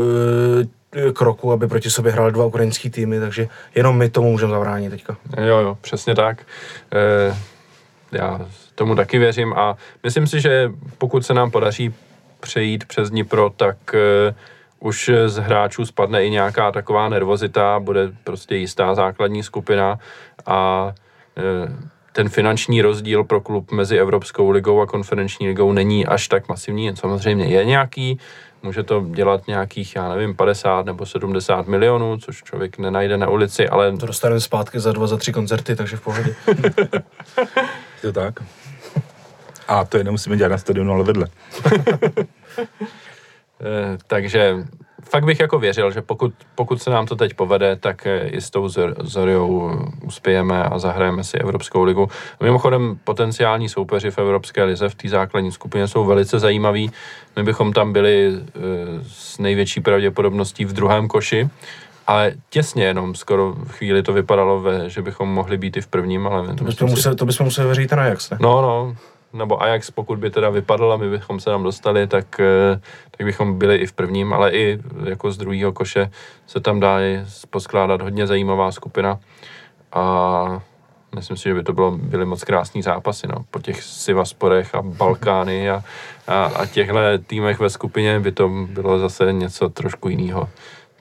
e, 0.97 1.13
kroku, 1.13 1.53
aby 1.53 1.69
proti 1.69 1.91
sobě 1.91 2.13
hráli 2.13 2.33
dva 2.33 2.45
ukrajinský 2.45 2.91
týmy, 2.91 3.21
takže 3.21 3.49
jenom 3.75 3.97
my 3.97 4.11
tomu 4.11 4.31
můžeme 4.31 4.53
zabránit 4.53 4.91
teďka. 4.91 5.17
Jo, 5.37 5.59
jo, 5.59 5.79
přesně 5.81 6.15
tak. 6.15 6.47
E, 6.93 7.37
já 8.13 8.41
tomu 8.75 8.95
taky 8.97 9.19
věřím 9.19 9.53
a 9.53 9.77
myslím 10.03 10.27
si, 10.27 10.41
že 10.41 10.73
pokud 10.99 11.27
se 11.27 11.35
nám 11.35 11.51
podaří 11.51 11.95
přejít 12.41 12.85
přes 12.85 13.11
Dnipro, 13.11 13.51
tak 13.51 13.95
e, 13.95 14.35
už 14.79 15.11
z 15.27 15.37
hráčů 15.37 15.87
spadne 15.87 16.25
i 16.25 16.31
nějaká 16.31 16.73
taková 16.73 17.09
nervozita, 17.09 17.81
bude 17.81 18.09
prostě 18.25 18.57
jistá 18.57 18.95
základní 18.95 19.43
skupina 19.43 19.99
a 20.47 20.93
ten 22.13 22.29
finanční 22.29 22.83
rozdíl 22.83 23.25
pro 23.25 23.41
klub 23.41 23.73
mezi 23.73 23.99
Evropskou 23.99 24.51
ligou 24.51 24.81
a 24.81 24.87
konferenční 24.87 25.49
ligou 25.49 25.73
není 25.73 26.07
až 26.07 26.29
tak 26.29 26.49
masivní. 26.49 26.97
Samozřejmě 26.97 27.45
je 27.45 27.65
nějaký, 27.65 28.19
může 28.63 28.83
to 28.83 29.07
dělat 29.11 29.47
nějakých, 29.47 29.97
já 29.97 30.09
nevím, 30.09 30.37
50 30.37 30.87
nebo 30.87 31.07
70 31.07 31.67
milionů, 31.67 32.17
což 32.17 32.43
člověk 32.43 32.79
nenajde 32.79 33.17
na 33.17 33.29
ulici, 33.29 33.69
ale... 33.69 33.97
To 33.97 34.07
dostaneme 34.07 34.41
zpátky 34.41 34.81
za 34.81 34.93
dva, 34.93 35.07
za 35.07 35.17
tři 35.17 35.33
koncerty, 35.33 35.77
takže 35.77 35.97
v 35.97 36.01
pohodě. 36.01 36.35
je 38.03 38.03
to 38.03 38.13
tak. 38.13 38.43
A 39.69 39.85
to 39.85 39.99
je 39.99 40.05
nemusíme 40.05 40.37
dělat 40.37 40.49
na 40.49 40.59
stadionu, 40.59 40.93
ale 40.93 41.05
vedle. 41.05 41.27
Eh, 43.63 43.99
takže 44.07 44.65
fakt 45.03 45.25
bych 45.25 45.41
jako 45.41 45.59
věřil, 45.59 45.91
že 45.91 46.03
pokud, 46.03 46.35
pokud 46.55 46.83
se 46.83 46.91
nám 46.91 47.07
to 47.07 47.17
teď 47.17 47.35
povede, 47.35 47.77
tak 47.77 48.07
eh, 48.07 48.29
i 48.29 48.41
s 48.41 48.51
tou 48.51 48.69
Zoriou 49.01 49.73
uspějeme 50.03 50.63
a 50.65 50.79
zahrajeme 50.79 51.25
si 51.25 51.39
Evropskou 51.39 51.85
ligu. 51.85 52.09
Mimochodem 52.43 52.99
potenciální 53.05 53.69
soupeři 53.69 54.11
v 54.11 54.19
Evropské 54.19 54.65
lize 54.65 54.89
v 54.89 54.95
té 54.95 55.09
základní 55.09 55.53
skupině 55.53 55.89
jsou 55.89 56.05
velice 56.05 56.39
zajímaví. 56.39 56.91
My 57.37 57.43
bychom 57.43 57.73
tam 57.73 57.93
byli 57.93 58.33
eh, 58.35 58.61
s 59.09 59.39
největší 59.39 59.81
pravděpodobností 59.81 60.65
v 60.65 60.73
druhém 60.73 61.09
koši, 61.09 61.49
ale 62.07 62.33
těsně 62.51 62.85
jenom, 62.85 63.15
skoro 63.15 63.55
chvíli 63.67 64.03
to 64.03 64.13
vypadalo, 64.13 64.61
ve, 64.61 64.91
že 64.91 65.03
bychom 65.03 65.29
mohli 65.29 65.59
být 65.59 65.77
i 65.77 65.81
v 65.81 65.87
prvním, 65.87 66.27
ale... 66.27 66.55
To 66.55 66.65
bychom, 66.65 66.91
museli, 66.91 67.17
to 67.17 67.27
bychom 67.27 67.45
museli 67.45 67.67
věřit 67.67 67.93
na 67.93 68.03
Ajax, 68.03 68.31
ne? 68.31 68.39
No, 68.41 68.63
no, 68.63 68.97
nebo 69.33 69.63
Ajax, 69.63 69.91
pokud 69.91 70.19
by 70.19 70.31
teda 70.31 70.51
vypadl 70.51 70.93
a 70.93 70.97
my 70.97 71.11
bychom 71.11 71.41
se 71.41 71.51
tam 71.51 71.63
dostali, 71.63 72.07
tak, 72.07 72.41
eh, 72.41 72.81
tak 73.11 73.27
bychom 73.27 73.59
byli 73.59 73.77
i 73.77 73.87
v 73.87 73.93
prvním, 73.93 74.33
ale 74.33 74.53
i 74.53 74.79
jako 75.05 75.33
z 75.33 75.37
druhého 75.37 75.73
koše 75.73 76.11
se 76.47 76.61
tam 76.61 76.81
dá 76.81 76.99
poskládat 77.51 78.03
hodně 78.03 78.27
zajímavá 78.27 78.73
skupina 78.73 79.19
a 79.93 80.63
myslím 81.15 81.37
si, 81.37 81.43
že 81.43 81.55
by 81.55 81.63
to 81.63 81.73
bylo, 81.73 81.91
byly 81.91 82.25
moc 82.25 82.45
krásný 82.45 82.83
zápasy, 82.83 83.27
no. 83.27 83.45
po 83.51 83.59
těch 83.59 83.83
Sivasporech 83.83 84.75
a 84.75 84.83
Balkány 84.83 85.71
a, 85.71 85.83
a, 86.27 86.45
a 86.45 86.67
těchto 86.67 86.99
týmech 87.27 87.61
ve 87.61 87.71
skupině 87.71 88.21
by 88.21 88.33
to 88.33 88.49
bylo 88.49 88.99
zase 88.99 89.33
něco 89.33 89.69
trošku 89.69 90.09
jiného 90.09 90.49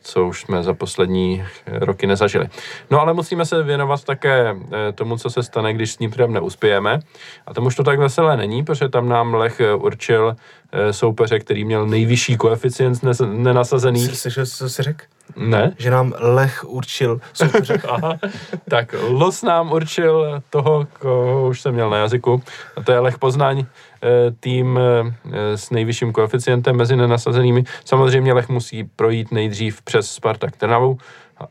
co 0.01 0.25
už 0.25 0.41
jsme 0.41 0.63
za 0.63 0.73
poslední 0.73 1.43
roky 1.65 2.07
nezažili. 2.07 2.49
No 2.91 3.01
ale 3.01 3.13
musíme 3.13 3.45
se 3.45 3.63
věnovat 3.63 4.03
také 4.03 4.55
eh, 4.71 4.91
tomu, 4.91 5.17
co 5.17 5.29
se 5.29 5.43
stane, 5.43 5.73
když 5.73 5.91
s 5.91 5.99
ním 5.99 6.11
neuspějeme. 6.27 6.99
A 7.47 7.53
tomu 7.53 7.67
už 7.67 7.75
to 7.75 7.83
tak 7.83 7.99
veselé 7.99 8.37
není, 8.37 8.63
protože 8.63 8.89
tam 8.89 9.09
nám 9.09 9.33
Lech 9.33 9.59
eh, 9.59 9.73
určil 9.73 10.35
eh, 10.71 10.93
soupeře, 10.93 11.39
který 11.39 11.65
měl 11.65 11.87
nejvyšší 11.87 12.37
koeficient 12.37 12.99
nenasazených. 13.25 14.17
Slyšel 14.17 14.45
jsi, 14.45 14.57
co 14.57 14.69
jsi 14.69 14.83
řekl? 14.83 15.05
Ne. 15.35 15.73
Že 15.77 15.91
nám 15.91 16.13
Lech 16.19 16.63
určil 16.67 17.21
soupeře. 17.33 17.81
Aha. 17.89 18.17
Tak 18.69 18.95
Los 19.09 19.43
nám 19.43 19.71
určil 19.71 20.41
toho, 20.49 20.87
koho 20.99 21.47
už 21.47 21.61
jsem 21.61 21.73
měl 21.73 21.89
na 21.89 21.97
jazyku. 21.97 22.43
A 22.75 22.83
to 22.83 22.91
je 22.91 22.99
Lech 22.99 23.17
Poznaň, 23.17 23.65
tým 24.39 24.79
s 25.33 25.69
nejvyšším 25.69 26.11
koeficientem 26.11 26.75
mezi 26.75 26.95
nenasazenými. 26.95 27.63
Samozřejmě 27.85 28.33
Lech 28.33 28.49
musí 28.49 28.83
projít 28.83 29.31
nejdřív 29.31 29.81
přes 29.81 30.11
Spartak 30.11 30.57
Trnavu, 30.57 30.97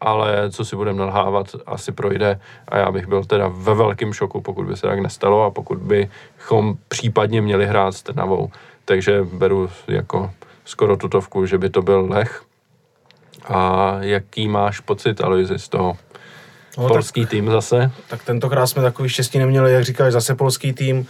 ale 0.01 0.51
co 0.51 0.65
si 0.65 0.77
budeme 0.77 0.99
nalhávat, 0.99 1.47
asi 1.67 1.93
projde 1.93 2.41
a 2.69 2.79
já 2.79 2.93
bych 2.93 3.07
byl 3.07 3.25
teda 3.25 3.49
ve 3.49 3.75
velkém 3.75 4.13
šoku, 4.13 4.41
pokud 4.41 4.67
by 4.67 4.77
se 4.77 4.87
tak 4.87 4.99
nestalo 4.99 5.45
a 5.45 5.51
pokud 5.51 5.79
bychom 5.79 6.75
případně 6.89 7.43
měli 7.43 7.67
hrát 7.67 7.93
s 7.93 8.03
Trnavou. 8.03 8.51
Takže 8.85 9.23
beru 9.33 9.71
jako 9.89 10.31
skoro 10.65 10.97
tutovku, 10.97 11.47
že 11.47 11.59
by 11.59 11.71
to 11.71 11.83
byl 11.83 12.07
Lech. 12.11 12.43
A 13.49 13.97
jaký 14.01 14.49
máš 14.49 14.81
pocit, 14.81 15.21
Aloisi, 15.21 15.59
z 15.59 15.69
toho? 15.69 15.97
No, 16.79 16.89
polský 16.89 17.21
tak, 17.21 17.31
tým 17.31 17.51
zase? 17.51 17.91
Tak 18.09 18.25
tentokrát 18.25 18.67
jsme 18.67 18.83
takový 18.83 19.09
štěstí 19.09 19.39
neměli, 19.39 19.73
jak 19.73 19.85
říkáš, 19.85 20.13
zase 20.13 20.35
polský 20.35 20.73
tým. 20.73 21.07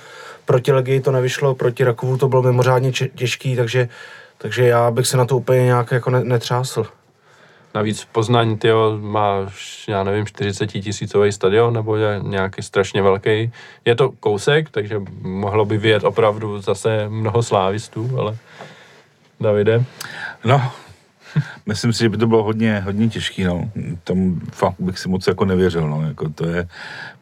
Proti 0.48 0.72
Legii 0.72 1.00
to 1.00 1.12
nevyšlo, 1.12 1.54
proti 1.54 1.84
Rakovu 1.84 2.18
to 2.18 2.28
bylo 2.28 2.42
mimořádně 2.42 2.92
těžký, 2.92 3.56
takže, 3.56 3.88
takže 4.38 4.66
já 4.66 4.90
bych 4.90 5.06
se 5.06 5.16
na 5.16 5.24
to 5.24 5.36
úplně 5.36 5.64
nějak 5.64 5.92
jako 5.92 6.10
netřásl. 6.10 6.86
Navíc 7.74 8.04
Poznaň 8.12 8.58
tyjo, 8.58 8.98
má, 9.00 9.52
já 9.88 10.04
nevím, 10.04 10.26
40 10.26 10.66
tisícový 10.66 11.32
stadion, 11.32 11.74
nebo 11.74 11.96
je 11.96 12.20
nějaký 12.22 12.62
strašně 12.62 13.02
velký. 13.02 13.52
Je 13.84 13.94
to 13.94 14.10
kousek, 14.10 14.70
takže 14.70 15.00
mohlo 15.20 15.64
by 15.64 15.78
vyjet 15.78 16.04
opravdu 16.04 16.60
zase 16.60 17.08
mnoho 17.08 17.42
slávistů, 17.42 18.10
ale 18.18 18.36
Davide? 19.40 19.84
No, 20.44 20.72
myslím 21.66 21.92
si, 21.92 21.98
že 21.98 22.08
by 22.08 22.16
to 22.16 22.26
bylo 22.26 22.42
hodně, 22.42 22.80
hodně 22.80 23.08
těžký, 23.08 23.44
no. 23.44 23.70
Tam 24.04 24.40
fakt 24.52 24.76
bych 24.78 24.98
si 24.98 25.08
moc 25.08 25.26
jako 25.26 25.44
nevěřil, 25.44 25.88
no. 25.88 26.08
Jako 26.08 26.28
to 26.28 26.46
je, 26.46 26.68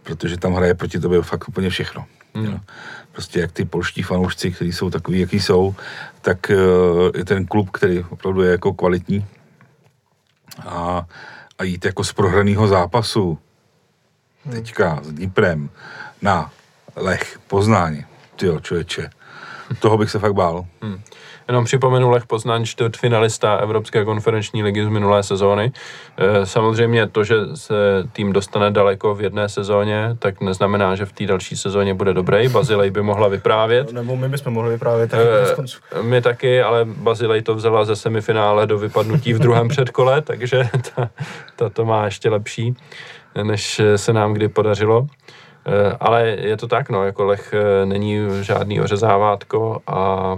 protože 0.02 0.36
tam 0.36 0.54
hraje 0.54 0.74
proti 0.74 1.00
tobě 1.00 1.22
fakt 1.22 1.48
úplně 1.48 1.70
všechno. 1.70 2.04
Hmm. 2.34 2.60
Prostě 3.16 3.40
jak 3.40 3.52
ty 3.52 3.64
polští 3.64 4.02
fanoušci, 4.02 4.52
kteří 4.52 4.72
jsou 4.72 4.90
takový, 4.90 5.20
jaký 5.20 5.40
jsou, 5.40 5.74
tak 6.20 6.50
uh, 6.50 7.10
je 7.16 7.24
ten 7.24 7.46
klub, 7.46 7.70
který 7.70 8.04
opravdu 8.10 8.42
je 8.42 8.50
jako 8.50 8.72
kvalitní, 8.74 9.26
a, 10.66 11.06
a 11.58 11.64
jít 11.64 11.84
jako 11.84 12.04
z 12.04 12.12
prohraného 12.12 12.68
zápasu 12.68 13.38
teďka 14.50 15.00
s 15.02 15.12
Dniprem 15.12 15.70
na 16.22 16.52
Lech 16.96 17.38
Poznání, 17.46 18.04
tyjo, 18.36 18.60
člověče, 18.60 19.10
toho 19.80 19.98
bych 19.98 20.10
se 20.10 20.18
fakt 20.18 20.34
bál. 20.34 20.66
Hmm. 20.82 21.00
Jenom 21.48 21.64
připomenu 21.64 22.10
Lech 22.10 22.26
Poznaň, 22.26 22.64
čtvrtfinalista 22.64 23.56
Evropské 23.56 24.04
konferenční 24.04 24.62
ligy 24.62 24.84
z 24.84 24.88
minulé 24.88 25.22
sezóny. 25.22 25.72
E, 26.16 26.46
samozřejmě 26.46 27.06
to, 27.06 27.24
že 27.24 27.34
se 27.54 27.74
tým 28.12 28.32
dostane 28.32 28.70
daleko 28.70 29.14
v 29.14 29.22
jedné 29.22 29.48
sezóně, 29.48 30.16
tak 30.18 30.40
neznamená, 30.40 30.94
že 30.94 31.04
v 31.04 31.12
té 31.12 31.26
další 31.26 31.56
sezóně 31.56 31.94
bude 31.94 32.14
dobrý. 32.14 32.48
Bazilej 32.48 32.90
by 32.90 33.02
mohla 33.02 33.28
vyprávět. 33.28 33.92
Nebo 33.92 34.16
my 34.16 34.28
bychom 34.28 34.52
mohli 34.52 34.70
vyprávět 34.70 35.10
taky 35.10 35.22
e, 35.94 36.02
My 36.02 36.20
taky, 36.20 36.62
ale 36.62 36.84
Bazilej 36.84 37.42
to 37.42 37.54
vzala 37.54 37.84
ze 37.84 37.96
semifinále 37.96 38.66
do 38.66 38.78
vypadnutí 38.78 39.32
v 39.32 39.38
druhém 39.38 39.68
předkole, 39.68 40.22
takže 40.22 40.68
ta, 40.94 41.10
ta 41.56 41.68
to 41.68 41.84
má 41.84 42.04
ještě 42.04 42.30
lepší, 42.30 42.76
než 43.42 43.80
se 43.96 44.12
nám 44.12 44.32
kdy 44.32 44.48
podařilo. 44.48 45.06
E, 45.66 45.96
ale 46.00 46.28
je 46.28 46.56
to 46.56 46.68
tak, 46.68 46.90
no, 46.90 47.04
jako 47.04 47.24
Lech 47.24 47.54
není 47.84 48.18
žádný 48.42 48.80
ořezávátko 48.80 49.82
a 49.86 50.36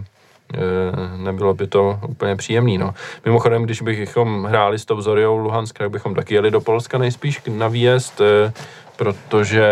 nebylo 1.16 1.54
by 1.54 1.66
to 1.66 2.00
úplně 2.08 2.36
příjemný. 2.36 2.78
No. 2.78 2.94
Mimochodem, 3.24 3.62
když 3.62 3.82
bychom 3.82 4.44
hráli 4.44 4.78
s 4.78 4.84
tou 4.84 5.00
Zoriou 5.00 5.36
Luhansk, 5.36 5.78
tak 5.78 5.90
bychom 5.90 6.14
taky 6.14 6.34
jeli 6.34 6.50
do 6.50 6.60
Polska 6.60 6.98
nejspíš 6.98 7.42
na 7.48 7.68
výjezd, 7.68 8.20
eh, 8.20 8.52
protože 8.96 9.68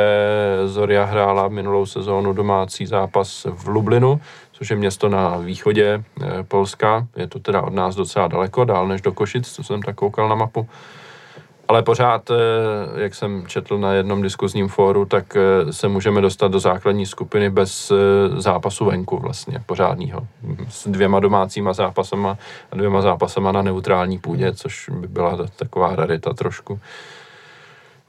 Zoria 0.66 1.04
hrála 1.04 1.48
minulou 1.48 1.86
sezónu 1.86 2.32
domácí 2.32 2.86
zápas 2.86 3.46
v 3.50 3.68
Lublinu, 3.68 4.20
což 4.52 4.70
je 4.70 4.76
město 4.76 5.08
na 5.08 5.36
východě 5.36 6.02
eh, 6.22 6.42
Polska. 6.42 7.06
Je 7.16 7.26
to 7.26 7.38
teda 7.38 7.62
od 7.62 7.74
nás 7.74 7.94
docela 7.94 8.28
daleko, 8.28 8.64
dál 8.64 8.88
než 8.88 9.00
do 9.00 9.12
Košic, 9.12 9.52
co 9.52 9.64
jsem 9.64 9.82
tak 9.82 9.96
koukal 9.96 10.28
na 10.28 10.34
mapu. 10.34 10.68
Ale 11.68 11.82
pořád, 11.82 12.30
eh, 12.30 12.34
jak 13.02 13.14
jsem 13.14 13.46
četl 13.46 13.78
na 13.78 13.92
jednom 13.92 14.22
diskuzním 14.22 14.68
fóru, 14.68 15.04
tak 15.04 15.36
eh, 15.36 15.72
se 15.72 15.88
můžeme 15.88 16.20
dostat 16.20 16.52
do 16.52 16.60
základní 16.60 17.06
skupiny 17.06 17.50
bez 17.50 17.90
eh, 17.90 18.40
zápasu 18.40 18.84
venku 18.84 19.18
vlastně, 19.18 19.62
pořádního. 19.66 20.26
S 20.68 20.88
dvěma 20.88 21.20
domácíma 21.20 21.72
zápasama 21.72 22.38
a 22.72 22.76
dvěma 22.76 23.02
zápasama 23.02 23.52
na 23.52 23.62
neutrální 23.62 24.18
půdě, 24.18 24.52
což 24.52 24.88
by 24.88 25.08
byla 25.08 25.38
taková 25.56 25.96
rarita 25.96 26.32
trošku. 26.32 26.80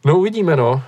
No 0.06 0.18
uvidíme, 0.18 0.56
no. 0.56 0.82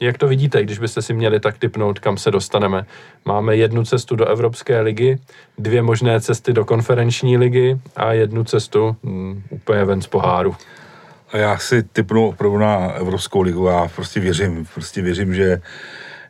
Jak 0.00 0.18
to 0.18 0.28
vidíte, 0.28 0.62
když 0.62 0.78
byste 0.78 1.02
si 1.02 1.14
měli 1.14 1.40
tak 1.40 1.58
typnout, 1.58 1.98
kam 1.98 2.16
se 2.16 2.30
dostaneme? 2.30 2.86
Máme 3.24 3.56
jednu 3.56 3.84
cestu 3.84 4.16
do 4.16 4.26
Evropské 4.26 4.80
ligy, 4.80 5.18
dvě 5.58 5.82
možné 5.82 6.20
cesty 6.20 6.52
do 6.52 6.64
konferenční 6.64 7.38
ligy 7.38 7.78
a 7.96 8.12
jednu 8.12 8.44
cestu 8.44 8.96
um, 9.02 9.42
úplně 9.50 9.84
ven 9.84 10.02
z 10.02 10.06
poháru. 10.06 10.56
Já 11.34 11.58
si 11.58 11.82
typnu 11.82 12.28
opravdu 12.28 12.58
na 12.58 12.92
Evropskou 12.92 13.40
ligu. 13.40 13.66
Já 13.66 13.88
prostě 13.94 14.20
věřím, 14.20 14.66
prostě 14.74 15.02
věřím, 15.02 15.34
že, 15.34 15.60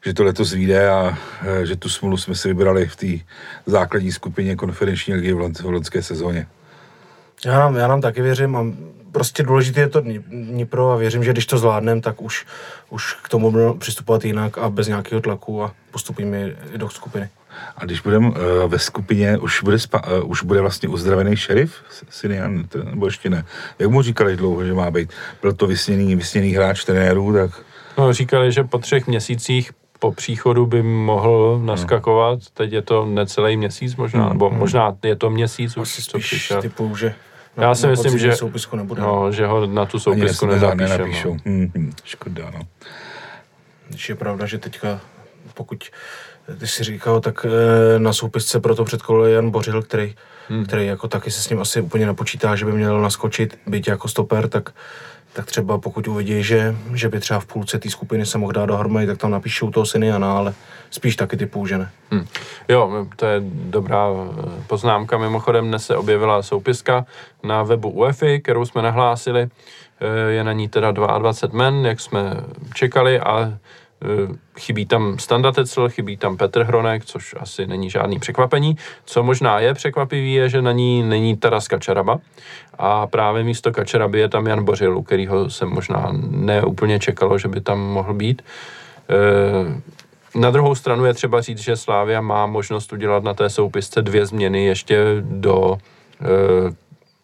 že 0.04 0.14
to 0.14 0.24
letos 0.24 0.52
vyjde 0.52 0.88
a 0.90 1.18
e, 1.46 1.66
že 1.66 1.76
tu 1.76 1.88
smolu 1.88 2.16
jsme 2.16 2.34
si 2.34 2.48
vybrali 2.48 2.86
v 2.86 2.96
té 2.96 3.24
základní 3.66 4.12
skupině 4.12 4.56
konferenční 4.56 5.14
ligy 5.14 5.32
v, 5.32 5.52
v 5.62 5.64
loňské 5.64 6.02
sezóně. 6.02 6.46
Já 7.44 7.58
nám, 7.58 7.76
já 7.76 7.88
nám 7.88 8.00
taky 8.00 8.22
věřím 8.22 8.56
a 8.56 8.64
prostě 9.12 9.42
důležité 9.42 9.80
je 9.80 9.88
to 9.88 10.00
Dnipro 10.00 10.90
a 10.90 10.96
věřím, 10.96 11.24
že 11.24 11.32
když 11.32 11.46
to 11.46 11.58
zvládneme, 11.58 12.00
tak 12.00 12.22
už, 12.22 12.46
už 12.90 13.14
k 13.22 13.28
tomu 13.28 13.50
budeme 13.50 13.74
přistupovat 13.74 14.24
jinak 14.24 14.58
a 14.58 14.70
bez 14.70 14.88
nějakého 14.88 15.20
tlaku 15.20 15.62
a 15.62 15.74
postupíme 15.90 16.50
i 16.74 16.78
do 16.78 16.88
skupiny. 16.88 17.28
A 17.76 17.84
když 17.84 18.00
budeme 18.00 18.28
uh, 18.28 18.34
ve 18.66 18.78
skupině, 18.78 19.38
už 19.38 19.62
bude, 19.62 19.78
spa, 19.78 20.02
uh, 20.06 20.30
už 20.30 20.42
bude 20.42 20.60
vlastně 20.60 20.88
uzdravený 20.88 21.36
šerif, 21.36 21.74
Sinian, 22.10 22.64
nebo 22.84 23.06
ještě 23.06 23.30
ne? 23.30 23.44
Jak 23.78 23.90
mu 23.90 24.02
říkali 24.02 24.36
dlouho, 24.36 24.64
že 24.64 24.74
má 24.74 24.90
být? 24.90 25.10
Byl 25.42 25.52
to 25.52 25.66
vysněný, 25.66 26.16
vysněný 26.16 26.50
hráč 26.50 26.84
trenérů, 26.84 27.32
tak... 27.32 27.50
No, 27.98 28.12
říkali, 28.12 28.52
že 28.52 28.64
po 28.64 28.78
třech 28.78 29.06
měsících 29.06 29.70
po 29.98 30.12
příchodu 30.12 30.66
by 30.66 30.82
mohl 30.82 31.60
naskakovat, 31.64 32.38
no. 32.38 32.46
teď 32.54 32.72
je 32.72 32.82
to 32.82 33.06
necelý 33.06 33.56
měsíc 33.56 33.96
možná, 33.96 34.22
hmm. 34.22 34.32
nebo 34.32 34.50
hmm. 34.50 34.58
možná 34.58 34.96
je 35.04 35.16
to 35.16 35.30
měsíc 35.30 35.76
už, 35.76 36.06
co 36.06 36.18
přišel. 36.18 36.62
typu, 36.62 36.96
že 36.96 37.14
na, 37.56 37.64
Já 37.64 37.74
si 37.74 37.86
myslím, 37.86 38.18
že, 38.18 38.36
soupisku 38.36 38.76
nebude. 38.76 39.02
No, 39.02 39.32
že 39.32 39.46
ho 39.46 39.66
na 39.66 39.86
tu 39.86 39.98
soupisku 39.98 40.46
nezapíšou. 40.46 41.34
No. 41.34 41.40
Hmm, 41.44 41.70
hmm, 41.74 41.92
škoda, 42.04 42.50
no. 42.50 42.60
Když 43.88 44.08
je 44.08 44.14
pravda, 44.14 44.46
že 44.46 44.58
teďka, 44.58 45.00
pokud 45.54 45.84
ty 46.58 46.66
jsi 46.66 46.84
říkal, 46.84 47.20
tak 47.20 47.46
eh, 47.46 47.98
na 47.98 48.12
soupisce 48.12 48.60
proto 48.60 48.84
předkolo 48.84 49.26
Jan 49.26 49.50
Bořil, 49.50 49.82
který, 49.82 50.14
hmm. 50.48 50.66
který 50.66 50.86
jako 50.86 51.08
taky 51.08 51.30
se 51.30 51.42
s 51.42 51.48
ním 51.48 51.60
asi 51.60 51.80
úplně 51.80 52.06
napočítá, 52.06 52.56
že 52.56 52.64
by 52.64 52.72
měl 52.72 53.00
naskočit, 53.00 53.58
být 53.66 53.88
jako 53.88 54.08
stoper, 54.08 54.48
tak, 54.48 54.70
tak 55.32 55.46
třeba 55.46 55.78
pokud 55.78 56.08
uvidí, 56.08 56.42
že, 56.42 56.76
že 56.94 57.08
by 57.08 57.20
třeba 57.20 57.40
v 57.40 57.46
půlce 57.46 57.78
té 57.78 57.90
skupiny 57.90 58.26
se 58.26 58.38
mohl 58.38 58.52
dát 58.52 58.66
dohromady, 58.66 59.06
tak 59.06 59.18
tam 59.18 59.30
napíšou 59.30 59.70
toho 59.70 59.86
Siniana, 59.86 60.38
ale 60.38 60.54
spíš 60.90 61.16
taky 61.16 61.36
typu, 61.36 61.66
že 61.66 61.78
ne. 61.78 61.90
Hmm. 62.10 62.26
Jo, 62.68 63.06
to 63.16 63.26
je 63.26 63.42
dobrá 63.46 64.08
eh, 64.08 64.62
poznámka. 64.66 65.18
Mimochodem 65.18 65.68
dnes 65.68 65.86
se 65.86 65.96
objevila 65.96 66.42
soupiska 66.42 67.06
na 67.42 67.62
webu 67.62 67.90
UEFI, 67.90 68.40
kterou 68.40 68.64
jsme 68.64 68.82
nahlásili. 68.82 69.48
Eh, 70.00 70.30
je 70.30 70.44
na 70.44 70.52
ní 70.52 70.68
teda 70.68 70.90
22 70.90 71.58
men, 71.58 71.86
jak 71.86 72.00
jsme 72.00 72.36
čekali 72.74 73.20
a 73.20 73.58
chybí 74.58 74.86
tam 74.86 75.18
Standa 75.18 75.52
Tecel, 75.52 75.88
chybí 75.88 76.16
tam 76.16 76.36
Petr 76.36 76.62
Hronek, 76.62 77.04
což 77.04 77.34
asi 77.38 77.66
není 77.66 77.90
žádný 77.90 78.18
překvapení. 78.18 78.76
Co 79.04 79.22
možná 79.22 79.60
je 79.60 79.74
překvapivý, 79.74 80.32
je, 80.32 80.48
že 80.48 80.62
na 80.62 80.72
ní 80.72 81.02
není 81.02 81.36
Taras 81.36 81.68
Kačaraba 81.68 82.18
a 82.78 83.06
právě 83.06 83.44
místo 83.44 83.72
Kačaraby 83.72 84.20
je 84.20 84.28
tam 84.28 84.46
Jan 84.46 84.64
Bořil, 84.64 84.98
u 84.98 85.02
kterého 85.02 85.50
jsem 85.50 85.68
možná 85.68 86.08
neúplně 86.30 86.98
čekalo, 86.98 87.38
že 87.38 87.48
by 87.48 87.60
tam 87.60 87.80
mohl 87.80 88.14
být. 88.14 88.42
Eh, 89.10 89.80
na 90.38 90.50
druhou 90.50 90.74
stranu 90.74 91.04
je 91.04 91.14
třeba 91.14 91.40
říct, 91.40 91.58
že 91.58 91.76
Slávia 91.76 92.20
má 92.20 92.46
možnost 92.46 92.92
udělat 92.92 93.24
na 93.24 93.34
té 93.34 93.50
soupisce 93.50 94.02
dvě 94.02 94.26
změny 94.26 94.64
ještě 94.64 95.04
do 95.20 95.78
eh, 96.20 96.74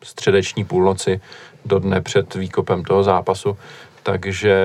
středeční 0.03 0.65
půlnoci, 0.65 1.21
do 1.65 1.79
dne 1.79 2.01
před 2.01 2.35
výkopem 2.35 2.85
toho 2.85 3.03
zápasu 3.03 3.57
takže 4.03 4.57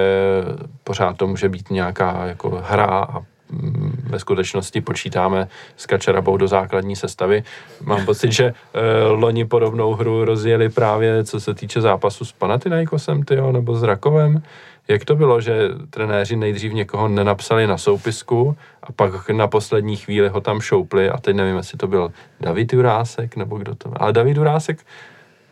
pořád 0.84 1.18
to 1.18 1.28
může 1.28 1.50
být 1.50 1.70
nějaká 1.70 2.26
jako 2.26 2.64
hra 2.66 2.86
a 2.86 3.20
mm, 3.50 4.06
ve 4.10 4.20
skutečnosti 4.20 4.82
počítáme 4.82 5.48
s 5.78 5.86
Kačarabou 5.86 6.38
do 6.38 6.48
základní 6.48 6.96
sestavy. 6.96 7.44
Mám 7.84 8.06
pocit, 8.06 8.32
že 8.32 8.54
uh, 8.54 9.20
loni 9.20 9.46
podobnou 9.46 9.94
hru 9.94 10.26
rozjeli 10.26 10.70
právě 10.70 11.24
co 11.24 11.40
se 11.40 11.54
týče 11.54 11.82
zápasu 11.82 12.26
s 12.26 12.32
Panathinaikosem, 12.32 13.24
tyjo, 13.24 13.52
nebo 13.52 13.76
s 13.76 13.84
Rakovem. 13.84 14.42
Jak 14.88 15.06
to 15.06 15.16
bylo, 15.16 15.42
že 15.42 15.70
trenéři 15.90 16.36
nejdřív 16.36 16.74
někoho 16.74 17.08
nenapsali 17.08 17.68
na 17.68 17.78
soupisku 17.78 18.58
a 18.84 18.92
pak 18.92 19.30
na 19.30 19.48
poslední 19.48 19.96
chvíli 19.96 20.30
ho 20.30 20.42
tam 20.42 20.62
šoupli 20.62 21.10
a 21.10 21.18
teď 21.18 21.36
nevím, 21.36 21.58
jestli 21.58 21.78
to 21.78 21.88
byl 21.88 22.12
David 22.42 22.74
Jurásek 22.74 23.36
nebo 23.36 23.58
kdo 23.58 23.76
to 23.76 23.92
Ale 23.96 24.14
David 24.14 24.38
Jurásek 24.38 24.86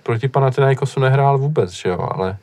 proti 0.03 0.27
Panathinaikosu 0.27 0.99
nehrál 0.99 1.37
vůbec, 1.37 1.71
že 1.71 1.89
jo, 1.89 2.09
ale 2.11 2.37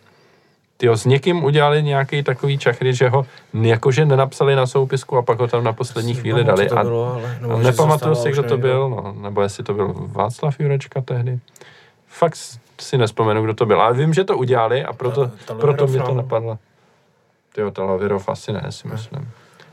tyjo, 0.80 0.96
s 0.96 1.04
někým 1.04 1.44
udělali 1.44 1.82
nějaký 1.82 2.22
takový 2.22 2.58
čachry, 2.58 2.94
že 2.94 3.08
ho 3.08 3.26
jakože 3.52 4.06
nenapsali 4.06 4.56
na 4.56 4.66
soupisku 4.66 5.16
a 5.16 5.22
pak 5.22 5.38
ho 5.38 5.48
tam 5.48 5.64
na 5.64 5.72
poslední 5.72 6.12
Asi 6.12 6.20
chvíli 6.20 6.44
dali. 6.44 6.70
A, 6.70 6.82
bylo, 6.82 7.14
ale, 7.14 7.38
nebo 7.40 7.58
nepamatuju 7.58 8.14
si, 8.14 8.30
kdo 8.30 8.42
to 8.42 8.58
byl, 8.58 8.88
no, 8.88 9.14
nebo 9.22 9.42
jestli 9.42 9.64
to 9.64 9.74
byl 9.74 9.94
Václav 9.96 10.60
Jurečka 10.60 11.00
tehdy. 11.00 11.38
Fakt 12.08 12.38
si 12.80 12.98
nespomenu, 12.98 13.42
kdo 13.44 13.54
to 13.54 13.66
byl, 13.66 13.82
ale 13.82 13.94
vím, 13.94 14.14
že 14.14 14.24
to 14.24 14.36
udělali 14.36 14.84
a 14.84 14.92
proto, 14.92 15.26
ta, 15.26 15.32
ta 15.46 15.54
proto 15.54 15.86
mě 15.86 16.00
to 16.00 16.14
napadlo. 16.14 16.58
Tyjo, 17.54 17.70
Talavirov 17.70 18.28
asi 18.28 18.52
ne, 18.52 18.66
si 18.70 18.88
myslím. 18.88 19.30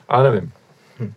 Ale 0.09 0.23
nevím. 0.23 0.51
Hm. 0.99 1.13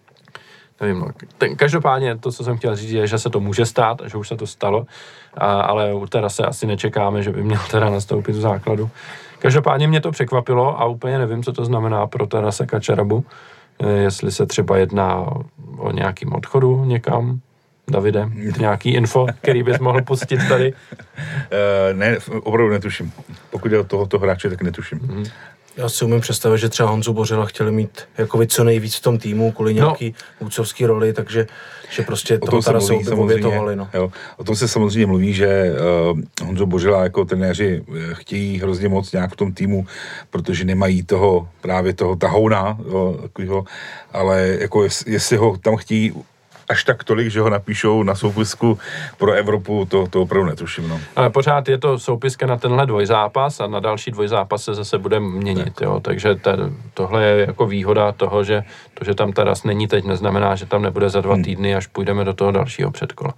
Nevím, 0.81 0.99
no. 0.99 1.09
Ten, 1.39 1.57
každopádně 1.57 2.19
to, 2.19 2.33
co 2.33 2.45
jsem 2.45 2.59
chtěl 2.59 2.77
říct, 2.77 2.91
je, 2.91 3.07
že 3.07 3.19
se 3.19 3.31
to 3.31 3.41
může 3.41 3.67
stát, 3.67 4.03
že 4.07 4.17
už 4.17 4.29
se 4.29 4.37
to 4.37 4.47
stalo, 4.47 4.87
a, 5.35 5.61
ale 5.61 5.93
teda 6.09 6.29
se 6.29 6.47
asi 6.47 6.67
nečekáme, 6.67 7.23
že 7.23 7.31
by 7.31 7.43
měl 7.43 7.61
teda 7.71 7.91
nastoupit 7.91 8.33
do 8.33 8.41
základu. 8.41 8.91
Každopádně 9.41 9.89
mě 9.89 10.01
to 10.01 10.11
překvapilo 10.11 10.81
a 10.81 10.85
úplně 10.85 11.19
nevím, 11.19 11.43
co 11.43 11.53
to 11.53 11.65
znamená 11.65 12.07
pro 12.07 12.27
Tarase 12.27 12.67
Kačarabu. 12.67 13.25
Eh, 13.83 13.91
jestli 13.91 14.33
se 14.33 14.47
třeba 14.47 14.77
jedná 14.77 15.27
o 15.79 15.93
nějakým 15.93 16.33
odchodu 16.33 16.85
někam, 16.85 17.41
Davide, 17.91 18.29
nějaký 18.59 18.91
info, 18.91 19.27
který 19.41 19.63
bys 19.63 19.79
mohl 19.79 20.03
pustit 20.03 20.41
tady? 20.49 20.73
Uh, 20.73 21.99
ne, 21.99 22.19
opravdu 22.43 22.73
netuším. 22.73 23.13
Pokud 23.51 23.73
je 23.73 23.79
o 23.79 23.85
tohoto 23.85 24.19
hráče, 24.19 24.51
tak 24.51 24.63
netuším. 24.63 24.99
Mm-hmm. 24.99 25.31
Já 25.77 25.89
si 25.89 26.05
umím 26.05 26.21
představit, 26.21 26.59
že 26.59 26.69
třeba 26.69 26.91
Honzu 26.91 27.13
Bořila 27.13 27.47
chtěli 27.47 27.73
mít 27.73 28.01
jako 28.19 28.47
co 28.47 28.65
nejvíc 28.65 28.95
v 28.95 29.03
tom 29.03 29.19
týmu 29.19 29.53
kvůli 29.53 29.75
no. 29.75 29.81
nějaký 29.81 30.09
no. 30.09 30.47
vůcovský 30.47 30.87
roli, 30.87 31.13
takže 31.13 31.47
že 31.91 32.03
prostě 32.03 32.39
o 32.39 32.47
toho 32.47 32.63
se 32.63 32.73
mluví, 32.73 33.05
samozřejmě, 33.05 33.77
no. 33.77 33.89
jo, 33.95 34.13
O 34.37 34.45
tom 34.45 34.57
se 34.57 34.69
samozřejmě 34.69 35.07
mluví, 35.07 35.35
že 35.35 35.73
uh, 36.13 36.47
Honzo 36.47 36.67
Bořila 36.67 37.03
jako 37.03 37.25
trenéři 37.25 37.83
eh, 37.89 38.15
chtějí 38.15 38.59
hrozně 38.59 38.89
moc 38.89 39.13
nějak 39.13 39.33
v 39.33 39.37
tom 39.37 39.53
týmu, 39.53 39.87
protože 40.31 40.65
nemají 40.65 41.03
toho 41.03 41.49
právě 41.61 41.93
toho 41.93 42.17
tahouna, 42.17 42.79
jo, 42.89 43.19
takovýho, 43.23 43.65
ale 44.13 44.57
jako 44.61 44.87
jestli 45.07 45.37
ho 45.37 45.57
tam 45.57 45.77
chtějí 45.77 46.13
až 46.71 46.85
tak 46.85 47.05
tolik, 47.05 47.29
že 47.29 47.41
ho 47.41 47.51
napíšou 47.51 48.03
na 48.03 48.15
soupisku 48.15 48.79
pro 49.19 49.33
Evropu, 49.33 49.87
to, 49.91 50.07
to 50.07 50.23
opravdu 50.23 50.51
netuším. 50.51 50.89
No. 50.89 51.01
Ale 51.17 51.31
pořád 51.31 51.69
je 51.69 51.79
to 51.79 51.99
soupiska 51.99 52.47
na 52.47 52.57
tenhle 52.57 52.87
dvojzápas 52.87 53.61
a 53.61 53.67
na 53.67 53.81
další 53.81 54.11
dvojzápas 54.11 54.65
se 54.65 54.75
zase 54.75 54.99
bude 54.99 55.21
měnit. 55.21 55.75
Tak. 55.75 55.81
Jo? 55.81 56.01
Takže 56.01 56.35
te, 56.35 56.57
tohle 56.95 57.25
je 57.25 57.47
jako 57.47 57.67
výhoda 57.67 58.13
toho, 58.13 58.45
že 58.45 58.63
to, 58.95 59.05
že 59.05 59.15
tam 59.15 59.33
Taras 59.33 59.65
není 59.65 59.89
teď, 59.89 60.05
neznamená, 60.05 60.57
že 60.57 60.67
tam 60.67 60.83
nebude 60.83 61.11
za 61.11 61.21
dva 61.21 61.35
hmm. 61.35 61.45
týdny, 61.45 61.75
až 61.75 61.87
půjdeme 61.87 62.25
do 62.25 62.35
toho 62.35 62.53
dalšího 62.53 62.91
předkola 62.91 63.35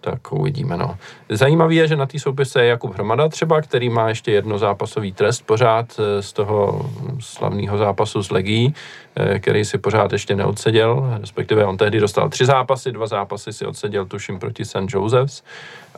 tak 0.00 0.32
uvidíme. 0.32 0.76
No. 0.76 0.96
Zajímavý 1.28 1.76
je, 1.76 1.88
že 1.88 1.96
na 1.96 2.06
té 2.06 2.18
soupisce 2.18 2.62
je 2.62 2.68
Jakub 2.68 2.94
Hromada 2.94 3.28
třeba, 3.28 3.60
který 3.60 3.88
má 3.88 4.08
ještě 4.08 4.32
jedno 4.32 4.58
zápasový 4.58 5.12
trest 5.12 5.42
pořád 5.46 6.00
eh, 6.00 6.22
z 6.22 6.32
toho 6.32 6.90
slavného 7.20 7.78
zápasu 7.78 8.22
s 8.22 8.30
Legí, 8.30 8.74
eh, 9.16 9.38
který 9.38 9.64
si 9.64 9.78
pořád 9.78 10.12
ještě 10.12 10.36
neodseděl, 10.36 11.18
respektive 11.20 11.64
on 11.64 11.76
tehdy 11.76 12.00
dostal 12.00 12.28
tři 12.28 12.46
zápasy, 12.46 12.92
dva 12.92 13.06
zápasy 13.06 13.52
si 13.52 13.66
odseděl 13.66 14.04
tuším 14.06 14.38
proti 14.38 14.64
St. 14.64 14.86
Joseph's 14.88 15.42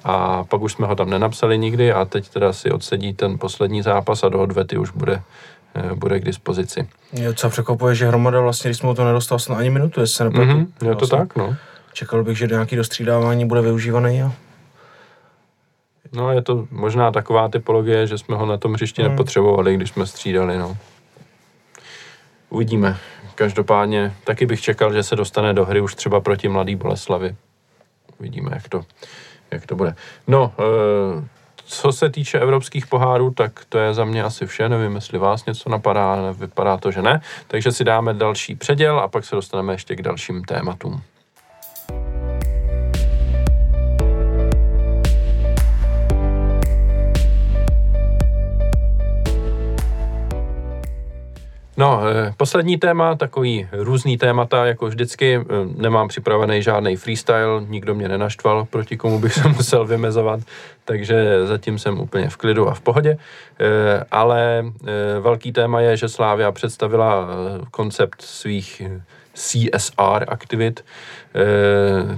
a 0.04 0.44
pak 0.44 0.60
už 0.60 0.72
jsme 0.72 0.86
ho 0.86 0.94
tam 0.94 1.10
nenapsali 1.10 1.58
nikdy 1.58 1.92
a 1.92 2.04
teď 2.04 2.28
teda 2.28 2.52
si 2.52 2.70
odsedí 2.70 3.12
ten 3.12 3.38
poslední 3.38 3.82
zápas 3.82 4.24
a 4.24 4.28
do 4.28 4.40
odvety 4.40 4.78
už 4.78 4.90
bude 4.90 5.22
eh, 5.74 5.94
bude 5.94 6.20
k 6.20 6.24
dispozici. 6.24 6.88
Je 7.12 7.34
co 7.34 7.50
překvapuje, 7.50 7.94
že 7.94 8.08
Hromada 8.08 8.40
vlastně, 8.40 8.68
když 8.68 8.78
jsme 8.78 8.94
to 8.94 9.04
nedostal 9.04 9.38
snad 9.38 9.58
ani 9.58 9.70
minutu, 9.70 10.00
jestli 10.00 10.16
se 10.16 10.24
nepletu. 10.24 10.52
Mm-hmm, 10.52 10.88
je 10.88 10.94
to 10.94 11.06
vlastně. 11.06 11.18
tak, 11.18 11.36
no. 11.36 11.56
Čekal 11.92 12.24
bych, 12.24 12.38
že 12.38 12.46
nějaký 12.46 12.76
dostřídávání 12.76 13.46
bude 13.46 13.60
využívaný. 13.60 14.18
Jo. 14.18 14.32
No 16.12 16.32
je 16.32 16.42
to 16.42 16.66
možná 16.70 17.12
taková 17.12 17.48
typologie, 17.48 18.06
že 18.06 18.18
jsme 18.18 18.36
ho 18.36 18.46
na 18.46 18.56
tom 18.56 18.72
hřišti 18.72 19.02
hmm. 19.02 19.10
nepotřebovali, 19.10 19.74
když 19.74 19.90
jsme 19.90 20.06
střídali. 20.06 20.58
No. 20.58 20.76
Uvidíme. 22.50 22.96
Každopádně 23.34 24.14
taky 24.24 24.46
bych 24.46 24.60
čekal, 24.60 24.92
že 24.92 25.02
se 25.02 25.16
dostane 25.16 25.54
do 25.54 25.64
hry 25.64 25.80
už 25.80 25.94
třeba 25.94 26.20
proti 26.20 26.48
mladý 26.48 26.76
Boleslavi. 26.76 27.36
Uvidíme, 28.18 28.50
jak 28.54 28.68
to, 28.68 28.84
jak 29.50 29.66
to 29.66 29.76
bude. 29.76 29.94
No, 30.26 30.52
e, 30.58 31.24
co 31.64 31.92
se 31.92 32.10
týče 32.10 32.38
evropských 32.38 32.86
pohárů, 32.86 33.30
tak 33.30 33.64
to 33.68 33.78
je 33.78 33.94
za 33.94 34.04
mě 34.04 34.22
asi 34.22 34.46
vše. 34.46 34.68
Nevím, 34.68 34.94
jestli 34.94 35.18
vás 35.18 35.46
něco 35.46 35.70
napadá, 35.70 36.32
vypadá 36.32 36.76
to, 36.76 36.90
že 36.90 37.02
ne. 37.02 37.20
Takže 37.46 37.72
si 37.72 37.84
dáme 37.84 38.14
další 38.14 38.54
předěl 38.54 39.00
a 39.00 39.08
pak 39.08 39.24
se 39.24 39.36
dostaneme 39.36 39.74
ještě 39.74 39.96
k 39.96 40.02
dalším 40.02 40.44
tématům. 40.44 41.02
No, 51.78 52.00
eh, 52.06 52.34
poslední 52.36 52.76
téma, 52.76 53.14
takový 53.14 53.68
různý 53.72 54.18
témata, 54.18 54.66
jako 54.66 54.86
vždycky. 54.86 55.36
Eh, 55.36 55.44
nemám 55.76 56.08
připravený 56.08 56.62
žádný 56.62 56.96
freestyle, 56.96 57.64
nikdo 57.68 57.94
mě 57.94 58.08
nenaštval, 58.08 58.64
proti 58.64 58.96
komu 58.96 59.18
bych 59.18 59.32
se 59.32 59.48
musel 59.56 59.86
vymezovat, 59.86 60.40
takže 60.84 61.46
zatím 61.46 61.78
jsem 61.78 62.00
úplně 62.00 62.28
v 62.28 62.36
klidu 62.36 62.68
a 62.68 62.74
v 62.74 62.80
pohodě. 62.80 63.18
Eh, 63.60 64.04
ale 64.10 64.64
velký 65.20 65.52
téma 65.52 65.80
je, 65.80 65.96
že 65.96 66.08
Slávia 66.08 66.52
představila 66.52 67.28
koncept 67.70 68.22
svých 68.22 68.82
CSR 69.34 70.24
aktivit, 70.28 70.84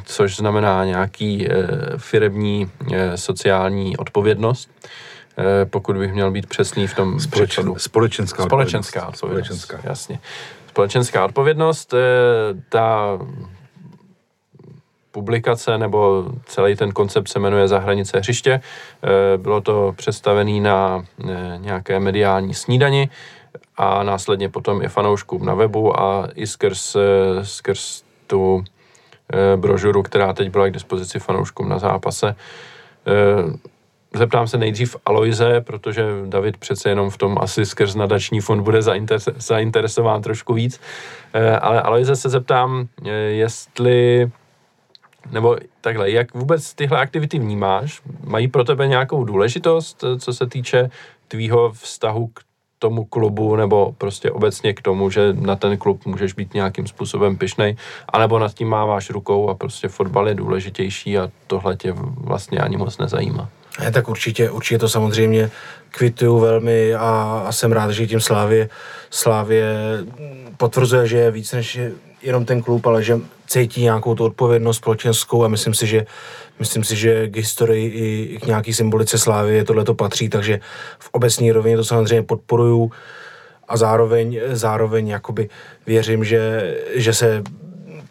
což 0.04 0.36
znamená 0.36 0.84
nějaký 0.84 1.48
firební 1.96 2.70
sociální 3.14 3.96
odpovědnost 3.96 4.70
pokud 5.64 5.96
bych 5.96 6.12
měl 6.12 6.30
být 6.30 6.46
přesný 6.46 6.86
v 6.86 6.94
tom 6.94 7.20
Společen, 7.20 7.74
Společenská 7.76 8.42
Společenská 8.42 9.08
odpovědnost. 9.08 9.62
Společenská. 9.62 9.80
Jasně. 9.84 10.18
Společenská 10.68 11.24
odpovědnost, 11.24 11.94
eh, 11.94 11.98
ta 12.68 13.18
publikace 15.10 15.78
nebo 15.78 16.24
celý 16.46 16.76
ten 16.76 16.92
koncept 16.92 17.28
se 17.28 17.38
jmenuje 17.38 17.68
Za 17.68 17.78
hranice 17.78 18.18
hřiště. 18.18 18.60
Eh, 18.60 19.38
bylo 19.38 19.60
to 19.60 19.94
představené 19.96 20.60
na 20.60 21.04
nějaké 21.56 22.00
mediální 22.00 22.54
snídani 22.54 23.08
a 23.76 24.02
následně 24.02 24.48
potom 24.48 24.82
i 24.82 24.88
fanouškům 24.88 25.44
na 25.44 25.54
webu 25.54 26.00
a 26.00 26.28
i 26.34 26.46
skrz, 26.46 26.96
skrz 27.42 28.02
tu 28.26 28.64
brožuru, 29.56 30.02
která 30.02 30.32
teď 30.32 30.50
byla 30.50 30.68
k 30.68 30.72
dispozici 30.72 31.18
fanouškům 31.18 31.68
na 31.68 31.78
zápase 31.78 32.36
Zeptám 34.14 34.46
se 34.46 34.58
nejdřív 34.58 34.96
Aloize, 35.06 35.60
protože 35.60 36.04
David 36.26 36.56
přece 36.56 36.88
jenom 36.88 37.10
v 37.10 37.18
tom 37.18 37.38
asi 37.40 37.66
skrz 37.66 37.94
nadační 37.94 38.40
fond 38.40 38.62
bude 38.62 38.82
zainteresován 39.36 40.22
trošku 40.22 40.54
víc. 40.54 40.80
Eh, 41.32 41.58
ale 41.58 41.82
Aloize 41.82 42.16
se 42.16 42.28
zeptám, 42.28 42.88
eh, 43.06 43.10
jestli 43.10 44.30
nebo 45.30 45.56
takhle, 45.80 46.10
jak 46.10 46.34
vůbec 46.34 46.74
tyhle 46.74 46.98
aktivity 47.00 47.38
vnímáš? 47.38 48.00
Mají 48.24 48.48
pro 48.48 48.64
tebe 48.64 48.88
nějakou 48.88 49.24
důležitost, 49.24 50.04
eh, 50.04 50.18
co 50.18 50.32
se 50.32 50.46
týče 50.46 50.90
tvýho 51.28 51.72
vztahu 51.72 52.26
k 52.26 52.40
tomu 52.78 53.04
klubu, 53.04 53.56
nebo 53.56 53.94
prostě 53.98 54.30
obecně 54.30 54.74
k 54.74 54.82
tomu, 54.82 55.10
že 55.10 55.32
na 55.32 55.56
ten 55.56 55.78
klub 55.78 56.06
můžeš 56.06 56.32
být 56.32 56.54
nějakým 56.54 56.86
způsobem 56.86 57.36
pišnej, 57.36 57.76
anebo 58.08 58.38
nad 58.38 58.54
tím 58.54 58.68
máváš 58.68 59.10
rukou 59.10 59.48
a 59.48 59.54
prostě 59.54 59.88
fotbal 59.88 60.28
je 60.28 60.34
důležitější 60.34 61.18
a 61.18 61.30
tohle 61.46 61.76
tě 61.76 61.92
vlastně 62.16 62.58
ani 62.58 62.76
moc 62.76 62.98
nezajímá? 62.98 63.48
Ne, 63.78 63.92
tak 63.92 64.08
určitě, 64.08 64.50
určitě 64.50 64.78
to 64.78 64.88
samozřejmě 64.88 65.50
kvituju 65.90 66.38
velmi 66.38 66.94
a, 66.94 67.42
a 67.46 67.52
jsem 67.52 67.72
rád, 67.72 67.90
že 67.90 68.06
tím 68.06 68.20
Slávě, 68.20 68.68
Slávě 69.10 69.74
potvrzuje, 70.56 71.06
že 71.06 71.16
je 71.16 71.30
víc 71.30 71.52
než 71.52 71.78
jenom 72.22 72.44
ten 72.44 72.62
klub, 72.62 72.86
ale 72.86 73.02
že 73.02 73.18
cítí 73.46 73.82
nějakou 73.82 74.14
tu 74.14 74.24
odpovědnost 74.24 74.76
společenskou 74.76 75.44
a 75.44 75.48
myslím 75.48 75.74
si, 75.74 75.86
že 75.86 76.06
myslím 76.58 76.84
si, 76.84 76.96
že 76.96 77.28
k 77.28 77.36
historii 77.36 77.88
i 77.88 78.38
k 78.38 78.46
nějaký 78.46 78.74
symbolice 78.74 79.18
Slávy 79.18 79.64
tohle 79.64 79.84
to 79.84 79.94
patří, 79.94 80.28
takže 80.28 80.60
v 80.98 81.08
obecní 81.12 81.52
rovině 81.52 81.76
to 81.76 81.84
samozřejmě 81.84 82.22
podporuju 82.22 82.92
a 83.68 83.76
zároveň, 83.76 84.40
zároveň 84.52 85.08
jakoby 85.08 85.48
věřím, 85.86 86.24
že, 86.24 86.74
že 86.94 87.14
se 87.14 87.42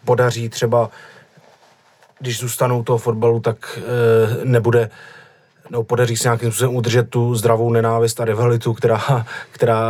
podaří 0.04 0.48
třeba 0.48 0.90
když 2.20 2.38
zůstanou 2.38 2.82
toho 2.82 2.98
fotbalu, 2.98 3.40
tak 3.40 3.78
e, 3.78 4.44
nebude 4.44 4.90
nebo 5.70 5.84
podaří 5.84 6.16
se 6.16 6.28
nějakým 6.28 6.52
způsobem 6.52 6.76
udržet 6.76 7.10
tu 7.10 7.34
zdravou 7.34 7.72
nenávist 7.72 8.20
a 8.20 8.24
rivalitu, 8.24 8.74
která, 8.74 9.26
která 9.50 9.82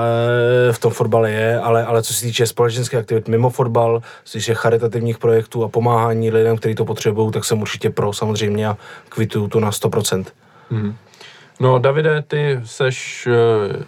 v 0.73 0.79
tom 0.79 0.93
fotbale 0.93 1.31
je, 1.31 1.61
ale, 1.61 1.85
ale 1.85 2.03
co 2.03 2.15
se 2.15 2.21
týče 2.21 2.47
společenské 2.47 2.97
aktivit 2.97 3.29
mimo 3.29 3.51
fotbal, 3.51 4.03
co 4.25 4.33
se 4.33 4.39
týče 4.39 4.55
charitativních 4.55 5.19
projektů 5.19 5.65
a 5.65 5.69
pomáhání 5.69 6.31
lidem, 6.31 6.57
kteří 6.57 6.75
to 6.75 6.85
potřebují, 6.85 7.33
tak 7.33 7.45
jsem 7.45 7.61
určitě 7.61 7.91
pro 7.91 8.13
samozřejmě 8.13 8.69
a 8.69 8.77
kvituju 9.09 9.49
to 9.49 9.61
na 9.61 9.71
100%. 9.71 10.25
Hmm. 10.71 10.97
No 11.61 11.79
Davide, 11.79 12.23
ty 12.23 12.61
seš 12.65 13.29
eh, 13.31 13.85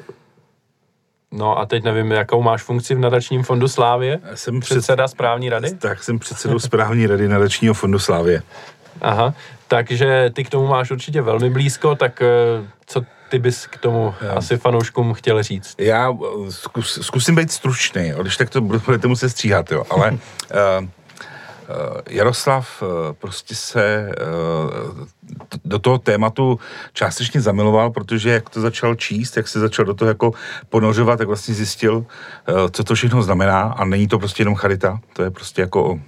No 1.35 1.59
a 1.59 1.67
teď 1.67 1.85
nevím, 1.85 2.11
jakou 2.11 2.43
máš 2.43 2.63
funkci 2.63 2.95
v 2.95 2.99
nadačním 2.99 3.43
fondu 3.43 3.69
Slávě? 3.69 4.21
Jsem 4.35 4.61
předseda 4.61 5.09
správní 5.09 5.49
rady? 5.49 5.75
Tak, 5.75 6.03
jsem 6.03 6.19
předsedou 6.19 6.59
správní 6.59 7.07
rady 7.07 7.29
nadačního 7.29 7.75
fondu 7.75 7.99
Slávě. 7.99 8.43
Aha, 9.01 9.35
takže 9.73 10.31
ty 10.35 10.45
k 10.45 10.51
tomu 10.51 10.67
máš 10.67 10.91
určitě 10.91 11.23
velmi 11.23 11.51
blízko, 11.51 11.95
tak 11.95 12.23
eh, 12.23 12.27
co 12.87 13.03
ty 13.29 13.39
bys 13.39 13.67
k 13.67 13.77
tomu 13.77 14.15
já. 14.21 14.33
asi 14.33 14.57
fanouškům 14.57 15.15
chtěl 15.15 15.43
říct? 15.43 15.75
Já 15.79 16.11
eh, 16.13 16.51
zkus, 16.51 16.99
zkusím 17.03 17.35
být 17.35 17.53
stručný, 17.53 18.13
když 18.23 18.37
tak 18.37 18.51
to 18.51 18.61
budete 18.61 19.09
muset 19.09 19.31
stříhat, 19.31 19.73
jo, 19.73 19.85
ale 19.91 20.11
uh, 20.11 20.19
uh, 20.85 20.89
Jaroslav 22.09 22.83
uh, 22.83 22.89
prostě 23.13 23.55
se 23.55 24.13
uh, 24.93 25.07
do 25.65 25.79
toho 25.79 25.99
tématu 25.99 26.59
částečně 26.93 27.41
zamiloval, 27.41 27.91
protože 27.91 28.31
jak 28.31 28.51
to 28.51 28.61
začal 28.61 28.95
číst, 28.95 29.37
jak 29.37 29.49
se 29.49 29.61
začal 29.61 29.85
do 29.85 29.95
toho 29.95 30.09
jako 30.09 30.33
ponořovat, 30.69 31.17
tak 31.17 31.29
vlastně 31.29 31.55
zjistil, 31.55 31.97
uh, 31.97 32.05
co 32.71 32.85
to 32.85 32.95
všechno 32.95 33.23
znamená 33.23 33.61
a 33.63 33.85
není 33.85 34.09
to 34.09 34.19
prostě 34.19 34.41
jenom 34.41 34.55
charita, 34.55 35.01
to 35.13 35.23
je 35.23 35.31
prostě 35.31 35.63
jako 35.63 36.01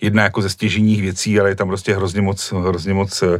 jedna 0.00 0.22
jako 0.22 0.42
ze 0.42 0.48
stěženích 0.48 1.02
věcí, 1.02 1.40
ale 1.40 1.48
je 1.48 1.54
tam 1.54 1.68
prostě 1.68 1.94
hrozně 1.94 2.22
moc, 2.22 2.52
hrozně 2.52 2.94
moc 2.94 3.22
uh, 3.22 3.36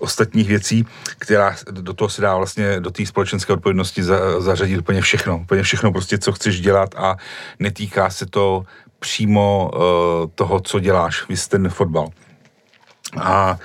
ostatních 0.00 0.48
věcí, 0.48 0.86
která 1.18 1.56
do 1.70 1.92
toho 1.92 2.08
se 2.08 2.22
dá 2.22 2.36
vlastně 2.36 2.80
do 2.80 2.90
té 2.90 3.06
společenské 3.06 3.52
odpovědnosti 3.52 4.02
za, 4.02 4.40
zařadit 4.40 4.78
úplně 4.78 5.00
všechno. 5.00 5.38
Úplně 5.38 5.62
všechno 5.62 5.92
prostě, 5.92 6.18
co 6.18 6.32
chceš 6.32 6.60
dělat 6.60 6.94
a 6.96 7.16
netýká 7.58 8.10
se 8.10 8.26
to 8.26 8.64
přímo 8.98 9.70
uh, 9.74 9.80
toho, 10.34 10.60
co 10.60 10.80
děláš, 10.80 11.28
vy 11.28 11.34
ten 11.48 11.68
fotbal. 11.68 12.08
A 13.20 13.58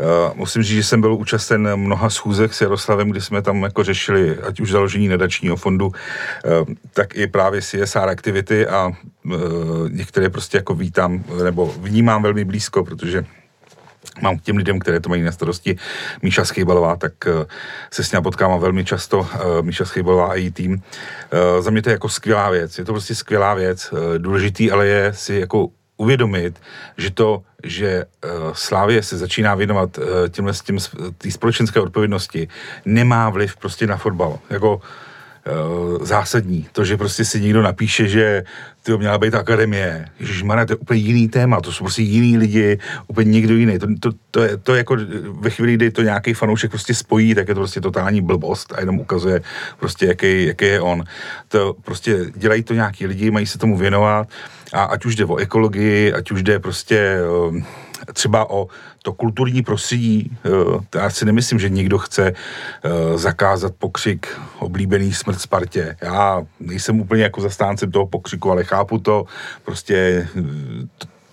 uh, 0.00 0.06
musím 0.34 0.62
říct, 0.62 0.76
že 0.76 0.84
jsem 0.84 1.00
byl 1.00 1.14
účasten 1.14 1.76
mnoha 1.76 2.10
schůzek 2.10 2.54
s 2.54 2.60
Jaroslavem, 2.60 3.10
kdy 3.10 3.20
jsme 3.20 3.42
tam 3.42 3.62
jako 3.62 3.84
řešili 3.84 4.38
ať 4.38 4.60
už 4.60 4.70
založení 4.70 5.08
nadačního 5.08 5.56
fondu, 5.56 5.86
uh, 5.86 5.92
tak 6.92 7.16
i 7.16 7.26
právě 7.26 7.62
CSR 7.62 8.08
aktivity 8.08 8.66
a 8.66 8.88
uh, 8.88 9.34
některé 9.88 10.30
prostě 10.30 10.58
jako 10.58 10.74
vítám 10.74 11.24
nebo 11.44 11.66
vnímám 11.66 12.22
velmi 12.22 12.44
blízko, 12.44 12.84
protože 12.84 13.24
mám 14.22 14.38
k 14.38 14.42
těm 14.42 14.56
lidem, 14.56 14.78
které 14.78 15.00
to 15.00 15.08
mají 15.08 15.22
na 15.22 15.32
starosti, 15.32 15.76
Míša 16.22 16.44
Schejbalová, 16.44 16.96
tak 16.96 17.12
se 17.92 18.04
s 18.04 18.12
ním 18.12 18.22
potkávám 18.22 18.60
velmi 18.60 18.84
často, 18.84 19.28
Míša 19.62 19.84
Schejbalová 19.84 20.26
a 20.26 20.34
její 20.34 20.50
tým. 20.50 20.82
Za 21.60 21.70
mě 21.70 21.82
to 21.82 21.88
je 21.88 21.92
jako 21.92 22.08
skvělá 22.08 22.50
věc, 22.50 22.78
je 22.78 22.84
to 22.84 22.92
prostě 22.92 23.14
skvělá 23.14 23.54
věc, 23.54 23.94
důležitý 24.18 24.70
ale 24.70 24.86
je 24.86 25.12
si 25.14 25.34
jako 25.34 25.68
uvědomit, 26.02 26.58
že 26.98 27.10
to, 27.10 27.42
že 27.64 28.04
uh, 28.04 28.52
Slávě 28.52 29.02
se 29.02 29.16
začíná 29.18 29.54
věnovat 29.54 29.98
uh, 29.98 30.04
těmhle, 30.28 30.52
těm, 30.64 30.78
tý 31.18 31.30
společenské 31.30 31.80
odpovědnosti, 31.80 32.48
nemá 32.84 33.30
vliv 33.30 33.56
prostě 33.56 33.86
na 33.86 33.96
fotbal. 33.96 34.38
Jako 34.50 34.76
uh, 34.76 34.82
zásadní. 36.02 36.66
To, 36.72 36.84
že 36.84 36.96
prostě 36.96 37.24
si 37.24 37.40
někdo 37.40 37.62
napíše, 37.62 38.08
že 38.08 38.44
to 38.82 38.98
měla 38.98 39.18
být 39.18 39.34
akademie. 39.34 40.06
Ježíš 40.20 40.44
to 40.66 40.72
je 40.72 40.76
úplně 40.76 41.00
jiný 41.00 41.28
téma, 41.28 41.60
to 41.60 41.72
jsou 41.72 41.84
prostě 41.84 42.02
jiný 42.02 42.38
lidi, 42.38 42.78
úplně 43.06 43.30
někdo 43.30 43.54
jiný. 43.54 43.78
To, 43.78 43.86
to, 44.00 44.10
to, 44.30 44.42
je, 44.42 44.56
to 44.56 44.74
je 44.74 44.78
jako 44.78 44.96
ve 45.40 45.50
chvíli, 45.50 45.74
kdy 45.74 45.90
to 45.90 46.02
nějaký 46.02 46.34
fanoušek 46.34 46.70
prostě 46.70 46.94
spojí, 46.94 47.34
tak 47.34 47.48
je 47.48 47.54
to 47.54 47.60
prostě 47.60 47.80
totální 47.80 48.20
blbost 48.20 48.72
a 48.72 48.80
jenom 48.80 48.98
ukazuje 48.98 49.42
prostě, 49.78 50.06
jaký, 50.06 50.46
jaký 50.46 50.64
je 50.64 50.80
on. 50.80 51.04
To 51.48 51.74
prostě 51.84 52.26
dělají 52.36 52.62
to 52.62 52.74
nějaký 52.74 53.06
lidi, 53.06 53.30
mají 53.30 53.46
se 53.46 53.58
tomu 53.58 53.76
věnovat 53.76 54.28
a 54.72 54.82
ať 54.82 55.04
už 55.04 55.16
jde 55.16 55.24
o 55.24 55.36
ekologii, 55.36 56.12
ať 56.12 56.30
už 56.30 56.42
jde 56.42 56.58
prostě 56.58 57.18
um, 57.48 57.64
třeba 58.12 58.50
o 58.50 58.68
to 59.02 59.12
kulturní 59.12 59.62
prostředí, 59.62 60.36
uh, 60.44 60.84
já 60.94 61.10
si 61.10 61.24
nemyslím, 61.24 61.58
že 61.58 61.68
někdo 61.68 61.98
chce 61.98 62.32
uh, 62.32 63.16
zakázat 63.16 63.74
pokřik 63.78 64.40
oblíbený 64.58 65.12
smrt 65.12 65.40
Spartě. 65.40 65.96
Já 66.02 66.42
nejsem 66.60 67.00
úplně 67.00 67.22
jako 67.22 67.40
zastáncem 67.40 67.90
toho 67.90 68.06
pokřiku, 68.06 68.50
ale 68.50 68.64
chápu 68.64 68.98
to, 68.98 69.24
prostě 69.64 70.28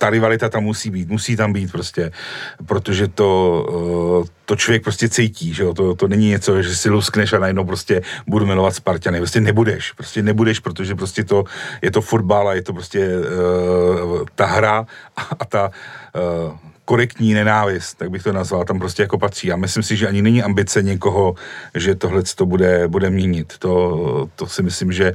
ta 0.00 0.10
rivalita 0.10 0.48
tam 0.48 0.64
musí 0.64 0.90
být, 0.90 1.08
musí 1.08 1.36
tam 1.36 1.52
být 1.52 1.72
prostě, 1.72 2.10
protože 2.66 3.08
to, 3.08 3.26
to 4.44 4.56
člověk 4.56 4.82
prostě 4.82 5.08
cítí, 5.08 5.54
že 5.54 5.62
jo, 5.62 5.74
to, 5.74 5.94
to 5.94 6.08
není 6.08 6.28
něco, 6.28 6.62
že 6.62 6.76
si 6.76 6.90
luskneš 6.90 7.32
a 7.32 7.38
najednou 7.38 7.64
prostě 7.64 8.02
budu 8.26 8.46
milovat 8.46 8.74
Spartany, 8.74 9.18
prostě 9.18 9.40
nebudeš, 9.40 9.92
prostě 9.92 10.22
nebudeš, 10.22 10.58
protože 10.58 10.94
prostě 10.94 11.24
to, 11.24 11.44
je 11.82 11.90
to 11.90 12.00
fotbal 12.00 12.48
a 12.48 12.54
je 12.54 12.62
to 12.62 12.72
prostě 12.72 13.08
uh, 13.08 14.24
ta 14.34 14.46
hra 14.46 14.86
a, 15.16 15.22
a 15.38 15.44
ta 15.44 15.70
uh, 16.48 16.56
korektní 16.84 17.34
nenávist, 17.34 17.98
tak 17.98 18.10
bych 18.10 18.22
to 18.22 18.32
nazval, 18.32 18.64
tam 18.64 18.78
prostě 18.78 19.02
jako 19.02 19.18
patří. 19.18 19.52
A 19.52 19.56
myslím 19.56 19.82
si, 19.82 19.96
že 19.96 20.08
ani 20.08 20.22
není 20.22 20.42
ambice 20.42 20.82
někoho, 20.82 21.34
že 21.74 21.94
tohle 21.94 22.22
to 22.34 22.46
bude, 22.46 22.88
bude 22.88 23.10
měnit. 23.10 23.54
To, 23.58 24.28
to 24.36 24.46
si 24.46 24.62
myslím, 24.62 24.92
že 24.92 25.12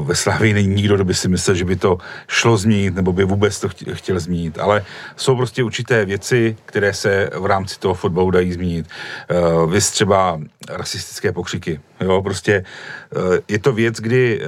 ve 0.00 0.14
Slávii 0.14 0.52
není 0.54 0.74
nikdo, 0.74 0.94
kdo 0.94 1.04
by 1.04 1.14
si 1.14 1.28
myslel, 1.28 1.56
že 1.56 1.64
by 1.64 1.76
to 1.76 1.98
šlo 2.28 2.56
změnit, 2.56 2.94
nebo 2.94 3.12
by 3.12 3.24
vůbec 3.24 3.60
to 3.60 3.68
chtěl 3.92 4.20
změnit. 4.20 4.58
Ale 4.58 4.84
jsou 5.16 5.36
prostě 5.36 5.62
určité 5.62 6.04
věci, 6.04 6.56
které 6.64 6.92
se 6.92 7.30
v 7.38 7.46
rámci 7.46 7.78
toho 7.78 7.94
fotbalu 7.94 8.30
dají 8.30 8.52
změnit. 8.52 8.86
Vy 9.70 9.80
třeba 9.80 10.40
rasistické 10.68 11.32
pokřiky. 11.32 11.80
Jo, 12.00 12.22
prostě 12.22 12.64
je 13.48 13.58
to 13.58 13.72
věc, 13.72 13.96
kdy 13.96 14.40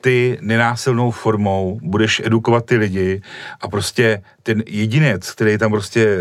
ty 0.00 0.38
nenásilnou 0.40 1.10
formou 1.10 1.80
budeš 1.82 2.22
edukovat 2.24 2.64
ty 2.64 2.76
lidi 2.76 3.22
a 3.60 3.68
prostě 3.68 4.22
ten 4.42 4.62
jedinec, 4.66 5.30
který 5.30 5.58
tam 5.58 5.70
prostě 5.70 6.18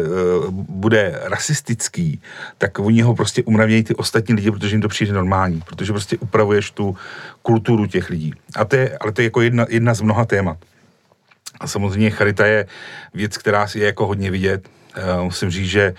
bude 0.52 1.20
rasistický, 1.24 2.22
tak 2.58 2.80
oni 2.80 3.02
ho 3.02 3.16
prostě 3.16 3.44
umravnějí 3.44 3.84
ty 3.84 3.96
ostatní 3.96 4.36
lidi, 4.36 4.52
protože 4.52 4.76
jim 4.76 4.82
to 4.82 4.88
přijde 4.88 5.14
normální, 5.14 5.62
protože 5.66 5.92
prostě 5.92 6.18
upravuješ 6.18 6.72
tu 6.72 6.96
kulturu 7.46 7.86
těch 7.86 8.10
lidí. 8.10 8.34
A 8.56 8.66
to 8.66 8.76
je, 8.76 8.98
ale 8.98 9.12
to 9.12 9.22
je 9.22 9.24
jako 9.30 9.42
jedna, 9.42 9.66
jedna 9.70 9.94
z 9.94 10.02
mnoha 10.02 10.26
témat. 10.26 10.58
A 11.60 11.68
samozřejmě 11.68 12.10
charita 12.10 12.46
je 12.46 12.66
věc, 13.14 13.38
která 13.38 13.68
je 13.76 13.86
jako 13.86 14.08
hodně 14.08 14.32
vidět. 14.32 14.68
Uh, 14.98 15.24
musím 15.24 15.50
říct, 15.50 15.70
že 15.70 15.94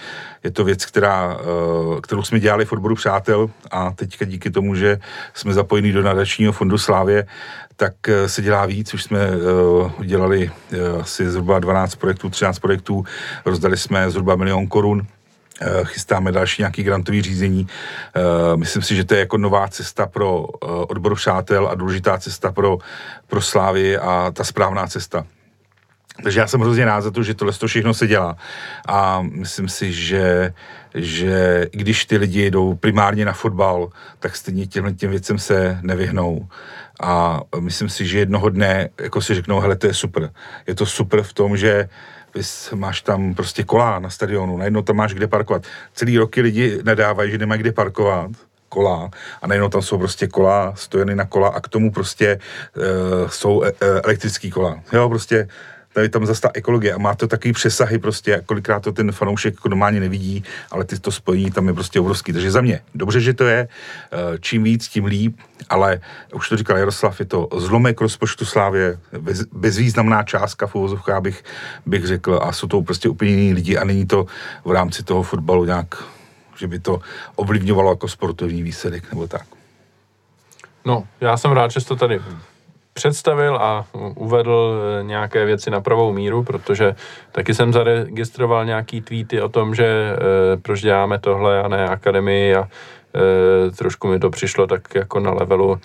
je 0.44 0.50
to 0.50 0.64
věc, 0.64 0.86
která, 0.86 1.36
uh, 1.36 2.00
kterou 2.00 2.22
jsme 2.22 2.40
dělali 2.40 2.64
v 2.64 2.72
odboru 2.72 2.94
Přátel 2.94 3.50
a 3.70 3.90
teďka 3.90 4.24
díky 4.24 4.50
tomu, 4.50 4.74
že 4.74 4.98
jsme 5.34 5.54
zapojení 5.54 5.92
do 5.92 6.02
nadačního 6.02 6.52
fondu 6.52 6.78
Slávě, 6.78 7.26
tak 7.76 7.94
uh, 8.08 8.26
se 8.26 8.42
dělá 8.42 8.66
víc. 8.66 8.94
Už 8.94 9.02
jsme 9.02 9.18
udělali 9.98 10.50
asi 11.00 11.30
zhruba 11.30 11.58
12 11.58 11.94
projektů, 11.94 12.30
13 12.30 12.58
projektů, 12.58 13.04
rozdali 13.44 13.76
jsme 13.76 14.10
zhruba 14.10 14.36
milion 14.36 14.66
korun 14.66 15.06
Eh, 15.06 15.15
chystáme 15.84 16.32
další 16.32 16.62
nějaký 16.62 16.82
grantový 16.82 17.22
řízení. 17.22 17.66
Eh, 18.16 18.56
myslím 18.56 18.82
si, 18.82 18.96
že 18.96 19.04
to 19.04 19.14
je 19.14 19.20
jako 19.20 19.38
nová 19.38 19.68
cesta 19.68 20.06
pro 20.06 20.46
eh, 20.48 20.66
odbor 20.66 21.14
přátel 21.14 21.68
a 21.68 21.74
důležitá 21.74 22.18
cesta 22.18 22.52
pro, 22.52 22.78
pro 23.26 23.42
Slávy 23.42 23.98
a 23.98 24.30
ta 24.34 24.44
správná 24.44 24.86
cesta. 24.86 25.26
Takže 26.22 26.40
já 26.40 26.46
jsem 26.46 26.60
hrozně 26.60 26.84
rád 26.84 27.00
za 27.00 27.10
to, 27.10 27.22
že 27.22 27.34
tohle 27.34 27.52
to 27.52 27.66
všechno 27.66 27.94
se 27.94 28.06
dělá. 28.06 28.36
A 28.88 29.22
myslím 29.22 29.68
si, 29.68 29.92
že, 29.92 30.52
že 30.94 31.66
když 31.72 32.04
ty 32.04 32.16
lidi 32.16 32.50
jdou 32.50 32.74
primárně 32.74 33.24
na 33.24 33.32
fotbal, 33.32 33.88
tak 34.18 34.36
stejně 34.36 34.66
těmhle 34.66 34.92
těm 34.92 35.10
věcem 35.10 35.38
se 35.38 35.78
nevyhnou. 35.82 36.48
A 37.00 37.40
myslím 37.60 37.88
si, 37.88 38.06
že 38.06 38.18
jednoho 38.18 38.48
dne, 38.48 38.88
jako 39.00 39.20
si 39.20 39.34
řeknou, 39.34 39.60
hele, 39.60 39.76
to 39.76 39.86
je 39.86 39.94
super. 39.94 40.30
Je 40.66 40.74
to 40.74 40.86
super 40.86 41.22
v 41.22 41.32
tom, 41.32 41.56
že 41.56 41.88
Vys, 42.36 42.70
máš 42.74 43.00
tam 43.00 43.34
prostě 43.34 43.64
kola 43.64 43.98
na 43.98 44.10
stadionu, 44.10 44.56
najednou 44.56 44.82
tam 44.82 44.96
máš 44.96 45.14
kde 45.14 45.26
parkovat. 45.26 45.62
Celý 45.94 46.18
roky 46.18 46.40
lidi 46.40 46.78
nadávají, 46.84 47.30
že 47.30 47.38
nemají 47.38 47.60
kde 47.60 47.72
parkovat 47.72 48.30
kola 48.68 49.10
a 49.42 49.46
najednou 49.46 49.68
tam 49.68 49.82
jsou 49.82 49.98
prostě 49.98 50.26
kola, 50.26 50.72
stojeny 50.76 51.14
na 51.14 51.24
kola 51.24 51.48
a 51.48 51.60
k 51.60 51.68
tomu 51.68 51.92
prostě 51.92 52.38
uh, 52.76 53.28
jsou 53.28 53.58
uh, 53.58 53.68
elektrický 54.04 54.50
kola. 54.50 54.80
Jo, 54.92 55.08
prostě 55.08 55.48
tady 55.96 56.08
tam 56.08 56.26
zase 56.26 56.40
ta 56.40 56.50
ekologie 56.54 56.92
a 56.92 56.98
má 56.98 57.14
to 57.14 57.26
takový 57.26 57.52
přesahy 57.52 57.98
prostě, 57.98 58.42
kolikrát 58.46 58.82
to 58.82 58.92
ten 58.92 59.12
fanoušek 59.12 59.54
jako 59.54 59.68
normálně 59.68 60.00
nevidí, 60.00 60.44
ale 60.70 60.84
ty 60.84 60.98
to 60.98 61.10
spojení 61.10 61.50
tam 61.50 61.68
je 61.68 61.74
prostě 61.74 62.00
obrovský. 62.00 62.32
Takže 62.32 62.50
za 62.50 62.60
mě, 62.60 62.80
dobře, 62.94 63.20
že 63.20 63.34
to 63.34 63.44
je, 63.44 63.68
eh, 64.12 64.38
čím 64.40 64.62
víc, 64.62 64.88
tím 64.88 65.04
líp, 65.04 65.36
ale 65.68 66.00
už 66.34 66.48
to 66.48 66.56
říkal 66.56 66.76
Jaroslav, 66.76 67.20
je 67.20 67.26
to 67.26 67.48
zlomek 67.56 68.00
rozpočtu 68.00 68.44
Slávě, 68.44 68.98
bez, 69.18 69.42
bezvýznamná 69.42 70.22
částka 70.22 70.66
v 70.66 70.74
uvozovkách 70.74 71.20
bych, 71.20 71.44
bych 71.86 72.06
řekl 72.06 72.40
a 72.42 72.52
jsou 72.52 72.66
to 72.66 72.82
prostě 72.82 73.08
úplně 73.08 73.30
jiní 73.30 73.52
lidi 73.52 73.76
a 73.76 73.84
není 73.84 74.06
to 74.06 74.26
v 74.64 74.70
rámci 74.70 75.02
toho 75.02 75.22
fotbalu 75.22 75.64
nějak, 75.64 76.04
že 76.58 76.66
by 76.66 76.78
to 76.78 77.00
ovlivňovalo 77.36 77.90
jako 77.90 78.08
sportovní 78.08 78.62
výsledek 78.62 79.12
nebo 79.12 79.28
tak. 79.28 79.46
No, 80.84 81.08
já 81.20 81.36
jsem 81.36 81.52
rád, 81.52 81.70
že 81.70 81.80
jsi 81.80 81.86
to 81.86 81.96
tady 81.96 82.20
představil 82.96 83.56
a 83.56 83.86
uvedl 84.14 84.80
eh, 85.00 85.04
nějaké 85.04 85.44
věci 85.44 85.70
na 85.70 85.80
pravou 85.80 86.12
míru, 86.12 86.44
protože 86.44 86.94
taky 87.32 87.54
jsem 87.54 87.72
zaregistroval 87.72 88.64
nějaký 88.64 89.00
tweety 89.00 89.40
o 89.40 89.48
tom, 89.48 89.74
že 89.74 89.84
e, 89.84 90.16
proč 90.56 90.80
děláme 90.80 91.18
tohle 91.18 91.62
a 91.62 91.68
ne 91.68 91.88
akademii 91.88 92.54
a 92.54 92.68
e, 92.68 93.70
trošku 93.70 94.08
mi 94.08 94.18
to 94.18 94.30
přišlo 94.30 94.66
tak 94.66 94.94
jako 94.94 95.20
na 95.20 95.32
levelu, 95.32 95.80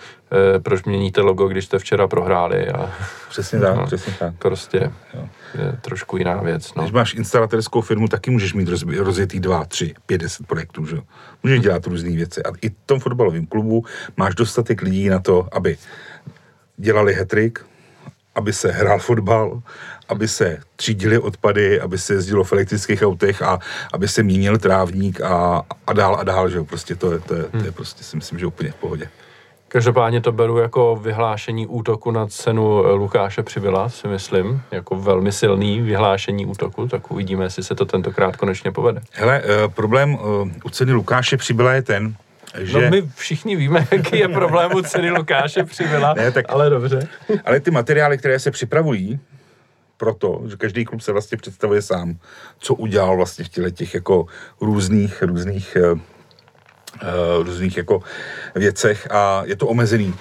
proč 0.64 0.84
měníte 0.84 1.22
logo, 1.22 1.48
když 1.48 1.66
jste 1.66 1.80
včera 1.80 2.08
prohráli. 2.08 2.70
A, 2.70 2.90
přesně 3.30 3.60
tak, 3.60 3.76
no, 3.76 3.86
přesně 3.86 4.14
tak. 4.20 4.34
Prostě 4.40 4.92
jo. 5.14 5.28
je 5.56 5.78
trošku 5.82 6.18
jiná 6.18 6.42
věc. 6.42 6.74
No. 6.76 6.84
Když 6.84 6.94
máš 6.94 7.14
instalatérskou 7.14 7.82
firmu, 7.82 8.08
taky 8.08 8.32
můžeš 8.32 8.54
mít 8.54 8.68
roz, 8.68 8.84
rozjetý 8.98 9.40
dva, 9.40 9.66
tři, 9.66 9.94
pět, 10.06 10.22
deset 10.22 10.48
projektů, 10.48 10.86
že? 10.86 10.98
Můžeš 11.44 11.60
dělat 11.60 11.88
různé 11.88 12.10
věci. 12.10 12.44
A 12.44 12.50
i 12.62 12.70
v 12.70 12.76
tom 12.86 13.00
fotbalovém 13.00 13.46
klubu 13.46 13.86
máš 14.18 14.36
dostatek 14.36 14.82
lidí 14.82 15.10
na 15.10 15.20
to, 15.20 15.48
aby 15.52 15.78
dělali 16.82 17.14
hetrik, 17.14 17.60
aby 18.36 18.54
se 18.54 18.72
hrál 18.72 19.00
fotbal, 19.00 19.62
aby 20.10 20.28
se 20.28 20.58
třídili 20.76 21.20
odpady, 21.20 21.82
aby 21.82 21.98
se 21.98 22.14
jezdilo 22.14 22.44
v 22.44 22.54
elektrických 22.54 23.02
autech 23.02 23.42
a 23.42 23.60
aby 23.94 24.08
se 24.08 24.24
měnil 24.24 24.58
trávník 24.58 25.22
a, 25.22 25.62
a 25.88 25.94
dál 25.94 26.16
a 26.20 26.24
dál, 26.24 26.50
že 26.50 26.64
prostě 26.64 26.96
to 26.96 27.12
je, 27.12 27.20
to 27.20 27.36
je, 27.36 27.44
to 27.44 27.58
je 27.58 27.64
hmm. 27.64 27.74
prostě 27.74 28.04
si 28.04 28.16
myslím, 28.18 28.40
že 28.40 28.46
úplně 28.46 28.72
v 28.72 28.76
pohodě. 28.76 29.10
Každopádně 29.68 30.22
to 30.22 30.32
beru 30.32 30.58
jako 30.58 30.96
vyhlášení 30.96 31.68
útoku 31.68 32.12
na 32.12 32.28
cenu 32.28 32.96
Lukáše 32.96 33.44
Přibyla, 33.44 33.90
si 33.90 34.08
myslím, 34.08 34.62
jako 34.72 34.96
velmi 34.96 35.32
silný 35.32 35.82
vyhlášení 35.82 36.46
útoku, 36.46 36.88
tak 36.88 37.12
uvidíme, 37.12 37.46
jestli 37.46 37.64
se 37.64 37.76
to 37.76 37.86
tentokrát 37.86 38.36
konečně 38.36 38.72
povede. 38.72 39.02
Hele, 39.12 39.42
uh, 39.42 39.74
problém 39.74 40.14
uh, 40.14 40.20
u 40.64 40.70
ceny 40.70 40.94
Lukáše 40.94 41.38
Přibyla 41.38 41.74
je 41.74 41.82
ten, 41.82 42.16
že... 42.58 42.82
No 42.82 42.90
my 42.90 43.10
všichni 43.16 43.56
víme, 43.56 43.88
jaký 43.92 44.20
je 44.20 44.28
problém 44.28 44.72
u 44.76 44.82
ceny 44.82 45.12
Lukáše 45.12 45.64
Přivila, 45.64 46.14
ne, 46.14 46.32
tak, 46.32 46.46
ale 46.50 46.70
dobře. 46.70 47.08
Ale 47.46 47.60
ty 47.60 47.72
materiály, 47.72 48.18
které 48.18 48.40
se 48.40 48.52
připravují, 48.52 49.20
proto, 49.98 50.42
že 50.50 50.58
každý 50.58 50.86
klub 50.86 51.02
se 51.02 51.12
vlastně 51.12 51.38
představuje 51.38 51.82
sám, 51.82 52.18
co 52.60 52.74
udělal 52.74 53.18
vlastně 53.18 53.46
v 53.46 53.50
těle 53.50 53.72
těch 53.72 53.94
jako 53.94 54.26
různých, 54.62 55.22
různých, 55.22 55.78
uh, 55.92 56.00
různých 57.44 57.78
jako 57.78 58.02
věcech 58.56 59.12
a 59.12 59.44
je 59.46 59.56
to 59.56 59.68
omezený. 59.68 60.14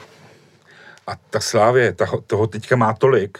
A 1.06 1.16
ta 1.30 1.40
Slávě 1.40 1.92
ta, 1.92 2.06
toho 2.26 2.46
teďka 2.46 2.76
má 2.76 2.92
tolik, 2.92 3.38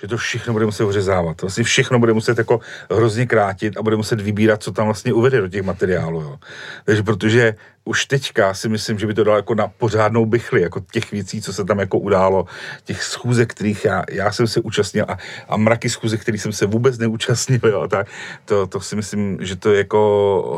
že 0.00 0.08
to 0.08 0.16
všechno 0.16 0.52
bude 0.52 0.64
muset 0.64 0.84
vyřezávat. 0.84 1.42
Vlastně 1.42 1.64
všechno 1.64 1.98
bude 1.98 2.12
muset 2.12 2.38
jako 2.38 2.60
hrozně 2.90 3.26
krátit 3.26 3.76
a 3.76 3.82
bude 3.82 3.96
muset 3.96 4.20
vybírat, 4.20 4.62
co 4.62 4.72
tam 4.72 4.84
vlastně 4.84 5.12
uvede 5.12 5.40
do 5.40 5.48
těch 5.48 5.62
materiálů. 5.62 6.20
Jo. 6.20 6.38
Takže 6.84 7.02
protože 7.02 7.54
už 7.88 8.06
teďka 8.06 8.54
si 8.54 8.68
myslím, 8.68 8.98
že 8.98 9.06
by 9.06 9.14
to 9.14 9.24
dalo 9.24 9.36
jako 9.36 9.54
na 9.54 9.68
pořádnou 9.68 10.26
bychli, 10.26 10.62
jako 10.62 10.80
těch 10.92 11.10
věcí, 11.12 11.42
co 11.42 11.52
se 11.52 11.64
tam 11.64 11.78
jako 11.78 11.98
událo, 11.98 12.46
těch 12.84 13.02
schůzek, 13.02 13.50
kterých 13.50 13.84
já, 13.84 14.02
já 14.10 14.32
jsem 14.32 14.46
se 14.46 14.60
účastnil 14.60 15.04
a, 15.08 15.18
a 15.48 15.56
mraky 15.56 15.90
schůzek, 15.90 16.20
kterých 16.20 16.42
jsem 16.42 16.52
se 16.52 16.66
vůbec 16.66 16.98
neúčastnil, 16.98 17.60
jo, 17.64 17.88
tak 17.88 18.06
to, 18.44 18.66
to 18.66 18.80
si 18.80 18.96
myslím, 18.96 19.38
že 19.40 19.56
to 19.56 19.72
je 19.72 19.78
jako 19.78 19.98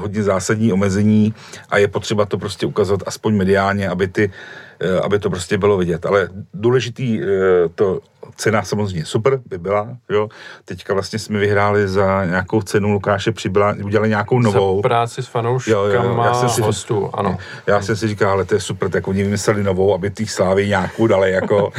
hodně 0.01 0.23
zásadní 0.23 0.73
omezení 0.73 1.35
a 1.71 1.79
je 1.79 1.89
potřeba 1.89 2.27
to 2.27 2.39
prostě 2.39 2.67
ukazovat 2.67 3.03
aspoň 3.07 3.37
mediálně, 3.37 3.89
aby 3.89 4.09
ty 4.09 4.33
eh, 4.81 5.01
aby 5.01 5.19
to 5.19 5.31
prostě 5.31 5.59
bylo 5.59 5.79
vidět. 5.79 6.07
Ale 6.07 6.29
důležitý 6.55 7.23
eh, 7.23 7.27
to 7.75 8.01
cena 8.37 8.63
samozřejmě 8.63 9.05
super 9.05 9.41
by 9.47 9.59
byla, 9.59 9.97
jo. 10.09 10.29
Teďka 10.65 10.95
vlastně 10.95 11.19
jsme 11.19 11.39
vyhráli 11.39 11.89
za 11.89 12.25
nějakou 12.25 12.63
cenu 12.63 12.93
Lukáše 12.93 13.33
Přibyla, 13.33 13.75
udělali 13.85 14.09
nějakou 14.09 14.39
novou. 14.39 14.79
Za 14.79 14.83
práci 14.83 15.23
s 15.23 15.27
fanouškama 15.27 15.79
jo, 15.79 15.85
jo, 15.85 16.23
já 16.25 16.35
jsem 16.35 16.49
si, 16.49 16.63
hostů, 16.63 17.11
ano. 17.13 17.39
Já 17.67 17.83
jsem 17.83 17.97
si 17.97 18.09
říkal, 18.09 18.31
ale 18.31 18.45
to 18.45 18.55
je 18.55 18.61
super, 18.61 18.91
tak 18.91 19.09
oni 19.09 19.23
vymysleli 19.23 19.63
novou, 19.63 19.95
aby 19.95 20.11
těch 20.11 20.31
slávy 20.31 20.69
nějakou 20.69 21.07
dali 21.07 21.33
jako. 21.33 21.73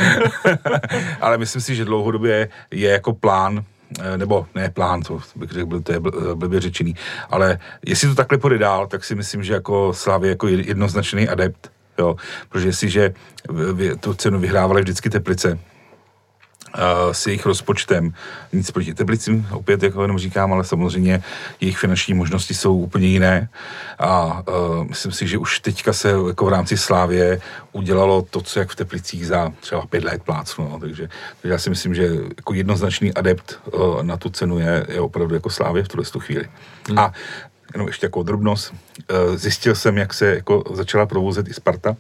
ale 1.21 1.37
myslím 1.37 1.61
si, 1.61 1.75
že 1.75 1.85
dlouhodobě 1.85 2.49
je 2.71 2.89
jako 2.89 3.13
plán, 3.13 3.63
eh, 3.99 4.17
nebo 4.17 4.45
ne 4.55 4.69
plán, 4.69 5.01
to 5.01 5.19
bych 5.35 5.51
řekl, 5.51 5.81
to 5.81 5.91
je 5.91 5.99
blbě 6.35 6.59
řečený, 6.59 6.95
ale 7.29 7.59
jestli 7.85 8.07
to 8.07 8.15
takhle 8.15 8.37
půjde 8.37 8.57
dál, 8.57 8.87
tak 8.87 9.03
si 9.03 9.15
myslím, 9.15 9.43
že 9.43 9.53
jako 9.53 9.93
Slávy 9.93 10.27
jako 10.27 10.47
jednoznačný 10.47 11.29
adept, 11.29 11.71
jo, 11.99 12.15
protože 12.49 12.67
jestliže 12.67 13.13
tu 13.99 14.13
cenu 14.13 14.39
vyhrávali 14.39 14.81
vždycky 14.81 15.09
Teplice, 15.09 15.59
s 17.11 17.27
jejich 17.27 17.45
rozpočtem. 17.45 18.13
Nic 18.53 18.71
proti 18.71 18.93
Teplicím, 18.93 19.47
opět 19.51 19.83
jako 19.83 20.01
jenom 20.01 20.17
říkám, 20.17 20.53
ale 20.53 20.63
samozřejmě 20.63 21.23
jejich 21.61 21.77
finanční 21.77 22.13
možnosti 22.13 22.53
jsou 22.53 22.77
úplně 22.77 23.07
jiné 23.07 23.49
a 23.99 24.43
uh, 24.47 24.83
myslím 24.83 25.11
si, 25.11 25.27
že 25.27 25.37
už 25.37 25.59
teďka 25.59 25.93
se 25.93 26.13
jako 26.27 26.45
v 26.45 26.49
rámci 26.49 26.77
Slávě 26.77 27.41
udělalo 27.71 28.21
to, 28.21 28.41
co 28.41 28.59
jak 28.59 28.69
v 28.69 28.75
Teplicích 28.75 29.27
za 29.27 29.51
třeba 29.59 29.85
pět 29.85 30.03
let 30.03 30.23
plácnu, 30.23 30.69
no, 30.69 30.79
takže, 30.79 31.09
takže 31.41 31.53
já 31.53 31.57
si 31.57 31.69
myslím, 31.69 31.95
že 31.95 32.09
jako 32.37 32.53
jednoznačný 32.53 33.13
adept 33.13 33.59
uh, 33.73 34.03
na 34.03 34.17
tu 34.17 34.29
cenu 34.29 34.59
je, 34.59 34.85
je 34.89 35.01
opravdu 35.01 35.35
jako 35.35 35.49
Slávě 35.49 35.83
v 35.83 35.87
tuhle 35.87 36.05
chvíli. 36.19 36.49
Hmm. 36.87 36.99
A 36.99 37.13
jenom 37.73 37.87
ještě 37.87 38.05
jako 38.05 38.23
drobnost, 38.23 38.73
uh, 38.73 39.35
zjistil 39.35 39.75
jsem, 39.75 39.97
jak 39.97 40.13
se 40.13 40.35
jako 40.35 40.63
začala 40.73 41.05
provozet 41.05 41.47
i 41.47 41.53
Sparta, 41.53 41.95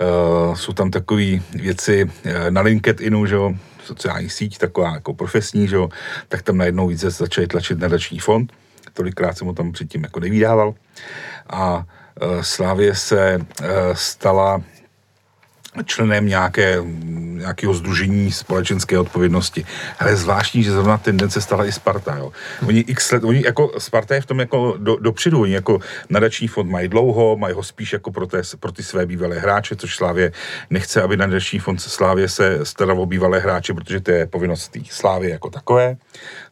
Uh, 0.00 0.54
jsou 0.54 0.72
tam 0.72 0.90
takové 0.90 1.24
věci 1.52 2.04
uh, 2.04 2.32
na 2.50 2.60
LinkedInu, 2.60 3.26
že 3.26 3.34
jo, 3.34 3.52
sociální 3.84 4.28
síť, 4.28 4.58
taková 4.58 4.94
jako 4.94 5.14
profesní, 5.14 5.68
že 5.68 5.76
jo, 5.76 5.88
tak 6.28 6.42
tam 6.42 6.56
najednou 6.56 6.86
více 6.86 7.10
začali 7.10 7.46
tlačit 7.46 7.78
nadační 7.78 8.18
fond. 8.18 8.52
Tolikrát 8.94 9.38
jsem 9.38 9.46
ho 9.46 9.52
tam 9.52 9.72
předtím 9.72 10.02
jako 10.02 10.20
nevydával. 10.20 10.74
A 11.50 11.76
uh, 11.76 12.40
Slávě 12.40 12.94
se 12.94 13.38
uh, 13.38 13.66
stala 13.92 14.62
členem 15.84 16.26
nějaké, 16.26 16.78
nějakého 17.36 17.74
združení 17.74 18.32
společenské 18.32 18.98
odpovědnosti. 18.98 19.64
Ale 19.98 20.16
zvláštní, 20.16 20.62
že 20.62 20.72
zrovna 20.72 20.98
tendence 20.98 21.40
stala 21.40 21.64
i 21.64 21.72
Sparta. 21.72 22.16
Jo. 22.16 22.32
Oni 22.66 22.80
x 22.80 23.12
let, 23.12 23.24
oni 23.24 23.42
jako 23.44 23.72
Sparta 23.78 24.14
je 24.14 24.20
v 24.20 24.26
tom 24.26 24.40
jako 24.40 24.74
do, 24.78 24.96
dopředu, 24.96 25.40
oni 25.40 25.52
jako 25.52 25.80
nadační 26.10 26.48
fond 26.48 26.70
mají 26.70 26.88
dlouho, 26.88 27.36
mají 27.36 27.54
ho 27.54 27.62
spíš 27.62 27.92
jako 27.92 28.12
pro, 28.12 28.26
té, 28.26 28.42
pro 28.60 28.72
ty 28.72 28.82
své 28.82 29.06
bývalé 29.06 29.38
hráče, 29.38 29.76
což 29.76 29.96
Slávě 29.96 30.32
nechce, 30.70 31.02
aby 31.02 31.16
nadační 31.16 31.58
fond 31.58 31.80
Slávě 31.80 32.28
se 32.28 32.64
staral 32.64 33.00
o 33.00 33.06
bývalé 33.06 33.38
hráče, 33.38 33.74
protože 33.74 34.00
to 34.00 34.10
je 34.10 34.26
povinnost 34.26 34.76
Slávě 34.90 35.30
jako 35.30 35.50
takové 35.50 35.96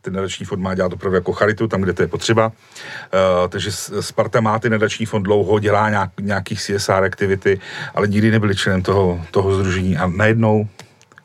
ten 0.03 0.13
nadační 0.15 0.47
fond 0.47 0.61
má 0.61 0.75
dělat 0.75 0.93
opravdu 0.93 1.15
jako 1.15 1.33
charitu, 1.33 1.69
tam, 1.69 1.81
kde 1.81 1.93
to 1.93 2.03
je 2.03 2.09
potřeba. 2.09 2.47
Uh, 2.47 3.49
takže 3.49 3.73
Sparta 4.01 4.41
má 4.41 4.59
ten 4.59 4.73
nadační 4.73 5.07
fond 5.07 5.23
dlouho, 5.23 5.59
dělá 5.59 5.91
nějak, 5.91 6.11
nějakých 6.21 6.61
CSR 6.61 7.05
aktivity, 7.05 7.61
ale 7.95 8.09
nikdy 8.09 8.31
nebyli 8.31 8.57
členem 8.57 8.83
toho, 8.83 9.21
toho 9.31 9.55
združení 9.55 9.97
a 9.97 10.07
najednou 10.07 10.69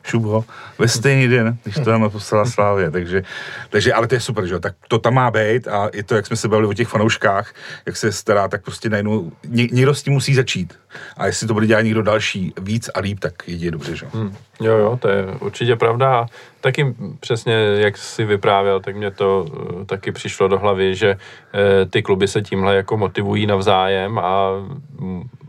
šubo, 0.06 0.44
ve 0.78 0.88
stejný 0.88 1.28
den, 1.28 1.58
když 1.62 1.74
to 1.74 1.84
tam 1.84 2.10
poslala 2.10 2.46
Slávě, 2.46 2.90
takže, 2.90 3.22
takže, 3.70 3.94
ale 3.94 4.06
to 4.06 4.14
je 4.14 4.20
super, 4.20 4.46
že 4.46 4.54
jo, 4.54 4.60
tak 4.60 4.74
to 4.88 4.98
tam 4.98 5.14
má 5.14 5.30
být 5.30 5.68
a 5.68 5.88
i 5.88 6.02
to, 6.02 6.14
jak 6.14 6.26
jsme 6.26 6.36
se 6.36 6.48
bavili 6.48 6.68
o 6.68 6.74
těch 6.74 6.88
fanouškách, 6.88 7.54
jak 7.86 7.96
se 7.96 8.12
stará, 8.12 8.48
tak 8.48 8.62
prostě 8.62 8.88
najednou, 8.88 9.32
ně, 9.48 9.68
někdo 9.72 9.94
s 9.94 10.02
tím 10.02 10.12
musí 10.12 10.34
začít. 10.34 10.74
A 11.16 11.26
jestli 11.26 11.46
to 11.46 11.54
bude 11.54 11.66
dělat 11.66 11.82
někdo 11.82 12.02
další 12.02 12.52
víc 12.60 12.90
a 12.94 13.00
líp, 13.00 13.20
tak 13.20 13.34
je 13.46 13.70
dobře, 13.70 13.96
že 13.96 14.06
hmm. 14.12 14.36
Jo, 14.60 14.76
jo, 14.78 14.98
to 15.02 15.08
je 15.08 15.26
určitě 15.40 15.76
pravda. 15.76 16.18
A 16.18 16.26
taky 16.60 16.94
přesně, 17.20 17.54
jak 17.54 17.96
si 17.96 18.24
vyprávěl, 18.24 18.80
tak 18.80 18.96
mě 18.96 19.10
to 19.10 19.46
uh, 19.48 19.84
taky 19.84 20.12
přišlo 20.12 20.48
do 20.48 20.58
hlavy, 20.58 20.94
že 20.94 21.14
uh, 21.14 21.90
ty 21.90 22.02
kluby 22.02 22.28
se 22.28 22.42
tímhle 22.42 22.76
jako 22.76 22.96
motivují 22.96 23.46
navzájem 23.46 24.18
a 24.18 24.50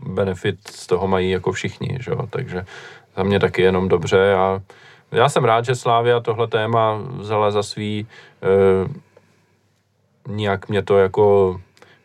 benefit 0.06 0.58
z 0.68 0.86
toho 0.86 1.08
mají 1.08 1.30
jako 1.30 1.52
všichni, 1.52 1.98
že 2.00 2.10
jo, 2.10 2.26
takže 2.30 2.64
za 3.18 3.24
mě 3.24 3.40
taky 3.40 3.62
jenom 3.62 3.88
dobře. 3.88 4.34
A 4.34 4.62
já 5.12 5.28
jsem 5.28 5.44
rád, 5.44 5.64
že 5.64 5.74
Slávia 5.74 6.20
tohle 6.20 6.46
téma 6.46 7.02
vzala 7.18 7.50
za 7.50 7.62
svý, 7.62 8.06
e, 8.06 8.46
nijak 10.32 10.68
mě 10.68 10.82
to 10.82 10.98
jako 10.98 11.60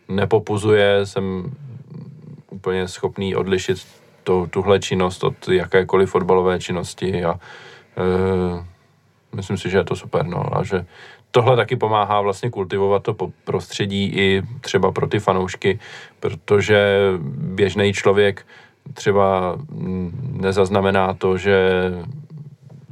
nepopuzuje, 0.10 1.06
jsem 1.06 1.53
úplně 2.49 2.88
schopný 2.88 3.35
odlišit 3.35 3.77
to, 4.23 4.48
tuhle 4.49 4.80
činnost 4.80 5.23
od 5.23 5.48
jakékoliv 5.48 6.10
fotbalové 6.10 6.60
činnosti. 6.60 7.26
A 7.26 7.38
e, 7.38 7.38
myslím 9.35 9.57
si, 9.57 9.69
že 9.69 9.77
je 9.77 9.84
to 9.84 9.95
super, 9.95 10.26
no, 10.26 10.57
a 10.57 10.64
že 10.64 10.85
tohle 11.31 11.56
taky 11.56 11.76
pomáhá 11.76 12.22
vlastně 12.22 12.49
kultivovat 12.49 13.03
to 13.03 13.14
prostředí 13.44 14.06
i 14.15 14.41
třeba 14.61 14.91
pro 14.91 15.07
ty 15.07 15.19
fanoušky, 15.19 15.80
protože 16.19 16.98
běžný 17.38 17.94
člověk 17.94 18.45
třeba 18.93 19.57
nezaznamená 20.31 21.14
to, 21.14 21.38
že 21.38 21.91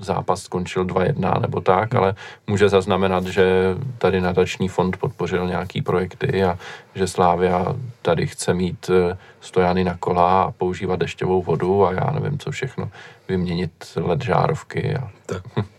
zápas 0.03 0.43
skončil 0.43 0.85
2-1 0.85 1.41
nebo 1.41 1.61
tak, 1.61 1.95
ale 1.95 2.15
může 2.47 2.69
zaznamenat, 2.69 3.25
že 3.25 3.75
tady 3.97 4.21
nadační 4.21 4.67
fond 4.67 4.97
podpořil 4.97 5.47
nějaký 5.47 5.81
projekty 5.81 6.43
a 6.43 6.59
že 6.95 7.07
Slávia 7.07 7.75
tady 8.01 8.27
chce 8.27 8.53
mít 8.53 8.89
eh, 8.89 9.17
stojany 9.41 9.83
na 9.83 9.97
kola 9.97 10.43
a 10.43 10.51
používat 10.51 10.99
dešťovou 10.99 11.41
vodu 11.41 11.85
a 11.85 11.93
já 11.93 12.11
nevím 12.11 12.39
co 12.39 12.51
všechno, 12.51 12.89
vyměnit 13.27 13.71
led 13.95 14.23
žárovky. 14.23 14.95
A... 14.95 15.09
Tak. 15.25 15.43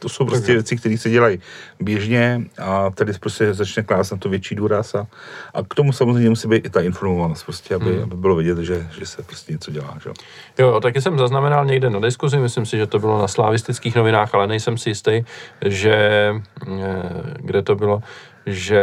To 0.00 0.08
jsou 0.08 0.24
prostě 0.24 0.52
věci, 0.52 0.76
které 0.76 0.98
se 0.98 1.10
dělají 1.10 1.38
běžně 1.80 2.42
a 2.58 2.90
tady 2.90 3.12
prostě 3.12 3.54
začne 3.54 3.82
klást 3.82 4.10
na 4.10 4.16
to 4.16 4.28
větší 4.28 4.54
důraz 4.54 4.94
a, 4.94 5.06
a 5.54 5.62
k 5.62 5.74
tomu 5.74 5.92
samozřejmě 5.92 6.28
musí 6.28 6.48
být 6.48 6.66
i 6.66 6.70
ta 6.70 6.80
informovanost, 6.80 7.44
prostě, 7.44 7.74
aby, 7.74 7.92
hmm. 7.92 8.02
aby 8.02 8.16
bylo 8.16 8.36
vidět, 8.36 8.58
že, 8.58 8.88
že 8.98 9.06
se 9.06 9.22
prostě 9.22 9.52
něco 9.52 9.70
dělá. 9.70 9.98
Že? 10.02 10.10
Jo, 10.58 10.80
taky 10.80 11.00
jsem 11.00 11.18
zaznamenal 11.18 11.64
někde 11.64 11.90
na 11.90 12.00
diskuzi, 12.00 12.38
myslím 12.38 12.66
si, 12.66 12.76
že 12.76 12.86
to 12.86 12.98
bylo 12.98 13.18
na 13.18 13.28
slavistických 13.28 13.96
novinách, 13.96 14.34
ale 14.34 14.46
nejsem 14.46 14.78
si 14.78 14.90
jistý, 14.90 15.22
že 15.64 16.34
eh, 16.66 17.10
kde 17.36 17.62
to 17.62 17.74
bylo, 17.74 18.02
že 18.46 18.82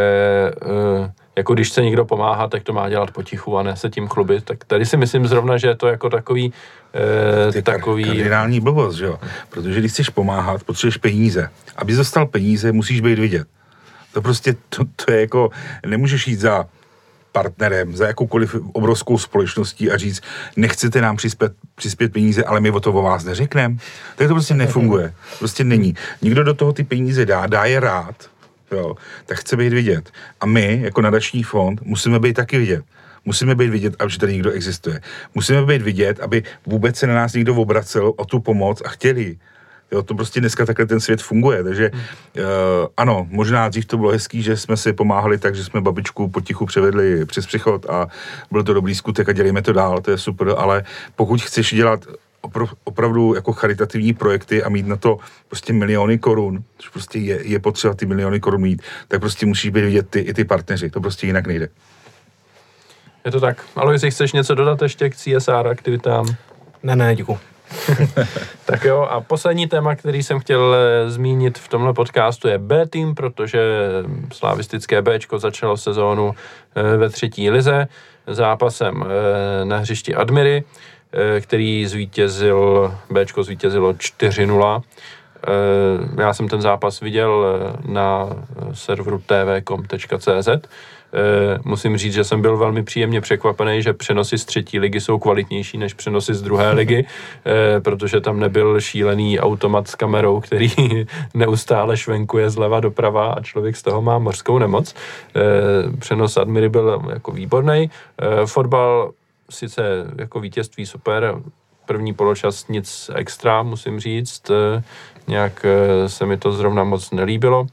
eh, 0.61 1.11
jako 1.37 1.53
když 1.53 1.69
se 1.69 1.81
někdo 1.81 2.05
pomáhá, 2.05 2.47
tak 2.47 2.63
to 2.63 2.73
má 2.73 2.89
dělat 2.89 3.11
potichu 3.11 3.57
a 3.57 3.63
ne 3.63 3.75
se 3.75 3.89
tím 3.89 4.07
chlubit. 4.07 4.43
Tak 4.43 4.65
tady 4.65 4.85
si 4.85 4.97
myslím 4.97 5.27
zrovna, 5.27 5.57
že 5.57 5.67
je 5.67 5.75
to 5.75 5.87
jako 5.87 6.09
takový... 6.09 6.53
E, 7.55 7.61
takový... 7.61 8.03
kardinální 8.03 8.59
blbost, 8.59 8.95
že 8.95 9.05
jo? 9.05 9.19
Protože 9.49 9.79
když 9.79 9.91
chceš 9.91 10.09
pomáhat, 10.09 10.63
potřebuješ 10.63 10.97
peníze. 10.97 11.49
Aby 11.75 11.95
dostal 11.95 12.25
peníze, 12.25 12.71
musíš 12.71 13.01
být 13.01 13.19
vidět. 13.19 13.47
To 14.13 14.21
prostě, 14.21 14.55
to, 14.69 14.83
to 15.05 15.11
je 15.11 15.21
jako, 15.21 15.49
nemůžeš 15.85 16.27
jít 16.27 16.39
za 16.39 16.65
partnerem, 17.31 17.95
za 17.95 18.07
jakoukoliv 18.07 18.55
obrovskou 18.73 19.17
společností 19.17 19.91
a 19.91 19.97
říct, 19.97 20.21
nechcete 20.55 21.01
nám 21.01 21.15
přispět, 21.15 21.53
přispět 21.75 22.13
peníze, 22.13 22.43
ale 22.43 22.59
my 22.59 22.71
o 22.71 22.79
to 22.79 22.93
o 22.93 23.01
vás 23.01 23.23
neřekneme. 23.23 23.75
Tak 24.15 24.27
to 24.27 24.33
prostě 24.33 24.53
nefunguje. 24.53 25.13
Prostě 25.39 25.63
není. 25.63 25.95
Nikdo 26.21 26.43
do 26.43 26.53
toho 26.53 26.73
ty 26.73 26.83
peníze 26.83 27.25
dá, 27.25 27.47
dá 27.47 27.65
je 27.65 27.79
rád, 27.79 28.15
jo, 28.71 28.95
tak 29.25 29.37
chce 29.37 29.57
být 29.57 29.73
vidět. 29.73 30.11
A 30.39 30.45
my, 30.45 30.79
jako 30.83 31.01
nadační 31.01 31.43
fond, 31.43 31.81
musíme 31.81 32.19
být 32.19 32.33
taky 32.33 32.57
vidět. 32.57 32.85
Musíme 33.25 33.55
být 33.55 33.69
vidět, 33.69 33.95
aby 33.99 34.11
že 34.11 34.19
tady 34.19 34.33
někdo 34.33 34.51
existuje. 34.51 35.01
Musíme 35.35 35.65
být 35.65 35.81
vidět, 35.81 36.19
aby 36.19 36.43
vůbec 36.65 36.97
se 36.97 37.07
na 37.07 37.15
nás 37.15 37.33
někdo 37.33 37.55
obracel 37.55 38.13
o 38.17 38.25
tu 38.25 38.39
pomoc 38.39 38.81
a 38.85 38.89
chtěli. 38.89 39.37
Jo, 39.91 40.03
to 40.03 40.15
prostě 40.15 40.39
dneska 40.39 40.65
takhle 40.65 40.85
ten 40.85 40.99
svět 40.99 41.21
funguje, 41.21 41.63
takže 41.63 41.91
hmm. 41.93 42.01
uh, 42.01 42.45
ano, 42.97 43.27
možná 43.29 43.69
dřív 43.69 43.85
to 43.85 43.97
bylo 43.97 44.11
hezký, 44.11 44.41
že 44.41 44.57
jsme 44.57 44.77
si 44.77 44.93
pomáhali 44.93 45.37
tak, 45.37 45.55
že 45.55 45.63
jsme 45.63 45.81
babičku 45.81 46.29
potichu 46.29 46.65
převedli 46.65 47.25
přes 47.25 47.45
přichod 47.45 47.85
a 47.89 48.07
byl 48.51 48.63
to 48.63 48.73
dobrý 48.73 48.95
skutek 48.95 49.29
a 49.29 49.31
dělíme 49.33 49.61
to 49.61 49.73
dál, 49.73 50.01
to 50.01 50.11
je 50.11 50.17
super, 50.17 50.53
ale 50.57 50.83
pokud 51.15 51.41
chceš 51.41 51.73
dělat 51.73 52.05
opravdu 52.83 53.35
jako 53.35 53.53
charitativní 53.53 54.13
projekty 54.13 54.63
a 54.63 54.69
mít 54.69 54.87
na 54.87 54.95
to 54.95 55.17
prostě 55.47 55.73
miliony 55.73 56.17
korun, 56.17 56.63
což 56.77 56.89
prostě 56.89 57.19
je, 57.19 57.47
je 57.47 57.59
potřeba 57.59 57.93
ty 57.93 58.05
miliony 58.05 58.39
korun 58.39 58.61
mít, 58.61 58.81
tak 59.07 59.19
prostě 59.19 59.45
musí 59.45 59.71
být 59.71 59.81
vidět 59.81 60.09
ty, 60.09 60.19
i 60.19 60.33
ty 60.33 60.43
partneři, 60.43 60.89
to 60.89 61.01
prostě 61.01 61.27
jinak 61.27 61.47
nejde. 61.47 61.69
Je 63.25 63.31
to 63.31 63.39
tak. 63.39 63.63
Ale 63.75 63.93
jestli 63.93 64.11
chceš 64.11 64.33
něco 64.33 64.55
dodat 64.55 64.81
ještě 64.81 65.09
k 65.09 65.15
CSR 65.15 65.67
aktivitám? 65.67 66.25
Ne, 66.83 66.95
ne, 66.95 67.15
děkuji. 67.15 67.39
tak 68.65 68.83
jo, 68.83 69.01
a 69.01 69.21
poslední 69.21 69.67
téma, 69.67 69.95
který 69.95 70.23
jsem 70.23 70.39
chtěl 70.39 70.75
eh, 70.75 71.09
zmínit 71.09 71.57
v 71.57 71.67
tomhle 71.67 71.93
podcastu 71.93 72.47
je 72.47 72.57
B-team, 72.57 73.15
protože 73.15 73.59
slavistické 74.33 75.01
Bčko 75.01 75.39
začalo 75.39 75.77
sezónu 75.77 76.35
eh, 76.75 76.97
ve 76.97 77.09
třetí 77.09 77.49
lize 77.49 77.87
zápasem 78.27 79.05
eh, 79.05 79.65
na 79.65 79.77
hřišti 79.77 80.15
Admiry. 80.15 80.63
Eh, 81.13 81.41
který 81.41 81.85
zvítězil, 81.85 82.93
Bčko 83.09 83.43
zvítězilo 83.43 83.93
4-0. 83.93 84.81
Eh, 85.47 86.21
já 86.21 86.33
jsem 86.33 86.47
ten 86.47 86.61
zápas 86.61 86.99
viděl 86.99 87.45
eh, 87.45 87.91
na 87.91 88.29
serveru 88.73 89.21
tvcom.cz. 89.25 90.49
Musím 91.63 91.97
říct, 91.97 92.13
že 92.13 92.23
jsem 92.23 92.41
byl 92.41 92.57
velmi 92.57 92.83
příjemně 92.83 93.21
překvapený, 93.21 93.81
že 93.81 93.93
přenosy 93.93 94.37
z 94.37 94.45
třetí 94.45 94.79
ligy 94.79 95.01
jsou 95.01 95.19
kvalitnější 95.19 95.77
než 95.77 95.93
přenosy 95.93 96.33
z 96.33 96.41
druhé 96.41 96.71
ligy, 96.73 97.05
protože 97.83 98.21
tam 98.21 98.39
nebyl 98.39 98.81
šílený 98.81 99.39
automat 99.39 99.87
s 99.87 99.95
kamerou, 99.95 100.39
který 100.39 100.69
neustále 101.33 101.97
švenkuje 101.97 102.49
zleva 102.49 102.79
doprava 102.79 103.31
a 103.31 103.41
člověk 103.41 103.75
z 103.75 103.81
toho 103.81 104.01
má 104.01 104.19
mořskou 104.19 104.59
nemoc. 104.59 104.95
Přenos 105.99 106.37
Admiry 106.37 106.69
byl 106.69 107.01
jako 107.13 107.31
výborný. 107.31 107.89
Fotbal 108.45 109.11
sice 109.49 109.81
jako 110.17 110.39
vítězství 110.39 110.85
super, 110.85 111.41
první 111.87 112.13
poločas 112.13 112.67
nic 112.67 113.11
extra, 113.15 113.63
musím 113.63 113.99
říct, 113.99 114.49
eh, 114.49 114.83
nějak 115.27 115.65
eh, 115.65 116.09
se 116.09 116.25
mi 116.25 116.37
to 116.37 116.51
zrovna 116.51 116.83
moc 116.83 117.11
nelíbilo. 117.11 117.67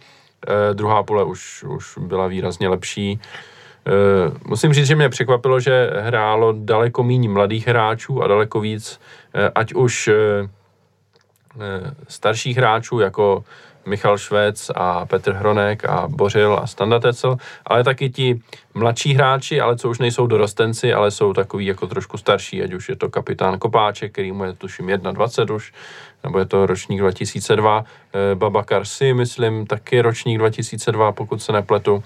Eh, 0.49 0.75
druhá 0.75 1.03
pole 1.03 1.25
už, 1.25 1.65
už 1.65 1.99
byla 1.99 2.27
výrazně 2.27 2.69
lepší. 2.69 3.21
Musím 4.47 4.73
říct, 4.73 4.87
že 4.87 4.97
mě 4.97 5.09
překvapilo, 5.09 5.61
že 5.61 5.91
hrálo 6.01 6.55
daleko 6.57 7.03
méně 7.03 7.29
mladých 7.29 7.69
hráčů 7.69 8.23
a 8.23 8.27
daleko 8.27 8.61
víc, 8.61 9.01
ať 9.55 9.75
už 9.75 10.11
starších 12.09 12.57
hráčů, 12.57 13.01
jako 13.01 13.45
Michal 13.87 14.19
Švec 14.19 14.71
a 14.75 15.07
Petr 15.07 15.33
Hronek 15.33 15.85
a 15.85 16.09
Bořil 16.09 16.59
a 16.63 16.67
Standa 16.67 16.99
Tecel, 16.99 17.37
ale 17.67 17.85
taky 17.85 18.11
ti 18.11 18.41
mladší 18.75 19.15
hráči, 19.15 19.61
ale 19.61 19.77
co 19.77 19.91
už 19.91 19.99
nejsou 19.99 20.27
dorostenci, 20.27 20.93
ale 20.93 21.11
jsou 21.11 21.33
takový 21.33 21.67
jako 21.67 21.87
trošku 21.87 22.19
starší, 22.19 22.63
ať 22.63 22.73
už 22.73 22.89
je 22.89 22.97
to 22.97 23.09
kapitán 23.09 23.59
Kopáček, 23.59 24.13
který 24.13 24.33
mu 24.33 24.45
je 24.45 24.53
tuším 24.53 24.87
21 24.87 25.55
už, 25.55 25.73
nebo 26.25 26.39
je 26.39 26.45
to 26.45 26.67
ročník 26.67 27.01
2002, 27.01 27.85
eh, 28.15 28.35
Baba 28.35 28.63
Karsi, 28.63 29.15
myslím, 29.15 29.67
taky 29.67 30.01
ročník 30.01 30.39
2002, 30.39 31.13
pokud 31.13 31.43
se 31.43 31.53
nepletu. 31.53 32.03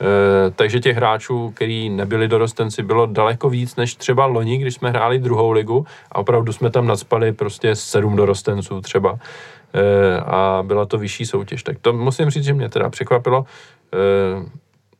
E, 0.00 0.50
takže 0.50 0.80
těch 0.80 0.96
hráčů, 0.96 1.50
který 1.50 1.90
nebyli 1.90 2.28
dorostenci, 2.28 2.82
bylo 2.82 3.06
daleko 3.06 3.50
víc 3.50 3.76
než 3.76 3.94
třeba 3.94 4.26
loni, 4.26 4.58
když 4.58 4.74
jsme 4.74 4.90
hráli 4.90 5.18
druhou 5.18 5.50
ligu 5.50 5.86
a 6.12 6.18
opravdu 6.18 6.52
jsme 6.52 6.70
tam 6.70 6.86
nadspali 6.86 7.32
prostě 7.32 7.76
sedm 7.76 8.16
dorostenců 8.16 8.80
třeba. 8.80 9.18
Eh, 9.74 10.20
a 10.20 10.62
byla 10.66 10.86
to 10.86 10.98
vyšší 10.98 11.26
soutěž. 11.26 11.62
Tak 11.62 11.76
to 11.80 11.92
musím 11.92 12.30
říct, 12.30 12.44
že 12.44 12.52
mě 12.52 12.68
teda 12.68 12.90
překvapilo. 12.90 13.44
Eh, 13.94 14.50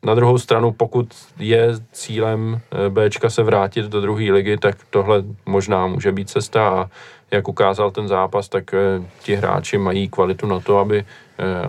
na 0.03 0.15
druhou 0.15 0.39
stranu, 0.39 0.73
pokud 0.73 1.15
je 1.39 1.69
cílem 1.93 2.61
eh, 2.87 2.91
Bčka 2.91 3.31
se 3.31 3.43
vrátit 3.43 3.87
do 3.87 4.01
druhé 4.01 4.33
ligy, 4.33 4.57
tak 4.57 4.77
tohle 4.91 5.23
možná 5.47 5.87
může 5.87 6.13
být 6.13 6.31
cesta 6.31 6.69
a 6.69 6.91
jak 7.31 7.49
ukázal 7.49 7.91
ten 7.91 8.09
zápas, 8.09 8.49
tak 8.49 8.75
ti 9.23 9.35
hráči 9.35 9.79
mají 9.79 10.09
kvalitu 10.09 10.47
na 10.47 10.61
to, 10.61 10.79
aby, 10.79 11.05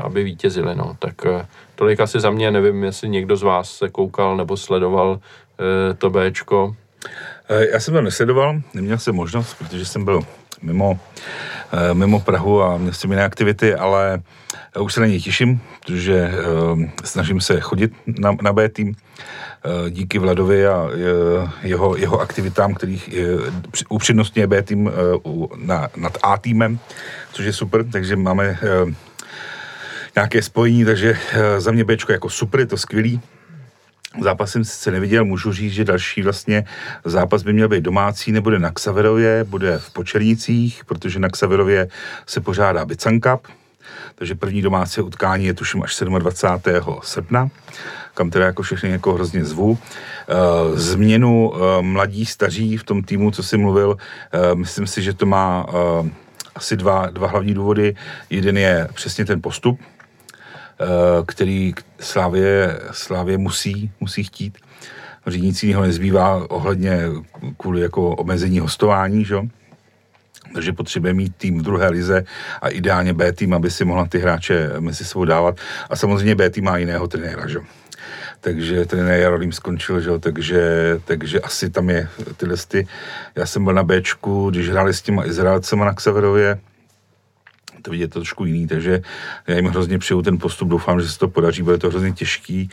aby 0.04 0.24
vítězili. 0.24 0.76
No. 0.76 0.96
Tak 1.00 1.16
tolik 1.76 2.00
asi 2.00 2.20
za 2.20 2.30
mě, 2.30 2.52
nevím, 2.52 2.84
jestli 2.84 3.10
někdo 3.10 3.36
z 3.36 3.44
vás 3.44 3.72
se 3.72 3.90
koukal 3.90 4.38
nebo 4.38 4.58
sledoval 4.58 5.20
to 5.98 6.10
Bčko. 6.10 6.76
Já 7.72 7.80
jsem 7.80 7.94
to 7.94 8.02
nesledoval, 8.02 8.62
neměl 8.74 8.98
jsem 8.98 9.16
možnost, 9.16 9.54
protože 9.54 9.86
jsem 9.86 10.06
byl 10.06 10.22
mimo, 10.62 11.00
mimo 11.94 12.20
Prahu 12.20 12.64
a 12.64 12.80
jsem 12.92 13.12
jiné 13.12 13.24
aktivity, 13.24 13.76
ale 13.76 14.22
už 14.80 14.94
se 14.94 15.02
na 15.02 15.08
něj 15.08 15.22
těším, 15.22 15.62
protože 15.80 16.16
eh, 16.16 16.92
snažím 17.04 17.42
se 17.42 17.60
chodit 17.60 17.94
na, 18.06 18.36
na 18.42 18.54
B 18.54 18.70
tým 18.70 18.96
eh, 18.96 19.90
díky 19.90 20.20
Vladovi 20.20 20.68
a 20.68 20.90
jeho, 21.64 21.98
jeho 21.98 22.20
aktivitám, 22.20 22.74
kterých 22.74 23.16
upřednostňuje 23.90 24.48
B 24.48 24.62
tým 24.62 24.92
na, 25.56 25.88
nad 25.98 26.18
A 26.24 26.38
týmem, 26.38 26.80
což 27.34 27.46
je 27.46 27.54
super, 27.54 27.86
takže 27.92 28.16
máme 28.16 28.58
nějaké 30.16 30.42
spojení, 30.42 30.86
takže 30.86 31.18
za 31.58 31.72
mě 31.72 31.84
Bčko 31.84 32.12
jako 32.12 32.30
super, 32.30 32.60
je 32.60 32.66
to 32.66 32.78
skvělý. 32.78 33.22
Zápas 34.20 34.52
jsem 34.52 34.66
sice 34.66 34.92
neviděl, 34.92 35.26
můžu 35.26 35.54
říct, 35.54 35.74
že 35.74 35.86
další 35.86 36.22
vlastně 36.22 36.64
zápas 37.06 37.44
by 37.44 37.54
měl 37.54 37.68
být 37.68 37.84
domácí, 37.84 38.32
nebude 38.32 38.60
na 38.60 38.72
Ksaverově, 38.72 39.44
bude 39.44 39.78
v 39.78 39.94
Počernicích, 39.94 40.86
protože 40.86 41.20
na 41.20 41.30
Ksaverově 41.30 41.88
se 42.26 42.42
pořádá 42.42 42.86
Bican 42.86 43.20
Cup, 43.20 43.48
takže 44.16 44.36
první 44.36 44.62
domácí 44.62 45.02
utkání 45.02 45.46
je 45.46 45.54
tuším 45.54 45.84
až 45.84 46.04
27. 46.20 47.00
srpna, 47.04 47.50
kam 48.14 48.30
teda 48.30 48.46
jako 48.46 48.64
všechny 48.64 48.90
jako 48.90 49.14
hrozně 49.14 49.46
zvu. 49.46 49.78
E, 49.78 50.78
změnu 50.78 51.54
e, 51.54 51.82
mladí, 51.82 52.26
staří 52.26 52.78
v 52.78 52.84
tom 52.84 53.04
týmu, 53.04 53.32
co 53.32 53.44
jsi 53.44 53.58
mluvil, 53.58 53.98
e, 54.32 54.56
myslím 54.56 54.88
si, 54.88 55.02
že 55.02 55.14
to 55.14 55.26
má 55.26 55.66
asi 56.56 56.78
dva, 56.78 57.08
dva 57.08 57.28
hlavní 57.28 57.54
důvody. 57.54 57.96
Jeden 58.30 58.58
je 58.58 58.88
přesně 58.94 59.26
ten 59.26 59.42
postup, 59.42 59.80
Eh, 59.82 60.01
který 61.26 61.74
Slávě, 62.00 62.80
Slávě 62.92 63.38
musí, 63.38 63.92
musí 64.00 64.24
chtít. 64.24 64.58
Řídící 65.28 65.74
ho 65.74 65.82
nezbývá 65.82 66.52
ohledně 66.52 67.00
kvůli 67.58 67.82
jako 67.82 68.10
omezení 68.10 68.60
hostování, 68.60 69.26
že? 69.26 69.38
takže 70.54 70.74
potřebuje 70.74 71.14
mít 71.14 71.36
tým 71.36 71.60
v 71.60 71.62
druhé 71.62 71.90
lize 71.90 72.24
a 72.62 72.70
ideálně 72.70 73.14
B 73.14 73.32
tým, 73.32 73.54
aby 73.54 73.72
si 73.72 73.86
mohla 73.86 74.06
ty 74.06 74.20
hráče 74.20 74.70
mezi 74.80 75.06
sebou 75.06 75.26
dávat. 75.26 75.56
A 75.90 75.96
samozřejmě 75.96 76.36
B 76.36 76.50
tým 76.50 76.64
má 76.64 76.78
jiného 76.78 77.08
trenéra, 77.08 77.48
že? 77.48 77.60
takže 78.42 78.86
trenér 78.86 79.20
Jarolím 79.20 79.52
skončil, 79.52 80.02
že? 80.02 80.20
Takže, 80.20 80.62
takže 81.06 81.40
asi 81.40 81.70
tam 81.70 81.90
je 81.90 82.10
ty. 82.68 82.88
Já 83.36 83.46
jsem 83.46 83.64
byl 83.64 83.74
na 83.74 83.84
Bčku, 83.84 84.50
když 84.50 84.70
hráli 84.70 84.94
s 84.94 85.02
těma 85.02 85.26
Izraelcema 85.26 85.86
na 85.86 85.94
Kseverově, 85.94 86.60
to 87.82 87.92
vidět 87.92 88.12
trošku 88.12 88.46
jiný, 88.46 88.68
takže 88.68 89.02
já 89.48 89.56
jim 89.56 89.66
hrozně 89.66 90.00
přeju 90.00 90.22
ten 90.22 90.38
postup, 90.38 90.70
doufám, 90.70 91.02
že 91.02 91.10
se 91.10 91.20
to 91.20 91.28
podaří, 91.28 91.64
bude 91.64 91.78
to 91.78 91.90
hrozně 91.90 92.12
těžký, 92.12 92.70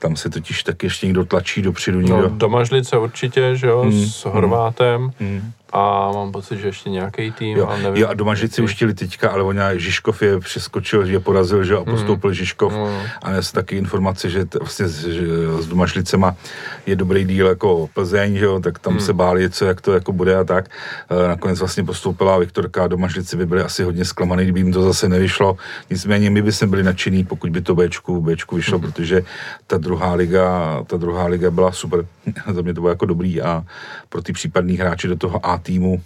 tam 0.00 0.16
se 0.16 0.30
totiž 0.30 0.62
tak 0.62 0.82
ještě 0.82 1.06
někdo 1.06 1.24
tlačí 1.24 1.62
dopředu. 1.62 2.00
Někdo... 2.00 2.22
No, 2.22 2.28
Domažlice 2.28 2.98
určitě, 2.98 3.56
že 3.56 3.66
jo, 3.66 3.80
hmm. 3.80 4.06
s 4.06 4.24
Horvátem. 4.24 5.10
Hmm 5.20 5.52
a 5.72 6.12
mám 6.14 6.32
pocit, 6.32 6.58
že 6.58 6.68
ještě 6.68 6.90
nějaký 6.90 7.32
tým, 7.32 7.56
jo, 7.56 7.66
ale 7.66 7.82
nevím. 7.82 8.02
Jo, 8.02 8.08
a 8.08 8.14
Domažici 8.14 8.62
už 8.62 8.74
chtěli 8.74 8.94
teďka, 8.94 9.30
ale 9.30 9.42
on 9.42 9.60
Žižkov 9.76 10.22
je 10.22 10.40
přeskočil, 10.40 11.06
že 11.06 11.12
je 11.12 11.20
porazil, 11.20 11.64
že 11.64 11.74
a 11.74 11.76
hmm. 11.76 11.84
postoupil 11.84 12.30
mm. 12.30 12.34
Žižkov 12.34 12.72
mm. 12.72 13.00
a 13.22 13.30
nes 13.30 13.52
taky 13.52 13.76
informace, 13.76 14.30
že 14.30 14.44
t, 14.44 14.58
vlastně 14.58 14.88
s, 14.88 15.06
že 15.06 15.26
s 15.58 15.66
Domažlicema 15.66 16.36
je 16.86 16.96
dobrý 16.96 17.24
díl 17.24 17.46
jako 17.46 17.88
Plzeň, 17.94 18.36
že 18.36 18.44
jo, 18.44 18.60
tak 18.60 18.78
tam 18.78 18.92
mm. 18.92 19.00
se 19.00 19.12
báli, 19.12 19.50
co, 19.50 19.64
jak 19.64 19.80
to 19.80 19.92
jako 19.92 20.12
bude 20.12 20.36
a 20.36 20.44
tak. 20.44 20.70
E, 21.10 21.28
nakonec 21.28 21.58
vlastně 21.58 21.84
postoupila 21.84 22.38
Viktorka 22.38 22.84
a 22.84 22.88
Domažlici 22.88 23.36
by 23.36 23.46
byli 23.46 23.62
asi 23.62 23.82
hodně 23.82 24.04
zklamaný, 24.04 24.42
kdyby 24.42 24.60
jim 24.60 24.72
to 24.72 24.82
zase 24.82 25.08
nevyšlo. 25.08 25.56
Nicméně 25.90 26.30
my 26.30 26.42
bychom 26.42 26.70
byli 26.70 26.82
nadšení, 26.82 27.24
pokud 27.24 27.50
by 27.50 27.60
to 27.60 27.74
Bčku, 27.74 28.20
Bčku 28.20 28.56
vyšlo, 28.56 28.78
mm. 28.78 28.82
protože 28.82 29.22
ta 29.66 29.78
druhá 29.90 30.14
liga, 30.14 30.78
ta 30.86 30.96
druhá 30.96 31.26
liga 31.26 31.50
byla 31.50 31.72
super. 31.72 32.06
Za 32.54 32.62
mě 32.62 32.74
to 32.74 32.80
bylo 32.80 32.94
jako 32.94 33.06
dobrý 33.06 33.42
a 33.42 33.64
pro 34.08 34.22
ty 34.22 34.32
případní 34.32 34.76
hráči 34.76 35.08
do 35.08 35.16
toho 35.16 35.46
A 35.46 35.58
týmu, 35.58 36.02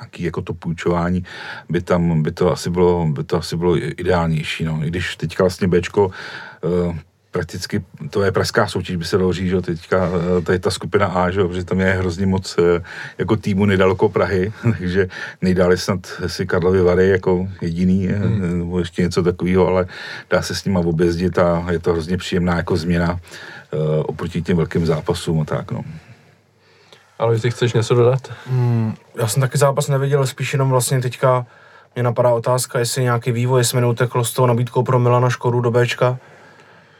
nějaký 0.00 0.22
jako 0.22 0.42
to 0.42 0.54
půjčování, 0.54 1.24
by 1.68 1.80
tam, 1.80 2.22
by 2.22 2.32
to 2.32 2.52
asi 2.52 2.70
bylo, 2.70 3.06
by 3.06 3.24
to 3.24 3.36
asi 3.36 3.56
bylo 3.56 3.76
ideálnější, 3.76 4.64
no. 4.64 4.80
I 4.84 4.88
když 4.88 5.16
teďka 5.16 5.44
vlastně 5.44 5.68
Bčko 5.68 6.06
uh, 6.08 6.96
prakticky, 7.30 7.84
to 8.10 8.22
je 8.22 8.32
pražská 8.32 8.66
soutěž, 8.66 8.96
by 8.96 9.04
se 9.04 9.18
dalo 9.18 9.32
říct, 9.32 9.50
že 9.50 9.60
teďka, 9.60 10.08
eh, 10.38 10.42
to 10.42 10.52
je 10.52 10.58
ta 10.58 10.70
skupina 10.70 11.06
A, 11.06 11.30
že 11.30 11.44
protože 11.44 11.64
tam 11.64 11.80
je 11.80 11.92
hrozně 11.92 12.26
moc 12.26 12.56
eh, 12.58 12.82
jako 13.18 13.36
týmu 13.36 13.66
nedaleko 13.66 14.08
Prahy, 14.08 14.52
takže 14.78 15.08
nejdále 15.42 15.76
snad 15.76 16.00
si 16.26 16.46
Karlovy 16.46 16.82
Vary 16.82 17.08
jako 17.08 17.48
jediný, 17.60 18.06
hmm. 18.06 18.58
nebo 18.58 18.78
ještě 18.78 19.02
něco 19.02 19.22
takového, 19.22 19.66
ale 19.66 19.86
dá 20.30 20.42
se 20.42 20.54
s 20.54 20.64
nima 20.64 20.80
objezdit 20.80 21.38
a 21.38 21.66
je 21.70 21.78
to 21.78 21.92
hrozně 21.92 22.16
příjemná 22.16 22.56
jako 22.56 22.76
změna 22.76 23.20
oproti 24.02 24.42
těm 24.42 24.56
velkým 24.56 24.86
zápasům 24.86 25.40
a 25.40 25.44
tak, 25.44 25.70
no. 25.70 25.84
Ale 27.18 27.38
ty 27.38 27.50
chceš 27.50 27.72
něco 27.72 27.94
dodat? 27.94 28.32
Hmm, 28.46 28.94
já 29.16 29.26
jsem 29.26 29.40
taky 29.40 29.58
zápas 29.58 29.88
neviděl, 29.88 30.26
spíš 30.26 30.52
jenom 30.52 30.70
vlastně 30.70 31.00
teďka 31.00 31.46
mě 31.94 32.02
napadá 32.02 32.30
otázka, 32.30 32.78
jestli 32.78 33.02
nějaký 33.02 33.32
vývoj, 33.32 33.60
jestli 33.60 33.76
mi 33.76 33.80
neuteklo 33.80 34.24
s 34.24 34.32
tou 34.32 34.46
nabídkou 34.46 34.82
pro 34.82 34.98
Milana 34.98 35.30
Škodu 35.30 35.60
do 35.60 35.70
Bčka, 35.70 36.18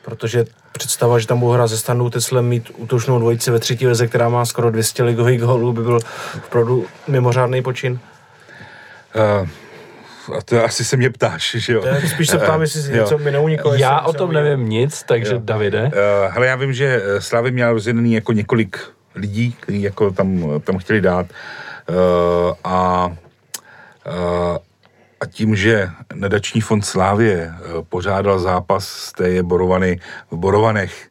protože 0.04 0.44
představa, 0.72 1.18
že 1.18 1.26
tam 1.26 1.40
budou 1.40 1.52
hrát 1.52 1.66
ze 1.66 1.78
Standou 1.78 2.10
Teslem 2.10 2.48
mít 2.48 2.70
útočnou 2.76 3.18
dvojici 3.18 3.50
ve 3.50 3.58
třetí 3.58 3.86
lize, 3.86 4.06
která 4.06 4.28
má 4.28 4.44
skoro 4.44 4.70
200 4.70 5.02
ligových 5.02 5.40
gólů, 5.40 5.72
by 5.72 5.82
byl 5.82 5.98
opravdu 6.46 6.86
mimořádný 7.08 7.62
počin. 7.62 7.98
Uh, 9.42 9.48
a 10.38 10.42
to 10.44 10.64
asi 10.64 10.84
se 10.84 10.96
mě 10.96 11.10
ptáš, 11.10 11.56
že 11.58 11.72
jo? 11.72 11.84
spíš 12.14 12.28
se 12.28 12.38
ptám, 12.38 12.60
jestli 12.60 12.82
si 12.82 12.92
něco 12.92 13.18
mi 13.18 13.30
neuniklo. 13.30 13.74
Já 13.74 14.00
o 14.00 14.12
tom 14.12 14.32
nevím 14.32 14.68
nic, 14.68 15.02
takže 15.02 15.32
jo. 15.32 15.40
Davide. 15.44 15.82
Uh, 15.82 15.90
hele, 16.34 16.46
já 16.46 16.56
vím, 16.56 16.72
že 16.72 17.02
Slavy 17.18 17.50
měl 17.50 17.72
rozjedený 17.72 18.12
jako 18.12 18.32
několik 18.32 18.78
lidí, 19.14 19.56
kteří 19.60 19.82
jako 19.82 20.10
tam, 20.10 20.60
tam 20.64 20.78
chtěli 20.78 21.00
dát. 21.00 21.26
Uh, 21.88 22.54
a, 22.64 23.06
uh, 24.06 24.56
a 25.20 25.26
tím, 25.26 25.56
že 25.56 25.90
nadační 26.14 26.60
fond 26.60 26.82
Slávě 26.82 27.54
uh, 27.54 27.84
pořádal 27.84 28.38
zápas 28.38 28.88
z 28.88 29.12
té 29.12 29.42
Borovany 29.42 30.00
v 30.30 30.36
Borovanech 30.36 31.08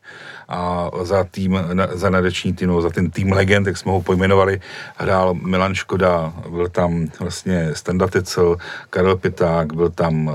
a 0.48 0.90
za 1.02 1.24
tým, 1.24 1.60
za 1.92 2.10
nadační 2.10 2.54
tým, 2.54 2.82
za 2.82 2.90
ten 2.90 3.12
tým 3.12 3.32
legend, 3.32 3.68
jak 3.68 3.78
jsme 3.78 3.92
ho 3.92 4.02
pojmenovali, 4.02 4.62
hrál 4.98 5.34
Milan 5.34 5.76
Škoda, 5.76 6.34
byl 6.50 6.68
tam 6.70 7.08
vlastně 7.20 7.70
Standa 7.74 8.08
Tecel, 8.08 8.58
Karel 8.90 9.16
Piták, 9.16 9.74
byl 9.74 9.90
tam 9.90 10.28
uh, 10.28 10.34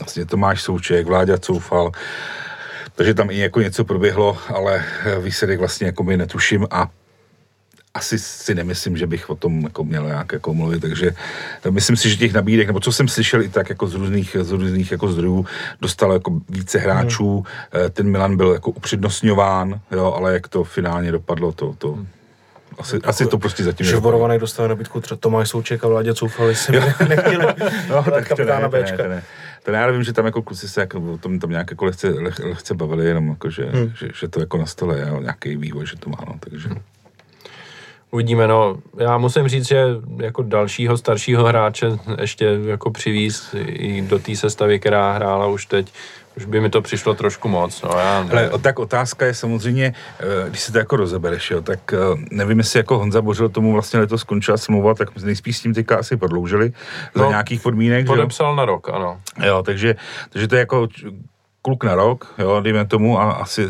vlastně 0.00 0.26
Tomáš 0.26 0.62
Souček, 0.62 1.06
Vláďa 1.06 1.38
Coufal, 1.38 1.92
takže 2.94 3.14
tam 3.14 3.30
i 3.30 3.38
jako 3.38 3.60
něco 3.60 3.84
proběhlo, 3.84 4.38
ale 4.54 4.84
výsledek 5.20 5.58
vlastně 5.58 5.86
jako 5.86 6.02
my 6.02 6.16
netuším 6.16 6.66
a 6.70 6.88
asi 7.94 8.18
si 8.18 8.54
nemyslím, 8.54 8.96
že 8.96 9.06
bych 9.06 9.30
o 9.30 9.34
tom 9.34 9.62
jako 9.62 9.84
měl 9.84 10.06
nějak 10.06 10.32
jako 10.32 10.54
mluvit, 10.54 10.80
takže 10.80 11.10
myslím 11.70 11.96
si, 11.96 12.10
že 12.10 12.16
těch 12.16 12.32
nabídek, 12.32 12.66
nebo 12.66 12.80
co 12.80 12.92
jsem 12.92 13.08
slyšel 13.08 13.42
i 13.42 13.48
tak 13.48 13.68
jako 13.68 13.86
z 13.86 13.94
různých, 13.94 14.36
z 14.40 14.50
různých 14.50 14.92
jako 14.92 15.08
zdrojů, 15.08 15.46
dostal 15.80 16.12
jako 16.12 16.40
více 16.48 16.78
hráčů, 16.78 17.44
hmm. 17.72 17.90
ten 17.90 18.10
Milan 18.10 18.36
byl 18.36 18.52
jako 18.52 18.70
upřednostňován, 18.70 19.80
jo, 19.90 20.12
ale 20.16 20.32
jak 20.32 20.48
to 20.48 20.64
finálně 20.64 21.12
dopadlo, 21.12 21.52
to, 21.52 21.74
to, 21.78 21.92
hmm. 21.92 22.06
Asi, 22.78 22.96
jako, 22.96 23.08
asi 23.08 23.26
to 23.26 23.38
prostě 23.38 23.64
zatím 23.64 23.86
Švorovaný 23.86 24.38
dostal 24.38 24.68
nabídku 24.68 25.00
Tomáš 25.20 25.48
Souček 25.48 25.84
a 25.84 25.88
Vládě 25.88 26.14
Coufali 26.14 26.54
si 26.54 26.72
nechtěli 27.08 27.46
no, 27.90 28.02
tak 28.02 28.28
kapitána 28.28 28.68
to 28.68 28.76
ne, 28.76 28.82
Bčka. 28.82 28.96
To 28.96 29.02
ne, 29.02 29.08
to 29.08 29.14
ne. 29.14 29.22
To 29.62 29.70
já 29.70 29.90
vím, 29.90 30.02
že 30.02 30.12
tam 30.12 30.26
jako 30.26 30.42
kluci 30.42 30.68
se 30.68 30.80
jako, 30.80 31.12
o 31.12 31.18
tom 31.18 31.38
tam 31.38 31.50
nějak 31.50 31.70
jako 31.70 31.84
lehce, 31.84 32.08
leh, 32.08 32.38
lehce 32.38 32.74
bavili, 32.74 33.06
jenom 33.06 33.28
jako, 33.28 33.50
že, 33.50 33.64
hmm. 33.64 33.92
že, 33.98 34.08
že, 34.20 34.28
to 34.28 34.40
jako 34.40 34.58
na 34.58 34.66
stole 34.66 34.98
je 34.98 35.06
nějaký 35.20 35.56
vývoj, 35.56 35.86
že 35.86 35.96
to 35.96 36.10
má, 36.10 36.18
no, 36.26 36.34
takže... 36.40 36.68
Hmm. 36.68 36.78
Uvidíme, 38.14 38.48
no. 38.48 38.76
Já 38.98 39.18
musím 39.18 39.48
říct, 39.48 39.68
že 39.68 39.84
jako 40.16 40.42
dalšího 40.42 40.96
staršího 40.96 41.44
hráče 41.44 41.86
ještě 42.20 42.58
jako 42.66 42.90
přivíz 42.90 43.54
i 43.66 44.02
do 44.02 44.18
té 44.18 44.36
sestavy, 44.36 44.80
která 44.80 45.12
hrála 45.12 45.46
už 45.46 45.66
teď, 45.66 45.92
už 46.36 46.44
by 46.44 46.60
mi 46.60 46.70
to 46.70 46.82
přišlo 46.82 47.14
trošku 47.14 47.48
moc. 47.48 47.82
No, 47.82 47.90
já, 47.98 48.28
Ale 48.30 48.50
tak 48.62 48.78
otázka 48.78 49.26
je 49.26 49.34
samozřejmě, 49.34 49.94
eh, 50.20 50.48
když 50.48 50.60
si 50.60 50.72
to 50.72 50.78
jako 50.78 50.96
rozebereš, 50.96 51.50
jo, 51.50 51.62
tak 51.62 51.92
eh, 51.92 51.96
nevím, 52.30 52.58
jestli 52.58 52.78
jako 52.78 52.98
Honza 52.98 53.22
Bořil 53.22 53.48
tomu 53.48 53.72
vlastně 53.72 54.00
letos 54.00 54.20
skončila 54.20 54.56
smlouva, 54.56 54.94
tak 54.94 55.22
nejspíš 55.22 55.56
s 55.56 55.60
tím 55.60 55.74
teďka 55.74 55.96
asi 55.96 56.16
prodloužili 56.16 56.72
no, 57.16 57.24
za 57.24 57.28
nějakých 57.28 57.60
podmínek. 57.60 58.06
Podepsal 58.06 58.52
že? 58.52 58.56
na 58.56 58.64
rok, 58.64 58.88
ano. 58.88 59.20
Jo, 59.46 59.62
takže, 59.62 59.96
takže 60.30 60.48
to 60.48 60.54
je 60.54 60.60
jako 60.60 60.88
kluk 61.64 61.84
na 61.84 61.94
rok, 61.94 62.28
jo, 62.38 62.60
dejme 62.60 62.84
tomu, 62.84 63.20
a 63.20 63.32
asi 63.32 63.68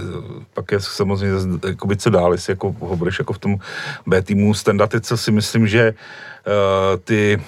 pak 0.55 0.73
je 0.73 0.81
samozřejmě 0.81 1.39
jakoby 1.69 1.97
co 1.97 2.11
dál, 2.11 2.33
jestli 2.33 2.51
jako 2.51 2.75
ho 2.81 2.97
budeš 2.97 3.19
jako 3.19 3.33
v 3.33 3.39
tom 3.39 3.57
B 4.07 4.23
týmu 4.23 4.55
standardy, 4.55 5.01
co 5.01 5.17
si 5.17 5.31
myslím, 5.31 5.67
že 5.67 5.95
uh, 5.95 7.01
ty 7.05 7.43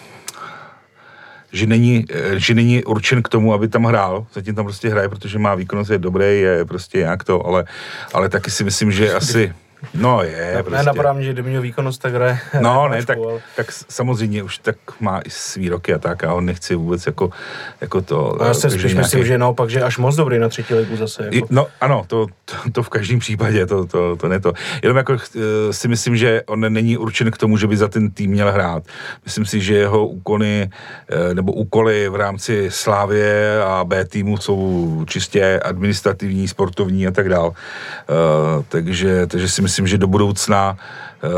že 1.52 1.66
není, 1.66 2.04
že 2.36 2.54
není 2.54 2.84
určen 2.84 3.22
k 3.22 3.28
tomu, 3.28 3.54
aby 3.54 3.68
tam 3.68 3.84
hrál. 3.84 4.26
Zatím 4.34 4.54
tam 4.54 4.64
prostě 4.64 4.88
hraje, 4.88 5.08
protože 5.08 5.38
má 5.38 5.54
výkonnost, 5.54 5.90
je 5.90 5.98
dobrý, 5.98 6.40
je 6.40 6.64
prostě 6.64 7.00
jak 7.00 7.24
to, 7.24 7.46
ale, 7.46 7.64
ale 8.14 8.28
taky 8.28 8.50
si 8.50 8.64
myslím, 8.64 8.92
že 8.92 9.14
asi... 9.14 9.54
No 9.94 10.22
je, 10.22 10.52
ne, 10.54 10.62
prostě. 10.62 10.78
Nenapadá 10.78 11.12
mě, 11.12 11.24
že 11.24 11.32
kdyby 11.32 11.48
měl 11.48 11.62
výkonnost, 11.62 12.02
tak 12.02 12.14
hraje. 12.14 12.38
No 12.60 12.88
ne, 12.88 13.04
tak, 13.04 13.18
tak 13.56 13.66
samozřejmě 13.72 14.42
už 14.42 14.58
tak 14.58 14.76
má 15.00 15.20
i 15.20 15.30
svý 15.30 15.68
roky 15.68 15.94
a 15.94 15.98
tak 15.98 16.24
a 16.24 16.34
on 16.34 16.44
nechci 16.44 16.74
vůbec 16.74 17.06
jako, 17.06 17.30
jako 17.80 18.00
to... 18.02 18.42
A 18.42 18.46
já 18.46 18.54
se 18.54 18.70
spíš 18.70 18.82
nějaký... 18.82 18.98
myslím, 18.98 19.24
že 19.24 19.38
naopak, 19.38 19.70
že 19.70 19.82
až 19.82 19.98
moc 19.98 20.16
dobrý 20.16 20.38
na 20.38 20.48
třetí 20.48 20.74
ligu 20.74 20.96
zase. 20.96 21.24
Jako. 21.24 21.36
I, 21.36 21.42
no 21.50 21.66
ano, 21.80 22.04
to, 22.06 22.26
to, 22.44 22.54
to, 22.72 22.82
v 22.82 22.88
každém 22.88 23.18
případě, 23.18 23.66
to, 23.66 23.86
to, 23.86 24.16
to 24.16 24.28
ne 24.28 24.40
to. 24.40 24.52
Jenom 24.82 24.96
jako 24.96 25.12
eh, 25.12 25.72
si 25.72 25.88
myslím, 25.88 26.16
že 26.16 26.42
on 26.46 26.72
není 26.72 26.96
určen 26.96 27.30
k 27.30 27.38
tomu, 27.38 27.56
že 27.56 27.66
by 27.66 27.76
za 27.76 27.88
ten 27.88 28.10
tým 28.10 28.30
měl 28.30 28.52
hrát. 28.52 28.82
Myslím 29.24 29.46
si, 29.46 29.60
že 29.60 29.74
jeho 29.74 30.06
úkony 30.06 30.70
eh, 31.08 31.34
nebo 31.34 31.52
úkoly 31.52 32.08
v 32.08 32.14
rámci 32.14 32.70
Slávě 32.70 33.62
a 33.64 33.84
B 33.84 34.04
týmu 34.04 34.36
jsou 34.36 35.04
čistě 35.06 35.60
administrativní, 35.64 36.48
sportovní 36.48 37.06
a 37.06 37.10
tak 37.10 37.28
dál. 37.28 37.48
Uh, 37.48 38.64
takže, 38.68 39.26
takže 39.26 39.48
si 39.48 39.62
myslím, 39.66 39.86
že 39.86 39.98
do 39.98 40.06
budoucna 40.06 40.78
uh, 41.24 41.30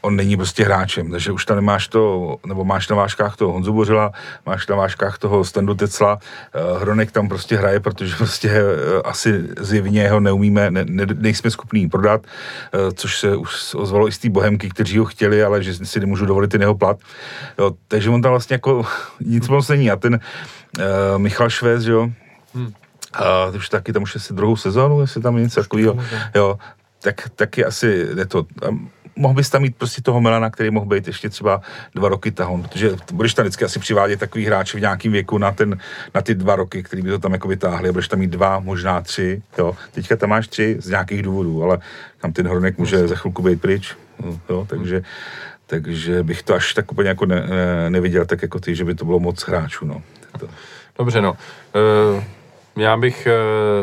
on 0.00 0.16
není 0.16 0.36
prostě 0.36 0.64
hráčem, 0.64 1.10
takže 1.10 1.32
už 1.32 1.44
tam 1.44 1.56
nemáš 1.56 1.88
to, 1.88 2.36
nebo 2.46 2.64
máš 2.64 2.88
na 2.88 2.96
váškách 2.96 3.36
toho 3.36 3.52
Honzu 3.52 3.72
Bořila, 3.72 4.12
máš 4.46 4.66
na 4.66 4.76
váškách 4.76 5.18
toho 5.18 5.44
Standu 5.44 5.74
Tecla, 5.74 6.16
uh, 6.16 6.80
Hronek 6.80 7.12
tam 7.12 7.28
prostě 7.28 7.56
hraje, 7.56 7.80
protože 7.80 8.16
prostě 8.16 8.48
uh, 8.48 9.00
asi 9.04 9.44
zjevně 9.60 10.08
ho 10.08 10.20
neumíme, 10.20 10.70
ne, 10.70 10.84
ne, 10.88 11.06
nejsme 11.14 11.50
schopní 11.50 11.88
prodat, 11.88 12.20
uh, 12.24 12.90
což 12.94 13.18
se 13.18 13.36
už 13.36 13.74
ozvalo 13.74 14.08
i 14.08 14.12
z 14.12 14.18
té 14.18 14.30
bohemky, 14.30 14.68
kteří 14.68 14.98
ho 14.98 15.04
chtěli, 15.04 15.44
ale 15.44 15.62
že 15.62 15.74
si 15.74 16.00
nemůžu 16.00 16.26
dovolit 16.26 16.50
ten 16.50 16.60
jeho 16.60 16.74
plat. 16.74 16.96
Jo, 17.58 17.70
takže 17.88 18.10
on 18.10 18.22
tam 18.22 18.30
vlastně 18.30 18.54
jako 18.54 18.86
nic 19.20 19.48
moc 19.48 19.68
není 19.68 19.90
a 19.90 19.96
ten 19.96 20.20
uh, 20.78 21.18
Michal 21.18 21.50
Švec, 21.50 21.84
jo, 21.84 22.08
Hmm. 22.54 22.72
A 23.12 23.46
už 23.46 23.68
taky 23.68 23.92
tam 23.92 24.02
už 24.02 24.16
asi 24.16 24.34
druhou 24.34 24.56
sezónu, 24.56 25.00
jestli 25.00 25.22
tam 25.22 25.36
něco 25.36 25.62
takového. 25.62 25.96
Jo, 26.34 26.58
tak 27.04 27.28
taky 27.36 27.64
asi 27.64 27.86
je 28.16 28.26
to, 28.26 28.46
mohl 29.16 29.34
bys 29.34 29.50
tam 29.50 29.62
mít 29.62 29.76
prostě 29.76 30.02
toho 30.02 30.20
Melana, 30.20 30.50
který 30.50 30.70
mohl 30.70 30.86
být 30.86 31.06
ještě 31.06 31.28
třeba 31.28 31.60
dva 31.94 32.08
roky 32.08 32.30
tahon, 32.30 32.62
protože 32.62 32.90
budeš 33.12 33.34
tam 33.34 33.42
vždycky 33.42 33.64
asi 33.64 33.78
přivádět 33.78 34.20
takový 34.20 34.46
hráč 34.46 34.74
v 34.74 34.80
nějakém 34.80 35.12
věku 35.12 35.38
na, 35.38 35.52
ten, 35.52 35.78
na 36.14 36.22
ty 36.22 36.34
dva 36.34 36.56
roky, 36.56 36.82
který 36.82 37.02
by 37.02 37.10
to 37.10 37.18
tam 37.18 37.32
jako 37.32 37.48
vytáhli 37.48 37.88
a 37.88 37.92
budeš 37.92 38.08
tam 38.08 38.18
mít 38.18 38.30
dva, 38.30 38.58
možná 38.58 39.00
tři, 39.00 39.42
jo. 39.58 39.76
Teďka 39.92 40.16
tam 40.16 40.30
máš 40.30 40.48
tři 40.48 40.76
z 40.80 40.88
nějakých 40.88 41.22
důvodů, 41.22 41.62
ale 41.62 41.78
tam 42.20 42.32
ten 42.32 42.48
Hronek 42.48 42.78
může 42.78 43.08
za 43.08 43.16
chvilku 43.16 43.42
být 43.42 43.60
pryč, 43.60 43.96
jo, 44.48 44.66
takže, 44.70 45.02
takže 45.66 46.22
bych 46.22 46.42
to 46.42 46.54
až 46.54 46.74
tak 46.74 46.92
úplně 46.92 47.08
jako 47.08 47.26
ne, 47.26 47.46
ne, 47.46 47.90
neviděl 47.90 48.24
tak 48.24 48.42
jako 48.42 48.60
ty, 48.60 48.74
že 48.74 48.84
by 48.84 48.94
to 48.94 49.04
bylo 49.04 49.20
moc 49.20 49.42
hráčů, 49.42 49.86
no. 49.86 50.02
To. 50.40 50.48
Dobře, 50.98 51.20
no. 51.20 51.36
Uh, 52.12 52.22
já 52.76 52.96
bych 52.96 53.28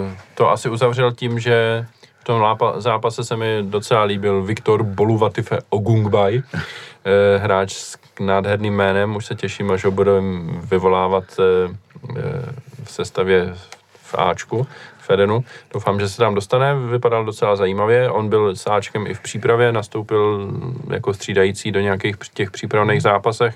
uh, 0.04 0.12
to 0.36 0.52
asi 0.52 0.70
uzavřel 0.70 1.12
tím, 1.12 1.40
že 1.40 1.86
v 2.22 2.24
tom 2.24 2.58
zápase 2.78 3.24
se 3.24 3.36
mi 3.36 3.58
docela 3.62 4.04
líbil 4.04 4.42
Viktor 4.42 4.84
Boluvatife 4.84 5.60
Ogungbay, 5.70 6.42
eh, 6.54 7.38
hráč 7.38 7.74
s 7.74 7.98
nádherným 8.20 8.74
jménem, 8.74 9.16
už 9.16 9.26
se 9.26 9.36
těším, 9.36 9.72
až 9.72 9.86
ho 9.86 9.92
budeme 9.92 10.52
vyvolávat 10.54 11.24
eh, 11.40 11.76
eh, 12.18 12.22
v 12.84 12.92
sestavě 12.92 13.54
v 14.04 14.16
Ačku, 14.18 14.68
v 15.00 15.10
Edenu. 15.10 15.44
Doufám, 15.74 16.00
že 16.00 16.10
se 16.10 16.18
tam 16.18 16.36
dostane, 16.36 16.76
vypadal 16.76 17.26
docela 17.26 17.56
zajímavě. 17.56 18.10
On 18.10 18.30
byl 18.30 18.56
s 18.56 18.68
Ačkem 18.68 19.08
i 19.08 19.14
v 19.14 19.20
přípravě, 19.20 19.72
nastoupil 19.72 20.52
jako 20.90 21.14
střídající 21.14 21.72
do 21.72 21.80
nějakých 21.80 22.16
těch 22.34 22.52
přípravných 22.52 23.02
zápasech 23.02 23.56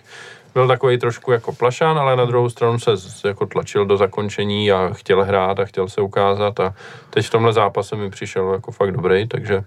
byl 0.56 0.68
takový 0.68 0.98
trošku 0.98 1.32
jako 1.32 1.54
plašán, 1.54 2.00
ale 2.00 2.16
na 2.16 2.26
druhou 2.26 2.50
stranu 2.50 2.80
se 2.80 3.28
jako 3.28 3.46
tlačil 3.46 3.86
do 3.86 3.98
zakončení 3.98 4.72
a 4.72 4.90
chtěl 4.94 5.24
hrát 5.24 5.60
a 5.60 5.66
chtěl 5.66 5.88
se 5.88 6.02
ukázat 6.02 6.60
a 6.60 6.74
teď 7.10 7.26
v 7.26 7.30
tomhle 7.30 7.54
zápase 7.54 7.96
mi 7.96 8.10
přišel 8.10 8.54
jako 8.54 8.72
fakt 8.72 8.92
dobrý, 8.92 9.28
takže 9.28 9.56
e, 9.56 9.64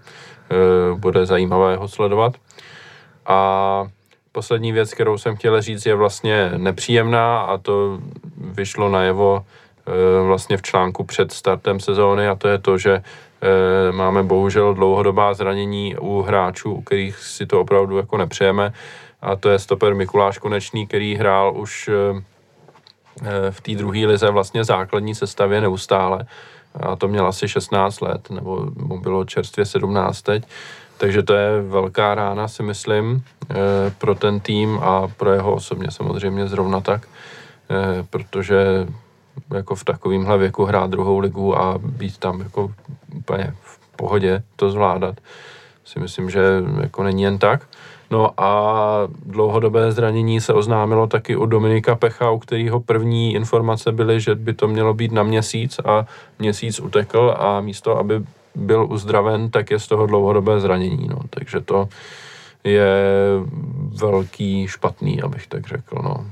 bude 0.95 1.25
zajímavé 1.25 1.75
ho 1.75 1.87
sledovat. 1.87 2.33
A 3.25 3.87
poslední 4.31 4.71
věc, 4.71 4.93
kterou 4.93 5.17
jsem 5.17 5.35
chtěl 5.35 5.61
říct, 5.61 5.85
je 5.85 5.95
vlastně 5.95 6.51
nepříjemná 6.57 7.39
a 7.39 7.57
to 7.57 7.99
vyšlo 8.37 8.89
najevo 8.89 9.45
e, 9.87 10.23
vlastně 10.23 10.57
v 10.57 10.61
článku 10.61 11.03
před 11.03 11.31
startem 11.31 11.79
sezóny 11.79 12.27
a 12.27 12.35
to 12.35 12.47
je 12.47 12.57
to, 12.57 12.77
že 12.77 12.93
e, 12.93 13.01
máme 13.91 14.23
bohužel 14.23 14.73
dlouhodobá 14.73 15.33
zranění 15.33 15.95
u 15.97 16.21
hráčů, 16.21 16.73
u 16.73 16.81
kterých 16.81 17.17
si 17.17 17.45
to 17.45 17.61
opravdu 17.61 17.97
jako 17.97 18.17
nepřejeme 18.17 18.73
a 19.21 19.35
to 19.35 19.49
je 19.49 19.59
stoper 19.59 19.95
Mikuláš 19.95 20.37
Konečný, 20.37 20.87
který 20.87 21.15
hrál 21.15 21.57
už 21.57 21.89
eh, 21.89 22.23
eh, 23.21 23.51
v 23.51 23.61
té 23.61 23.75
druhé 23.75 24.05
lize 24.05 24.31
vlastně 24.31 24.63
základní 24.63 25.15
sestavě 25.15 25.61
neustále. 25.61 26.25
A 26.75 26.95
to 26.95 27.07
měl 27.07 27.27
asi 27.27 27.47
16 27.47 28.01
let, 28.01 28.29
nebo 28.29 28.67
mu 28.75 28.99
bylo 28.99 29.25
čerstvě 29.25 29.65
17 29.65 30.21
teď. 30.21 30.43
Takže 30.97 31.23
to 31.23 31.33
je 31.33 31.61
velká 31.61 32.15
rána, 32.15 32.47
si 32.47 32.63
myslím, 32.63 33.23
eh, 33.49 33.55
pro 33.97 34.15
ten 34.15 34.39
tým 34.39 34.79
a 34.81 35.07
pro 35.07 35.33
jeho 35.33 35.53
osobně 35.53 35.91
samozřejmě 35.91 36.47
zrovna 36.47 36.81
tak, 36.81 37.07
protože 38.09 38.87
jako 39.53 39.75
v 39.75 39.83
takovémhle 39.83 40.37
věku 40.37 40.65
hrát 40.65 40.89
druhou 40.89 41.19
ligu 41.19 41.57
a 41.57 41.77
být 41.77 42.17
tam 42.17 42.41
jako 42.41 42.73
úplně 43.15 43.53
v 43.61 43.79
pohodě 43.95 44.43
to 44.55 44.71
zvládat, 44.71 45.15
si 45.85 45.99
myslím, 45.99 46.29
že 46.29 46.41
jako 46.81 47.03
není 47.03 47.23
jen 47.23 47.37
tak. 47.37 47.67
No 48.11 48.31
a 48.37 49.07
dlouhodobé 49.25 49.91
zranění 49.91 50.41
se 50.41 50.53
oznámilo 50.53 51.07
taky 51.07 51.35
u 51.35 51.45
Dominika 51.45 51.95
Pecha, 51.95 52.31
u 52.31 52.39
kterého 52.39 52.79
první 52.79 53.33
informace 53.33 53.91
byly, 53.91 54.21
že 54.21 54.35
by 54.35 54.53
to 54.53 54.67
mělo 54.67 54.93
být 54.93 55.11
na 55.11 55.23
měsíc 55.23 55.79
a 55.85 56.05
měsíc 56.39 56.79
utekl 56.79 57.35
a 57.39 57.61
místo, 57.61 57.97
aby 57.97 58.21
byl 58.55 58.87
uzdraven, 58.89 59.49
tak 59.49 59.71
je 59.71 59.79
z 59.79 59.87
toho 59.87 60.05
dlouhodobé 60.05 60.59
zranění. 60.59 61.07
No. 61.07 61.19
Takže 61.29 61.59
to 61.59 61.89
je 62.63 62.93
velký 64.01 64.67
špatný, 64.67 65.21
abych 65.21 65.47
tak 65.47 65.67
řekl. 65.67 65.95
No. 66.03 66.25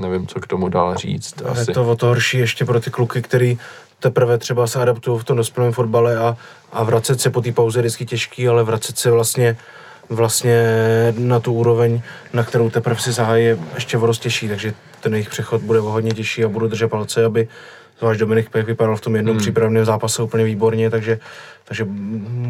Nevím, 0.00 0.26
co 0.26 0.40
k 0.40 0.46
tomu 0.46 0.68
dál 0.68 0.94
říct. 0.94 1.42
Asi. 1.48 1.70
Je 1.70 1.74
to 1.74 1.84
o 1.84 1.96
to 1.96 2.06
horší 2.06 2.38
ještě 2.38 2.64
pro 2.64 2.80
ty 2.80 2.90
kluky, 2.90 3.22
který 3.22 3.58
teprve 4.00 4.38
třeba 4.38 4.66
se 4.66 4.82
adaptují 4.82 5.20
v 5.20 5.24
tom 5.24 5.36
dospělém 5.36 5.72
fotbale 5.72 6.18
a, 6.18 6.36
a 6.72 6.82
vracet 6.84 7.20
se 7.20 7.30
po 7.30 7.40
té 7.40 7.52
pauze 7.52 7.78
je 7.78 7.82
vždycky 7.82 8.06
těžký, 8.06 8.48
ale 8.48 8.64
vracet 8.64 8.98
se 8.98 9.10
vlastně 9.10 9.56
vlastně 10.08 10.62
na 11.18 11.40
tu 11.40 11.52
úroveň, 11.52 12.02
na 12.32 12.44
kterou 12.44 12.70
teprve 12.70 13.00
si 13.00 13.12
zahájí, 13.12 13.46
ještě 13.74 13.98
o 13.98 14.14
těžší, 14.14 14.48
takže 14.48 14.74
ten 15.00 15.14
jejich 15.14 15.28
přechod 15.28 15.62
bude 15.62 15.80
o 15.80 15.90
hodně 15.90 16.10
těžší 16.10 16.44
a 16.44 16.48
budu 16.48 16.68
držet 16.68 16.88
palce, 16.88 17.24
aby 17.24 17.48
zvlášť 17.98 18.20
Dominik 18.20 18.50
Pech 18.50 18.66
vypadal 18.66 18.96
v 18.96 19.00
tom 19.00 19.16
jednom 19.16 19.34
hmm. 19.34 19.40
přípravném 19.40 19.84
zápase 19.84 20.22
úplně 20.22 20.44
výborně, 20.44 20.90
takže, 20.90 21.18
takže 21.64 21.84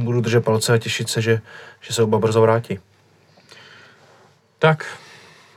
budu 0.04 0.20
držet 0.20 0.44
palce 0.44 0.72
a 0.72 0.78
těšit 0.78 1.08
se, 1.08 1.22
že, 1.22 1.40
že 1.80 1.94
se 1.94 2.02
oba 2.02 2.18
brzo 2.18 2.40
vrátí. 2.40 2.78
Tak, 4.58 4.86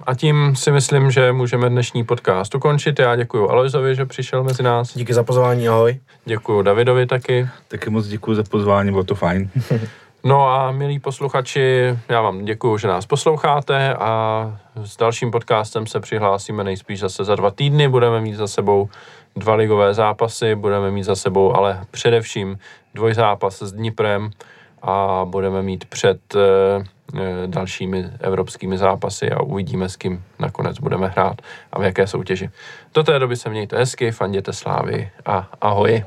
a 0.03 0.15
tím 0.15 0.55
si 0.55 0.71
myslím, 0.71 1.11
že 1.11 1.31
můžeme 1.31 1.69
dnešní 1.69 2.03
podcast 2.03 2.55
ukončit. 2.55 2.99
Já 2.99 3.15
děkuji 3.15 3.49
Alojzovi, 3.49 3.95
že 3.95 4.05
přišel 4.05 4.43
mezi 4.43 4.63
nás. 4.63 4.97
Díky 4.97 5.13
za 5.13 5.23
pozvání, 5.23 5.69
ahoj. 5.69 5.99
Děkuji 6.26 6.61
Davidovi 6.61 7.05
taky. 7.05 7.47
Taky 7.67 7.89
moc 7.89 8.07
děkuji 8.07 8.35
za 8.35 8.43
pozvání, 8.43 8.91
bylo 8.91 9.03
to 9.03 9.15
fajn. 9.15 9.49
No 10.23 10.49
a 10.49 10.71
milí 10.71 10.99
posluchači, 10.99 11.97
já 12.09 12.21
vám 12.21 12.45
děkuji, 12.45 12.77
že 12.77 12.87
nás 12.87 13.05
posloucháte 13.05 13.93
a 13.93 14.43
s 14.83 14.97
dalším 14.97 15.31
podcastem 15.31 15.87
se 15.87 15.99
přihlásíme 15.99 16.63
nejspíš 16.63 16.99
zase 16.99 17.23
za 17.23 17.35
dva 17.35 17.51
týdny. 17.51 17.87
Budeme 17.87 18.21
mít 18.21 18.33
za 18.33 18.47
sebou 18.47 18.89
dva 19.35 19.55
ligové 19.55 19.93
zápasy, 19.93 20.55
budeme 20.55 20.91
mít 20.91 21.03
za 21.03 21.15
sebou 21.15 21.55
ale 21.55 21.81
především 21.91 22.59
dvojzápas 22.93 23.61
s 23.61 23.71
Dniprem 23.71 24.31
a 24.81 25.25
budeme 25.25 25.61
mít 25.61 25.85
před 25.85 26.35
e, 26.35 26.39
dalšími 27.47 28.05
evropskými 28.19 28.77
zápasy 28.77 29.31
a 29.31 29.41
uvidíme, 29.41 29.89
s 29.89 29.95
kým 29.95 30.23
nakonec 30.39 30.79
budeme 30.79 31.07
hrát 31.07 31.41
a 31.73 31.79
v 31.79 31.83
jaké 31.83 32.07
soutěži. 32.07 32.49
Do 32.93 33.03
té 33.03 33.19
doby 33.19 33.35
se 33.35 33.49
mějte 33.49 33.77
hezky, 33.77 34.11
fanděte 34.11 34.53
slávy 34.53 35.11
a 35.25 35.49
ahoj. 35.61 36.03